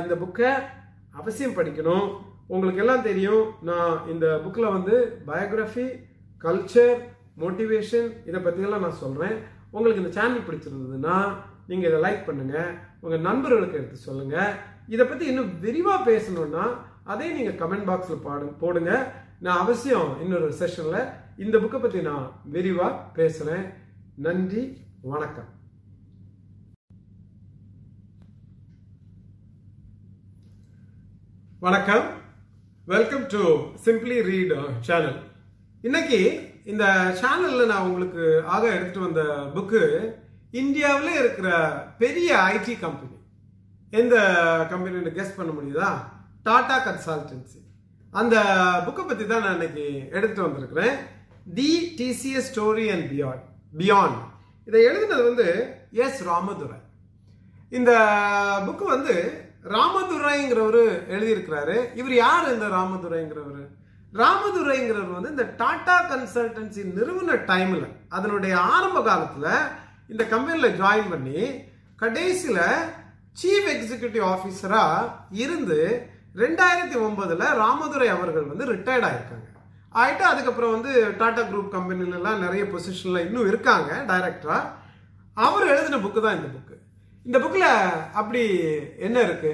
இந்த 0.04 0.16
புக்கை 0.16 0.52
அவசியம் 1.12 1.58
படிக்கணும். 1.58 2.08
உங்களுக்கு 2.50 2.82
எல்லாம் 2.84 3.08
தெரியும் 3.08 3.46
நான் 3.70 3.96
இந்த 4.14 4.26
புக்கில் 4.44 4.74
வந்து 4.76 4.96
பயோகிராஃபி 5.28 5.86
கல்ச்சர் 6.44 6.98
மோட்டிவேஷன் 7.42 8.08
இதை 8.30 8.40
பற்றியெல்லாம் 8.46 8.86
நான் 8.86 9.02
சொல்கிறேன் 9.04 9.36
உங்களுக்கு 9.72 10.02
இந்த 10.04 10.14
சேனல் 10.18 10.48
பிடிச்சிருந்ததுன்னா 10.48 11.18
நீங்கள் 11.72 11.90
இதை 11.90 12.00
லைக் 12.06 12.28
பண்ணுங்கள் 12.28 12.72
உங்கள் 13.04 13.26
நண்பர்களுக்கு 13.28 13.80
எடுத்து 13.80 14.06
சொல்லுங்கள் 14.08 14.54
இதை 14.94 15.04
பற்றி 15.06 15.26
இன்னும் 15.32 15.52
விரிவாக 15.66 16.08
பேசணும்னா 16.10 16.66
அதையும் 17.12 17.38
நீங்கள் 17.40 17.60
கமெண்ட் 17.62 17.88
பாக்ஸில் 17.90 18.26
பாடு 18.26 18.46
போடுங்க. 18.64 18.92
நான் 19.46 19.62
அவசியம் 19.64 20.10
இன்னொரு 20.24 20.50
செஷனில் 20.62 21.10
இந்த 21.44 21.56
புக்கை 21.58 21.80
பற்றி 21.80 22.02
நான் 22.10 22.26
விரிவாக 22.56 23.00
பேசுகிறேன் 23.18 23.66
நன்றி 24.26 24.64
வணக்கம். 25.12 25.50
வணக்கம். 31.66 32.06
Welcome 32.90 33.26
to 33.28 33.42
simply 33.86 34.22
read 34.22 34.54
channel 34.82 35.18
இன்னைக்கு 35.84 36.20
இந்த 36.66 36.86
சேனல்ல 37.22 37.66
நான் 37.66 37.86
உங்களுக்கு 37.86 38.24
ஆக 38.46 38.64
எடுத்துட்டு 38.68 39.00
வந்த 39.00 39.24
புக்கு 39.54 39.82
இந்தியாவில் 40.52 41.20
இருக்கிற 41.20 41.50
பெரிய 41.98 42.30
ஐடி 42.54 42.76
கம்பெனி 42.80 43.18
எந்த 43.94 44.16
கம்பெனின்னு 44.72 45.12
கெஸ் 45.12 45.38
பண்ண 45.38 45.52
முடியுதா? 45.52 45.92
டாடா 46.44 46.78
கன்சல்டன்சி 46.78 47.60
அந்த 48.14 48.36
புக்கை 48.86 49.06
பற்றி 49.06 49.26
தான் 49.26 49.42
நான் 49.42 49.54
இன்னைக்கு 49.54 49.86
எடுத்துட்டு 50.10 50.48
வந்திருக்கிறேன். 50.48 50.96
The 51.54 51.96
TCS 51.98 52.50
story 52.54 52.88
and 52.92 53.08
beyond 53.12 53.46
beyond 53.74 54.20
இதை 54.68 54.82
எழுதினது 54.84 55.24
வந்து 55.24 55.48
எஸ் 55.92 56.24
ராமதுரை 56.24 56.80
இந்த 57.72 57.92
புக்கு 58.66 58.86
வந்து 58.86 59.16
ராமதுரைங்கிறவர் 59.66 60.84
எழுதியிருக்கிறாரு. 61.14 61.78
இவர் 61.94 62.16
யார் 62.16 62.54
இந்த 62.54 62.68
ராமதுரைங்கிறவர்? 62.68 63.66
ராமதுரைங்கிறவர் 64.14 65.18
வந்து 65.18 65.30
இந்த 65.30 65.46
டாடா 65.58 65.98
கன்சல்டன்சி 66.12 66.84
நிறுவன 66.94 67.36
டைமில் 67.48 67.88
அதனுடைய 68.10 68.54
ஆரம்ப 68.70 69.00
காலத்தில் 69.02 69.52
இந்த 70.08 70.24
கம்பெனியில் 70.24 70.78
ஜாயின் 70.80 71.12
பண்ணி 71.12 71.42
கடைசியில் 71.96 72.64
சீஃப் 73.38 73.70
எக்ஸிகியூட்டிவ் 73.70 74.26
ஆஃபீஸராக 74.26 75.12
இருந்து 75.34 75.80
ரெண்டாயிரத்தி 76.36 76.98
ஒன்பதில் 77.00 77.46
ராமதுரை 77.56 78.08
அவர்கள் 78.08 78.46
வந்து 78.46 78.66
ரிட்டையர்ட் 78.66 79.08
ஆகிருக்காங்க 79.08 79.48
ஆகிட்டு 79.96 80.24
அதுக்கப்புறம் 80.24 80.72
வந்து 80.72 80.92
டாடா 81.18 81.44
குரூப் 81.44 81.74
கம்பெனிலலாம் 81.74 82.44
நிறைய 82.44 82.64
பொசிஷனில் 82.66 83.26
இன்னும் 83.28 83.48
இருக்காங்க 83.48 83.92
டைரக்டராக 84.08 84.72
அவர் 85.38 85.72
எழுதின 85.72 86.00
புக்கு 86.00 86.22
தான் 86.22 86.38
இந்த 86.38 86.50
புக்கு 86.50 86.76
இந்த 87.28 87.38
புக்கில் 87.44 87.70
அப்படி 88.20 88.44
என்ன 89.08 89.18
இருக்கு? 89.28 89.52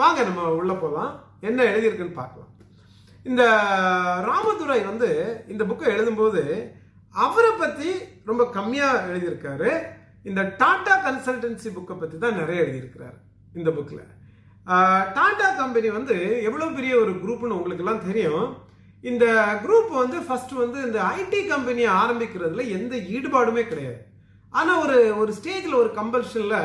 வாங்க 0.00 0.18
நம்ம 0.28 0.42
உள்ள 0.60 0.72
போகலாம் 0.82 1.12
என்ன 1.48 1.60
எழுதியிருக்குன்னு 1.70 2.20
பார்க்கலாம். 2.20 2.52
இந்த 3.30 3.42
ராமதுரை 4.28 4.78
வந்து 4.90 5.08
இந்த 5.52 5.62
புக்கை 5.70 5.88
எழுதும்போது 5.94 6.42
அவரை 7.14 7.50
பற்றி 7.62 7.90
ரொம்ப 8.30 8.42
கம்மியாக 8.56 9.02
எழுதியிருக்காரு. 9.10 9.70
இந்த 10.28 10.40
டாடா 10.60 10.94
கன்சல்டன்சி 11.06 11.68
புக்கை 11.76 11.94
பற்றி 11.96 12.16
தான் 12.24 12.40
நிறைய 12.40 12.64
எழுதியிருக்கிறார் 12.64 13.18
இந்த 13.58 13.70
புக்கில் 13.76 14.08
டாடா 15.16 15.48
கம்பெனி 15.60 15.88
வந்து 15.98 16.16
எவ்வளோ 16.48 16.66
பெரிய 16.78 16.92
ஒரு 17.02 17.12
குரூப்னு 17.22 17.56
உங்களுக்கெல்லாம் 17.58 18.04
தெரியும். 18.08 18.46
இந்த 19.04 19.24
குரூப் 19.64 19.90
வந்து 20.02 20.18
ஃபர்ஸ்ட் 20.26 20.54
வந்து 20.62 20.78
இந்த 20.88 20.98
ஐடி 21.18 21.40
கம்பெனியை 21.52 21.90
ஆரம்பிக்கிறதுல 22.02 22.64
எந்த 22.78 22.94
ஈடுபாடுமே 23.16 23.62
கிடையாது. 23.70 24.00
ஆனால் 24.58 24.80
ஒரு 24.84 24.98
ஒரு 25.22 25.32
ஸ்டேஜில் 25.38 25.80
ஒரு 25.82 25.90
கம்பல்ஷனில் 25.98 26.58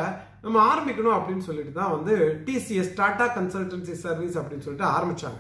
நம்ம 0.46 0.58
ஆரம்பிக்கணும் 0.72 1.16
அப்படின்னு 1.18 1.48
சொல்லிட்டு 1.50 1.72
தான் 1.78 1.94
வந்து 1.98 2.16
டிசிஎஸ் 2.48 2.92
டாடா 3.00 3.26
கன்சல்டன்சி 3.38 3.94
சர்வீஸ் 4.06 4.36
அப்படின்னு 4.40 4.66
சொல்லிட்டு 4.66 4.90
ஆரம்பிச்சாங்க. 4.96 5.40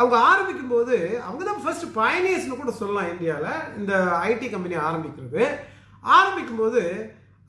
அவங்க 0.00 0.16
ஆரம்பிக்கும் 0.30 0.74
போது 0.74 0.96
அவங்க 1.28 1.42
தான் 1.48 1.62
ஃபர்ஸ்ட் 1.62 1.86
பயனியர்ஸ்னு 2.00 2.58
கூட 2.60 2.72
சொல்லலாம் 2.80 3.08
இந்தியாவில் 3.12 3.64
இந்த 3.78 3.94
ஐடி 4.28 4.48
கம்பெனி 4.50 4.76
ஆரம்பிக்கிறது. 4.88 5.42
ஆரம்பிக்கும் 6.18 6.62
போது 6.62 6.82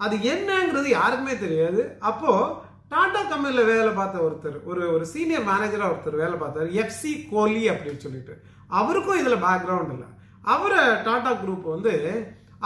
அது 0.06 0.16
என்னங்கிறது 0.34 0.90
யாருக்குமே 0.98 1.36
தெரியாது. 1.46 1.82
அப்போது 2.12 2.68
டாடா 2.94 3.22
கம்பெனியில் 3.32 3.70
வேலை 3.74 3.92
பார்த்த 4.00 4.26
ஒருத்தர் 4.28 4.58
ஒரு 4.72 4.84
ஒரு 4.94 5.06
சீனியர் 5.14 5.48
மேனேஜராக 5.50 5.94
ஒருத்தர் 5.94 6.22
வேலை 6.24 6.38
பார்த்தார். 6.44 6.70
எஃப்சி 6.84 7.12
கோலி 7.34 7.64
அப்படின்னு 7.74 8.04
சொல்லிட்டு. 8.06 8.36
அவருக்கும் 8.80 9.20
இதில் 9.22 9.44
பேக்ரவுண்ட் 9.48 9.94
இல்லை. 9.96 10.10
அவரை 10.54 10.84
டாடா 11.08 11.34
குரூப் 11.42 11.74
வந்து 11.76 11.94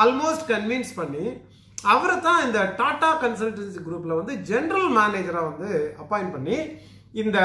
ஆல்மோஸ்ட் 0.03 0.49
கன்வின்ஸ் 0.53 0.93
பண்ணி 1.01 1.25
அவரை 1.91 2.15
தான் 2.27 2.43
இந்த 2.45 2.59
டாடா 2.79 3.09
கன்சல்டன்சி 3.23 3.79
குரூப்பில் 3.85 4.19
வந்து 4.19 4.33
ஜென்ரல் 4.49 4.89
மேனேஜராக 4.97 5.49
வந்து 5.51 5.69
அப்பாயிண்ட் 6.03 6.33
பண்ணி 6.35 6.57
இந்த 7.21 7.39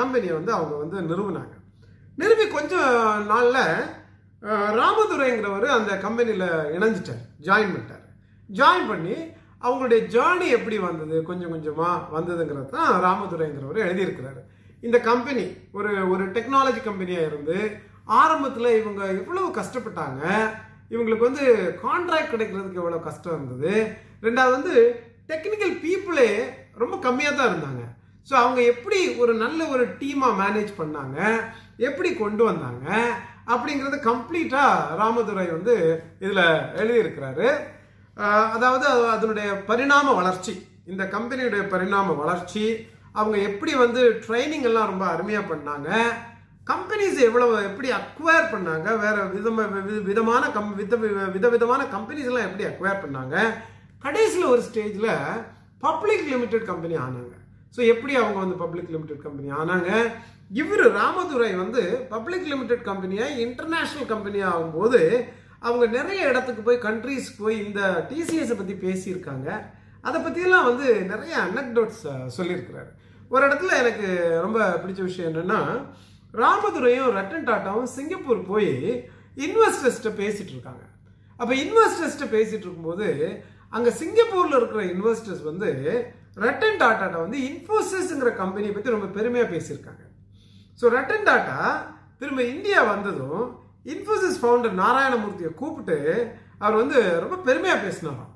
கம்பெனியை 0.00 0.34
வந்து 0.36 0.52
அவங்க 0.58 0.74
வந்து 0.82 0.98
நிறுவினாங்க. 1.08 1.54
நிறுவி 2.20 2.46
கொஞ்சம் 2.56 2.92
நாளில் 3.32 3.64
ராமதுரைங்கிறவர் 4.80 5.66
அந்த 5.78 5.92
கம்பெனியில் 6.04 6.46
இணைஞ்சிட்டார் 6.76 7.24
ஜாயின் 7.48 7.72
பண்ணிட்டார். 7.72 8.06
ஜாயின் 8.50 8.88
பண்ணி 8.92 9.16
அவங்களுடைய 9.66 10.00
ஜேர்னி 10.14 10.46
எப்படி 10.58 10.76
வந்தது 10.86 11.16
கொஞ்சம் 11.30 11.52
கொஞ்சமாக 11.54 12.06
வந்ததுங்கிறது 12.16 12.70
தான் 12.76 12.92
ராமதுரைங்கிறவர் 13.06 13.84
எழுதியிருக்கிறாரு. 13.86 14.40
இந்த 14.82 14.98
கம்பெனி 15.10 15.44
ஒரு 15.78 15.90
ஒரு 16.12 16.24
டெக்னாலஜி 16.36 16.80
கம்பெனியாக 16.88 17.28
இருந்து 17.30 17.56
ஆரம்பத்தில் 18.20 18.78
இவங்க 18.80 19.02
எவ்வளவு 19.20 19.48
கஷ்டப்பட்டாங்க 19.58 20.22
இவங்களுக்கு 20.92 21.28
வந்து 21.28 21.46
கான்ட்ராக்ட் 21.84 22.32
கிடைக்கிறதுக்கு 22.34 22.82
எவ்வளோ 22.82 23.00
கஷ்டம் 23.08 23.34
இருந்தது. 23.36 23.72
ரெண்டாவது 24.26 24.56
வந்து 24.58 24.74
டெக்னிக்கல் 25.30 25.74
பீப்புளே 25.84 26.28
ரொம்ப 26.82 26.94
கம்மியாக 27.06 27.36
தான் 27.38 27.50
இருந்தாங்க. 27.50 27.82
ஸோ 28.28 28.34
அவங்க 28.42 28.60
எப்படி 28.72 28.98
ஒரு 29.22 29.32
நல்ல 29.42 29.60
ஒரு 29.74 29.84
டீமாக 30.00 30.38
மேனேஜ் 30.40 30.72
பண்ணாங்க? 30.80 31.18
எப்படி 31.88 32.10
கொண்டு 32.22 32.42
வந்தாங்க? 32.50 32.86
அப்படிங்கிறது 33.52 33.98
கம்ப்ளீட்டாக 34.10 34.96
ராமதுரை 35.00 35.46
வந்து 35.56 35.74
இதில் 36.24 36.44
எழுதியிருக்கிறாரு. 36.80 37.46
அதாவது 38.56 38.86
அதனுடைய 39.14 39.48
பரிணாம 39.70 40.14
வளர்ச்சி 40.20 40.54
இந்த 40.90 41.02
கம்பெனியுடைய 41.14 41.62
பரிணாம 41.74 42.14
வளர்ச்சி 42.22 42.64
அவங்க 43.18 43.36
எப்படி 43.50 43.72
வந்து 43.84 44.02
ட்ரைனிங் 44.24 44.66
எல்லாம் 44.70 44.90
ரொம்ப 44.90 45.04
அருமையாக 45.12 45.50
பண்ணாங்க. 45.52 45.88
கம்பெனிஸ் 46.70 47.18
எவ்வளவு 47.18 47.62
எப்படி 47.62 47.90
அக்வயர் 47.90 48.50
பண்ணாங்க? 48.52 48.98
வேற 48.98 49.24
விதம 49.24 49.68
வி- 49.88 50.02
விதமான 50.02 50.50
கம் 50.50 50.74
வித 50.74 50.96
வித 51.32 51.48
விதமான 51.48 51.84
கம்பெனிஸ் 51.84 52.24
எல்லாம் 52.24 52.36
எப்படி 52.36 52.64
அக்வயர் 52.64 53.00
பண்ணாங்க? 53.00 53.50
கடைசியில் 53.98 54.46
ஒரு 54.46 54.62
ஸ்டேஜில் 54.72 55.16
பப்ளிக் 55.78 56.28
லிமிடெட் 56.28 56.66
கம்பெனி 56.66 56.96
ஆனாங்க. 56.96 57.32
ஸோ 57.76 57.86
எப்படி 57.86 58.14
அவங்க 58.14 58.38
வந்து 58.38 58.54
பப்ளிக் 58.54 58.90
லிமிடெட் 58.90 59.22
கம்பெனி 59.22 59.50
ஆனாங்க? 59.50 60.10
இவர் 60.52 60.92
ராமதுரை 60.92 61.54
வந்து 61.54 62.06
பப்ளிக் 62.08 62.46
லிமிடெட் 62.46 62.84
கம்பெனியை 62.84 63.46
இன்டர்நேஷ்னல் 63.46 64.06
கம்பெனியாக 64.06 64.58
ஆகும்போது 64.58 65.24
அவங்க 65.60 65.86
நிறைய 65.86 66.28
இடத்துக்கு 66.28 66.62
போய் 66.62 66.78
கண்ட்ரீஸ்க்கு 66.78 67.38
போய் 67.38 67.66
இந்த 67.66 68.06
டிசிஎஸை 68.08 68.56
பற்றி 68.56 68.72
பேசியிருக்காங்க. 68.72 69.64
அதை 70.00 70.20
பற்றியெல்லாம் 70.20 70.64
வந்து 70.64 71.02
நிறைய 71.02 71.36
அனக்டோட்ஸ் 71.36 72.30
சொல்லியிருக்கிறாரு. 72.36 72.90
ஒரு 73.28 73.48
இடத்துல 73.48 73.76
எனக்கு 73.78 74.38
ரொம்ப 74.40 74.80
பிடிச்ச 74.86 75.02
விஷயம் 75.02 75.34
என்னென்னா 75.34 75.86
ராமதுரையும் 76.34 77.14
ரட்டன் 77.18 77.48
டாட்டாவும் 77.50 77.90
சிங்கப்பூர் 77.96 78.40
போய் 78.52 78.72
இன்வெஸ்டர்ஸ்ட்டை 79.46 80.12
பேசிகிட்டு 80.22 80.54
இருக்காங்க. 80.56 80.84
அப்போ 81.40 81.52
இன்வெஸ்டர்ஸ்ட்டை 81.64 82.28
பேசிகிட்டு 82.36 82.66
இருக்கும்போது 82.66 83.08
அங்கே 83.76 83.90
சிங்கப்பூரில் 84.00 84.58
இருக்கிற 84.58 84.82
இன்வெஸ்டர்ஸ் 84.94 85.44
வந்து 85.50 85.70
ரட்டன் 86.44 86.80
டாட்டாட்ட 86.82 87.16
வந்து 87.24 87.38
இன்ஃபோசிஸ்ங்கிற 87.50 88.30
கம்பெனியை 88.42 88.72
பற்றி 88.74 88.94
ரொம்ப 88.96 89.08
பெருமையாக 89.16 89.52
பேசியிருக்காங்க. 89.54 90.02
ஸோ 90.80 90.86
ரட்டன் 90.96 91.26
டாட்டா 91.28 91.58
திரும்ப 92.20 92.42
இந்தியா 92.54 92.80
வந்ததும் 92.92 93.44
இன்ஃபோசிஸ் 93.94 94.40
ஃபவுண்டர் 94.40 94.74
நாராயணமூர்த்தியை 94.82 95.52
கூப்பிட்டு 95.60 95.98
அவர் 96.64 96.80
வந்து 96.82 96.98
ரொம்ப 97.22 97.36
பெருமையாக 97.48 97.80
பேசினாராம். 97.86 98.32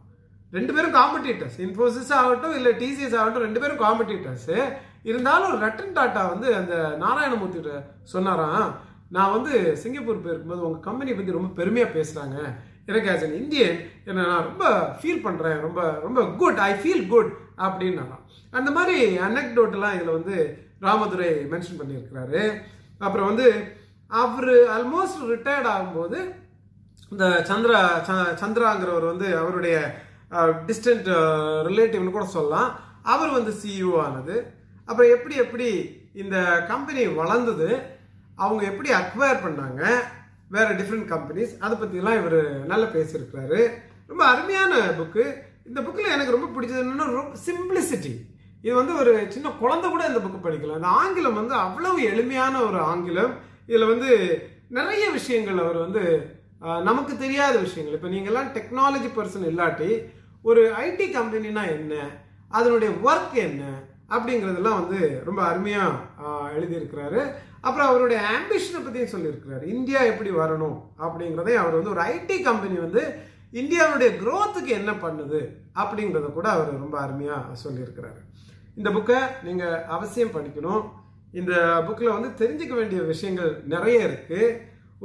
ரெண்டு 0.53 0.73
பேரும் 0.75 0.97
காம்படிட்டர்ஸ் 0.99 1.59
இன்ஃபோசிஸ் 1.67 2.11
ஆகட்டும் 2.21 2.57
இல்லை 2.59 2.73
டிசிஎஸ் 2.83 3.17
ஆகட்டும் 3.21 3.47
ரெண்டு 3.47 3.63
பேரும் 3.63 3.83
காம்படிட்டர்ஸு 3.85 4.59
இருந்தாலும் 5.05 5.63
ரட்டன் 5.63 5.93
டாட்டா 5.95 6.29
வந்து 6.29 6.55
அந்த 6.55 6.97
நாராயணமூர்த்தி 7.01 7.71
சொன்னாராம் 8.03 8.75
நான் 9.11 9.31
வந்து 9.31 9.77
சிங்கப்பூர் 9.77 10.25
போயிருக்கும்போது 10.25 10.61
உங்க 10.61 10.79
கம்பெனி 10.79 11.13
பத்தி 11.13 11.33
ரொம்ப 11.33 11.65
பெருமையா 11.65 12.05
பேசுறாங்க. 12.07 12.55
எனக்கு 12.87 13.11
ஆஸ் 13.11 13.23
அன் 13.23 13.35
இந்தியன் 13.35 13.91
என்ன 14.05 14.27
நான் 14.27 14.43
ரொம்ப 14.43 14.71
ஃபீல் 15.03 15.23
பண்றேன். 15.23 15.61
ரொம்ப 15.61 15.99
ரொம்ப 16.03 16.27
குட் 16.39 16.59
ஐ 16.59 16.73
ஃபீல் 16.73 17.07
குட் 17.07 17.37
அப்படின்னு 17.59 18.05
அந்த 18.51 18.71
மாதிரி 18.71 19.19
அனக்டோட்டெல்லாம் 19.19 19.95
இதில் 19.95 20.11
வந்து 20.11 20.59
ராமதுரை 20.81 21.29
மென்ஷன் 21.29 21.79
பண்ணியிருக்கிறாரு. 21.79 22.61
அப்புறம் 22.99 23.27
வந்து 23.27 23.77
அவர் 24.09 24.49
ஆல்மோஸ்ட் 24.49 25.29
ரிட்டையர்ட் 25.29 25.69
ஆகும்போது 25.69 26.35
இந்த 27.11 27.45
சந்திரா 27.49 27.89
ச- 28.11 28.37
சந்திராங்கிறவர் 28.41 29.07
வந்து 29.07 29.37
அவருடைய 29.37 29.99
டிஸ்டன்ட் 30.31 31.09
ரிலேட்டிவ்னு 31.69 32.11
கூட 32.11 32.25
சொல்லலாம். 32.25 32.79
அவர் 33.03 33.31
வந்து 33.31 33.53
சிஇஓ 33.53 33.97
ஆனது. 33.97 34.63
அப்புறம் 34.89 35.13
எப்படி 35.17 35.35
எப்படி 35.45 35.69
இந்த 36.23 36.37
கம்பெனி 36.73 37.03
வளர்ந்தது 37.21 37.69
அவங்க 38.45 38.63
எப்படி 38.71 38.91
அக்வயர் 39.01 39.45
பண்ணாங்க 39.47 39.83
வேற 40.55 40.69
டிஃப்ரெண்ட் 40.81 41.11
கம்பெனிஸ் 41.15 41.53
அதை 41.65 41.75
பற்றிலாம் 41.81 42.19
இவர் 42.21 42.39
நல்லா 42.71 42.87
பேசியிருக்கிறாரு. 42.97 43.61
ரொம்ப 44.11 44.23
அருமையான 44.33 44.73
புக்கு 44.99 45.25
இந்த 45.69 45.81
புக்கில் 45.85 46.15
எனக்கு 46.15 46.37
ரொம்ப 46.37 46.49
பிடிச்சது 46.55 46.83
என்னென்னா 46.83 47.07
ரொம்ப 47.21 47.37
சிம்பிளிசிட்டி 47.49 48.13
இது 48.65 48.75
வந்து 48.81 48.95
ஒரு 49.03 49.13
சின்ன 49.35 49.49
குழந்தை 49.63 49.87
கூட 49.91 50.03
இந்த 50.11 50.21
புக்கு 50.25 50.39
படிக்கலாம் 50.45 50.81
இந்த 50.81 50.93
ஆங்கிலம் 51.01 51.39
வந்து 51.41 51.55
அவ்வளவு 51.65 51.99
எளிமையான 52.11 52.55
ஒரு 52.69 52.79
ஆங்கிலம். 52.91 53.33
இதில் 53.71 53.91
வந்து 53.93 54.11
நிறைய 54.79 55.05
விஷயங்கள் 55.19 55.63
அவர் 55.65 55.79
வந்து 55.85 56.03
நமக்கு 56.89 57.13
தெரியாத 57.25 57.55
விஷயங்கள். 57.65 57.97
இப்போ 57.99 58.11
நீங்கள்லாம் 58.15 58.53
டெக்னாலஜி 58.57 59.09
பர்சன் 59.17 59.49
இல்லாட்டி 59.51 59.91
ஒரு 60.49 60.63
ஐடி 60.85 61.07
கம்பெனினா 61.17 61.63
என்ன? 61.77 61.95
அதனுடைய 62.59 62.91
ஒர்க் 63.09 63.37
என்ன? 63.49 63.65
அப்படிங்கிறதெல்லாம் 64.15 64.81
வந்து 64.81 64.99
ரொம்ப 65.29 65.41
அருமையாக 65.51 66.33
எழுதியிருக்கிறாரு. 66.57 67.21
அப்புறம் 67.67 67.91
அவருடைய 67.91 68.21
ஆம்பிஷனை 68.37 68.81
பற்றியும் 68.81 69.13
சொல்லியிருக்கிறாரு. 69.15 69.65
இந்தியா 69.77 70.01
எப்படி 70.13 70.31
வரணும் 70.41 70.77
அப்படிங்கிறதையும் 71.05 71.63
அவர் 71.63 71.79
வந்து 71.79 71.95
ஒரு 71.95 72.03
ஐடி 72.15 72.37
கம்பெனி 72.49 72.77
வந்து 72.87 73.03
இந்தியாவுடைய 73.61 74.11
குரோத்துக்கு 74.23 74.71
என்ன 74.81 74.93
பண்ணுது 75.05 75.41
அப்படிங்கிறத 75.83 76.29
கூட 76.37 76.49
அவர் 76.57 76.71
ரொம்ப 76.85 76.97
அருமையாக 77.05 77.57
சொல்லியிருக்கிறாரு. 77.65 78.21
இந்த 78.79 78.89
புக்கை 78.97 79.19
நீங்கள் 79.47 79.83
அவசியம் 79.97 80.35
படிக்கணும். 80.37 80.85
இந்த 81.41 81.53
புக்கில் 81.87 82.17
வந்து 82.17 82.31
தெரிஞ்சுக்க 82.41 82.75
வேண்டிய 82.79 83.01
விஷயங்கள் 83.13 83.53
நிறைய 83.75 83.99
இருக்குது 84.09 84.57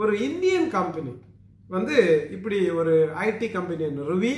ஒரு 0.01 0.13
இந்தியன் 0.27 0.67
கம்பெனி 0.77 1.13
வந்து 1.75 1.97
இப்படி 2.35 2.57
ஒரு 2.79 2.93
ஐடி 3.27 3.47
கம்பெனியை 3.55 3.89
நிறுவி 3.99 4.33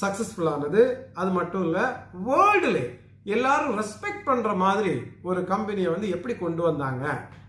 சக்ஸஸ்ஃபுல்லானது 0.00 0.82
அது 1.20 1.30
மட்டும் 1.36 1.64
இல்லை 1.68 1.84
வேர்ல்டுல 2.26 2.80
எல்லாரும் 3.26 3.76
ரெஸ்பெக்ட் 3.80 4.26
பண்ணுற 4.28 4.50
மாதிரி 4.64 4.92
ஒரு 5.28 5.40
கம்பெனியை 5.44 5.90
வந்து 5.94 6.08
எப்படி 6.16 6.34
கொண்டு 6.34 6.62
வந்தாங்க 6.68 7.04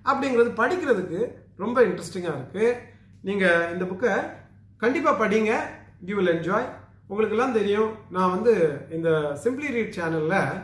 அப்படிங்கிறது 0.09 0.51
படிக்கிறதுக்கு 0.61 1.19
ரொம்ப 1.63 1.77
இன்ட்ரெஸ்டிங்காக 1.87 2.37
இருக்குது 2.39 2.77
நீங்கள் 3.27 3.69
இந்த 3.73 3.85
புக்கை 3.85 4.13
கண்டிப்பாக 4.83 5.19
படிங்க. 5.21 5.53
யூ 6.07 6.15
வில் 6.17 6.33
என்ஜாய் 6.33 6.67
உங்களுக்கெல்லாம் 7.09 7.55
தெரியும் 7.59 7.91
நான் 8.15 8.33
வந்து 8.35 8.53
இந்த 8.95 9.09
சிம்பிளி 9.43 9.69
ரீட் 9.75 9.95
சேனலில் 9.97 10.59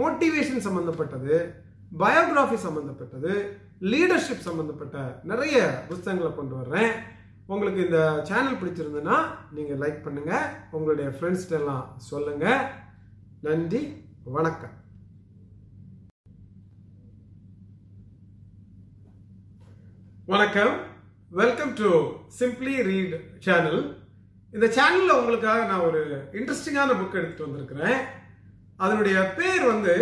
மோட்டிவேஷன் 0.00 0.64
சம்மந்தப்பட்டது 0.66 1.34
பயோகிராஃபி 2.02 2.58
சம்மந்தப்பட்டது 2.66 3.32
லீடர்ஷிப் 3.92 4.46
சம்மந்தப்பட்ட 4.48 4.98
நிறைய 5.30 5.56
புத்தகங்களை 5.88 6.30
கொண்டு 6.34 6.54
வர்றேன். 6.60 6.92
உங்களுக்கு 7.46 7.80
இந்த 7.86 8.00
சேனல் 8.28 8.60
பிடிச்சிருந்ததுன்னா 8.60 9.16
நீங்கள் 9.56 9.80
லைக் 9.82 10.04
பண்ணுங்கள் 10.04 10.46
உங்களுடைய 10.76 11.08
ஃப்ரெண்ட்ஸ்கிட்ட 11.16 11.60
எல்லாம் 11.60 11.84
சொல்லுங்கள் 12.10 12.62
நன்றி. 13.46 13.82
வணக்கம். 14.24 14.74
வணக்கம். 20.26 20.74
Welcome 21.30 21.72
to 21.74 21.88
simply 22.38 22.74
read 22.88 23.14
channel 23.38 23.80
இந்த 24.52 24.66
சேனல்ல 24.76 25.16
உங்களுக்காக 25.20 25.64
நான் 25.64 25.86
ஒரு 25.88 26.02
இன்ட்ரெஸ்டிங்கான 26.32 26.96
புக் 27.00 27.18
எடுத்துட்டு 27.20 27.46
வந்திருக்கிறேன். 27.46 27.98
அதனுடைய 28.76 29.34
பேர் 29.38 29.64
வந்து 29.72 29.96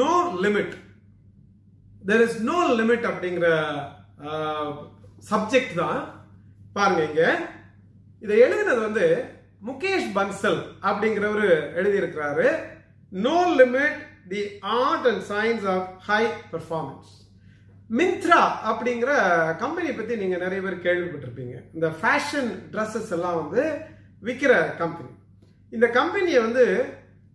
no 0.00 0.12
limit 0.42 0.74
there 2.10 2.24
is 2.26 2.42
no 2.50 2.58
limit 2.80 3.08
அப்படிங்கிற 3.12 3.48
சப்ஜெக்ட் 5.30 5.74
தான். 5.74 6.02
பாருங்க 6.72 7.04
இங்க. 7.04 7.48
இதை 8.20 8.42
எழுதினது 8.42 8.80
வந்து 8.88 9.06
முகேஷ் 9.66 10.12
பன்சல் 10.18 10.62
அப்படிங்கிறவர் 10.90 11.48
எழுதியிருக்கிறாரு. 11.80 12.80
No 13.12 13.38
limit 13.60 13.98
the 14.32 14.42
art 14.82 15.06
and 15.10 15.24
science 15.32 15.66
of 15.74 15.88
high 16.08 16.22
performance 16.52 17.10
Myntra 17.90 18.42
அப்படிங்கிற 18.70 19.12
கம்பெனி 19.62 19.90
பற்றி 19.92 20.14
நீங்கள் 20.20 20.42
நிறைய 20.44 20.60
பேர் 20.64 20.84
கேள்விப்பட்டிருப்பீங்க. 20.86 21.56
இந்த 21.76 21.88
ஃபேஷன் 22.00 22.50
ட்ரெஸ்ஸஸ் 22.72 23.12
எல்லாம் 23.16 23.38
வந்து 23.42 23.62
விற்கிற 24.22 24.52
கம்பெனி 24.82 25.10
இந்த 25.72 25.86
கம்பெனியை 25.98 26.40
வந்து 26.46 26.64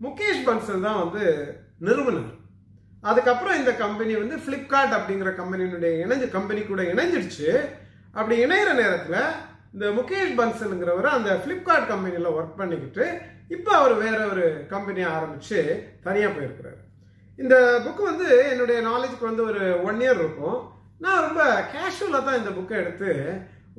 முகேஷ் 0.01 0.43
பன்சல் 0.47 0.85
தான் 0.87 1.01
வந்து 1.03 1.23
நிறுவனர். 1.87 2.31
அதுக்கப்புறம் 3.03 3.59
இந்த 3.61 3.71
கம்பெனி 3.83 4.13
வந்து 4.21 4.37
ஃப்ளிப்கார்ட் 4.43 4.95
அப்படிங்கிற 4.97 5.31
கம்பெனியினுடைய 5.41 5.91
இணைஞ்சு 6.05 6.27
கம்பெனி 6.37 6.61
கூட 6.63 6.81
இணைஞ்சிடுச்சு 6.93 7.49
அப்படி 8.17 8.35
இணையிற 8.45 8.69
நேரத்தில் 8.81 9.21
இந்த 9.73 9.87
முகேஷ் 9.97 10.37
பன்சலுங்கிறவர் 10.39 11.15
அந்த 11.15 11.31
ஃப்ளிப்கார்ட் 11.41 11.91
கம்பெனியில் 11.93 12.35
ஒர்க் 12.37 12.59
பண்ணிக்கிட்டு 12.61 13.05
இப்போ 13.51 13.71
அவர் 13.79 13.93
வேற 14.03 14.17
ஒரு 14.31 14.45
கம்பெனியை 14.73 15.07
ஆரம்பிச்சு 15.15 15.59
தனியாக 16.05 16.31
போயிருக்கிறாரு. 16.33 16.79
இந்த 17.39 17.55
புக்கு 17.85 18.03
வந்து 18.11 18.27
என்னுடைய 18.51 18.77
நாலேஜுக்கு 18.89 19.29
வந்து 19.29 19.43
ஒரு 19.49 19.61
ஒன் 19.87 20.01
இயர் 20.03 20.19
இருக்கும். 20.21 20.57
நான் 21.05 21.23
ரொம்ப 21.27 21.41
கேஷுவலாக 21.73 22.25
தான் 22.27 22.39
இந்த 22.39 22.51
புக்கை 22.57 22.75
எடுத்து 22.83 23.09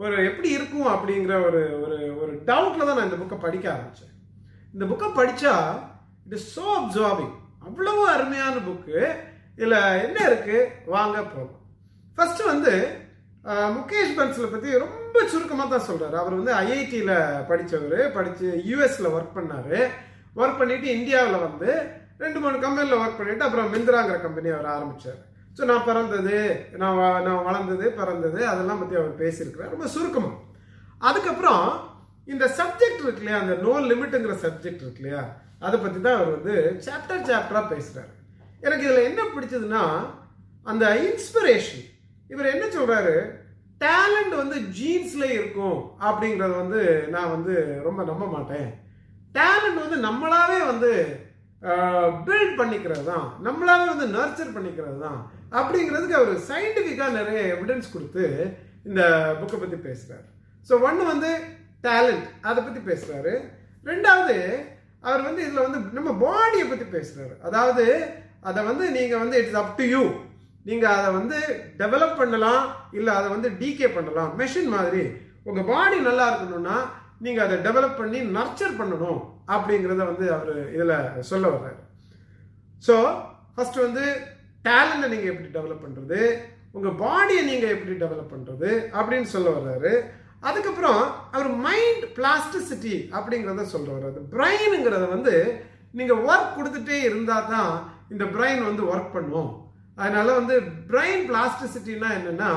ஒரு 0.03 0.17
எப்படி 0.27 0.49
இருக்கும் 0.57 0.89
அப்படிங்கிற 0.95 1.35
ஒரு 1.47 1.61
ஒரு 1.85 1.97
ஒரு 2.21 2.33
டவுட்டில் 2.49 2.87
தான் 2.87 2.99
நான் 2.99 3.09
இந்த 3.09 3.19
புக்கை 3.23 3.39
படிக்க 3.39 3.67
ஆரம்பித்தேன் 3.73 4.15
இந்த 4.75 4.85
புக்கை 4.91 5.09
படித்தா 5.11 5.55
இட் 6.27 6.37
இஸ் 6.39 6.49
ஸோ 6.57 6.67
அப்சார்பிங் 6.77 7.35
அவ்வளவு 7.67 8.03
அருமையான 8.15 8.57
புக்கு 8.69 8.99
இதில் 9.57 9.79
என்ன 10.07 10.19
இருக்குது 10.29 10.61
வாங்க 10.95 11.19
போகும் 11.27 11.55
ஃபஸ்ட்டு 12.19 12.51
வந்து 12.53 12.75
முகேஷ் 13.77 14.17
பன்சலை 14.19 14.49
பற்றி 14.51 14.71
ரொம்ப 14.79 14.98
சுருக்கமாக 15.33 15.69
தான் 15.73 15.87
சொல்கிறார் 15.89 16.17
அவர் 16.23 16.39
வந்து 16.39 16.53
ஐஐடியில் 16.65 17.15
படித்தவர் 17.51 18.13
படித்து 18.17 18.47
யூஎஸில் 18.71 19.13
ஒர்க் 19.17 19.37
பண்ணார். 19.39 19.79
ஒர்க் 20.41 20.61
பண்ணிவிட்டு 20.61 20.89
இந்தியாவில் 20.99 21.45
வந்து 21.47 21.71
ரெண்டு 22.25 22.39
மூணு 22.43 22.57
கம்பெனியில் 22.65 23.01
ஒர்க் 23.03 23.19
பண்ணிவிட்டு 23.21 23.47
அப்புறம் 23.47 23.73
மிந்திராங்கிற 23.75 24.17
கம்பெனி 24.27 24.49
அவர் 24.55 24.75
ஆரம்பித்தார் 24.75 25.21
ஸோ 25.57 25.65
நான் 25.71 25.87
பிறந்தது 25.89 26.37
நான் 26.83 26.99
நான் 27.27 27.45
வளர்ந்தது 27.49 27.87
பிறந்தது 28.01 28.41
அதெல்லாம் 28.53 28.81
பற்றி 28.81 28.97
அவர் 29.01 29.21
பேசியிருக்கிறார். 29.23 29.73
ரொம்ப 29.75 29.87
சுருக்கமாக 29.95 30.37
அதுக்கப்புறம் 31.09 31.65
இந்த 32.33 32.45
சப்ஜெக்ட் 32.59 33.03
இருக்கு 33.05 33.23
இல்லையா? 33.23 33.41
அந்த 33.43 33.55
நோ 33.67 33.73
லிமிட்டுங்கிற 33.91 34.35
சப்ஜெக்ட் 34.45 34.83
இருக்கு 34.85 35.03
இல்லையா? 35.03 35.23
அதை 35.67 35.77
பற்றி 35.83 35.99
தான் 36.01 36.19
அவர் 36.19 36.35
வந்து 36.37 36.55
சாப்டர் 36.87 37.29
சாப்டராக 37.31 37.65
பேசுகிறாரு 37.73 38.13
எனக்கு 38.67 38.87
இதில் 38.87 39.09
என்ன 39.11 39.23
பிடிச்சதுன்னா 39.35 39.83
அந்த 40.67 40.85
இன்ஸ்பிரேஷன் 41.09 41.85
இவர் 42.31 42.53
என்ன 42.55 42.65
சொல்கிறாரு 42.77 43.15
டேலண்ட் 43.81 44.35
வந்து 44.37 44.57
ஜீன்ஸ்ல 44.79 45.25
இருக்கும் 45.31 45.79
அப்படிங்கறத 46.01 46.55
வந்து 46.57 46.83
நான் 47.09 47.31
வந்து 47.31 47.55
ரொம்ப 47.83 48.01
நம்ப 48.05 48.25
மாட்டேன். 48.27 48.69
டேலண்ட் 49.35 49.81
வந்து 49.81 49.99
நம்மளாவே 49.99 50.59
வந்து 50.67 50.91
பில்ட் 52.27 52.59
பண்ணிக்கிறது 52.59 53.05
தான் 53.05 53.27
நம்மளாவே 53.43 53.87
வந்து 53.87 54.07
நர்ச்சர் 54.09 54.55
பண்ணிக்கிறது 54.57 54.99
தான் 54.99 55.19
அப்படிங்கிறதுக்கு 55.53 56.19
அவர் 56.19 56.35
சயின்டிஃபிக்காக 56.49 57.13
நிறைய 57.13 57.41
எவிடன்ஸ் 57.55 57.93
கொடுத்து 57.93 58.25
இந்த 58.85 59.03
புக்கை 59.41 59.59
பற்றி 59.59 59.79
பேசுகிறார் 59.79 60.27
ஸோ 60.71 60.75
ஒன்று 60.81 61.05
வந்து 61.05 61.31
டேலண்ட் 61.83 62.27
அதை 62.43 62.61
பற்றி 62.63 62.81
பேசுகிறாரு 62.83 63.33
ரெண்டாவது 63.87 64.37
அவர் 65.01 65.23
வந்து 65.23 65.41
இதில் 65.43 65.65
வந்து 65.67 65.81
நம்ம 65.93 66.13
பாடியை 66.25 66.67
பற்றி 66.69 66.87
பேசுகிறாரு 66.87 67.35
அதாவது 67.43 67.85
அதை 68.41 68.61
வந்து 68.65 68.91
நீங்கள் 68.91 69.19
வந்து 69.19 69.39
இட்ஸ் 69.39 69.61
அப் 69.63 69.77
டு 69.77 69.85
யூ 69.85 70.03
நீங்கள் 70.69 70.95
அதை 70.99 71.09
வந்து 71.19 71.39
டெவலப் 71.81 72.19
பண்ணலாம் 72.21 72.65
இல்லை 72.99 73.13
அதை 73.19 73.29
வந்து 73.35 73.49
டீகே 73.61 73.89
பண்ணலாம். 73.97 74.31
மெஷின் 74.41 74.75
மாதிரி. 74.77 75.03
உங்கள் 75.49 75.69
பாடி 75.73 75.99
நல்லா 76.09 76.25
இருக்கணும்னா 76.31 76.77
நீங்கள் 77.25 77.45
அதை 77.47 77.57
டெவலப் 77.67 77.99
பண்ணி 78.01 78.19
நர்ச்சர் 78.37 78.79
பண்ணணும் 78.81 79.21
அப்படிங்கிறத 79.55 80.03
வந்து 80.11 80.27
அவர் 80.37 80.53
இதில் 80.75 81.25
சொல்ல 81.31 81.47
வர்றாரு. 81.55 81.81
ஸோ 82.87 82.95
ஃபஸ்ட்டு 83.55 83.85
வந்து 83.87 84.05
டேலண்ட்டை 84.67 85.09
நீங்கள் 85.15 85.33
எப்படி 85.33 85.49
டெவலப் 85.59 85.85
பண்ணுறது 85.85 86.21
உங்கள் 86.77 86.99
பாடியை 87.03 87.43
நீங்கள் 87.51 87.75
எப்படி 87.77 87.95
டெவலப் 88.03 88.33
பண்ணுறது 88.35 88.71
அப்படின்னு 88.99 89.29
சொல்ல 89.35 89.49
வர்றாரு. 89.59 89.93
அதுக்கப்புறம் 90.49 91.01
அவர் 91.37 91.49
மைண்ட் 91.67 92.05
பிளாஸ்டிசிட்டி 92.19 92.97
அப்படிங்கிறத 93.19 93.65
சொல்ல 93.75 93.89
வர்றாரு. 93.95 94.21
பிரெயினுங்கிறத 94.35 95.07
வந்து 95.15 95.35
நீங்கள் 96.01 96.21
ஒர்க் 96.31 96.57
கொடுத்துட்டே 96.59 96.99
இருந்தால் 97.09 97.49
தான் 97.55 97.73
இந்த 98.15 98.25
பிரெயின் 98.35 98.63
வந்து 98.69 98.85
ஒர்க் 98.93 99.17
பண்ணும். 99.17 99.51
அதனால 99.99 100.35
வந்து 100.35 100.55
பிரெயின் 100.91 101.25
பிளாஸ்டிசிட்டினா 101.31 102.09
என்னன்னா 102.19 102.51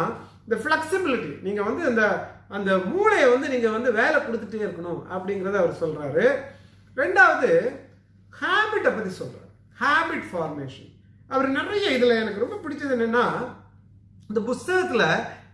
இந்த 0.44 0.56
ஃப்ளெக்சிபிலிட்டி 0.64 1.42
நீங்கள் 1.42 1.64
வந்து 1.64 1.86
அந்த 1.86 2.04
அந்த 2.50 2.78
மூளையை 2.78 3.30
வந்து 3.30 3.50
நீங்கள் 3.50 3.72
வந்து 3.72 3.92
வேலை 3.92 4.20
கொடுத்துட்டே 4.20 4.64
இருக்கணும் 4.64 5.02
அப்படிங்கிறத 5.10 5.58
அவர் 5.58 5.82
சொல்கிறாரு 5.82 6.26
ரெண்டாவது 6.98 7.50
ஹேபிட்டை 8.34 8.92
பற்றி 8.96 9.10
சொல்கிறார் 9.10 9.50
ஹேபிட் 9.80 10.28
ஃபார்மேஷன் 10.32 10.90
அவர் 11.30 11.48
நிறைய 11.50 11.90
இதில் 11.90 12.20
எனக்கு 12.20 12.40
ரொம்ப 12.40 12.56
பிடிச்சது 12.56 12.96
என்னென்னா 12.96 13.26
இந்த 14.30 14.40
புஸ்தகத்தில் 14.42 15.06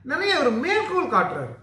நிறைய 0.04 0.40
ஒரு 0.40 0.52
மேற்கோள் 0.52 1.14
காட்டுறாரு. 1.14 1.54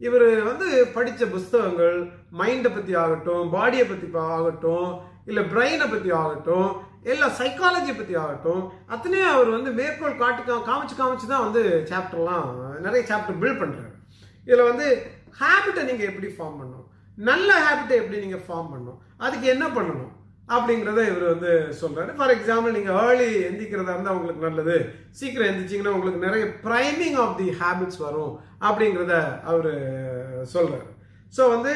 இவர் 0.00 0.42
வந்து 0.42 0.86
படித்த 0.94 1.26
புஸ்தகங்கள் 1.26 1.96
மைண்டை 2.38 2.70
பற்றி 2.74 2.94
ஆகட்டும் 2.94 3.52
பாடியை 3.52 3.84
பற்றி 3.88 4.08
ஆகட்டும் 4.14 4.90
இல்லை 5.26 5.42
பிரெயினை 5.42 5.90
பற்றி 5.90 6.10
ஆகட்டும் 6.10 6.68
இல்லை 7.04 7.26
சைக்காலஜி 7.38 7.92
பற்றி 7.92 8.14
ஆகட்டும் 8.16 8.62
அத்தனையும் 8.88 9.32
அவர் 9.34 9.50
வந்து 9.50 9.70
மேற்கோள் 9.72 10.16
காட்டி 10.16 10.42
கா- 10.42 10.64
காமிச்சு 10.66 10.96
காமிச்சு 10.96 11.26
தான் 11.26 11.46
வந்து 11.46 11.62
சாப்டர்லாம் 11.90 12.48
நிறைய 12.80 13.02
சாப்டர் 13.06 13.40
பில்ட் 13.42 13.60
பண்ணுறாரு 13.62 13.94
இதில் 14.46 14.68
வந்து 14.68 14.86
ஹேபிட்டை 15.40 15.82
நீங்கள் 15.88 16.08
எப்படி 16.08 16.28
ஃபார்ம் 16.28 16.58
பண்ணணும்? 16.60 16.86
நல்ல 17.18 17.50
ஹேபிட்டை 17.64 17.96
எப்படி 17.98 18.18
நீங்கள் 18.20 18.44
ஃபார்ம் 18.44 18.70
பண்ணணும்? 18.70 18.96
அதுக்கு 19.18 19.46
என்ன 19.46 19.66
பண்ணணும்? 19.68 20.10
அப்படிங்கிறத 20.48 21.00
இவர் 21.08 21.26
வந்து 21.26 21.50
சொல்கிறாரு 21.80 22.12
ஃபார் 22.14 22.32
எக்ஸாம்பிள் 22.36 22.76
நீங்கள் 22.76 22.96
ஏர்லி 23.02 23.28
எந்திக்கிறதா 23.48 23.94
இருந்தால் 23.94 24.16
உங்களுக்கு 24.16 24.46
நல்லது. 24.46 24.76
சீக்கிரம் 25.10 25.48
எந்திரிச்சிங்கன்னா 25.50 25.94
உங்களுக்கு 25.96 26.26
நிறைய 26.26 26.44
ப்ரைமிங் 26.64 27.18
ஆஃப் 27.24 27.36
தி 27.38 27.48
ஹேபிட்ஸ் 27.60 28.00
வரும் 28.00 28.32
அப்படிங்கிறத 28.60 29.14
அவர் 29.44 29.70
சொல்கிறாரு 30.54 30.88
ஸோ 31.32 31.42
வந்து 31.48 31.74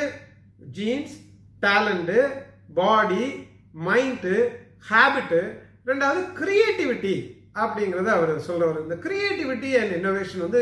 genes 0.70 1.14
talent 1.62 2.18
body 2.74 3.24
mind 3.84 4.34
habit 4.90 5.40
ரெண்டாவது 5.90 6.20
கிரியேட்டிவிட்டி 6.40 7.14
அப்படிங்கிறத 7.62 8.10
அவர் 8.16 8.32
சொல்கிறவர் 8.48 8.84
இந்த 8.84 8.96
கிரியேட்டிவிட்டி 9.04 9.70
அண்ட் 9.80 9.94
இன்னோவேஷன் 9.98 10.44
வந்து 10.46 10.60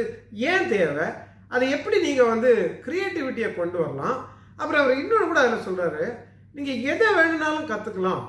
ஏன் 0.53 0.69
தேவை? 0.69 1.07
அதை 1.55 1.65
எப்படி 1.77 1.97
நீங்கள் 2.01 2.31
வந்து 2.33 2.51
கிரியேட்டிவிட்டியை 2.87 3.49
கொண்டு 3.55 3.79
வரலாம்? 3.83 4.19
அப்புறம் 4.57 4.83
அவர் 4.83 5.01
இன்னொன்று 5.01 5.27
கூட 5.27 5.41
அதில் 5.41 5.67
சொல்கிறாரு 5.69 6.05
நீங்கள் 6.57 6.83
எதை 6.93 7.09
வேணும்னாலும் 7.19 7.71
கற்றுக்கலாம் 7.73 8.23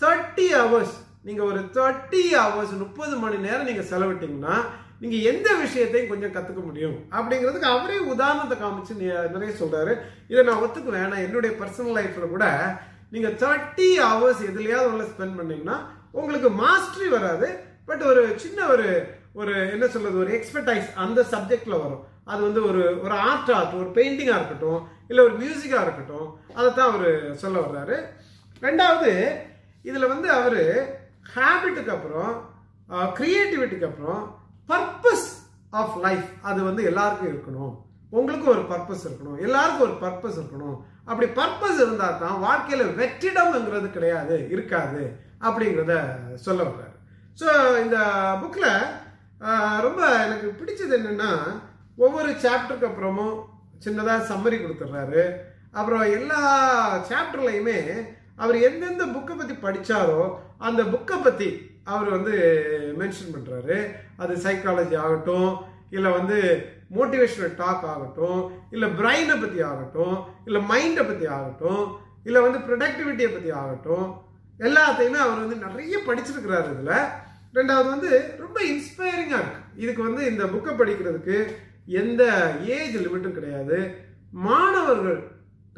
தேர்ட்டி 0.00 0.46
ஹவர்ஸ் 0.58 0.94
நீங்கள் 1.28 1.46
ஒரு 1.46 1.60
தேர்ட்டி 1.76 2.22
ஹவர்ஸ் 2.42 2.74
முப்பது 2.82 3.16
மணி 3.16 3.38
நேரம் 3.46 3.68
நீங்கள் 3.70 3.90
செலவிட்டிங்கன்னா 3.92 4.54
நீங்கள் 5.02 5.26
எந்த 5.32 5.48
விஷயத்தையும் 5.54 6.10
கொஞ்சம் 6.12 6.34
கற்றுக்க 6.36 6.62
முடியும். 6.64 6.96
அப்படிங்கிறதுக்கு 7.16 7.72
அவரே 7.74 7.98
உதாரணத்தை 8.14 8.56
காமிச்சு 8.58 8.94
நிறைய 9.34 9.52
சொல்கிறாரு 9.62 9.92
இதை 10.26 10.44
நான் 10.44 10.62
ஒத்துக்கு 10.64 10.90
வேணாம் 10.98 11.24
என்னுடைய 11.26 11.52
பர்சனல் 11.60 11.96
லைஃப்பில் 11.98 12.34
கூட 12.34 12.46
நீங்கள் 13.14 13.36
தேர்ட்டி 13.42 13.88
ஹவர்ஸ் 14.08 14.44
எதுலையாவது 14.50 14.92
உள்ள 14.92 15.04
ஸ்பெண்ட் 15.12 15.38
பண்ணீங்கன்னா 15.40 15.78
உங்களுக்கு 16.20 16.50
மாஸ்டரி 16.62 17.08
வராது. 17.16 17.48
பட் 17.88 18.02
ஒரு 18.10 18.22
சின்ன 18.44 18.66
ஒரு 18.74 18.88
ஒரு 19.40 19.54
என்ன 19.74 19.86
சொல்றது 19.86 20.18
ஒரு 20.22 20.30
எக்ஸ்பர்டைஸ் 20.38 20.88
அந்த 21.04 21.20
சப்ஜெக்ட்ல 21.32 21.74
வரும். 21.82 22.04
அது 22.24 22.40
வந்து 22.42 22.60
ஒரு 22.68 22.82
ஒரு 23.04 23.14
ஆர்ட் 23.28 23.50
ஆர்ட் 23.58 23.76
ஒரு 23.80 23.88
பெயிண்டிங்கா 23.98 24.36
இருக்கட்டும் 24.38 24.80
இல்லை 25.08 25.22
ஒரு 25.24 25.34
மியூசிக்கா 25.42 25.78
இருக்கட்டும் 25.84 26.28
அதை 26.54 26.68
தான் 26.74 26.90
அவர் 26.90 27.36
சொல்ல 27.42 27.58
வர்றாரு. 27.66 27.96
ரெண்டாவது 28.66 29.12
இதுல 29.90 30.08
வந்து 30.14 30.30
அவர் 30.38 30.60
ஹேபிட்டுக்கு 31.34 31.92
அப்புறம் 31.96 32.32
கிரியேட்டிவிட்டிக்கு 32.90 33.88
அப்புறம் 33.90 34.22
பர்பஸ் 34.70 35.28
ஆஃப் 35.70 35.96
லைஃப் 36.06 36.28
அது 36.42 36.60
வந்து 36.68 36.84
எல்லாருக்கும் 36.84 37.32
இருக்கணும். 37.34 37.74
உங்களுக்கும் 38.10 38.54
ஒரு 38.54 38.64
பர்பஸ் 38.70 39.04
இருக்கணும். 39.08 39.38
எல்லாருக்கும் 39.46 39.86
ஒரு 39.88 39.96
பர்பஸ் 40.04 40.38
இருக்கணும். 40.40 40.78
அப்படி 41.10 41.26
பர்பஸ் 41.32 41.80
இருந்தால் 41.80 42.18
தான் 42.18 42.38
வாழ்க்கையில் 42.38 42.94
வெற்றிடம்ங்கிறது 42.94 43.88
கிடையாது 43.90 44.36
இருக்காது 44.50 45.02
அப்படிங்கிறத 45.42 45.94
சொல்ல 46.38 46.60
வர்றாரு. 46.62 46.94
ஸோ 47.38 47.48
இந்த 47.84 47.98
புக்கில் 48.42 48.72
ரொம்ப 49.80 50.00
எனக்கு 50.24 50.48
பிடிச்சது 50.50 50.94
என்னென்னா 50.98 51.30
ஒவ்வொரு 51.98 52.30
சாப்டருக்கு 52.42 52.90
அப்புறமும் 52.90 53.36
சின்னதாக 53.84 54.28
சம்மரி 54.30 54.56
கொடுத்துட்றாரு 54.58 55.22
அப்புறம் 55.72 56.04
எல்லா 56.10 56.40
சாப்டர்லையுமே 57.10 57.78
அவர் 58.36 58.56
எந்தெந்த 58.60 59.04
புக்கை 59.06 59.34
பற்றி 59.36 59.54
படித்தாரோ 59.56 60.20
அந்த 60.58 60.82
புக்கை 60.84 61.16
பற்றி 61.18 61.48
அவர் 61.84 62.08
வந்து 62.10 62.34
மென்ஷன் 62.98 63.34
பண்ணுறாரு 63.34 63.76
அது 64.16 64.34
சைக்காலஜி 64.36 64.96
ஆகட்டும் 64.96 65.50
இல்லை 65.90 66.10
வந்து 66.12 66.38
மோட்டிவேஷனல் 66.96 67.54
டாக் 67.62 67.86
ஆகட்டும் 67.92 68.40
இல்லை 68.74 68.88
பிரைனை 69.00 69.36
பற்றி 69.42 69.60
ஆகட்டும் 69.70 70.16
இல்லை 70.44 70.60
மைண்டை 70.70 71.04
பற்றி 71.10 71.26
ஆகட்டும் 71.36 71.84
இல்லை 72.28 72.40
வந்து 72.46 72.60
ப்ரொடக்டிவிட்டியை 72.68 73.30
பற்றி 73.32 73.50
ஆகட்டும் 73.62 74.08
எல்லாத்தையுமே 74.66 75.18
அவர் 75.24 75.42
வந்து 75.42 75.56
நிறைய 75.66 75.94
படிச்சிருக்கிறார் 76.06 76.66
இதில். 76.72 76.96
ரெண்டாவது 77.58 77.88
வந்து 77.94 78.10
ரொம்ப 78.42 78.58
இன்ஸ்பைரிங்காக 78.72 79.40
இருக்கு. 79.42 79.62
இதுக்கு 79.82 80.02
வந்து 80.08 80.22
இந்த 80.32 80.44
புக்கை 80.52 80.72
படிக்கிறதுக்கு 80.80 81.36
எந்த 82.00 82.22
ஏஜ் 82.74 82.96
லிமிட்டும் 83.04 83.36
கிடையாது. 83.38 83.78
மாணவர்கள் 84.48 85.18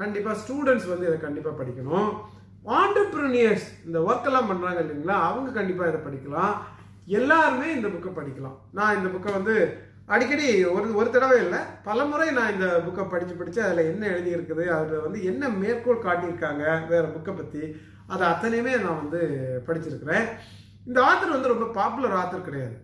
கண்டிப்பாக 0.00 0.36
ஸ்டூடெண்ட்ஸ் 0.42 0.90
வந்து 0.92 1.06
இதை 1.08 1.18
கண்டிப்பாக 1.20 1.54
படிக்கணும். 1.60 2.10
ஆண்டர்பிரினியர்ஸ் 2.80 3.68
இந்த 3.86 3.98
ஒர்க் 4.08 4.28
எல்லாம் 4.30 4.50
பண்ணுறாங்க 4.50 4.80
இல்லைங்களா? 4.84 5.16
அவங்க 5.28 5.50
கண்டிப்பாக 5.58 5.90
இதை 5.92 6.00
படிக்கலாம். 6.06 6.54
எல்லாருமே 7.20 7.68
இந்த 7.76 7.88
புக்கை 7.94 8.12
படிக்கலாம். 8.18 8.58
நான் 8.78 8.96
இந்த 8.98 9.08
புக்கை 9.14 9.32
வந்து 9.38 9.56
அடிக்கடி 10.08 10.46
ஒரு 10.76 10.86
ஒரு 11.00 11.08
தடவை 11.10 11.36
இல்லை 11.44 11.60
பல 11.88 12.04
முறை 12.04 12.26
நான் 12.38 12.52
இந்த 12.54 12.66
புக்கை 12.86 13.04
படித்து 13.12 13.34
படித்து 13.34 13.60
அதில் 13.66 13.90
என்ன 13.90 14.04
எழுதியிருக்குது 14.14 14.64
அதில் 14.76 15.04
வந்து 15.04 15.18
என்ன 15.30 15.48
மேற்கோள் 15.60 16.04
காட்டியிருக்காங்க 16.06 16.64
வேறு 16.90 17.14
புக்கை 17.14 17.32
பற்றி 17.36 17.62
அதை 18.12 18.24
அத்தனையுமே 18.32 18.72
நான் 18.84 19.00
வந்து 19.02 19.20
படிச்சிருக்கிறேன். 19.66 20.26
இந்த 20.88 20.98
ஆத்தர் 21.08 21.36
வந்து 21.36 21.52
ரொம்ப 21.52 21.66
பாப்புலர் 21.78 22.18
ஆத்தர் 22.20 22.48
கிடையாது. 22.48 22.76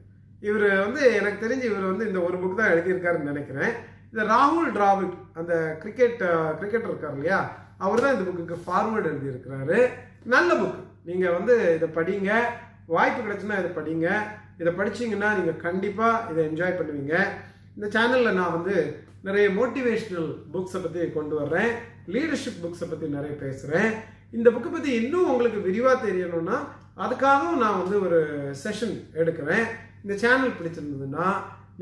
இவர் 0.42 0.66
வந்து 0.84 1.00
எனக்கு 1.20 1.38
தெரிஞ்சு 1.44 1.66
இவர் 1.70 1.90
வந்து 1.90 2.08
இந்த 2.10 2.20
ஒரு 2.26 2.36
புக் 2.42 2.58
தான் 2.60 2.72
எழுதியிருக்காருன்னு 2.74 3.30
நினைக்கிறேன். 3.32 3.72
இந்த 4.10 4.22
ராகுல் 4.34 4.68
டிராவிட் 4.76 5.16
அந்த 5.40 5.54
கிரிக்கெட் 5.82 6.20
கிரிக்கெட்டர் 6.58 6.92
இருக்கார் 6.92 7.16
இல்லையா 7.18 7.40
அவர் 7.86 8.02
தான் 8.04 8.14
இந்த 8.16 8.24
புக்குக்கு 8.28 8.64
ஃபார்வர்டு 8.66 9.10
எழுதியிருக்கிறாரு. 9.12 9.78
நல்ல 10.34 10.50
புக் 10.60 10.78
நீங்கள் 11.08 11.36
வந்து 11.38 11.54
இதை 11.78 11.88
படிங்க. 11.98 12.30
வாய்ப்பு 12.94 13.20
கிடைச்சுன்னா 13.24 13.58
இதை 13.62 13.70
படிங்க. 13.78 14.08
இதை 14.60 14.70
படிச்சீங்கன்னா 14.78 15.28
நீங்கள் 15.38 15.62
கண்டிப்பாக 15.66 16.24
இதை 16.30 16.40
என்ஜாய் 16.50 16.78
பண்ணுவீங்க. 16.78 17.14
இந்த 17.76 17.86
சேனலில் 17.96 18.38
நான் 18.40 18.56
வந்து 18.56 18.76
நிறைய 19.26 19.46
மோட்டிவேஷ்னல் 19.58 20.30
புக்ஸை 20.52 20.80
பற்றி 20.82 21.06
கொண்டு 21.16 21.34
வர்றேன். 21.40 21.72
லீடர்ஷிப் 22.14 22.62
புக்ஸை 22.64 22.86
பற்றி 22.90 23.06
நிறைய 23.16 23.32
பேசுகிறேன் 23.42 23.90
இந்த 24.36 24.48
புக்கை 24.54 24.70
பற்றி 24.72 24.90
இன்னும் 25.00 25.30
உங்களுக்கு 25.32 25.60
விரிவாக 25.66 25.96
தெரியணும்னா 26.06 26.56
அதுக்காகவும் 27.04 27.62
நான் 27.62 27.80
வந்து 27.82 27.96
ஒரு 28.06 28.18
செஷன் 28.62 28.96
எடுக்கிறேன். 29.20 29.66
இந்த 30.04 30.14
சேனல் 30.22 30.56
பிடிச்சிருந்ததுன்னா 30.58 31.26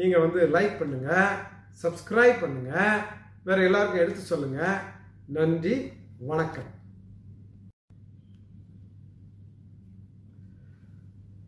நீங்கள் 0.01 0.25
வந்து 0.25 0.41
லைக் 0.57 0.81
பண்ணுங்கள் 0.81 1.37
சப்ஸ்கிரைப் 1.83 2.43
பண்ணுங்கள் 2.45 3.03
வேற 3.49 3.59
எல்லாருக்கும் 3.69 4.03
எடுத்து 4.05 4.23
சொல்லுங்கள் 4.33 4.83
நன்றி 5.37 5.77
வணக்கம். 6.31 6.71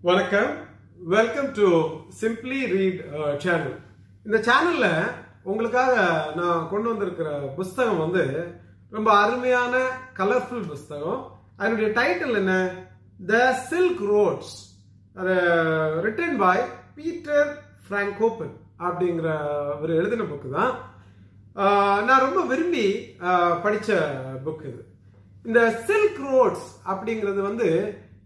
வணக்கம். 0.08 0.50
Welcome 0.98 1.50
to 1.56 1.66
simply 2.20 2.60
read 2.72 3.00
channel 3.42 3.74
இந்த 4.26 4.38
சேனல்ல 4.46 4.86
உங்களுக்காக 5.48 5.94
நான் 6.38 6.66
கொண்டு 6.70 6.88
வந்திருக்கிற 6.90 7.28
புஸ்தகம் 7.58 8.00
வந்து 8.02 8.24
ரொம்ப 8.96 9.08
அருமையான 9.20 9.74
கலர்ஃபுல் 10.18 10.64
புஸ்தகம். 10.70 11.20
அதனுடைய 11.58 11.88
டைட்டில் 11.98 12.38
என்ன? 12.40 12.54
த 13.30 13.34
சில்க் 13.68 14.02
ரோட்ஸ் 14.12 14.56
அது 15.20 15.36
ரிட்டன் 16.06 16.36
பாய் 16.42 16.64
பீட்டர் 16.96 17.48
ஃப்ராங்கோப்பன் 17.84 18.54
அப்படிங்கிற 18.86 19.28
ஒரு 19.82 19.94
எழுதின 20.00 20.28
புக்கு 20.32 20.50
தான். 20.58 20.74
நான் 22.08 22.24
ரொம்ப 22.26 22.42
விரும்பி 22.50 22.86
படித்த 23.62 24.00
புக் 24.44 24.66
இது. 24.72 24.82
இந்த 25.44 25.60
சில்க் 25.86 26.20
ரோட்ஸ் 26.28 26.68
அப்படிங்கிறது 26.90 27.40
வந்து 27.48 27.70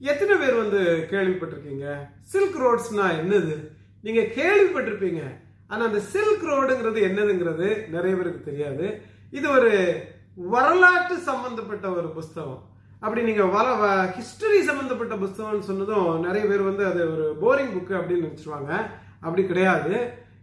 எத்தனை 0.02 0.36
பேர் 0.36 0.54
வந்து 0.54 0.80
கேள்விப்பட்டிருக்கீங்க? 1.10 1.86
சில்க் 2.20 2.56
ரோட்ஸ்னா 2.62 3.04
என்னது? 3.20 3.56
நீங்க 4.02 4.20
கேள்விப்பட்டிருப்பீங்க. 4.38 5.22
ஆனா 5.68 5.84
அந்த 5.84 6.00
சில்க் 6.00 6.42
ரோடுங்கிறது 6.42 7.00
என்னதுங்கிறது 7.08 7.68
நிறைய 7.88 8.16
பேருக்கு 8.16 8.42
தெரியாது. 8.44 8.86
இது 9.30 9.50
ஒரு 9.50 10.02
வரலாற்று 10.34 11.16
சம்பந்தப்பட்ட 11.16 11.90
ஒரு 11.90 12.08
புஸ்தகம். 12.08 12.62
அப்படி 13.00 13.22
நீங்க 13.22 13.44
வர 13.44 13.68
ஹிஸ்டரி 14.16 14.60
சம்பந்தப்பட்ட 14.64 15.14
புஸ்தகம்னு 15.14 15.68
சொன்னதும் 15.70 16.20
நிறைய 16.20 16.46
பேர் 16.46 16.68
வந்து 16.70 16.84
அது 16.86 17.00
ஒரு 17.12 17.26
போரிங் 17.42 17.72
புக்கு 17.74 17.94
அப்படின்னு 17.96 18.26
நினைச்சிருவாங்க. 18.26 18.72
அப்படி 19.20 19.46
கிடையாது. 19.46 19.94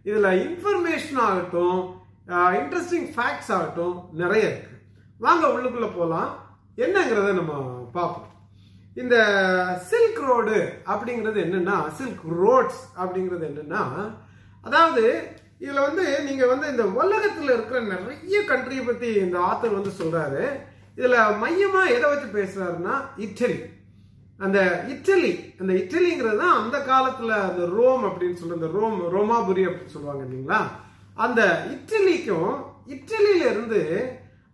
இதுல 0.04 0.28
இன்ஃபர்மேஷன் 0.44 1.20
ஆகட்டும் 1.26 1.94
இன்ட்ரெஸ்டிங் 2.28 3.08
ஃபேக்ட்ஸ் 3.14 3.52
ஆகட்டும் 3.56 4.08
நிறைய 4.12 4.48
இருக்கு. 4.48 4.74
வாங்க 5.18 5.46
உள்ளுக்குள்ள 5.46 5.80
போகலாம் 5.80 6.58
என்னங்கிறத 6.76 7.32
நம்ம 7.32 7.52
பார்ப்போம். 7.92 8.29
இந்த 8.96 9.16
சில்க் 9.90 10.20
ரோடு 10.20 10.56
அப்படிங்கிறது 10.86 11.38
என்னன்னா 11.44 11.90
சில்க் 11.90 12.24
ரோட்ஸ் 12.40 12.80
அப்படிங்கிறது 12.98 13.46
என்னன்னா 13.46 13.82
அதாவது 14.64 15.04
இதுல 15.60 15.80
வந்து 15.80 16.24
நீங்க 16.24 16.46
வந்து 16.46 16.68
இந்த 16.68 16.82
உலகத்துல 16.82 17.52
இருக்கிற 17.52 17.80
நிறைய 17.80 18.42
கண்ட்ரியை 18.42 18.86
பத்தி 18.86 19.06
இந்த 19.14 19.38
ஆத்தர் 19.38 19.74
வந்து 19.74 19.92
சொல்றாரு. 20.00 20.42
இதுல 20.96 21.16
மையமா 21.42 21.88
எதை 21.88 22.10
வச்சு 22.10 22.28
பேசுறாருன்னா 22.32 22.94
இட்டலி 23.18 23.58
அந்த 24.38 24.58
இட்டலி 24.88 25.32
அந்த 25.60 25.72
இட்டலிங்கிறது 25.72 26.36
தான் 26.36 26.58
அந்த 26.58 26.78
காலத்துல 26.78 27.32
அந்த 27.40 27.66
ரோம் 27.66 28.04
அப்படின்னு 28.04 28.38
சொல்ற 28.40 28.52
அந்த 28.52 28.70
ரோம் 28.74 29.12
ரோமாபுரி 29.14 29.66
அப்படின்னு 29.66 29.86
சொல்லுவாங்க 29.86 30.24
இல்லைங்களா? 30.24 30.60
அந்த 31.16 31.40
இட்டலிக்கும் 31.70 32.52
இட்டலியில 32.86 33.50
இருந்து 33.50 33.80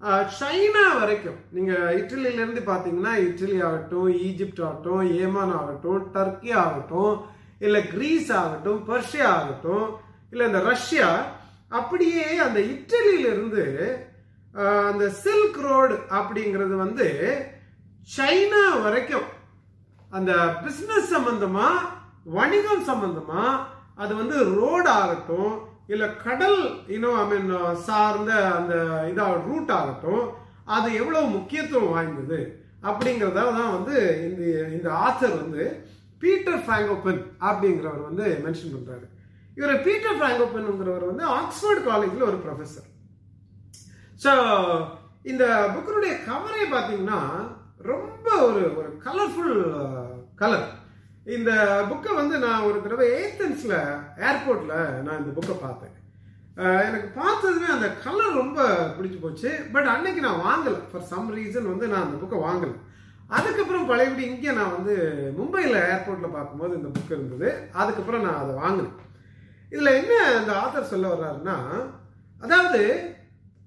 சைனா 0.02 0.98
வரைக்கும். 0.98 1.38
நீங்கள் 1.52 1.94
இட்டலியிலேருந்து 1.98 2.62
பார்த்தீங்கன்னா 2.70 3.12
இட்டலி 3.26 3.58
ஆகட்டும் 3.66 4.08
ஈஜிப்ட் 4.08 4.60
ஆகட்டும் 4.66 5.04
ஏமான் 5.20 5.54
ஆகட்டும் 5.60 6.02
டர்க்கி 6.14 6.52
ஆகட்டும் 6.64 7.14
இல்லை 7.58 7.88
கிரீஸ் 7.88 8.32
ஆகட்டும் 8.32 8.80
பர்ஷியா 8.88 9.28
ஆகட்டும் 9.38 9.86
இல்லை 10.30 10.46
இந்த 10.46 10.60
ரஷ்யா 10.60 11.08
அப்படியே 11.68 12.36
அந்த 12.46 12.60
இட்டலியிலிருந்து 12.60 13.64
அந்த 14.88 15.08
சில்க் 15.22 15.60
ரோடு 15.68 15.94
அப்படிங்கிறது 16.18 16.74
வந்து 16.76 17.06
சைனா 18.16 18.82
வரைக்கும். 18.82 19.28
அந்த 20.10 20.32
பிஸ்னஸ் 20.64 21.14
சம்பந்தமா 21.14 21.68
வணிகம் 22.24 22.86
சம்பந்தமா 22.90 23.44
அது 23.94 24.14
வந்து 24.14 24.36
ரோடு 24.44 24.88
ஆகட்டும் 24.90 25.52
இல்ல 25.88 26.04
கடல் 26.22 26.60
இன்னும் 26.88 27.18
ஐ 27.18 27.24
மீன் 27.24 27.50
சார்ந்த 27.82 28.32
அந்த 28.50 28.74
இதா 29.10 29.26
ரூட் 29.44 29.72
ஆகட்டும் 29.72 30.24
அது 30.66 30.88
எவ்வளவு 30.92 31.26
முக்கியத்துவம் 31.28 31.92
வாய்ந்தது 31.92 32.38
அப்படிங்கிறத 32.82 33.42
தான் 33.52 33.74
வந்து 33.76 33.94
இந்த 34.26 34.42
இந்த 34.68 34.88
ஆத்தர் 35.04 35.36
வந்து 35.42 35.64
பீட்டர் 36.22 36.60
ஃபிராங்கோபன் 36.64 37.20
அப்படிங்கிறவர் 37.40 38.08
வந்து 38.08 38.26
மென்ஷன் 38.44 38.74
பண்றாரு. 38.74 39.06
இவர் 39.56 39.82
பீட்டர் 39.82 40.16
ஃபிராங்கோபன்ங்கிறவர் 40.18 41.10
வந்து 41.10 41.24
ஆக்ஸ்போர்ட் 41.34 41.82
காலேஜில் 41.84 42.22
ஒரு 42.22 42.38
ப்ரொஃபஸர் 42.44 42.88
ஸோ 44.20 44.32
இந்த 45.22 45.44
புக்கினுடைய 45.74 46.14
கவரே 46.26 46.64
பார்த்தீங்கன்னா 46.72 47.20
ரொம்ப 47.84 48.28
ஒரு 48.42 48.62
ஒரு 48.76 48.90
கலர்ஃபுல் 49.04 49.56
கலர் 50.36 50.66
uh, 50.66 50.75
இந்த 51.34 51.50
புக்கை 51.90 52.10
வந்து 52.18 52.36
நான் 52.44 52.66
ஒரு 52.68 52.78
தடவை 52.82 53.06
ஏத்தன்ஸில் 53.20 53.78
ஏர்போர்ட்டில் 54.28 54.76
நான் 55.06 55.20
இந்த 55.20 55.32
புக்கை 55.36 55.54
பார்த்தேன். 55.62 55.94
எனக்கு 56.88 57.08
பார்த்ததுமே 57.20 57.68
அந்த 57.76 57.88
கலர் 58.04 58.38
ரொம்ப 58.42 58.58
பிடிச்சி 58.96 59.18
போச்சு. 59.22 59.50
பட் 59.72 59.88
அன்னைக்கு 59.94 60.20
நான் 60.26 60.44
வாங்கலை. 60.48 60.78
ஃபார் 60.90 61.08
சம் 61.12 61.32
ரீசன் 61.36 61.70
வந்து 61.72 61.88
நான் 61.92 62.06
அந்த 62.06 62.18
புக்கை 62.22 62.38
வாங்கலை. 62.46 62.76
அதுக்கப்புறம் 63.36 63.88
பழையபடி 63.90 64.24
இங்கே 64.32 64.52
நான் 64.60 64.74
வந்து 64.76 64.94
மும்பையில் 65.38 65.76
ஏர்போர்ட்டில் 65.92 66.36
பார்க்கும்போது 66.36 66.72
இந்த 66.78 66.90
புக் 66.96 67.14
இருந்தது. 67.16 67.48
அதுக்கப்புறம் 67.80 68.24
நான் 68.26 68.40
அதை 68.42 68.54
வாங்கினேன். 68.62 68.96
இதில் 69.72 69.96
என்ன 70.00 70.12
அந்த 70.38 70.52
ஆத்தர் 70.62 70.92
சொல்ல 70.92 71.06
வர்றாருன்னா 71.12 71.56
அதாவது 72.44 72.82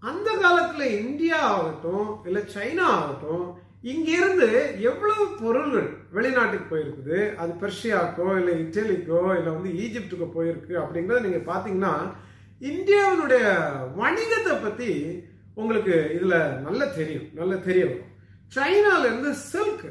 அந்த 0.09 0.29
காலத்தில் 0.43 0.97
இந்தியா 1.05 1.37
ஆகட்டும் 1.53 2.09
இல்லை 2.27 2.41
சைனா 2.53 2.85
ஆகட்டும் 2.97 3.47
இங்கிருந்து 3.81 4.75
எவ்வளவு 4.79 5.25
பொருள்கள் 5.41 5.89
வெளிநாட்டுக்கு 6.13 6.65
போயிருக்குது? 6.71 7.35
அது 7.35 7.51
பெர்ஷியாக்கோ 7.61 8.37
இல்லை 8.39 8.53
இட்டலிக்கோ 8.63 9.21
இல்லை 9.37 9.51
வந்து 9.57 9.69
ஈஜிப்டுக்கோ 9.83 10.27
போயிருக்கு 10.35 10.73
அப்படிங்கிறத 10.81 11.21
நீங்கள் 11.21 11.49
பார்த்தீங்கன்னா 11.51 11.93
இந்தியாவினுடைய 12.61 13.43
வணிகத்தை 13.97 14.55
பற்றி 14.61 14.91
உங்களுக்கு 15.53 16.11
இதில் 16.15 16.59
நல்ல 16.61 16.85
தெரியும். 16.85 17.29
நல்ல 17.33 17.55
தெரிய 17.55 17.85
வரும். 17.85 18.05
சைனால 18.55 19.31
சில்க் 19.31 19.89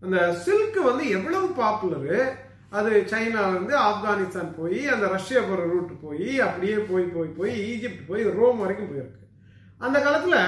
அந்த 0.00 0.32
சில்க் 0.32 0.78
வந்து 0.82 1.08
எவ்வளவு 1.08 1.46
பாப்புலரு 1.48 2.16
அது 2.70 3.04
சைனாலேருந்து 3.10 3.74
ஆப்கானிஸ்தான் 3.88 4.54
போய் 4.56 4.86
அந்த 4.88 5.06
ரஷ்யா 5.06 5.40
போகிற 5.40 5.66
ரூட் 5.66 5.92
போய் 6.02 6.40
அப்படியே 6.40 6.76
போய் 6.76 7.04
போய் 7.04 7.28
போய் 7.28 7.52
ஈஜிப்ட் 7.72 8.06
போய் 8.06 8.22
ரோம் 8.22 8.58
வரைக்கும் 8.58 8.90
போயிருக்கு. 8.90 9.20
அந்த 9.78 10.02
காலத்தில் 10.02 10.40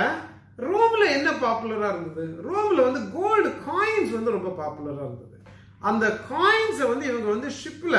ரோம்ல 0.59 1.05
என்ன 1.11 1.31
பாப்புலரா 1.31 1.89
இருந்தது? 1.95 2.53
ரோம்ல 2.53 2.83
வந்து 2.83 3.11
கோல்டு 3.13 3.49
காயின்ஸ் 3.49 4.13
வந்து 4.13 4.31
ரொம்ப 4.31 4.51
பாப்புலரா 4.63 5.05
இருந்தது. 5.09 5.37
அந்த 5.81 6.19
காயின்ஸை 6.33 6.89
வந்து 6.89 7.07
இவங்க 7.07 7.29
வந்து 7.31 7.49
ஷிப்ல 7.63 7.97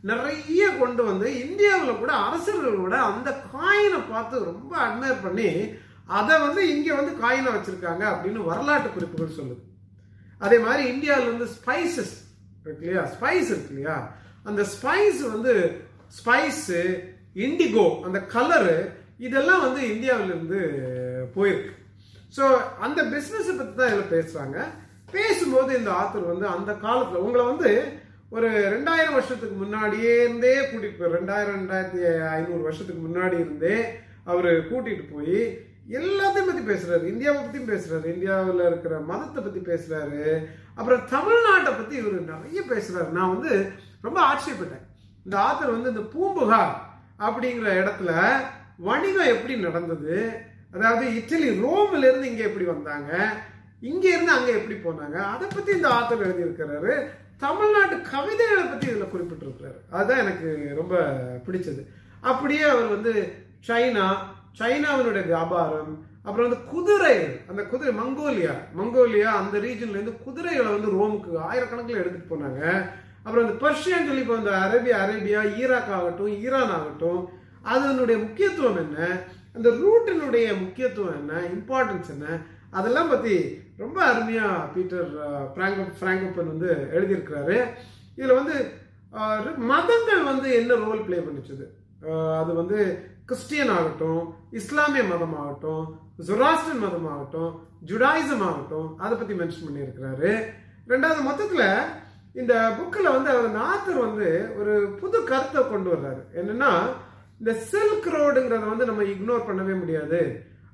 நிறைய 0.00 0.78
கொண்டு 0.78 1.04
வந்து 1.04 1.40
இந்தியாவில் 1.40 1.98
கூட 1.98 2.12
அரசர்கள் 2.12 2.76
கூட 2.76 2.96
அந்த 3.02 3.30
காயினை 3.56 4.00
பார்த்து 4.10 4.44
ரொம்ப 4.44 4.76
அட்மையர் 4.76 5.22
பண்ணி 5.22 5.74
அதை 6.06 6.40
வந்து 6.40 6.68
இங்கே 6.76 6.92
வந்து 6.92 7.26
காயினை 7.26 7.50
வச்சுருக்காங்க 7.52 8.04
அப்படின்னு 8.12 8.40
வரலாற்று 8.44 8.90
குறிப்புகள் 8.90 9.36
சொல்லுது. 9.36 9.62
அதே 10.38 10.58
மாதிரி 10.58 10.88
இந்தியாவில் 10.88 11.30
வந்து 11.36 11.46
ஸ்பைசஸ் 11.58 12.14
இருக்கு 12.64 12.86
இல்லையா? 12.86 13.04
ஸ்பைஸ் 13.14 13.48
இருக்கு 13.52 13.68
இல்லையா? 13.68 14.14
அந்த 14.44 14.62
ஸ்பைஸ் 14.62 15.20
வந்து 15.30 15.82
ஸ்பைஸு 16.18 16.80
இண்டிகோ 17.34 18.02
அந்த 18.02 18.18
கலரு 18.34 18.92
இதெல்லாம் 19.18 19.60
வந்து 19.60 19.94
இந்தியாவிலிருந்து 19.94 20.60
போயிருக்கு. 21.34 21.74
ஸோ 22.32 22.44
அந்த 22.80 23.00
பிஸ்னஸை 23.12 23.54
பற்றி 23.56 23.74
தான் 23.74 23.90
இதில் 23.90 24.12
பேசுகிறாங்க 24.14 24.58
பேசும்போது 25.10 25.78
இந்த 25.78 25.90
ஆத்தர் 25.92 26.30
வந்து 26.30 26.46
அந்த 26.46 26.72
காலத்தில் 26.76 27.24
உங்களை 27.24 27.44
வந்து 27.44 27.70
ஒரு 28.30 28.48
ரெண்டாயிரம் 28.74 29.12
வருஷத்துக்கு 29.12 29.56
முன்னாடியே 29.56 30.12
இருந்தே 30.22 30.54
கூட்டிகிட்டு 30.60 31.00
போய் 31.00 31.16
ரெண்டாயிரம் 31.16 31.56
ரெண்டாயிரத்தி 31.56 32.02
ஐநூறு 32.36 32.62
வருஷத்துக்கு 32.62 33.02
முன்னாடி 33.08 33.36
இருந்தே 33.38 33.74
அவர் 34.24 34.68
கூட்டிட்டு 34.70 35.04
போய் 35.12 35.38
எல்லாத்தையும் 35.98 36.48
பற்றி 36.48 36.62
பேசுகிறாரு 36.62 37.04
இந்தியாவை 37.06 37.40
பற்றியும் 37.40 37.70
பேசுகிறாரு 37.70 38.06
இந்தியாவில் 38.14 38.66
இருக்கிற 38.66 39.00
மதத்தை 39.00 39.42
பற்றி 39.42 39.60
பேசுகிறாரு 39.60 40.22
அப்புறம் 40.74 41.02
தமிழ்நாட்டை 41.10 41.72
பற்றி 41.76 41.94
இவர் 41.96 42.16
நிறைய 42.24 42.60
பேசுகிறாரு 42.70 43.10
நான் 43.10 43.34
வந்து 43.34 43.52
ரொம்ப 44.02 44.18
ஆச்சரியப்பட்டேன். 44.20 44.86
இந்த 45.24 45.36
ஆத்தர் 45.38 45.70
வந்து 45.70 45.88
இந்த 45.88 46.04
பூம்புகார் 46.14 46.72
அப்படிங்கிற 47.18 47.68
இடத்துல 47.82 48.12
வணிகம் 48.78 49.32
எப்படி 49.34 49.54
நடந்தது? 49.56 50.16
அதாவது 50.74 51.04
இட்டலி 51.18 51.48
ரோம்ல 51.64 52.04
இருந்து 52.10 52.30
இங்க 52.30 52.42
எப்படி 52.48 52.64
வந்தாங்க 52.64 53.10
இங்க 53.90 54.04
இருந்து 54.08 54.32
அங்க 54.36 54.50
எப்படி 54.58 54.76
போனாங்க 54.84 55.16
அதை 55.32 55.46
பத்தி 55.48 55.70
இந்த 55.72 55.88
ஆத்தர் 55.96 56.24
எழுதியிருக்கிறாரு. 56.26 56.92
தமிழ்நாட்டு 57.44 57.96
கவிதைகளை 58.12 58.64
பத்தி 58.64 58.86
இதுல 58.86 59.06
குறிப்பிட்டிருக்கிறாரு. 59.14 59.78
அதுதான் 59.90 60.22
எனக்கு 60.24 60.48
ரொம்ப 60.80 60.94
பிடிச்சது. 61.46 61.82
அப்படியே 62.30 62.64
அவர் 62.74 62.88
வந்து 62.96 63.12
சைனா 63.68 64.06
சைனாவினுடைய 64.60 65.24
வியாபாரம் 65.26 65.92
அப்புறம் 66.24 66.46
வந்து 66.48 66.64
குதிரைகள் 66.72 67.36
அந்த 67.50 67.62
குதிரை 67.62 67.92
மங்கோலியா 68.00 68.54
மங்கோலியா 68.78 69.30
அந்த 69.40 69.54
ரீஜன்ல 69.58 69.98
இருந்து 69.98 70.16
குதிரைகளை 70.24 70.70
வந்து 70.72 70.90
ரோமுக்கு 70.98 71.30
ஆயிரக்கணக்கில் 71.48 72.00
எடுத்துட்டு 72.02 72.32
போனாங்க. 72.32 72.60
அப்புறம் 73.24 73.44
அந்த 73.46 73.56
பர்ஷியன் 73.64 74.08
சொல்லி 74.08 74.24
இப்போ 74.24 74.36
அந்த 74.36 74.52
அரேபியா 74.64 74.96
அரேபியா 75.04 75.40
ஈராக் 75.62 75.92
ஆகட்டும் 75.98 76.34
ஈரான் 76.44 76.74
ஆகட்டும் 76.78 77.22
அதனுடைய 77.74 78.16
முக்கியத்துவம் 78.24 78.80
என்ன? 78.84 78.98
அந்த 79.56 79.68
ரூட்டினுடைய 79.82 80.46
முக்கியத்துவம் 80.62 81.16
என்ன 81.20 81.40
இம்பார்ட்டன்ஸ் 81.56 82.12
என்ன 82.14 82.26
அதெல்லாம் 82.78 83.10
பற்றி 83.12 83.34
ரொம்ப 83.82 83.98
அருமையாக 84.10 84.68
பீட்டர் 84.74 85.08
பிராங்கோ 85.56 85.84
பிராங்கோப்பன் 86.00 86.52
வந்து 86.52 86.70
எழுதியிருக்கிறாரு. 86.96 87.56
இதில் 88.18 88.38
வந்து 88.40 88.56
மதங்கள் 89.72 90.22
வந்து 90.30 90.48
என்ன 90.60 90.76
ரோல் 90.84 91.06
ப்ளே 91.06 91.18
பண்ணிச்சுது? 91.26 91.64
அது 92.40 92.52
வந்து 92.60 92.78
கிறிஸ்டியன் 93.28 93.72
ஆகட்டும் 93.76 94.22
இஸ்லாமிய 94.60 95.02
மதம் 95.10 95.36
ஆகட்டும் 95.42 95.84
ஜொராஸ்டன் 96.28 96.82
மதம் 96.84 97.08
ஆகட்டும் 97.12 97.52
ஜுடாயிசம் 97.90 98.44
ஆகட்டும் 98.48 98.88
அதை 99.04 99.14
பற்றி 99.14 99.34
மென்ஷன் 99.40 99.66
பண்ணியிருக்கிறாரு. 99.66 100.32
ரெண்டாவது 100.92 101.22
மொத்தத்தில் 101.28 101.68
இந்த 102.40 102.54
புக்கில் 102.78 103.14
வந்து 103.14 103.30
அவர் 103.34 103.62
ஆத்தர் 103.70 104.04
வந்து 104.06 104.28
ஒரு 104.60 104.74
புது 105.00 105.18
கருத்தை 105.30 105.62
கொண்டு 105.62 105.88
வர்றாரு. 105.94 106.22
என்னன்னா 106.40 106.70
இந்த 107.42 107.52
சில்க் 107.68 108.08
ரோடுங்கிறத 108.14 108.68
வந்து 108.68 108.84
நம்ம 108.84 109.02
இக்னோர் 109.04 109.48
பண்ணவே 109.48 109.78
முடியாது. 109.78 110.20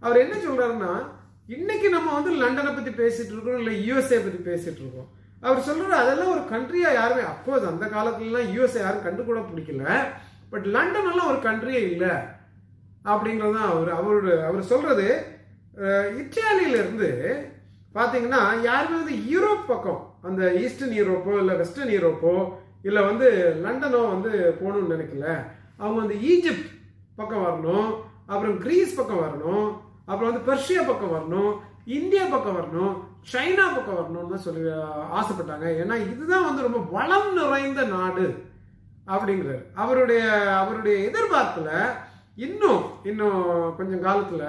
அவர் 0.02 0.16
என்ன 0.16 0.34
சொல்றாருன்னா 0.38 0.90
இன்னைக்கு 1.48 1.88
நம்ம 1.88 2.14
வந்து 2.14 2.32
லண்டனை 2.42 2.72
பத்தி 2.74 2.92
பேசிட்டு 2.94 3.32
இருக்கோம் 3.32 3.58
இல்ல 3.58 3.70
யூஎஸ்ஏ 3.84 4.18
பத்தி 4.18 4.40
பேசிட்டு 4.48 4.82
இருக்கோம். 4.82 5.08
அவர் 5.42 5.66
சொல்றாரு 5.68 5.94
அதெல்லாம் 5.98 6.30
ஒரு 6.30 6.42
கண்ட்ரியா 6.50 6.92
யாருமே 6.92 7.22
அப்போது 7.24 7.66
அந்த 7.66 7.86
காலத்துலலாம் 7.86 8.50
யூஎஸ்ஏ 8.54 8.80
யாரும் 8.80 9.02
கண்டு 9.02 9.24
கூட 9.24 9.40
பிடிக்கல. 9.40 9.84
பட் 10.50 10.66
லண்டன் 10.66 11.10
எல்லாம் 11.10 11.26
ஒரு 11.26 11.40
கண்ட்ரியே 11.42 11.80
இல்லை. 11.88 12.12
அப்படிங்கிறது 13.04 13.54
தான் 13.54 13.70
அவர் 13.70 13.90
அவரோட 13.94 14.44
அவர் 14.44 14.62
சொல்றது. 14.64 15.08
அஹ், 15.76 16.08
இத்தாலியில 16.18 16.74
இருந்து 16.74 17.10
பார்த்தீங்கன்னா 17.94 18.40
யாருமே 18.62 18.96
வந்து 18.96 19.16
யூரோப் 19.30 19.66
பக்கம் 19.66 20.00
அந்த 20.22 20.42
ஈஸ்டர்ன் 20.60 20.96
யூரோப்போ 20.96 21.38
இல்லை 21.38 21.54
வெஸ்டர்ன் 21.56 21.94
யூரோப்போ 21.94 22.32
இல்லை 22.82 23.02
வந்து 23.02 23.28
லண்டனோ 23.64 24.00
வந்து 24.08 24.30
போகணும்னு 24.60 24.94
நினைக்கல. 24.94 25.28
அவங்க 25.80 25.98
வந்து 26.00 26.16
ஈஜிப்ட் 26.30 26.68
பக்கம் 27.16 27.46
வரணும் 27.46 27.88
அப்புறம் 28.26 28.56
கிரீஸ் 28.58 28.96
பக்கம் 28.96 29.24
வரணும் 29.24 29.66
அப்புறம் 30.06 30.28
வந்து 30.30 30.46
பெர்ஷியா 30.48 30.82
பக்கம் 30.86 31.14
வரணும் 31.16 31.52
இந்தியா 31.98 32.24
பக்கம் 32.30 32.58
வரணும் 32.58 32.94
சைனா 33.32 33.64
பக்கம் 33.74 33.98
வரணும்னு 33.98 34.32
தான் 34.34 34.46
சொல்லி 34.46 34.62
ஆசைப்பட்டாங்க. 35.18 35.66
ஏன்னா 35.82 35.96
இதுதான் 36.12 36.46
வந்து 36.48 36.66
ரொம்ப 36.66 36.80
வளம் 36.96 37.30
நிறைந்த 37.34 37.82
நாடு 37.96 38.26
அப்படிங்கிறார். 39.06 39.62
அவருடைய 39.74 40.22
அவருடைய 40.60 40.96
எதிர்பார்ப்புல 41.08 41.70
இன்னும் 42.36 42.82
இன்னும் 43.04 43.40
கொஞ்சம் 43.76 44.04
காலத்துல 44.06 44.44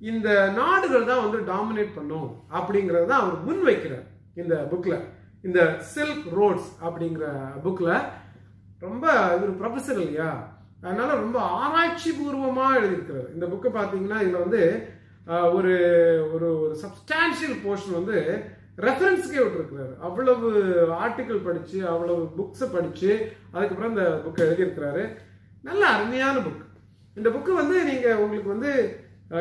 இந்த 0.00 0.28
நாடுகள் 0.50 1.08
தான் 1.10 1.22
வந்து 1.24 1.38
டாமினேட் 1.52 1.96
பண்ணும் 1.96 2.28
அப்படிங்கிறது 2.58 3.06
தான் 3.06 3.22
அவர் 3.22 3.44
முன் 3.46 3.62
வைக்கிறார் 3.68 4.06
இந்த 4.34 4.54
புக்ல 4.72 4.94
இந்த 5.44 5.60
சில்க் 5.94 6.26
ரோட்ஸ் 6.38 6.70
அப்படிங்கிற 6.84 7.26
புக்ல 7.64 7.88
ரொம்ப 8.80 9.06
இவர் 9.36 9.58
ப்ரொஃபஸர் 9.60 10.00
இல்லையா? 10.04 10.30
அதனால 10.86 11.10
ரொம்ப 11.22 11.38
ஆராய்ச்சி 11.60 12.10
பூர்வமாக 12.18 12.78
எழுதியிருக்கிறார். 12.80 13.28
இந்த 13.34 13.46
புக்கை 13.52 13.70
பார்த்தீங்கன்னா 13.76 14.18
இதில் 14.24 14.44
வந்து 14.44 14.62
ஒரு 15.56 15.74
ஒரு 16.34 16.48
ஒரு 16.64 16.74
சப்ஸ்டான்ஷியல் 16.82 17.56
போர்ஷன் 17.64 17.98
வந்து 18.00 18.16
ரெஃபரன்ஸ்க்கே 18.86 19.40
விட்டுருக்கிறாரு. 19.42 19.92
அவ்வளவு 20.06 20.48
ஆர்டிக்கிள் 21.04 21.46
படித்து 21.46 21.78
அவ்வளவு 21.92 22.22
புக்ஸை 22.38 22.68
படித்து 22.74 23.10
அதுக்கப்புறம் 23.54 23.92
இந்த 23.94 24.04
புக்கை 24.24 24.42
எழுதியிருக்கிறாரு. 24.46 25.04
நல்ல 25.68 25.82
அருமையான 25.94 26.36
புக் 26.46 26.62
இந்த 27.16 27.28
புக்கு 27.34 27.52
வந்து 27.62 27.76
நீங்கள் 27.90 28.20
உங்களுக்கு 28.22 28.54
வந்து 28.54 28.72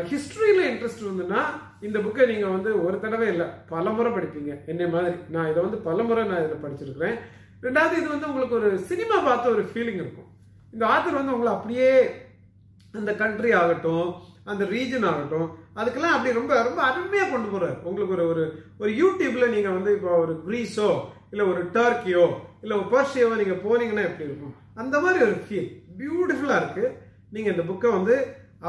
ஹிஸ்ட்ரியில் 0.10 0.68
இன்ட்ரெஸ்ட் 0.72 1.08
வந்துன்னா 1.10 1.42
இந்த 1.88 1.98
புக்கை 2.04 2.26
நீங்கள் 2.32 2.54
வந்து 2.56 2.72
ஒரு 2.86 2.98
தடவை 3.00 3.28
இல்லை 3.34 3.48
பல 3.72 3.90
முறை 3.96 4.12
படிப்பீங்க. 4.12 4.52
என்னை 4.72 4.86
மாதிரி. 4.94 5.16
நான் 5.34 5.50
இதை 5.52 5.60
வந்து 5.64 5.80
பல 5.88 6.04
முறை 6.10 6.24
நான் 6.30 6.44
இதில் 6.44 6.64
படிச்சிருக்கிறேன். 6.66 7.18
ரெண்டாவது 7.66 7.96
இது 8.02 8.08
வந்து 8.14 8.30
உங்களுக்கு 8.30 8.60
ஒரு 8.60 8.70
சினிமா 8.90 9.18
பார்த்த 9.28 9.56
ஒரு 9.56 9.64
ஃபீலிங் 9.72 10.02
இருக்கும். 10.04 10.30
இந்த 10.76 10.84
ஆத்தர் 10.94 11.20
வந்து 11.20 11.36
உங்களை 11.36 11.52
அப்படியே 11.56 11.90
அந்த 13.00 13.12
கண்ட்ரி 13.22 13.52
ஆகட்டும் 13.62 14.08
அந்த 14.52 14.64
ரீஜன் 14.74 15.06
ஆகட்டும் 15.10 15.48
அதுக்கெல்லாம் 15.80 16.16
அப்படி 16.16 16.32
ரொம்ப 16.38 16.54
ரொம்ப 16.68 16.80
அருமையாக 16.88 17.30
கொண்டு 17.32 17.48
போகிறார் 17.52 17.78
உங்களுக்கு 17.90 18.16
ஒரு 18.16 18.26
ஒரு 18.32 18.44
ஒரு 18.82 18.92
யூடியூப்ல 19.02 19.46
நீங்கள் 19.54 19.76
வந்து 19.78 19.92
இப்போ 19.98 20.12
ஒரு 20.24 20.34
கிரீஸோ 20.48 20.90
இல்லை 21.32 21.46
ஒரு 21.52 21.62
டர்க்கியோ 21.78 22.26
இல்லை 22.64 22.74
ஒரு 22.80 22.88
பர்ஷியாவோ 22.94 23.38
நீங்கள் 23.42 23.64
போனீங்கன்னா 23.66 24.04
எப்படி 24.10 24.28
இருக்கும்? 24.30 24.56
அந்த 24.82 24.96
மாதிரி 25.04 25.20
ஒரு 25.28 25.38
ஃபீல் 25.46 25.70
பியூட்டிஃபுல்லாக 26.00 26.62
இருக்குது 26.64 26.92
நீங்கள் 27.36 27.54
இந்த 27.56 27.64
புக்கை 27.70 27.90
வந்து 27.98 28.16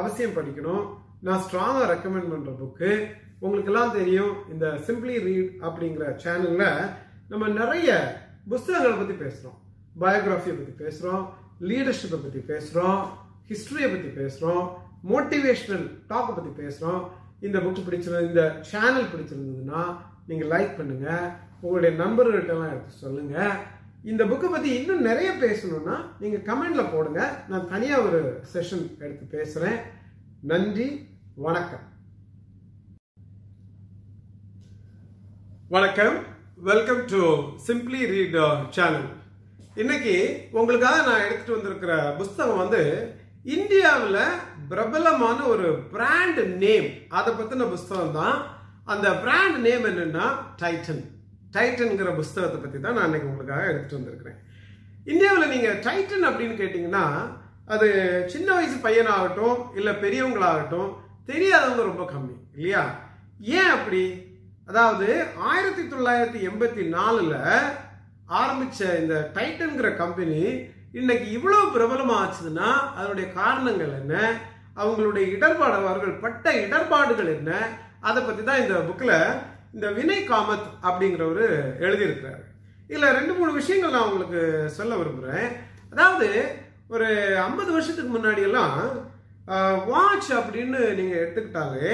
அவசியம் 0.00 0.36
படிக்கணும். 0.38 0.84
நான் 1.26 1.42
ஸ்ட்ராங்காக 1.44 1.88
ரெக்கமெண்ட் 1.92 2.32
பண்ணுற 2.32 2.52
புக்கு 2.62 2.90
உங்களுக்கெல்லாம் 3.44 3.96
தெரியும் 3.98 4.34
இந்த 4.52 4.66
சிம்பிளி 4.86 5.16
ரீட் 5.26 5.52
அப்படிங்கிற 5.66 6.04
சேனலில் 6.24 6.70
நம்ம 7.30 7.44
நிறைய 7.60 7.90
புஸ்தகங்களை 8.48 8.96
பத்தி 8.96 9.24
பேசுறோம். 9.24 9.58
பயோகிராஃபியை 10.00 10.58
பத்தி 10.58 10.84
பேசுறோம். 10.84 11.28
லீடர்ஷிப்பை 11.60 12.16
பத்தி 12.22 12.38
பேசுறோம். 12.38 13.08
ஹிஸ்டரியை 13.48 13.90
பத்தி 13.90 14.22
பேசுறோம். 14.22 14.72
மோட்டிவேஷனல் 15.08 15.90
டாக்கை 16.08 16.34
பத்தி 16.34 16.62
பேசுறோம். 16.62 17.08
இந்த 17.40 17.58
புக் 17.58 17.82
பிடிச்சிருந்தது 17.90 18.26
இந்த 18.26 18.58
சேனல் 18.60 19.06
பிடிச்சிருந்ததுன்னா 19.06 19.96
நீங்க 20.26 20.58
லைக் 20.58 20.76
பண்ணுங்க. 20.76 21.36
உங்களுடைய 21.60 22.04
நண்பர்கள்ட்ட 22.04 22.48
எல்லாம் 22.48 22.68
எடுத்து 22.68 22.92
சொல்லுங்க. 22.92 23.62
இந்த 24.04 24.24
புக்கை 24.24 24.50
பத்தி 24.50 24.74
இன்னும் 24.74 25.02
நிறைய 25.02 25.32
பேசணும்னா 25.40 25.96
நீங்க 26.20 26.54
கமெண்ட்ல 26.54 26.92
போடுங்க. 26.92 27.44
நான் 27.48 27.68
தனியா 27.68 28.00
ஒரு 28.00 28.40
செஷன் 28.54 28.98
எடுத்து 28.98 29.38
பேசுறேன். 29.38 29.76
நன்றி. 30.40 31.08
வணக்கம். 31.34 31.92
வணக்கம். 35.68 36.32
Welcome 36.58 37.00
to 37.06 37.20
simply 37.66 38.00
read 38.06 38.36
channel 38.70 39.06
இன்னைக்கு 39.76 40.14
உங்களுக்காக 40.50 40.96
நான் 41.08 41.24
எடுத்துட்டு 41.24 41.56
வந்திருக்கிற 41.56 41.94
புஸ்தகம் 42.16 42.56
வந்து 42.56 42.82
இந்தியாவில் 43.44 44.20
பிரபலமான 44.68 45.38
ஒரு 45.46 45.68
பிராண்ட் 45.94 46.40
நேம் 46.62 46.88
அதை 47.08 47.32
பற்றின 47.32 47.68
புஸ்தகம் 47.68 48.12
தான். 48.12 48.36
அந்த 48.84 49.08
பிராண்ட் 49.14 49.58
நேம் 49.58 49.84
என்னன்னா 49.84 50.26
டைட்டன் 50.62 51.02
டைட்டன்ங்கிற 51.52 52.14
புஸ்தகத்தை 52.14 52.60
பற்றி 52.60 52.80
தான் 52.80 52.94
நான் 52.94 53.04
இன்னைக்கு 53.04 53.30
உங்களுக்காக 53.30 53.68
எடுத்துட்டு 53.70 53.98
வந்திருக்கிறேன். 53.98 54.38
இந்தியாவில் 55.04 55.52
நீங்கள் 55.54 55.80
டைட்டன் 55.86 56.28
அப்படின்னு 56.30 56.56
கேட்டிங்கன்னா 56.62 57.04
அது 57.66 57.88
சின்ன 58.26 58.54
வயசு 58.54 58.78
பையனாகட்டும் 58.86 59.58
இல்லை 59.74 59.92
பெரியவங்களாகட்டும் 59.92 60.90
தெரியாதவங்க 61.26 61.82
ரொம்ப 61.82 62.04
கம்மி 62.12 62.36
இல்லையா? 62.56 62.82
ஏன் 63.58 63.70
அப்படி? 63.70 64.23
அதாவது 64.68 65.06
ஆயிரத்தி 65.48 65.82
தொள்ளாயிரத்தி 65.88 66.40
எண்பத்தி 66.48 66.82
நாலுல 66.94 67.34
ஆரம்பிச்ச 68.38 68.80
இந்த 69.00 69.16
டைட்டன்கிற 69.34 69.88
கம்பெனி 69.96 70.40
இன்னைக்கு 70.92 71.26
இவ்வளவு 71.30 71.72
பிரபலமா 71.74 72.14
ஆச்சுதுன்னா 72.20 72.68
அதனுடைய 72.96 73.26
காரணங்கள் 73.32 73.92
என்ன? 74.00 74.14
அவங்களுடைய 74.76 75.24
இடர்பாடு 75.26 75.76
அவர்கள் 75.82 76.20
பட்ட 76.20 76.46
இடர்பாடுகள் 76.64 77.30
என்ன? 77.36 77.50
அதை 78.00 78.20
பத்தி 78.22 78.42
தான் 78.42 78.62
இந்த 78.62 78.76
புக்ல 78.88 79.12
இந்த 79.72 79.86
வினய் 79.90 80.28
காமத் 80.28 80.66
அப்படிங்கிறவரு 80.88 81.46
எழுதியிருக்கிறார். 81.78 82.42
இதுல 82.90 83.12
ரெண்டு 83.12 83.32
மூணு 83.34 83.52
விஷயங்கள் 83.52 83.94
நான் 83.94 84.08
உங்களுக்கு 84.08 84.42
சொல்ல 84.68 84.92
விரும்புகிறேன் 84.96 85.48
அதாவது 85.92 86.28
ஒரு 86.88 87.06
ஐம்பது 87.44 87.70
வருஷத்துக்கு 87.72 88.12
முன்னாடி 88.16 88.42
எல்லாம் 88.42 88.76
வாட்ச் 89.88 90.30
அப்படின்னு 90.38 90.80
நீங்க 90.94 91.14
எடுத்துக்கிட்டாலே 91.22 91.90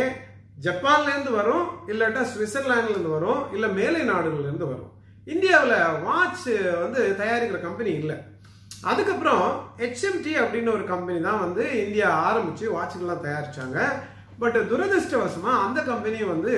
ஜப்பான்லேருந்து 0.65 1.33
வரும் 1.41 1.67
இல்லாட்டா 1.91 2.23
சுவிட்சர்லாந்துலேருந்து 2.33 3.13
வரும் 3.17 3.43
இல்லை 3.55 3.69
மேலை 3.79 4.01
நாடுகள்லேருந்து 4.11 4.71
வரும். 4.73 4.91
இந்தியாவில் 5.33 5.77
வாட்ச் 6.07 6.49
வந்து 6.83 7.01
தயாரிக்கிற 7.21 7.59
கம்பெனி 7.67 7.93
இல்லை. 8.03 8.17
அதுக்கப்புறம் 8.91 9.45
ஹெச்எம்டி 9.81 10.33
அப்படின்னு 10.43 10.71
ஒரு 10.77 10.85
கம்பெனி 10.93 11.19
தான் 11.29 11.43
வந்து 11.45 11.65
இந்தியா 11.87 12.09
ஆரம்பித்து 12.29 12.67
வாட்சுகள்லாம் 12.77 13.27
தயாரிச்சாங்க. 13.27 13.79
பட் 14.43 14.59
துரதிருஷ்டவசமாக 14.71 15.65
அந்த 15.65 15.81
கம்பெனி 15.91 16.21
வந்து 16.35 16.53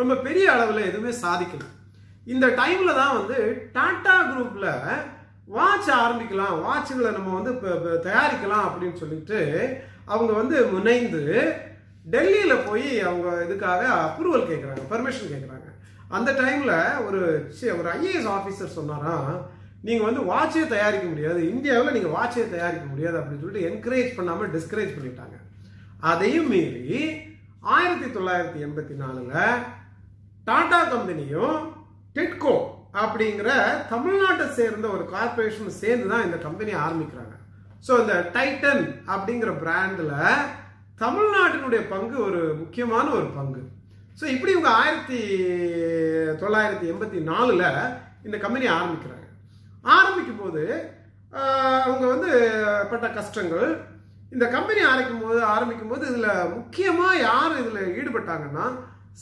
ரொம்ப 0.00 0.14
பெரிய 0.26 0.46
அளவில் 0.52 0.88
எதுவுமே 0.90 1.12
சாதிக்கல. 1.24 1.64
இந்த 2.34 2.46
டைமில் 2.60 2.98
தான் 3.00 3.16
வந்து 3.18 3.38
டாட்டா 3.76 4.14
குரூப்பில் 4.30 4.70
வாட்ச் 5.56 5.90
ஆரம்பிக்கலாம் 6.02 6.56
வாட்சுகளை 6.66 7.10
நம்ம 7.16 7.34
வந்து 7.38 7.52
இப்போ 7.56 7.72
தயாரிக்கலாம் 8.08 8.66
அப்படின்னு 8.68 8.96
சொல்லிட்டு 9.02 9.40
அவங்க 10.12 10.32
வந்து 10.40 10.56
முனைந்து 10.72 11.22
டெல்லியில் 12.10 12.64
போய் 12.66 13.00
அவங்க 13.00 13.28
இதுக்காக 13.44 13.82
அப்ரூவல் 14.06 14.48
கேட்குறாங்க 14.48 14.82
பர்மிஷன் 14.90 15.32
கேட்குறாங்க 15.32 15.68
அந்த 16.08 16.32
டைமில் 16.32 17.06
ஒரு 17.06 17.50
சி- 17.60 17.78
ஒரு 17.78 17.88
ஐஏஎஸ் 17.88 18.30
ஆஃபீஸர் 18.30 18.76
சொன்னாராம் 18.78 19.54
நீங்கள் 19.82 20.12
வந்து 20.12 20.34
வாட்சே 20.34 20.66
தயாரிக்க 20.66 21.06
முடியாது. 21.06 21.50
இந்தியாவில் 21.50 21.92
நீங்கள் 21.92 22.10
வாட்சே 22.10 22.50
தயாரிக்க 22.50 22.86
முடியாது 22.86 23.18
அப்படின்னு 23.18 23.40
சொல்லிட்டு 23.40 23.70
என்கரேஜ் 23.70 24.14
பண்ணாமல் 24.14 24.50
டிஸ்கரேஜ் 24.50 24.96
பண்ணிட்டாங்க. 24.96 25.36
அதையும் 26.00 26.48
மீறி 26.48 27.24
ஆயிரத்தி 27.60 28.18
தொள்ளாயிரத்தி 28.18 28.66
எண்பத்தி 28.66 28.94
நாலில் 28.94 29.64
டாடா 30.44 30.92
கம்பெனியும் 30.92 31.56
டிட்கோ 32.14 32.56
அப்படிங்கிற 32.92 33.48
தமிழ்நாட்டை 33.90 34.48
சேர்ந்த 34.48 34.88
ஒரு 34.88 35.08
கார்பரேஷன் 35.12 35.68
சேர்ந்து 35.68 36.08
தான் 36.08 36.24
இந்த 36.24 36.36
கம்பெனி 36.36 36.74
ஆரம்பிக்கிறாங்க. 36.74 37.34
ஸோ 37.88 38.00
இந்த 38.00 38.30
டைட்டன் 38.32 39.02
அப்படிங்கிற 39.06 39.58
பிராண்டில் 39.58 40.14
தமிழ்நாட்டினுடைய 40.98 41.88
பங்கு 41.88 42.24
ஒரு 42.24 42.54
முக்கியமான 42.58 43.10
ஒரு 43.10 43.26
பங்கு. 43.28 43.62
ஸோ 44.20 44.24
இப்படி 44.24 44.52
இவங்க 44.52 44.70
ஆயிரத்தி 44.74 45.18
தொள்ளாயிரத்தி 46.42 46.86
எண்பத்தி 46.92 47.20
நாலில் 47.22 47.64
இந்த 48.22 48.36
கம்பெனி 48.38 48.66
ஆரம்பிக்கிறாங்க. 48.68 49.26
ஆரம்பிக்கும் 49.82 50.40
போது 50.40 50.62
அவங்க 51.82 52.06
வந்து 52.06 52.30
பட்ட 52.90 53.08
கஷ்டங்கள் 53.10 53.68
இந்த 54.30 54.48
கம்பெனி 54.48 54.80
ஆரம்பிக்கும் 54.82 55.22
போது 55.22 55.44
ஆரம்பிக்கும் 55.44 55.88
போது 55.88 56.06
இதில் 56.06 56.30
முக்கியமாக 56.54 57.16
யார் 57.20 57.58
இதில் 57.58 57.92
ஈடுபட்டாங்கன்னா 57.98 58.64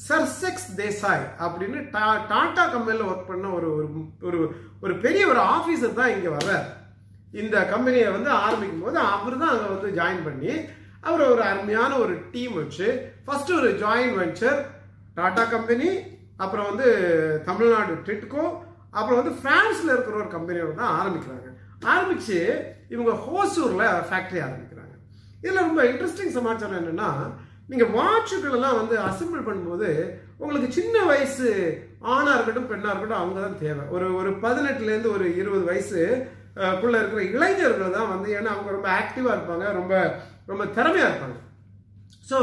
சர்செக்ஸ் 0.09 0.71
தேசாய் 0.77 1.27
அப்படின்னு 1.41 1.81
டா- 1.93 2.27
டாடா 2.27 2.67
கம்பெனியில் 2.67 3.09
ஒர்க் 3.09 3.29
பண்ண 3.29 3.49
ஒரு 3.49 3.69
ஒரு- 3.77 3.91
ஒரு 4.23 4.39
ஒரு 4.81 4.95
பெரிய 4.97 5.29
ஒரு 5.29 5.41
ஆஃபீஸர் 5.51 5.95
தான் 5.95 6.11
இங்கே 6.11 6.29
வர்றார். 6.29 6.65
இந்த 7.33 7.65
கம்பெனியை 7.65 8.09
வந்து 8.11 8.31
ஆரம்பிக்கும் 8.39 8.81
போது 8.81 8.99
அவர் 9.09 9.39
தான் 9.39 9.49
அங்கே 9.49 9.69
வந்து 9.69 10.03
ஜாயின் 10.03 10.25
பண்ணி 10.25 10.53
அவர் 11.05 11.23
ஒரு 11.29 11.43
அருமையான 11.49 11.93
ஒரு 11.99 12.15
டீம் 12.33 12.55
வச்சு 12.59 12.89
ஃபர்ஸ்ட் 13.25 13.53
ஒரு 13.53 13.71
ஜாயின்ட் 13.81 14.19
வெஞ்சர் 14.19 14.61
டாடா 15.17 15.45
கம்பெனி 15.51 15.89
அப்புறம் 16.39 16.69
வந்து 16.71 16.87
தமிழ்நாடு 17.47 17.95
டிட்கோ 18.07 18.45
அப்புறம் 18.95 19.19
வந்து 19.21 19.35
பிரான்ஸ்ல 19.41 19.93
இருக்கிற 19.93 20.15
ஒரு 20.19 20.31
கம்பெனியோட 20.33 20.73
தான் 20.75 20.95
ஆரம்பிக்கிறாங்க. 20.99 21.49
ஆரம்பிச்சு 21.89 22.39
இவங்க 22.91 23.13
ஹோசூர்ல 23.25 23.85
ஃபேக்டரி 24.09 24.41
ஆரம்பிக்கிறாங்க. 24.45 24.93
இதுல 25.43 25.63
ரொம்ப 25.63 25.83
இன்ட்ரெஸ்டிங் 25.89 26.37
சமாச்சாரம் 26.37 26.81
என்னன்னா 26.81 27.09
நீங்க 27.69 27.85
வாட்சுகள் 27.95 28.57
எல்லாம் 28.57 28.79
வந்து 28.79 28.95
அசம்பிள் 29.07 29.47
பண்ணும்போது 29.47 29.91
உங்களுக்கு 30.41 30.69
சின்ன 30.73 30.97
வயசு 31.05 31.49
ஆணா 32.13 32.31
இருக்கட்டும் 32.35 32.71
பெண்ணா 32.71 32.91
இருக்கட்டும் 32.91 33.21
அவங்க 33.21 33.41
தான் 33.41 33.61
தேவை. 33.61 33.85
ஒரு 33.91 34.07
ஒரு 34.19 34.31
பதினெட்டுல 34.43 34.93
இருந்து 34.93 35.11
ஒரு 35.13 35.27
இருபது 35.41 35.65
வயசு 35.65 36.01
அஹ், 36.57 36.75
இருக்கிற 36.97 37.23
இளைஞர்கள் 37.31 37.97
தான் 37.97 38.11
வந்து 38.11 38.29
ஏன்னா 38.37 38.51
அவங்க 38.53 38.71
ரொம்ப 38.73 38.89
ஆக்டிவாக 38.99 39.37
இருப்பாங்க 39.37 39.67
ரொம்ப 39.73 39.95
ரொம்ப 40.49 40.65
திறமையாக 40.77 41.11
இருப்பாங்க. 41.11 41.37
ஸோ 42.31 42.39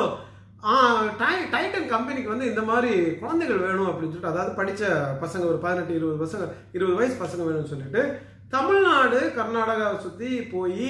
டைட்டன் 1.52 1.88
கம்பெனிக்கு 1.88 2.30
வந்து 2.30 2.50
இந்த 2.50 2.62
மாதிரி 2.62 2.92
குழந்தைகள் 3.22 3.64
வேணும் 3.66 3.90
அப்படின்னு 3.90 4.12
சொல்லிட்டு 4.12 4.34
அதாவது 4.34 4.52
படித்த 4.54 4.84
பசங்க 5.22 5.46
ஒரு 5.46 5.60
பதினெட்டு 5.60 5.94
இருபது 5.96 6.24
பசங்க 6.26 6.46
இருபது 6.72 6.98
வயசு 7.00 7.16
பசங்க 7.24 7.46
வேணும்னு 7.46 7.72
சொல்லிட்டு 7.74 8.04
தமிழ்நாடு 8.50 9.20
கர்நாடகாவை 9.36 9.98
சுற்றி 10.00 10.30
போய் 10.52 10.90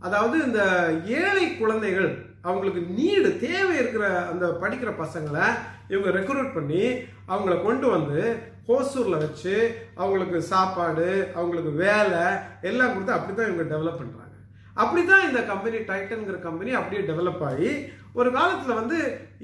அதாவது 0.00 0.36
இந்த 0.44 0.62
ஏழை 1.18 1.44
குழந்தைகள் 1.52 2.10
அவங்களுக்கு 2.42 2.80
நீடு 2.94 3.28
தேவை 3.38 3.74
இருக்கிற 3.78 4.06
அந்த 4.30 4.46
படிக்கிற 4.62 4.90
பசங்களை 4.96 5.46
இவங்க 5.88 6.10
ரெக்ரூட் 6.10 6.50
பண்ணி 6.54 6.82
அவங்கள 7.28 7.54
கொண்டு 7.62 7.86
வந்து 7.90 8.20
ஹோசூரில் 8.68 9.22
வச்சு 9.22 9.54
அவங்களுக்கு 9.96 10.38
சாப்பாடு 10.50 11.08
அவங்களுக்கு 11.34 11.72
வேலை 11.76 12.24
எல்லாம் 12.62 12.92
கொடுத்து 12.92 13.16
அப்படி 13.16 13.34
தான் 13.34 13.50
இவங்க 13.50 13.66
டெவலப் 13.72 14.00
பண்ணுறாங்க 14.00 14.23
அப்படிதான் 14.76 15.26
இந்த 15.28 15.40
கம்பெனி 15.50 15.78
டைட்டன்ங்கிற 15.90 16.38
கம்பெனி 16.46 16.70
அப்படியே 16.78 17.02
டெவலப் 17.10 17.44
ஆகி 17.50 17.70
ஒரு 18.20 18.28
காலத்தில் 18.32 18.78
வந்து 18.80 18.98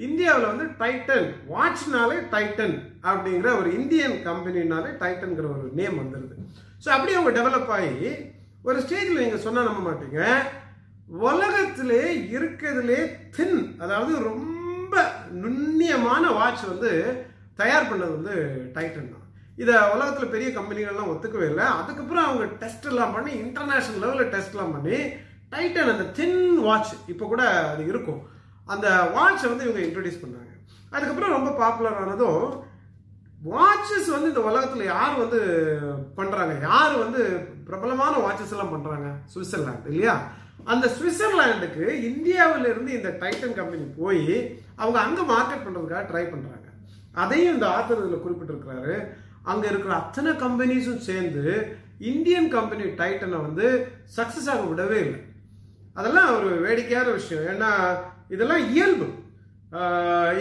இந்தியாவில் 0.07 0.49
வந்து 0.51 0.65
டைட்டன் 0.81 1.27
வாட்ச்னாலே 1.53 2.17
டைட்டன் 2.33 2.75
அப்படிங்கிற 3.09 3.49
ஒரு 3.61 3.69
இந்தியன் 3.79 4.17
கம்பெனினாலே 4.27 4.91
டைட்டன்கிற 5.01 5.47
ஒரு 5.55 5.65
நேம் 5.79 5.99
வந்துடுது 6.01 6.35
ஸோ 6.83 6.89
அப்படியே 6.95 7.17
அவங்க 7.17 7.33
டெவலப் 7.39 7.71
ஆகி 7.77 8.11
ஒரு 8.67 8.77
ஸ்டேஜில் 8.83 9.21
நீங்கள் 9.23 9.45
சொன்னால் 9.45 9.67
நம்ப 9.69 9.81
மாட்டீங்க. 9.85 10.21
உலகத்திலே 11.29 12.03
இருக்கிறதுலே 12.35 12.99
தின் 13.37 13.57
அதாவது 13.83 14.13
ரொம்ப 14.29 14.93
நுண்ணியமான 15.43 16.23
வாட்ச் 16.39 16.63
வந்து 16.71 16.91
தயார் 17.55 17.89
பண்ணது 17.89 18.13
வந்து 18.17 18.35
டைட்டன் 18.75 19.11
தான். 19.13 19.20
இதை 19.57 19.75
உலகத்தில் 19.93 20.33
பெரிய 20.33 20.49
கம்பெனிகள்லாம் 20.57 21.11
ஒத்துக்கவே 21.13 21.47
இல்லை. 21.51 21.65
அதுக்கப்புறம் 21.79 22.27
அவங்க 22.27 22.45
டெஸ்ட் 22.61 22.89
எல்லாம் 22.91 23.15
பண்ணி 23.15 23.31
இன்டர்நேஷனல் 23.45 24.03
லெவலில் 24.03 24.31
டெஸ்ட்லாம் 24.35 24.75
பண்ணி 24.75 24.97
டைட்டன் 25.53 25.93
அந்த 25.93 26.05
தின் 26.17 26.39
வாட்ச் 26.67 26.93
இப்போ 27.13 27.25
கூட 27.31 27.43
அது 27.71 27.83
இருக்கும். 27.91 28.21
அந்த 28.73 28.87
வாட்சை 29.15 29.47
வந்து 29.51 29.65
இவங்க 29.67 29.81
இன்ட்ரடியூஸ் 29.85 30.23
பண்ணாங்க 30.23 30.51
அதுக்கப்புறம் 30.95 31.35
ரொம்ப 31.37 31.49
பாப்புலர் 31.61 31.99
ஆனதும் 32.01 32.43
வாட்சஸ் 33.51 34.09
வந்து 34.13 34.31
இந்த 34.31 34.41
உலகத்தில் 34.49 34.91
யார் 34.93 35.13
வந்து 35.21 35.39
பண்ணுறாங்க 36.17 36.53
யார் 36.69 36.93
வந்து 37.03 37.21
பிரபலமான 37.67 38.13
வாட்சஸ் 38.25 38.53
எல்லாம் 38.55 38.73
பண்ணுறாங்க 38.73 39.07
சுவிட்சர்லாந்து 39.33 39.91
இல்லையா? 39.93 40.15
அந்த 40.71 40.85
சுவிட்சர்லாண்டுக்கு 40.97 41.85
இந்தியாவிலிருந்து 42.09 42.91
இந்த 42.97 43.09
டைட்டன் 43.21 43.57
கம்பெனி 43.59 43.85
போய் 43.99 44.25
அவங்க 44.81 44.97
அங்கே 45.05 45.23
மார்க்கெட் 45.33 45.65
பண்ணுறதுக்காக 45.65 46.03
ட்ரை 46.11 46.23
பண்ணுறாங்க 46.33 46.67
அதையும் 47.21 47.55
இந்த 47.55 47.67
ஆத்தர் 47.77 48.01
இதில் 48.01 48.23
குறிப்பிட்டிருக்கிறாரு. 48.25 48.95
அங்கே 49.49 49.67
இருக்கிற 49.71 49.93
அத்தனை 50.01 50.31
கம்பெனிஸும் 50.43 51.05
சேர்ந்து 51.09 51.43
இந்தியன் 52.11 52.49
கம்பெனி 52.57 52.85
டைட்டனை 53.01 53.39
வந்து 53.47 53.67
சக்ஸஸ் 54.17 54.49
ஆக 54.53 54.61
விடவே 54.69 54.99
இல்லை. 55.05 55.19
அதெல்லாம் 55.99 56.29
ஒரு 56.37 56.49
வேடிக்கையான 56.65 57.07
விஷயம். 57.19 57.47
ஏன்னா 57.53 57.71
இதெல்லாம் 58.35 58.63
இயல்பு. 58.73 59.07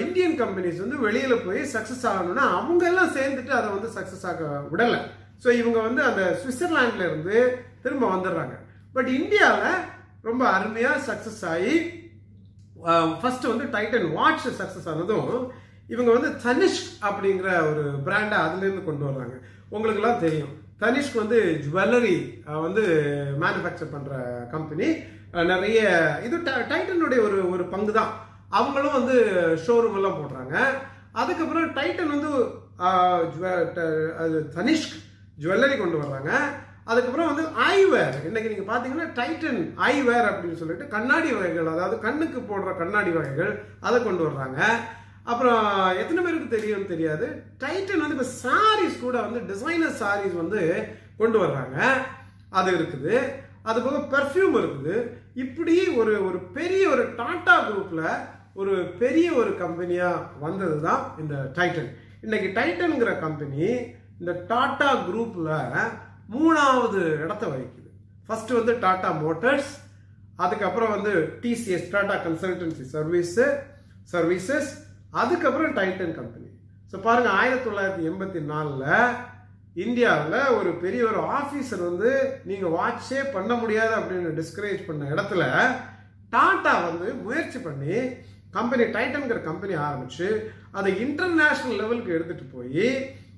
இந்தியன் 0.03 0.37
கம்பெனிஸ் 0.43 0.83
வந்து 0.85 0.99
வெளியில 1.07 1.35
போய் 1.47 1.61
சக்சஸ் 1.75 2.05
ஆகணும்னா 2.11 2.45
அவங்க 2.59 2.85
எல்லாம் 2.91 3.15
சேர்ந்துட்டு 3.17 3.53
அதை 3.59 3.69
வந்து 3.77 3.91
சக்சஸ் 3.97 4.27
ஆக 4.31 4.43
விடலை. 4.73 5.01
ஸோ 5.43 5.49
இவங்க 5.61 5.79
வந்து 5.89 6.03
அந்த 6.09 6.23
சுவிட்சர்லாண்ட்ல 6.41 7.07
இருந்து 7.11 7.37
திரும்ப 7.85 8.05
வந்துடுறாங்க. 8.15 8.55
பட் 8.97 9.11
இந்தியாவில் 9.19 9.85
ரொம்ப 10.29 10.43
அருமையாக 10.57 11.05
சக்சஸ் 11.09 11.43
ஆகி 11.53 11.75
ஃபர்ஸ்ட் 13.21 13.51
வந்து 13.53 13.67
டைட்டன் 13.75 14.09
வாட்ச் 14.19 14.47
சக்சஸ் 14.61 14.89
ஆனதும் 14.93 15.31
இவங்க 15.91 16.13
வந்து 16.13 16.29
தனிஷ்க் 16.29 17.05
அப்படிங்கிற 17.05 17.71
ஒரு 17.71 17.93
பிராண்டை 18.05 18.37
அதுலேருந்து 18.39 18.85
கொண்டு 18.85 19.05
வர்றாங்க. 19.05 19.39
உங்களுக்கெல்லாம் 19.69 20.21
தெரியும். 20.21 20.59
தனிஷ்க் 20.81 21.15
வந்து 21.15 21.61
ஜுவல்லரி 21.65 22.43
வந்து 22.61 22.83
மேனுஃபேக்சர் 23.41 23.95
பண்ணுற 23.95 24.11
கம்பெனி 24.51 24.97
நிறைய 25.33 25.81
இது 26.25 26.39
டைட்டனுடைய 26.39 27.21
ஒரு 27.21 27.51
ஒரு 27.51 27.65
பங்கு 27.65 27.93
தான் 27.93 28.13
அவங்களும் 28.49 28.93
வந்து 28.93 29.25
ஷோரூம் 29.67 29.95
எல்லாம் 29.95 30.17
போடுறாங்க. 30.21 30.59
அதுக்கப்புறம் 31.13 31.75
டைட்டன் 31.75 32.07
வந்து 32.07 32.29
ஜுவ- 33.25 33.71
ட- 33.75 34.15
அது 34.15 34.51
தனிஷ்க் 34.55 35.03
ஜுவல்லரி 35.41 35.79
கொண்டு 35.79 35.99
வர்றாங்க. 35.99 36.31
அதுக்கப்புறம் 36.85 37.35
வந்து 37.35 37.43
ஐவேர் 37.75 38.25
இன்னைக்கு 38.25 38.51
நீங்க 38.51 38.73
பாத்தீங்கன்னா 38.73 39.07
டைட்டன் 39.07 39.73
ஐவேர் 39.87 40.31
அப்படின்னு 40.31 40.55
சொல்லிட்டு 40.55 40.89
கண்ணாடி 40.89 41.33
வகைகள் 41.33 41.67
அதாவது 41.67 41.99
கண்ணுக்கு 41.99 42.41
போடுற 42.41 42.77
கண்ணாடி 42.77 43.11
வகைகள் 43.11 43.65
அதை 43.81 44.03
கொண்டு 44.03 44.29
வர்றாங்க. 44.29 44.63
அப்புறம் 45.31 45.65
எத்தனை 46.01 46.21
பேருக்கு 46.25 46.55
தெரியும் 46.57 46.91
தெரியாது. 46.93 47.27
டைட்டன் 47.63 48.03
வந்து 48.03 48.17
இப்போ 48.17 48.29
சாரீஸ் 48.43 48.97
கூட 49.05 49.17
வந்து 49.27 49.41
டிசைனர் 49.51 49.99
சாரீஸ் 50.03 50.35
வந்து 50.43 50.61
கொண்டு 51.21 51.39
வர்றாங்க. 51.43 51.79
அது 52.59 52.71
இருக்குது. 52.79 53.15
அது 53.71 53.79
போக 53.87 53.99
பெர்ஃப்யூம் 54.15 54.55
இருக்குது. 54.61 54.95
இப்படி 55.45 55.75
ஒரு 56.01 56.13
ஒரு 56.29 56.39
பெரிய 56.59 56.83
ஒரு 56.95 57.03
டாடா 57.21 57.57
குரூப்ல 57.69 58.03
ஒரு 58.61 58.75
பெரிய 59.03 59.27
ஒரு 59.41 59.51
கம்பெனியா 59.63 60.09
வந்தது 60.45 60.79
தான் 60.87 61.03
இந்த 61.23 61.35
டைட்டன் 61.59 61.91
இன்னைக்கு 62.25 62.49
டைட்டனுங்கிற 62.57 63.13
கம்பெனி 63.27 63.63
இந்த 64.21 64.33
டாடா 64.51 64.91
குரூப்ல 65.09 65.51
மூணாவது 66.35 67.03
இடத்த 67.25 67.45
வகிக்குது. 67.53 67.89
ஃபர்ஸ்ட் 68.27 68.53
வந்து 68.59 68.73
டாடா 68.85 69.11
மோட்டார்ஸ் 69.23 69.71
அதுக்கப்புறம் 70.45 70.93
வந்து 70.97 71.13
TCS 71.43 71.91
Tata 71.95 72.17
consultancy 72.27 72.85
service 72.95 73.39
services 74.13 74.71
அதுக்கப்புறம் 75.13 75.77
டைட்டன் 75.77 76.17
கம்பெனி. 76.17 76.49
ஸோ 76.93 76.99
பாருங்கள் 77.01 77.33
ஆயிரத்தி 77.33 77.67
தொள்ளாயிரத்தி 77.69 78.05
எண்பத்தி 78.11 78.41
நாலில் 78.43 78.89
இந்தியாவில் 79.77 80.55
ஒரு 80.55 80.71
பெரிய 80.75 81.03
ஒரு 81.05 81.21
ஆஃபீஸர் 81.39 81.83
வந்து 81.89 82.11
நீங்கள் 82.45 82.71
வாட்சே 82.71 83.21
பண்ண 83.33 83.55
முடியாது 83.55 83.93
அப்படின்னு 84.01 84.31
டிஸ்கரேஜ் 84.41 84.83
பண்ண 84.87 85.05
இடத்துல 85.05 85.43
டாட்டா 86.33 86.75
வந்து 86.89 87.15
முயற்சி 87.23 87.59
பண்ணி 87.59 87.97
கம்பெனி 88.51 88.85
டைட்டன்கிற 88.85 89.39
கம்பெனி 89.43 89.75
ஆரம்பிச்சு 89.79 90.29
அதை 90.73 90.91
இன்டர்நேஷ்னல் 90.99 91.79
லெவலுக்கு 91.81 92.17
எடுத்துகிட்டு 92.17 92.55
போய் 92.55 92.87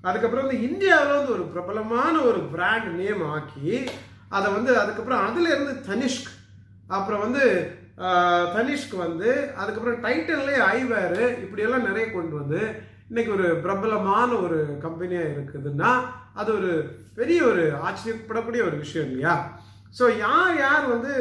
அதுக்கப்புறம் 0.02 0.44
வந்து 0.46 0.62
இந்தியாவில் 0.62 1.18
வந்து 1.18 1.32
ஒரு 1.32 1.44
பிரபலமான 1.44 2.14
ஒரு 2.20 2.40
பிராண்ட் 2.54 2.88
நேம் 2.94 3.22
ஆக்கி 3.30 3.74
அதை 4.28 4.48
வந்து 4.52 4.72
அதுக்கப்புறம் 4.78 5.24
அதுலேருந்து 5.26 5.74
தனிஷ்க் 5.88 6.30
அப்புறம் 6.88 7.20
வந்து 7.20 7.44
தனிஷ்க்கு 8.54 8.96
வந்து 8.96 9.30
அதுக்கப்புறம் 9.60 10.02
டைட்டன்லேயே 10.04 10.60
ஐவேரு 10.76 11.22
இப்படியெல்லாம் 11.44 11.88
நிறைய 11.88 12.10
கொண்டு 12.10 12.34
வந்து 12.40 12.60
இன்னைக்கு 13.08 13.32
ஒரு 13.32 13.48
பிரபலமான 13.64 14.28
ஒரு 14.34 14.78
கம்பெனியாக 14.80 15.32
இருக்குதுன்னா 15.34 15.90
அது 16.40 16.50
ஒரு 16.58 16.70
பெரிய 17.14 17.44
ஒரு 17.44 17.64
ஆச்சரியப்படக்கூடிய 17.86 18.60
ஒரு 18.68 18.76
விஷயம் 18.76 19.08
இல்லையா? 19.08 19.34
ஸோ 19.98 20.04
யார் 20.16 20.54
யார் 20.58 20.84
வந்து 20.94 21.14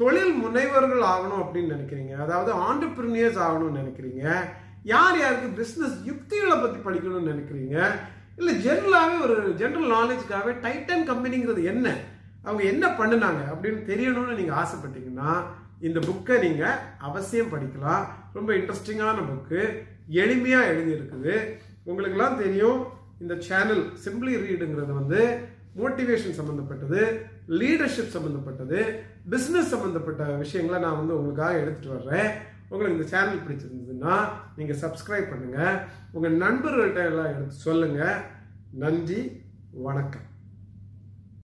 தொழில் 0.00 0.34
முனைவர்கள் 0.42 1.04
ஆகணும் 1.12 1.42
அப்படின்னு 1.44 1.74
நினைக்கிறீங்க? 1.76 2.14
அதாவது 2.24 2.50
ஆண்டர்பிரினியர்ஸ் 2.68 3.40
ஆகணும்னு 3.46 3.80
நினைக்கிறீங்க? 3.82 4.24
யார் 4.82 5.16
யாருக்கு 5.20 5.48
பிஸ்னஸ் 5.62 5.96
யுக்திகளை 6.10 6.56
பற்றி 6.56 6.78
படிக்கணும்னு 6.86 7.32
நினைக்கிறீங்க? 7.32 7.76
இல்லை 8.36 8.52
ஜென்ரலாகவே 8.66 9.16
ஒரு 9.26 9.36
ஜென்ரல் 9.62 9.90
நாலேஜ்க்காகவே 9.96 10.52
டைட்டன் 10.66 11.08
கம்பெனிங்கிறது 11.10 11.62
என்ன? 11.72 11.88
அவங்க 12.44 12.62
என்ன 12.72 12.86
பண்ணுனாங்க 13.00 13.42
அப்படின்னு 13.52 13.82
தெரியணும்னு 13.90 14.38
நீங்கள் 14.40 14.58
ஆசைப்பட்டீங்கன்னா 14.62 15.32
இந்த 15.88 15.98
புக்கை 16.08 16.36
நீங்கள் 16.44 16.80
அவசியம் 17.08 17.52
படிக்கலாம். 17.52 18.04
ரொம்ப 18.36 18.50
இன்ட்ரெஸ்டிங்கான 18.58 19.24
புக்கு. 19.30 19.60
எளிமையாக 20.22 20.70
எழுதியிருக்குது. 20.72 21.34
உங்களுக்கெல்லாம் 21.88 22.40
தெரியும் 22.42 22.80
இந்த 23.22 23.34
சேனல் 23.48 23.82
சிம்பிளி 24.04 24.34
ரீடுங்கிறது 24.44 24.92
வந்து 25.00 25.20
மோட்டிவேஷன் 25.80 26.38
சம்மந்தப்பட்டது 26.38 27.00
லீடர்ஷிப் 27.60 28.14
சம்மந்தப்பட்டது 28.14 28.78
பிஸ்னஸ் 29.32 29.72
சம்மந்தப்பட்ட 29.74 30.24
விஷயங்களை 30.42 30.78
நான் 30.84 30.98
வந்து 31.00 31.16
உங்களுக்காக 31.18 31.60
எடுத்துகிட்டு 31.62 31.96
வர்றேன். 31.96 32.30
உங்களுக்கு 32.72 32.96
இந்த 32.96 33.08
சேனல் 33.12 33.44
பிடிச்சிருந்ததுன்னா 33.44 34.16
நீங்கள் 34.56 34.80
சப்ஸ்கிரைப் 34.84 35.30
பண்ணுங்கள் 35.32 35.78
உங்கள் 36.12 36.40
நண்பர்கள்ட்ட 36.44 37.04
எல்லாம் 37.10 37.32
எடுத்து 37.34 37.64
சொல்லுங்கள் 37.68 38.18
நன்றி 38.84 39.20
வணக்கம். 39.86 40.26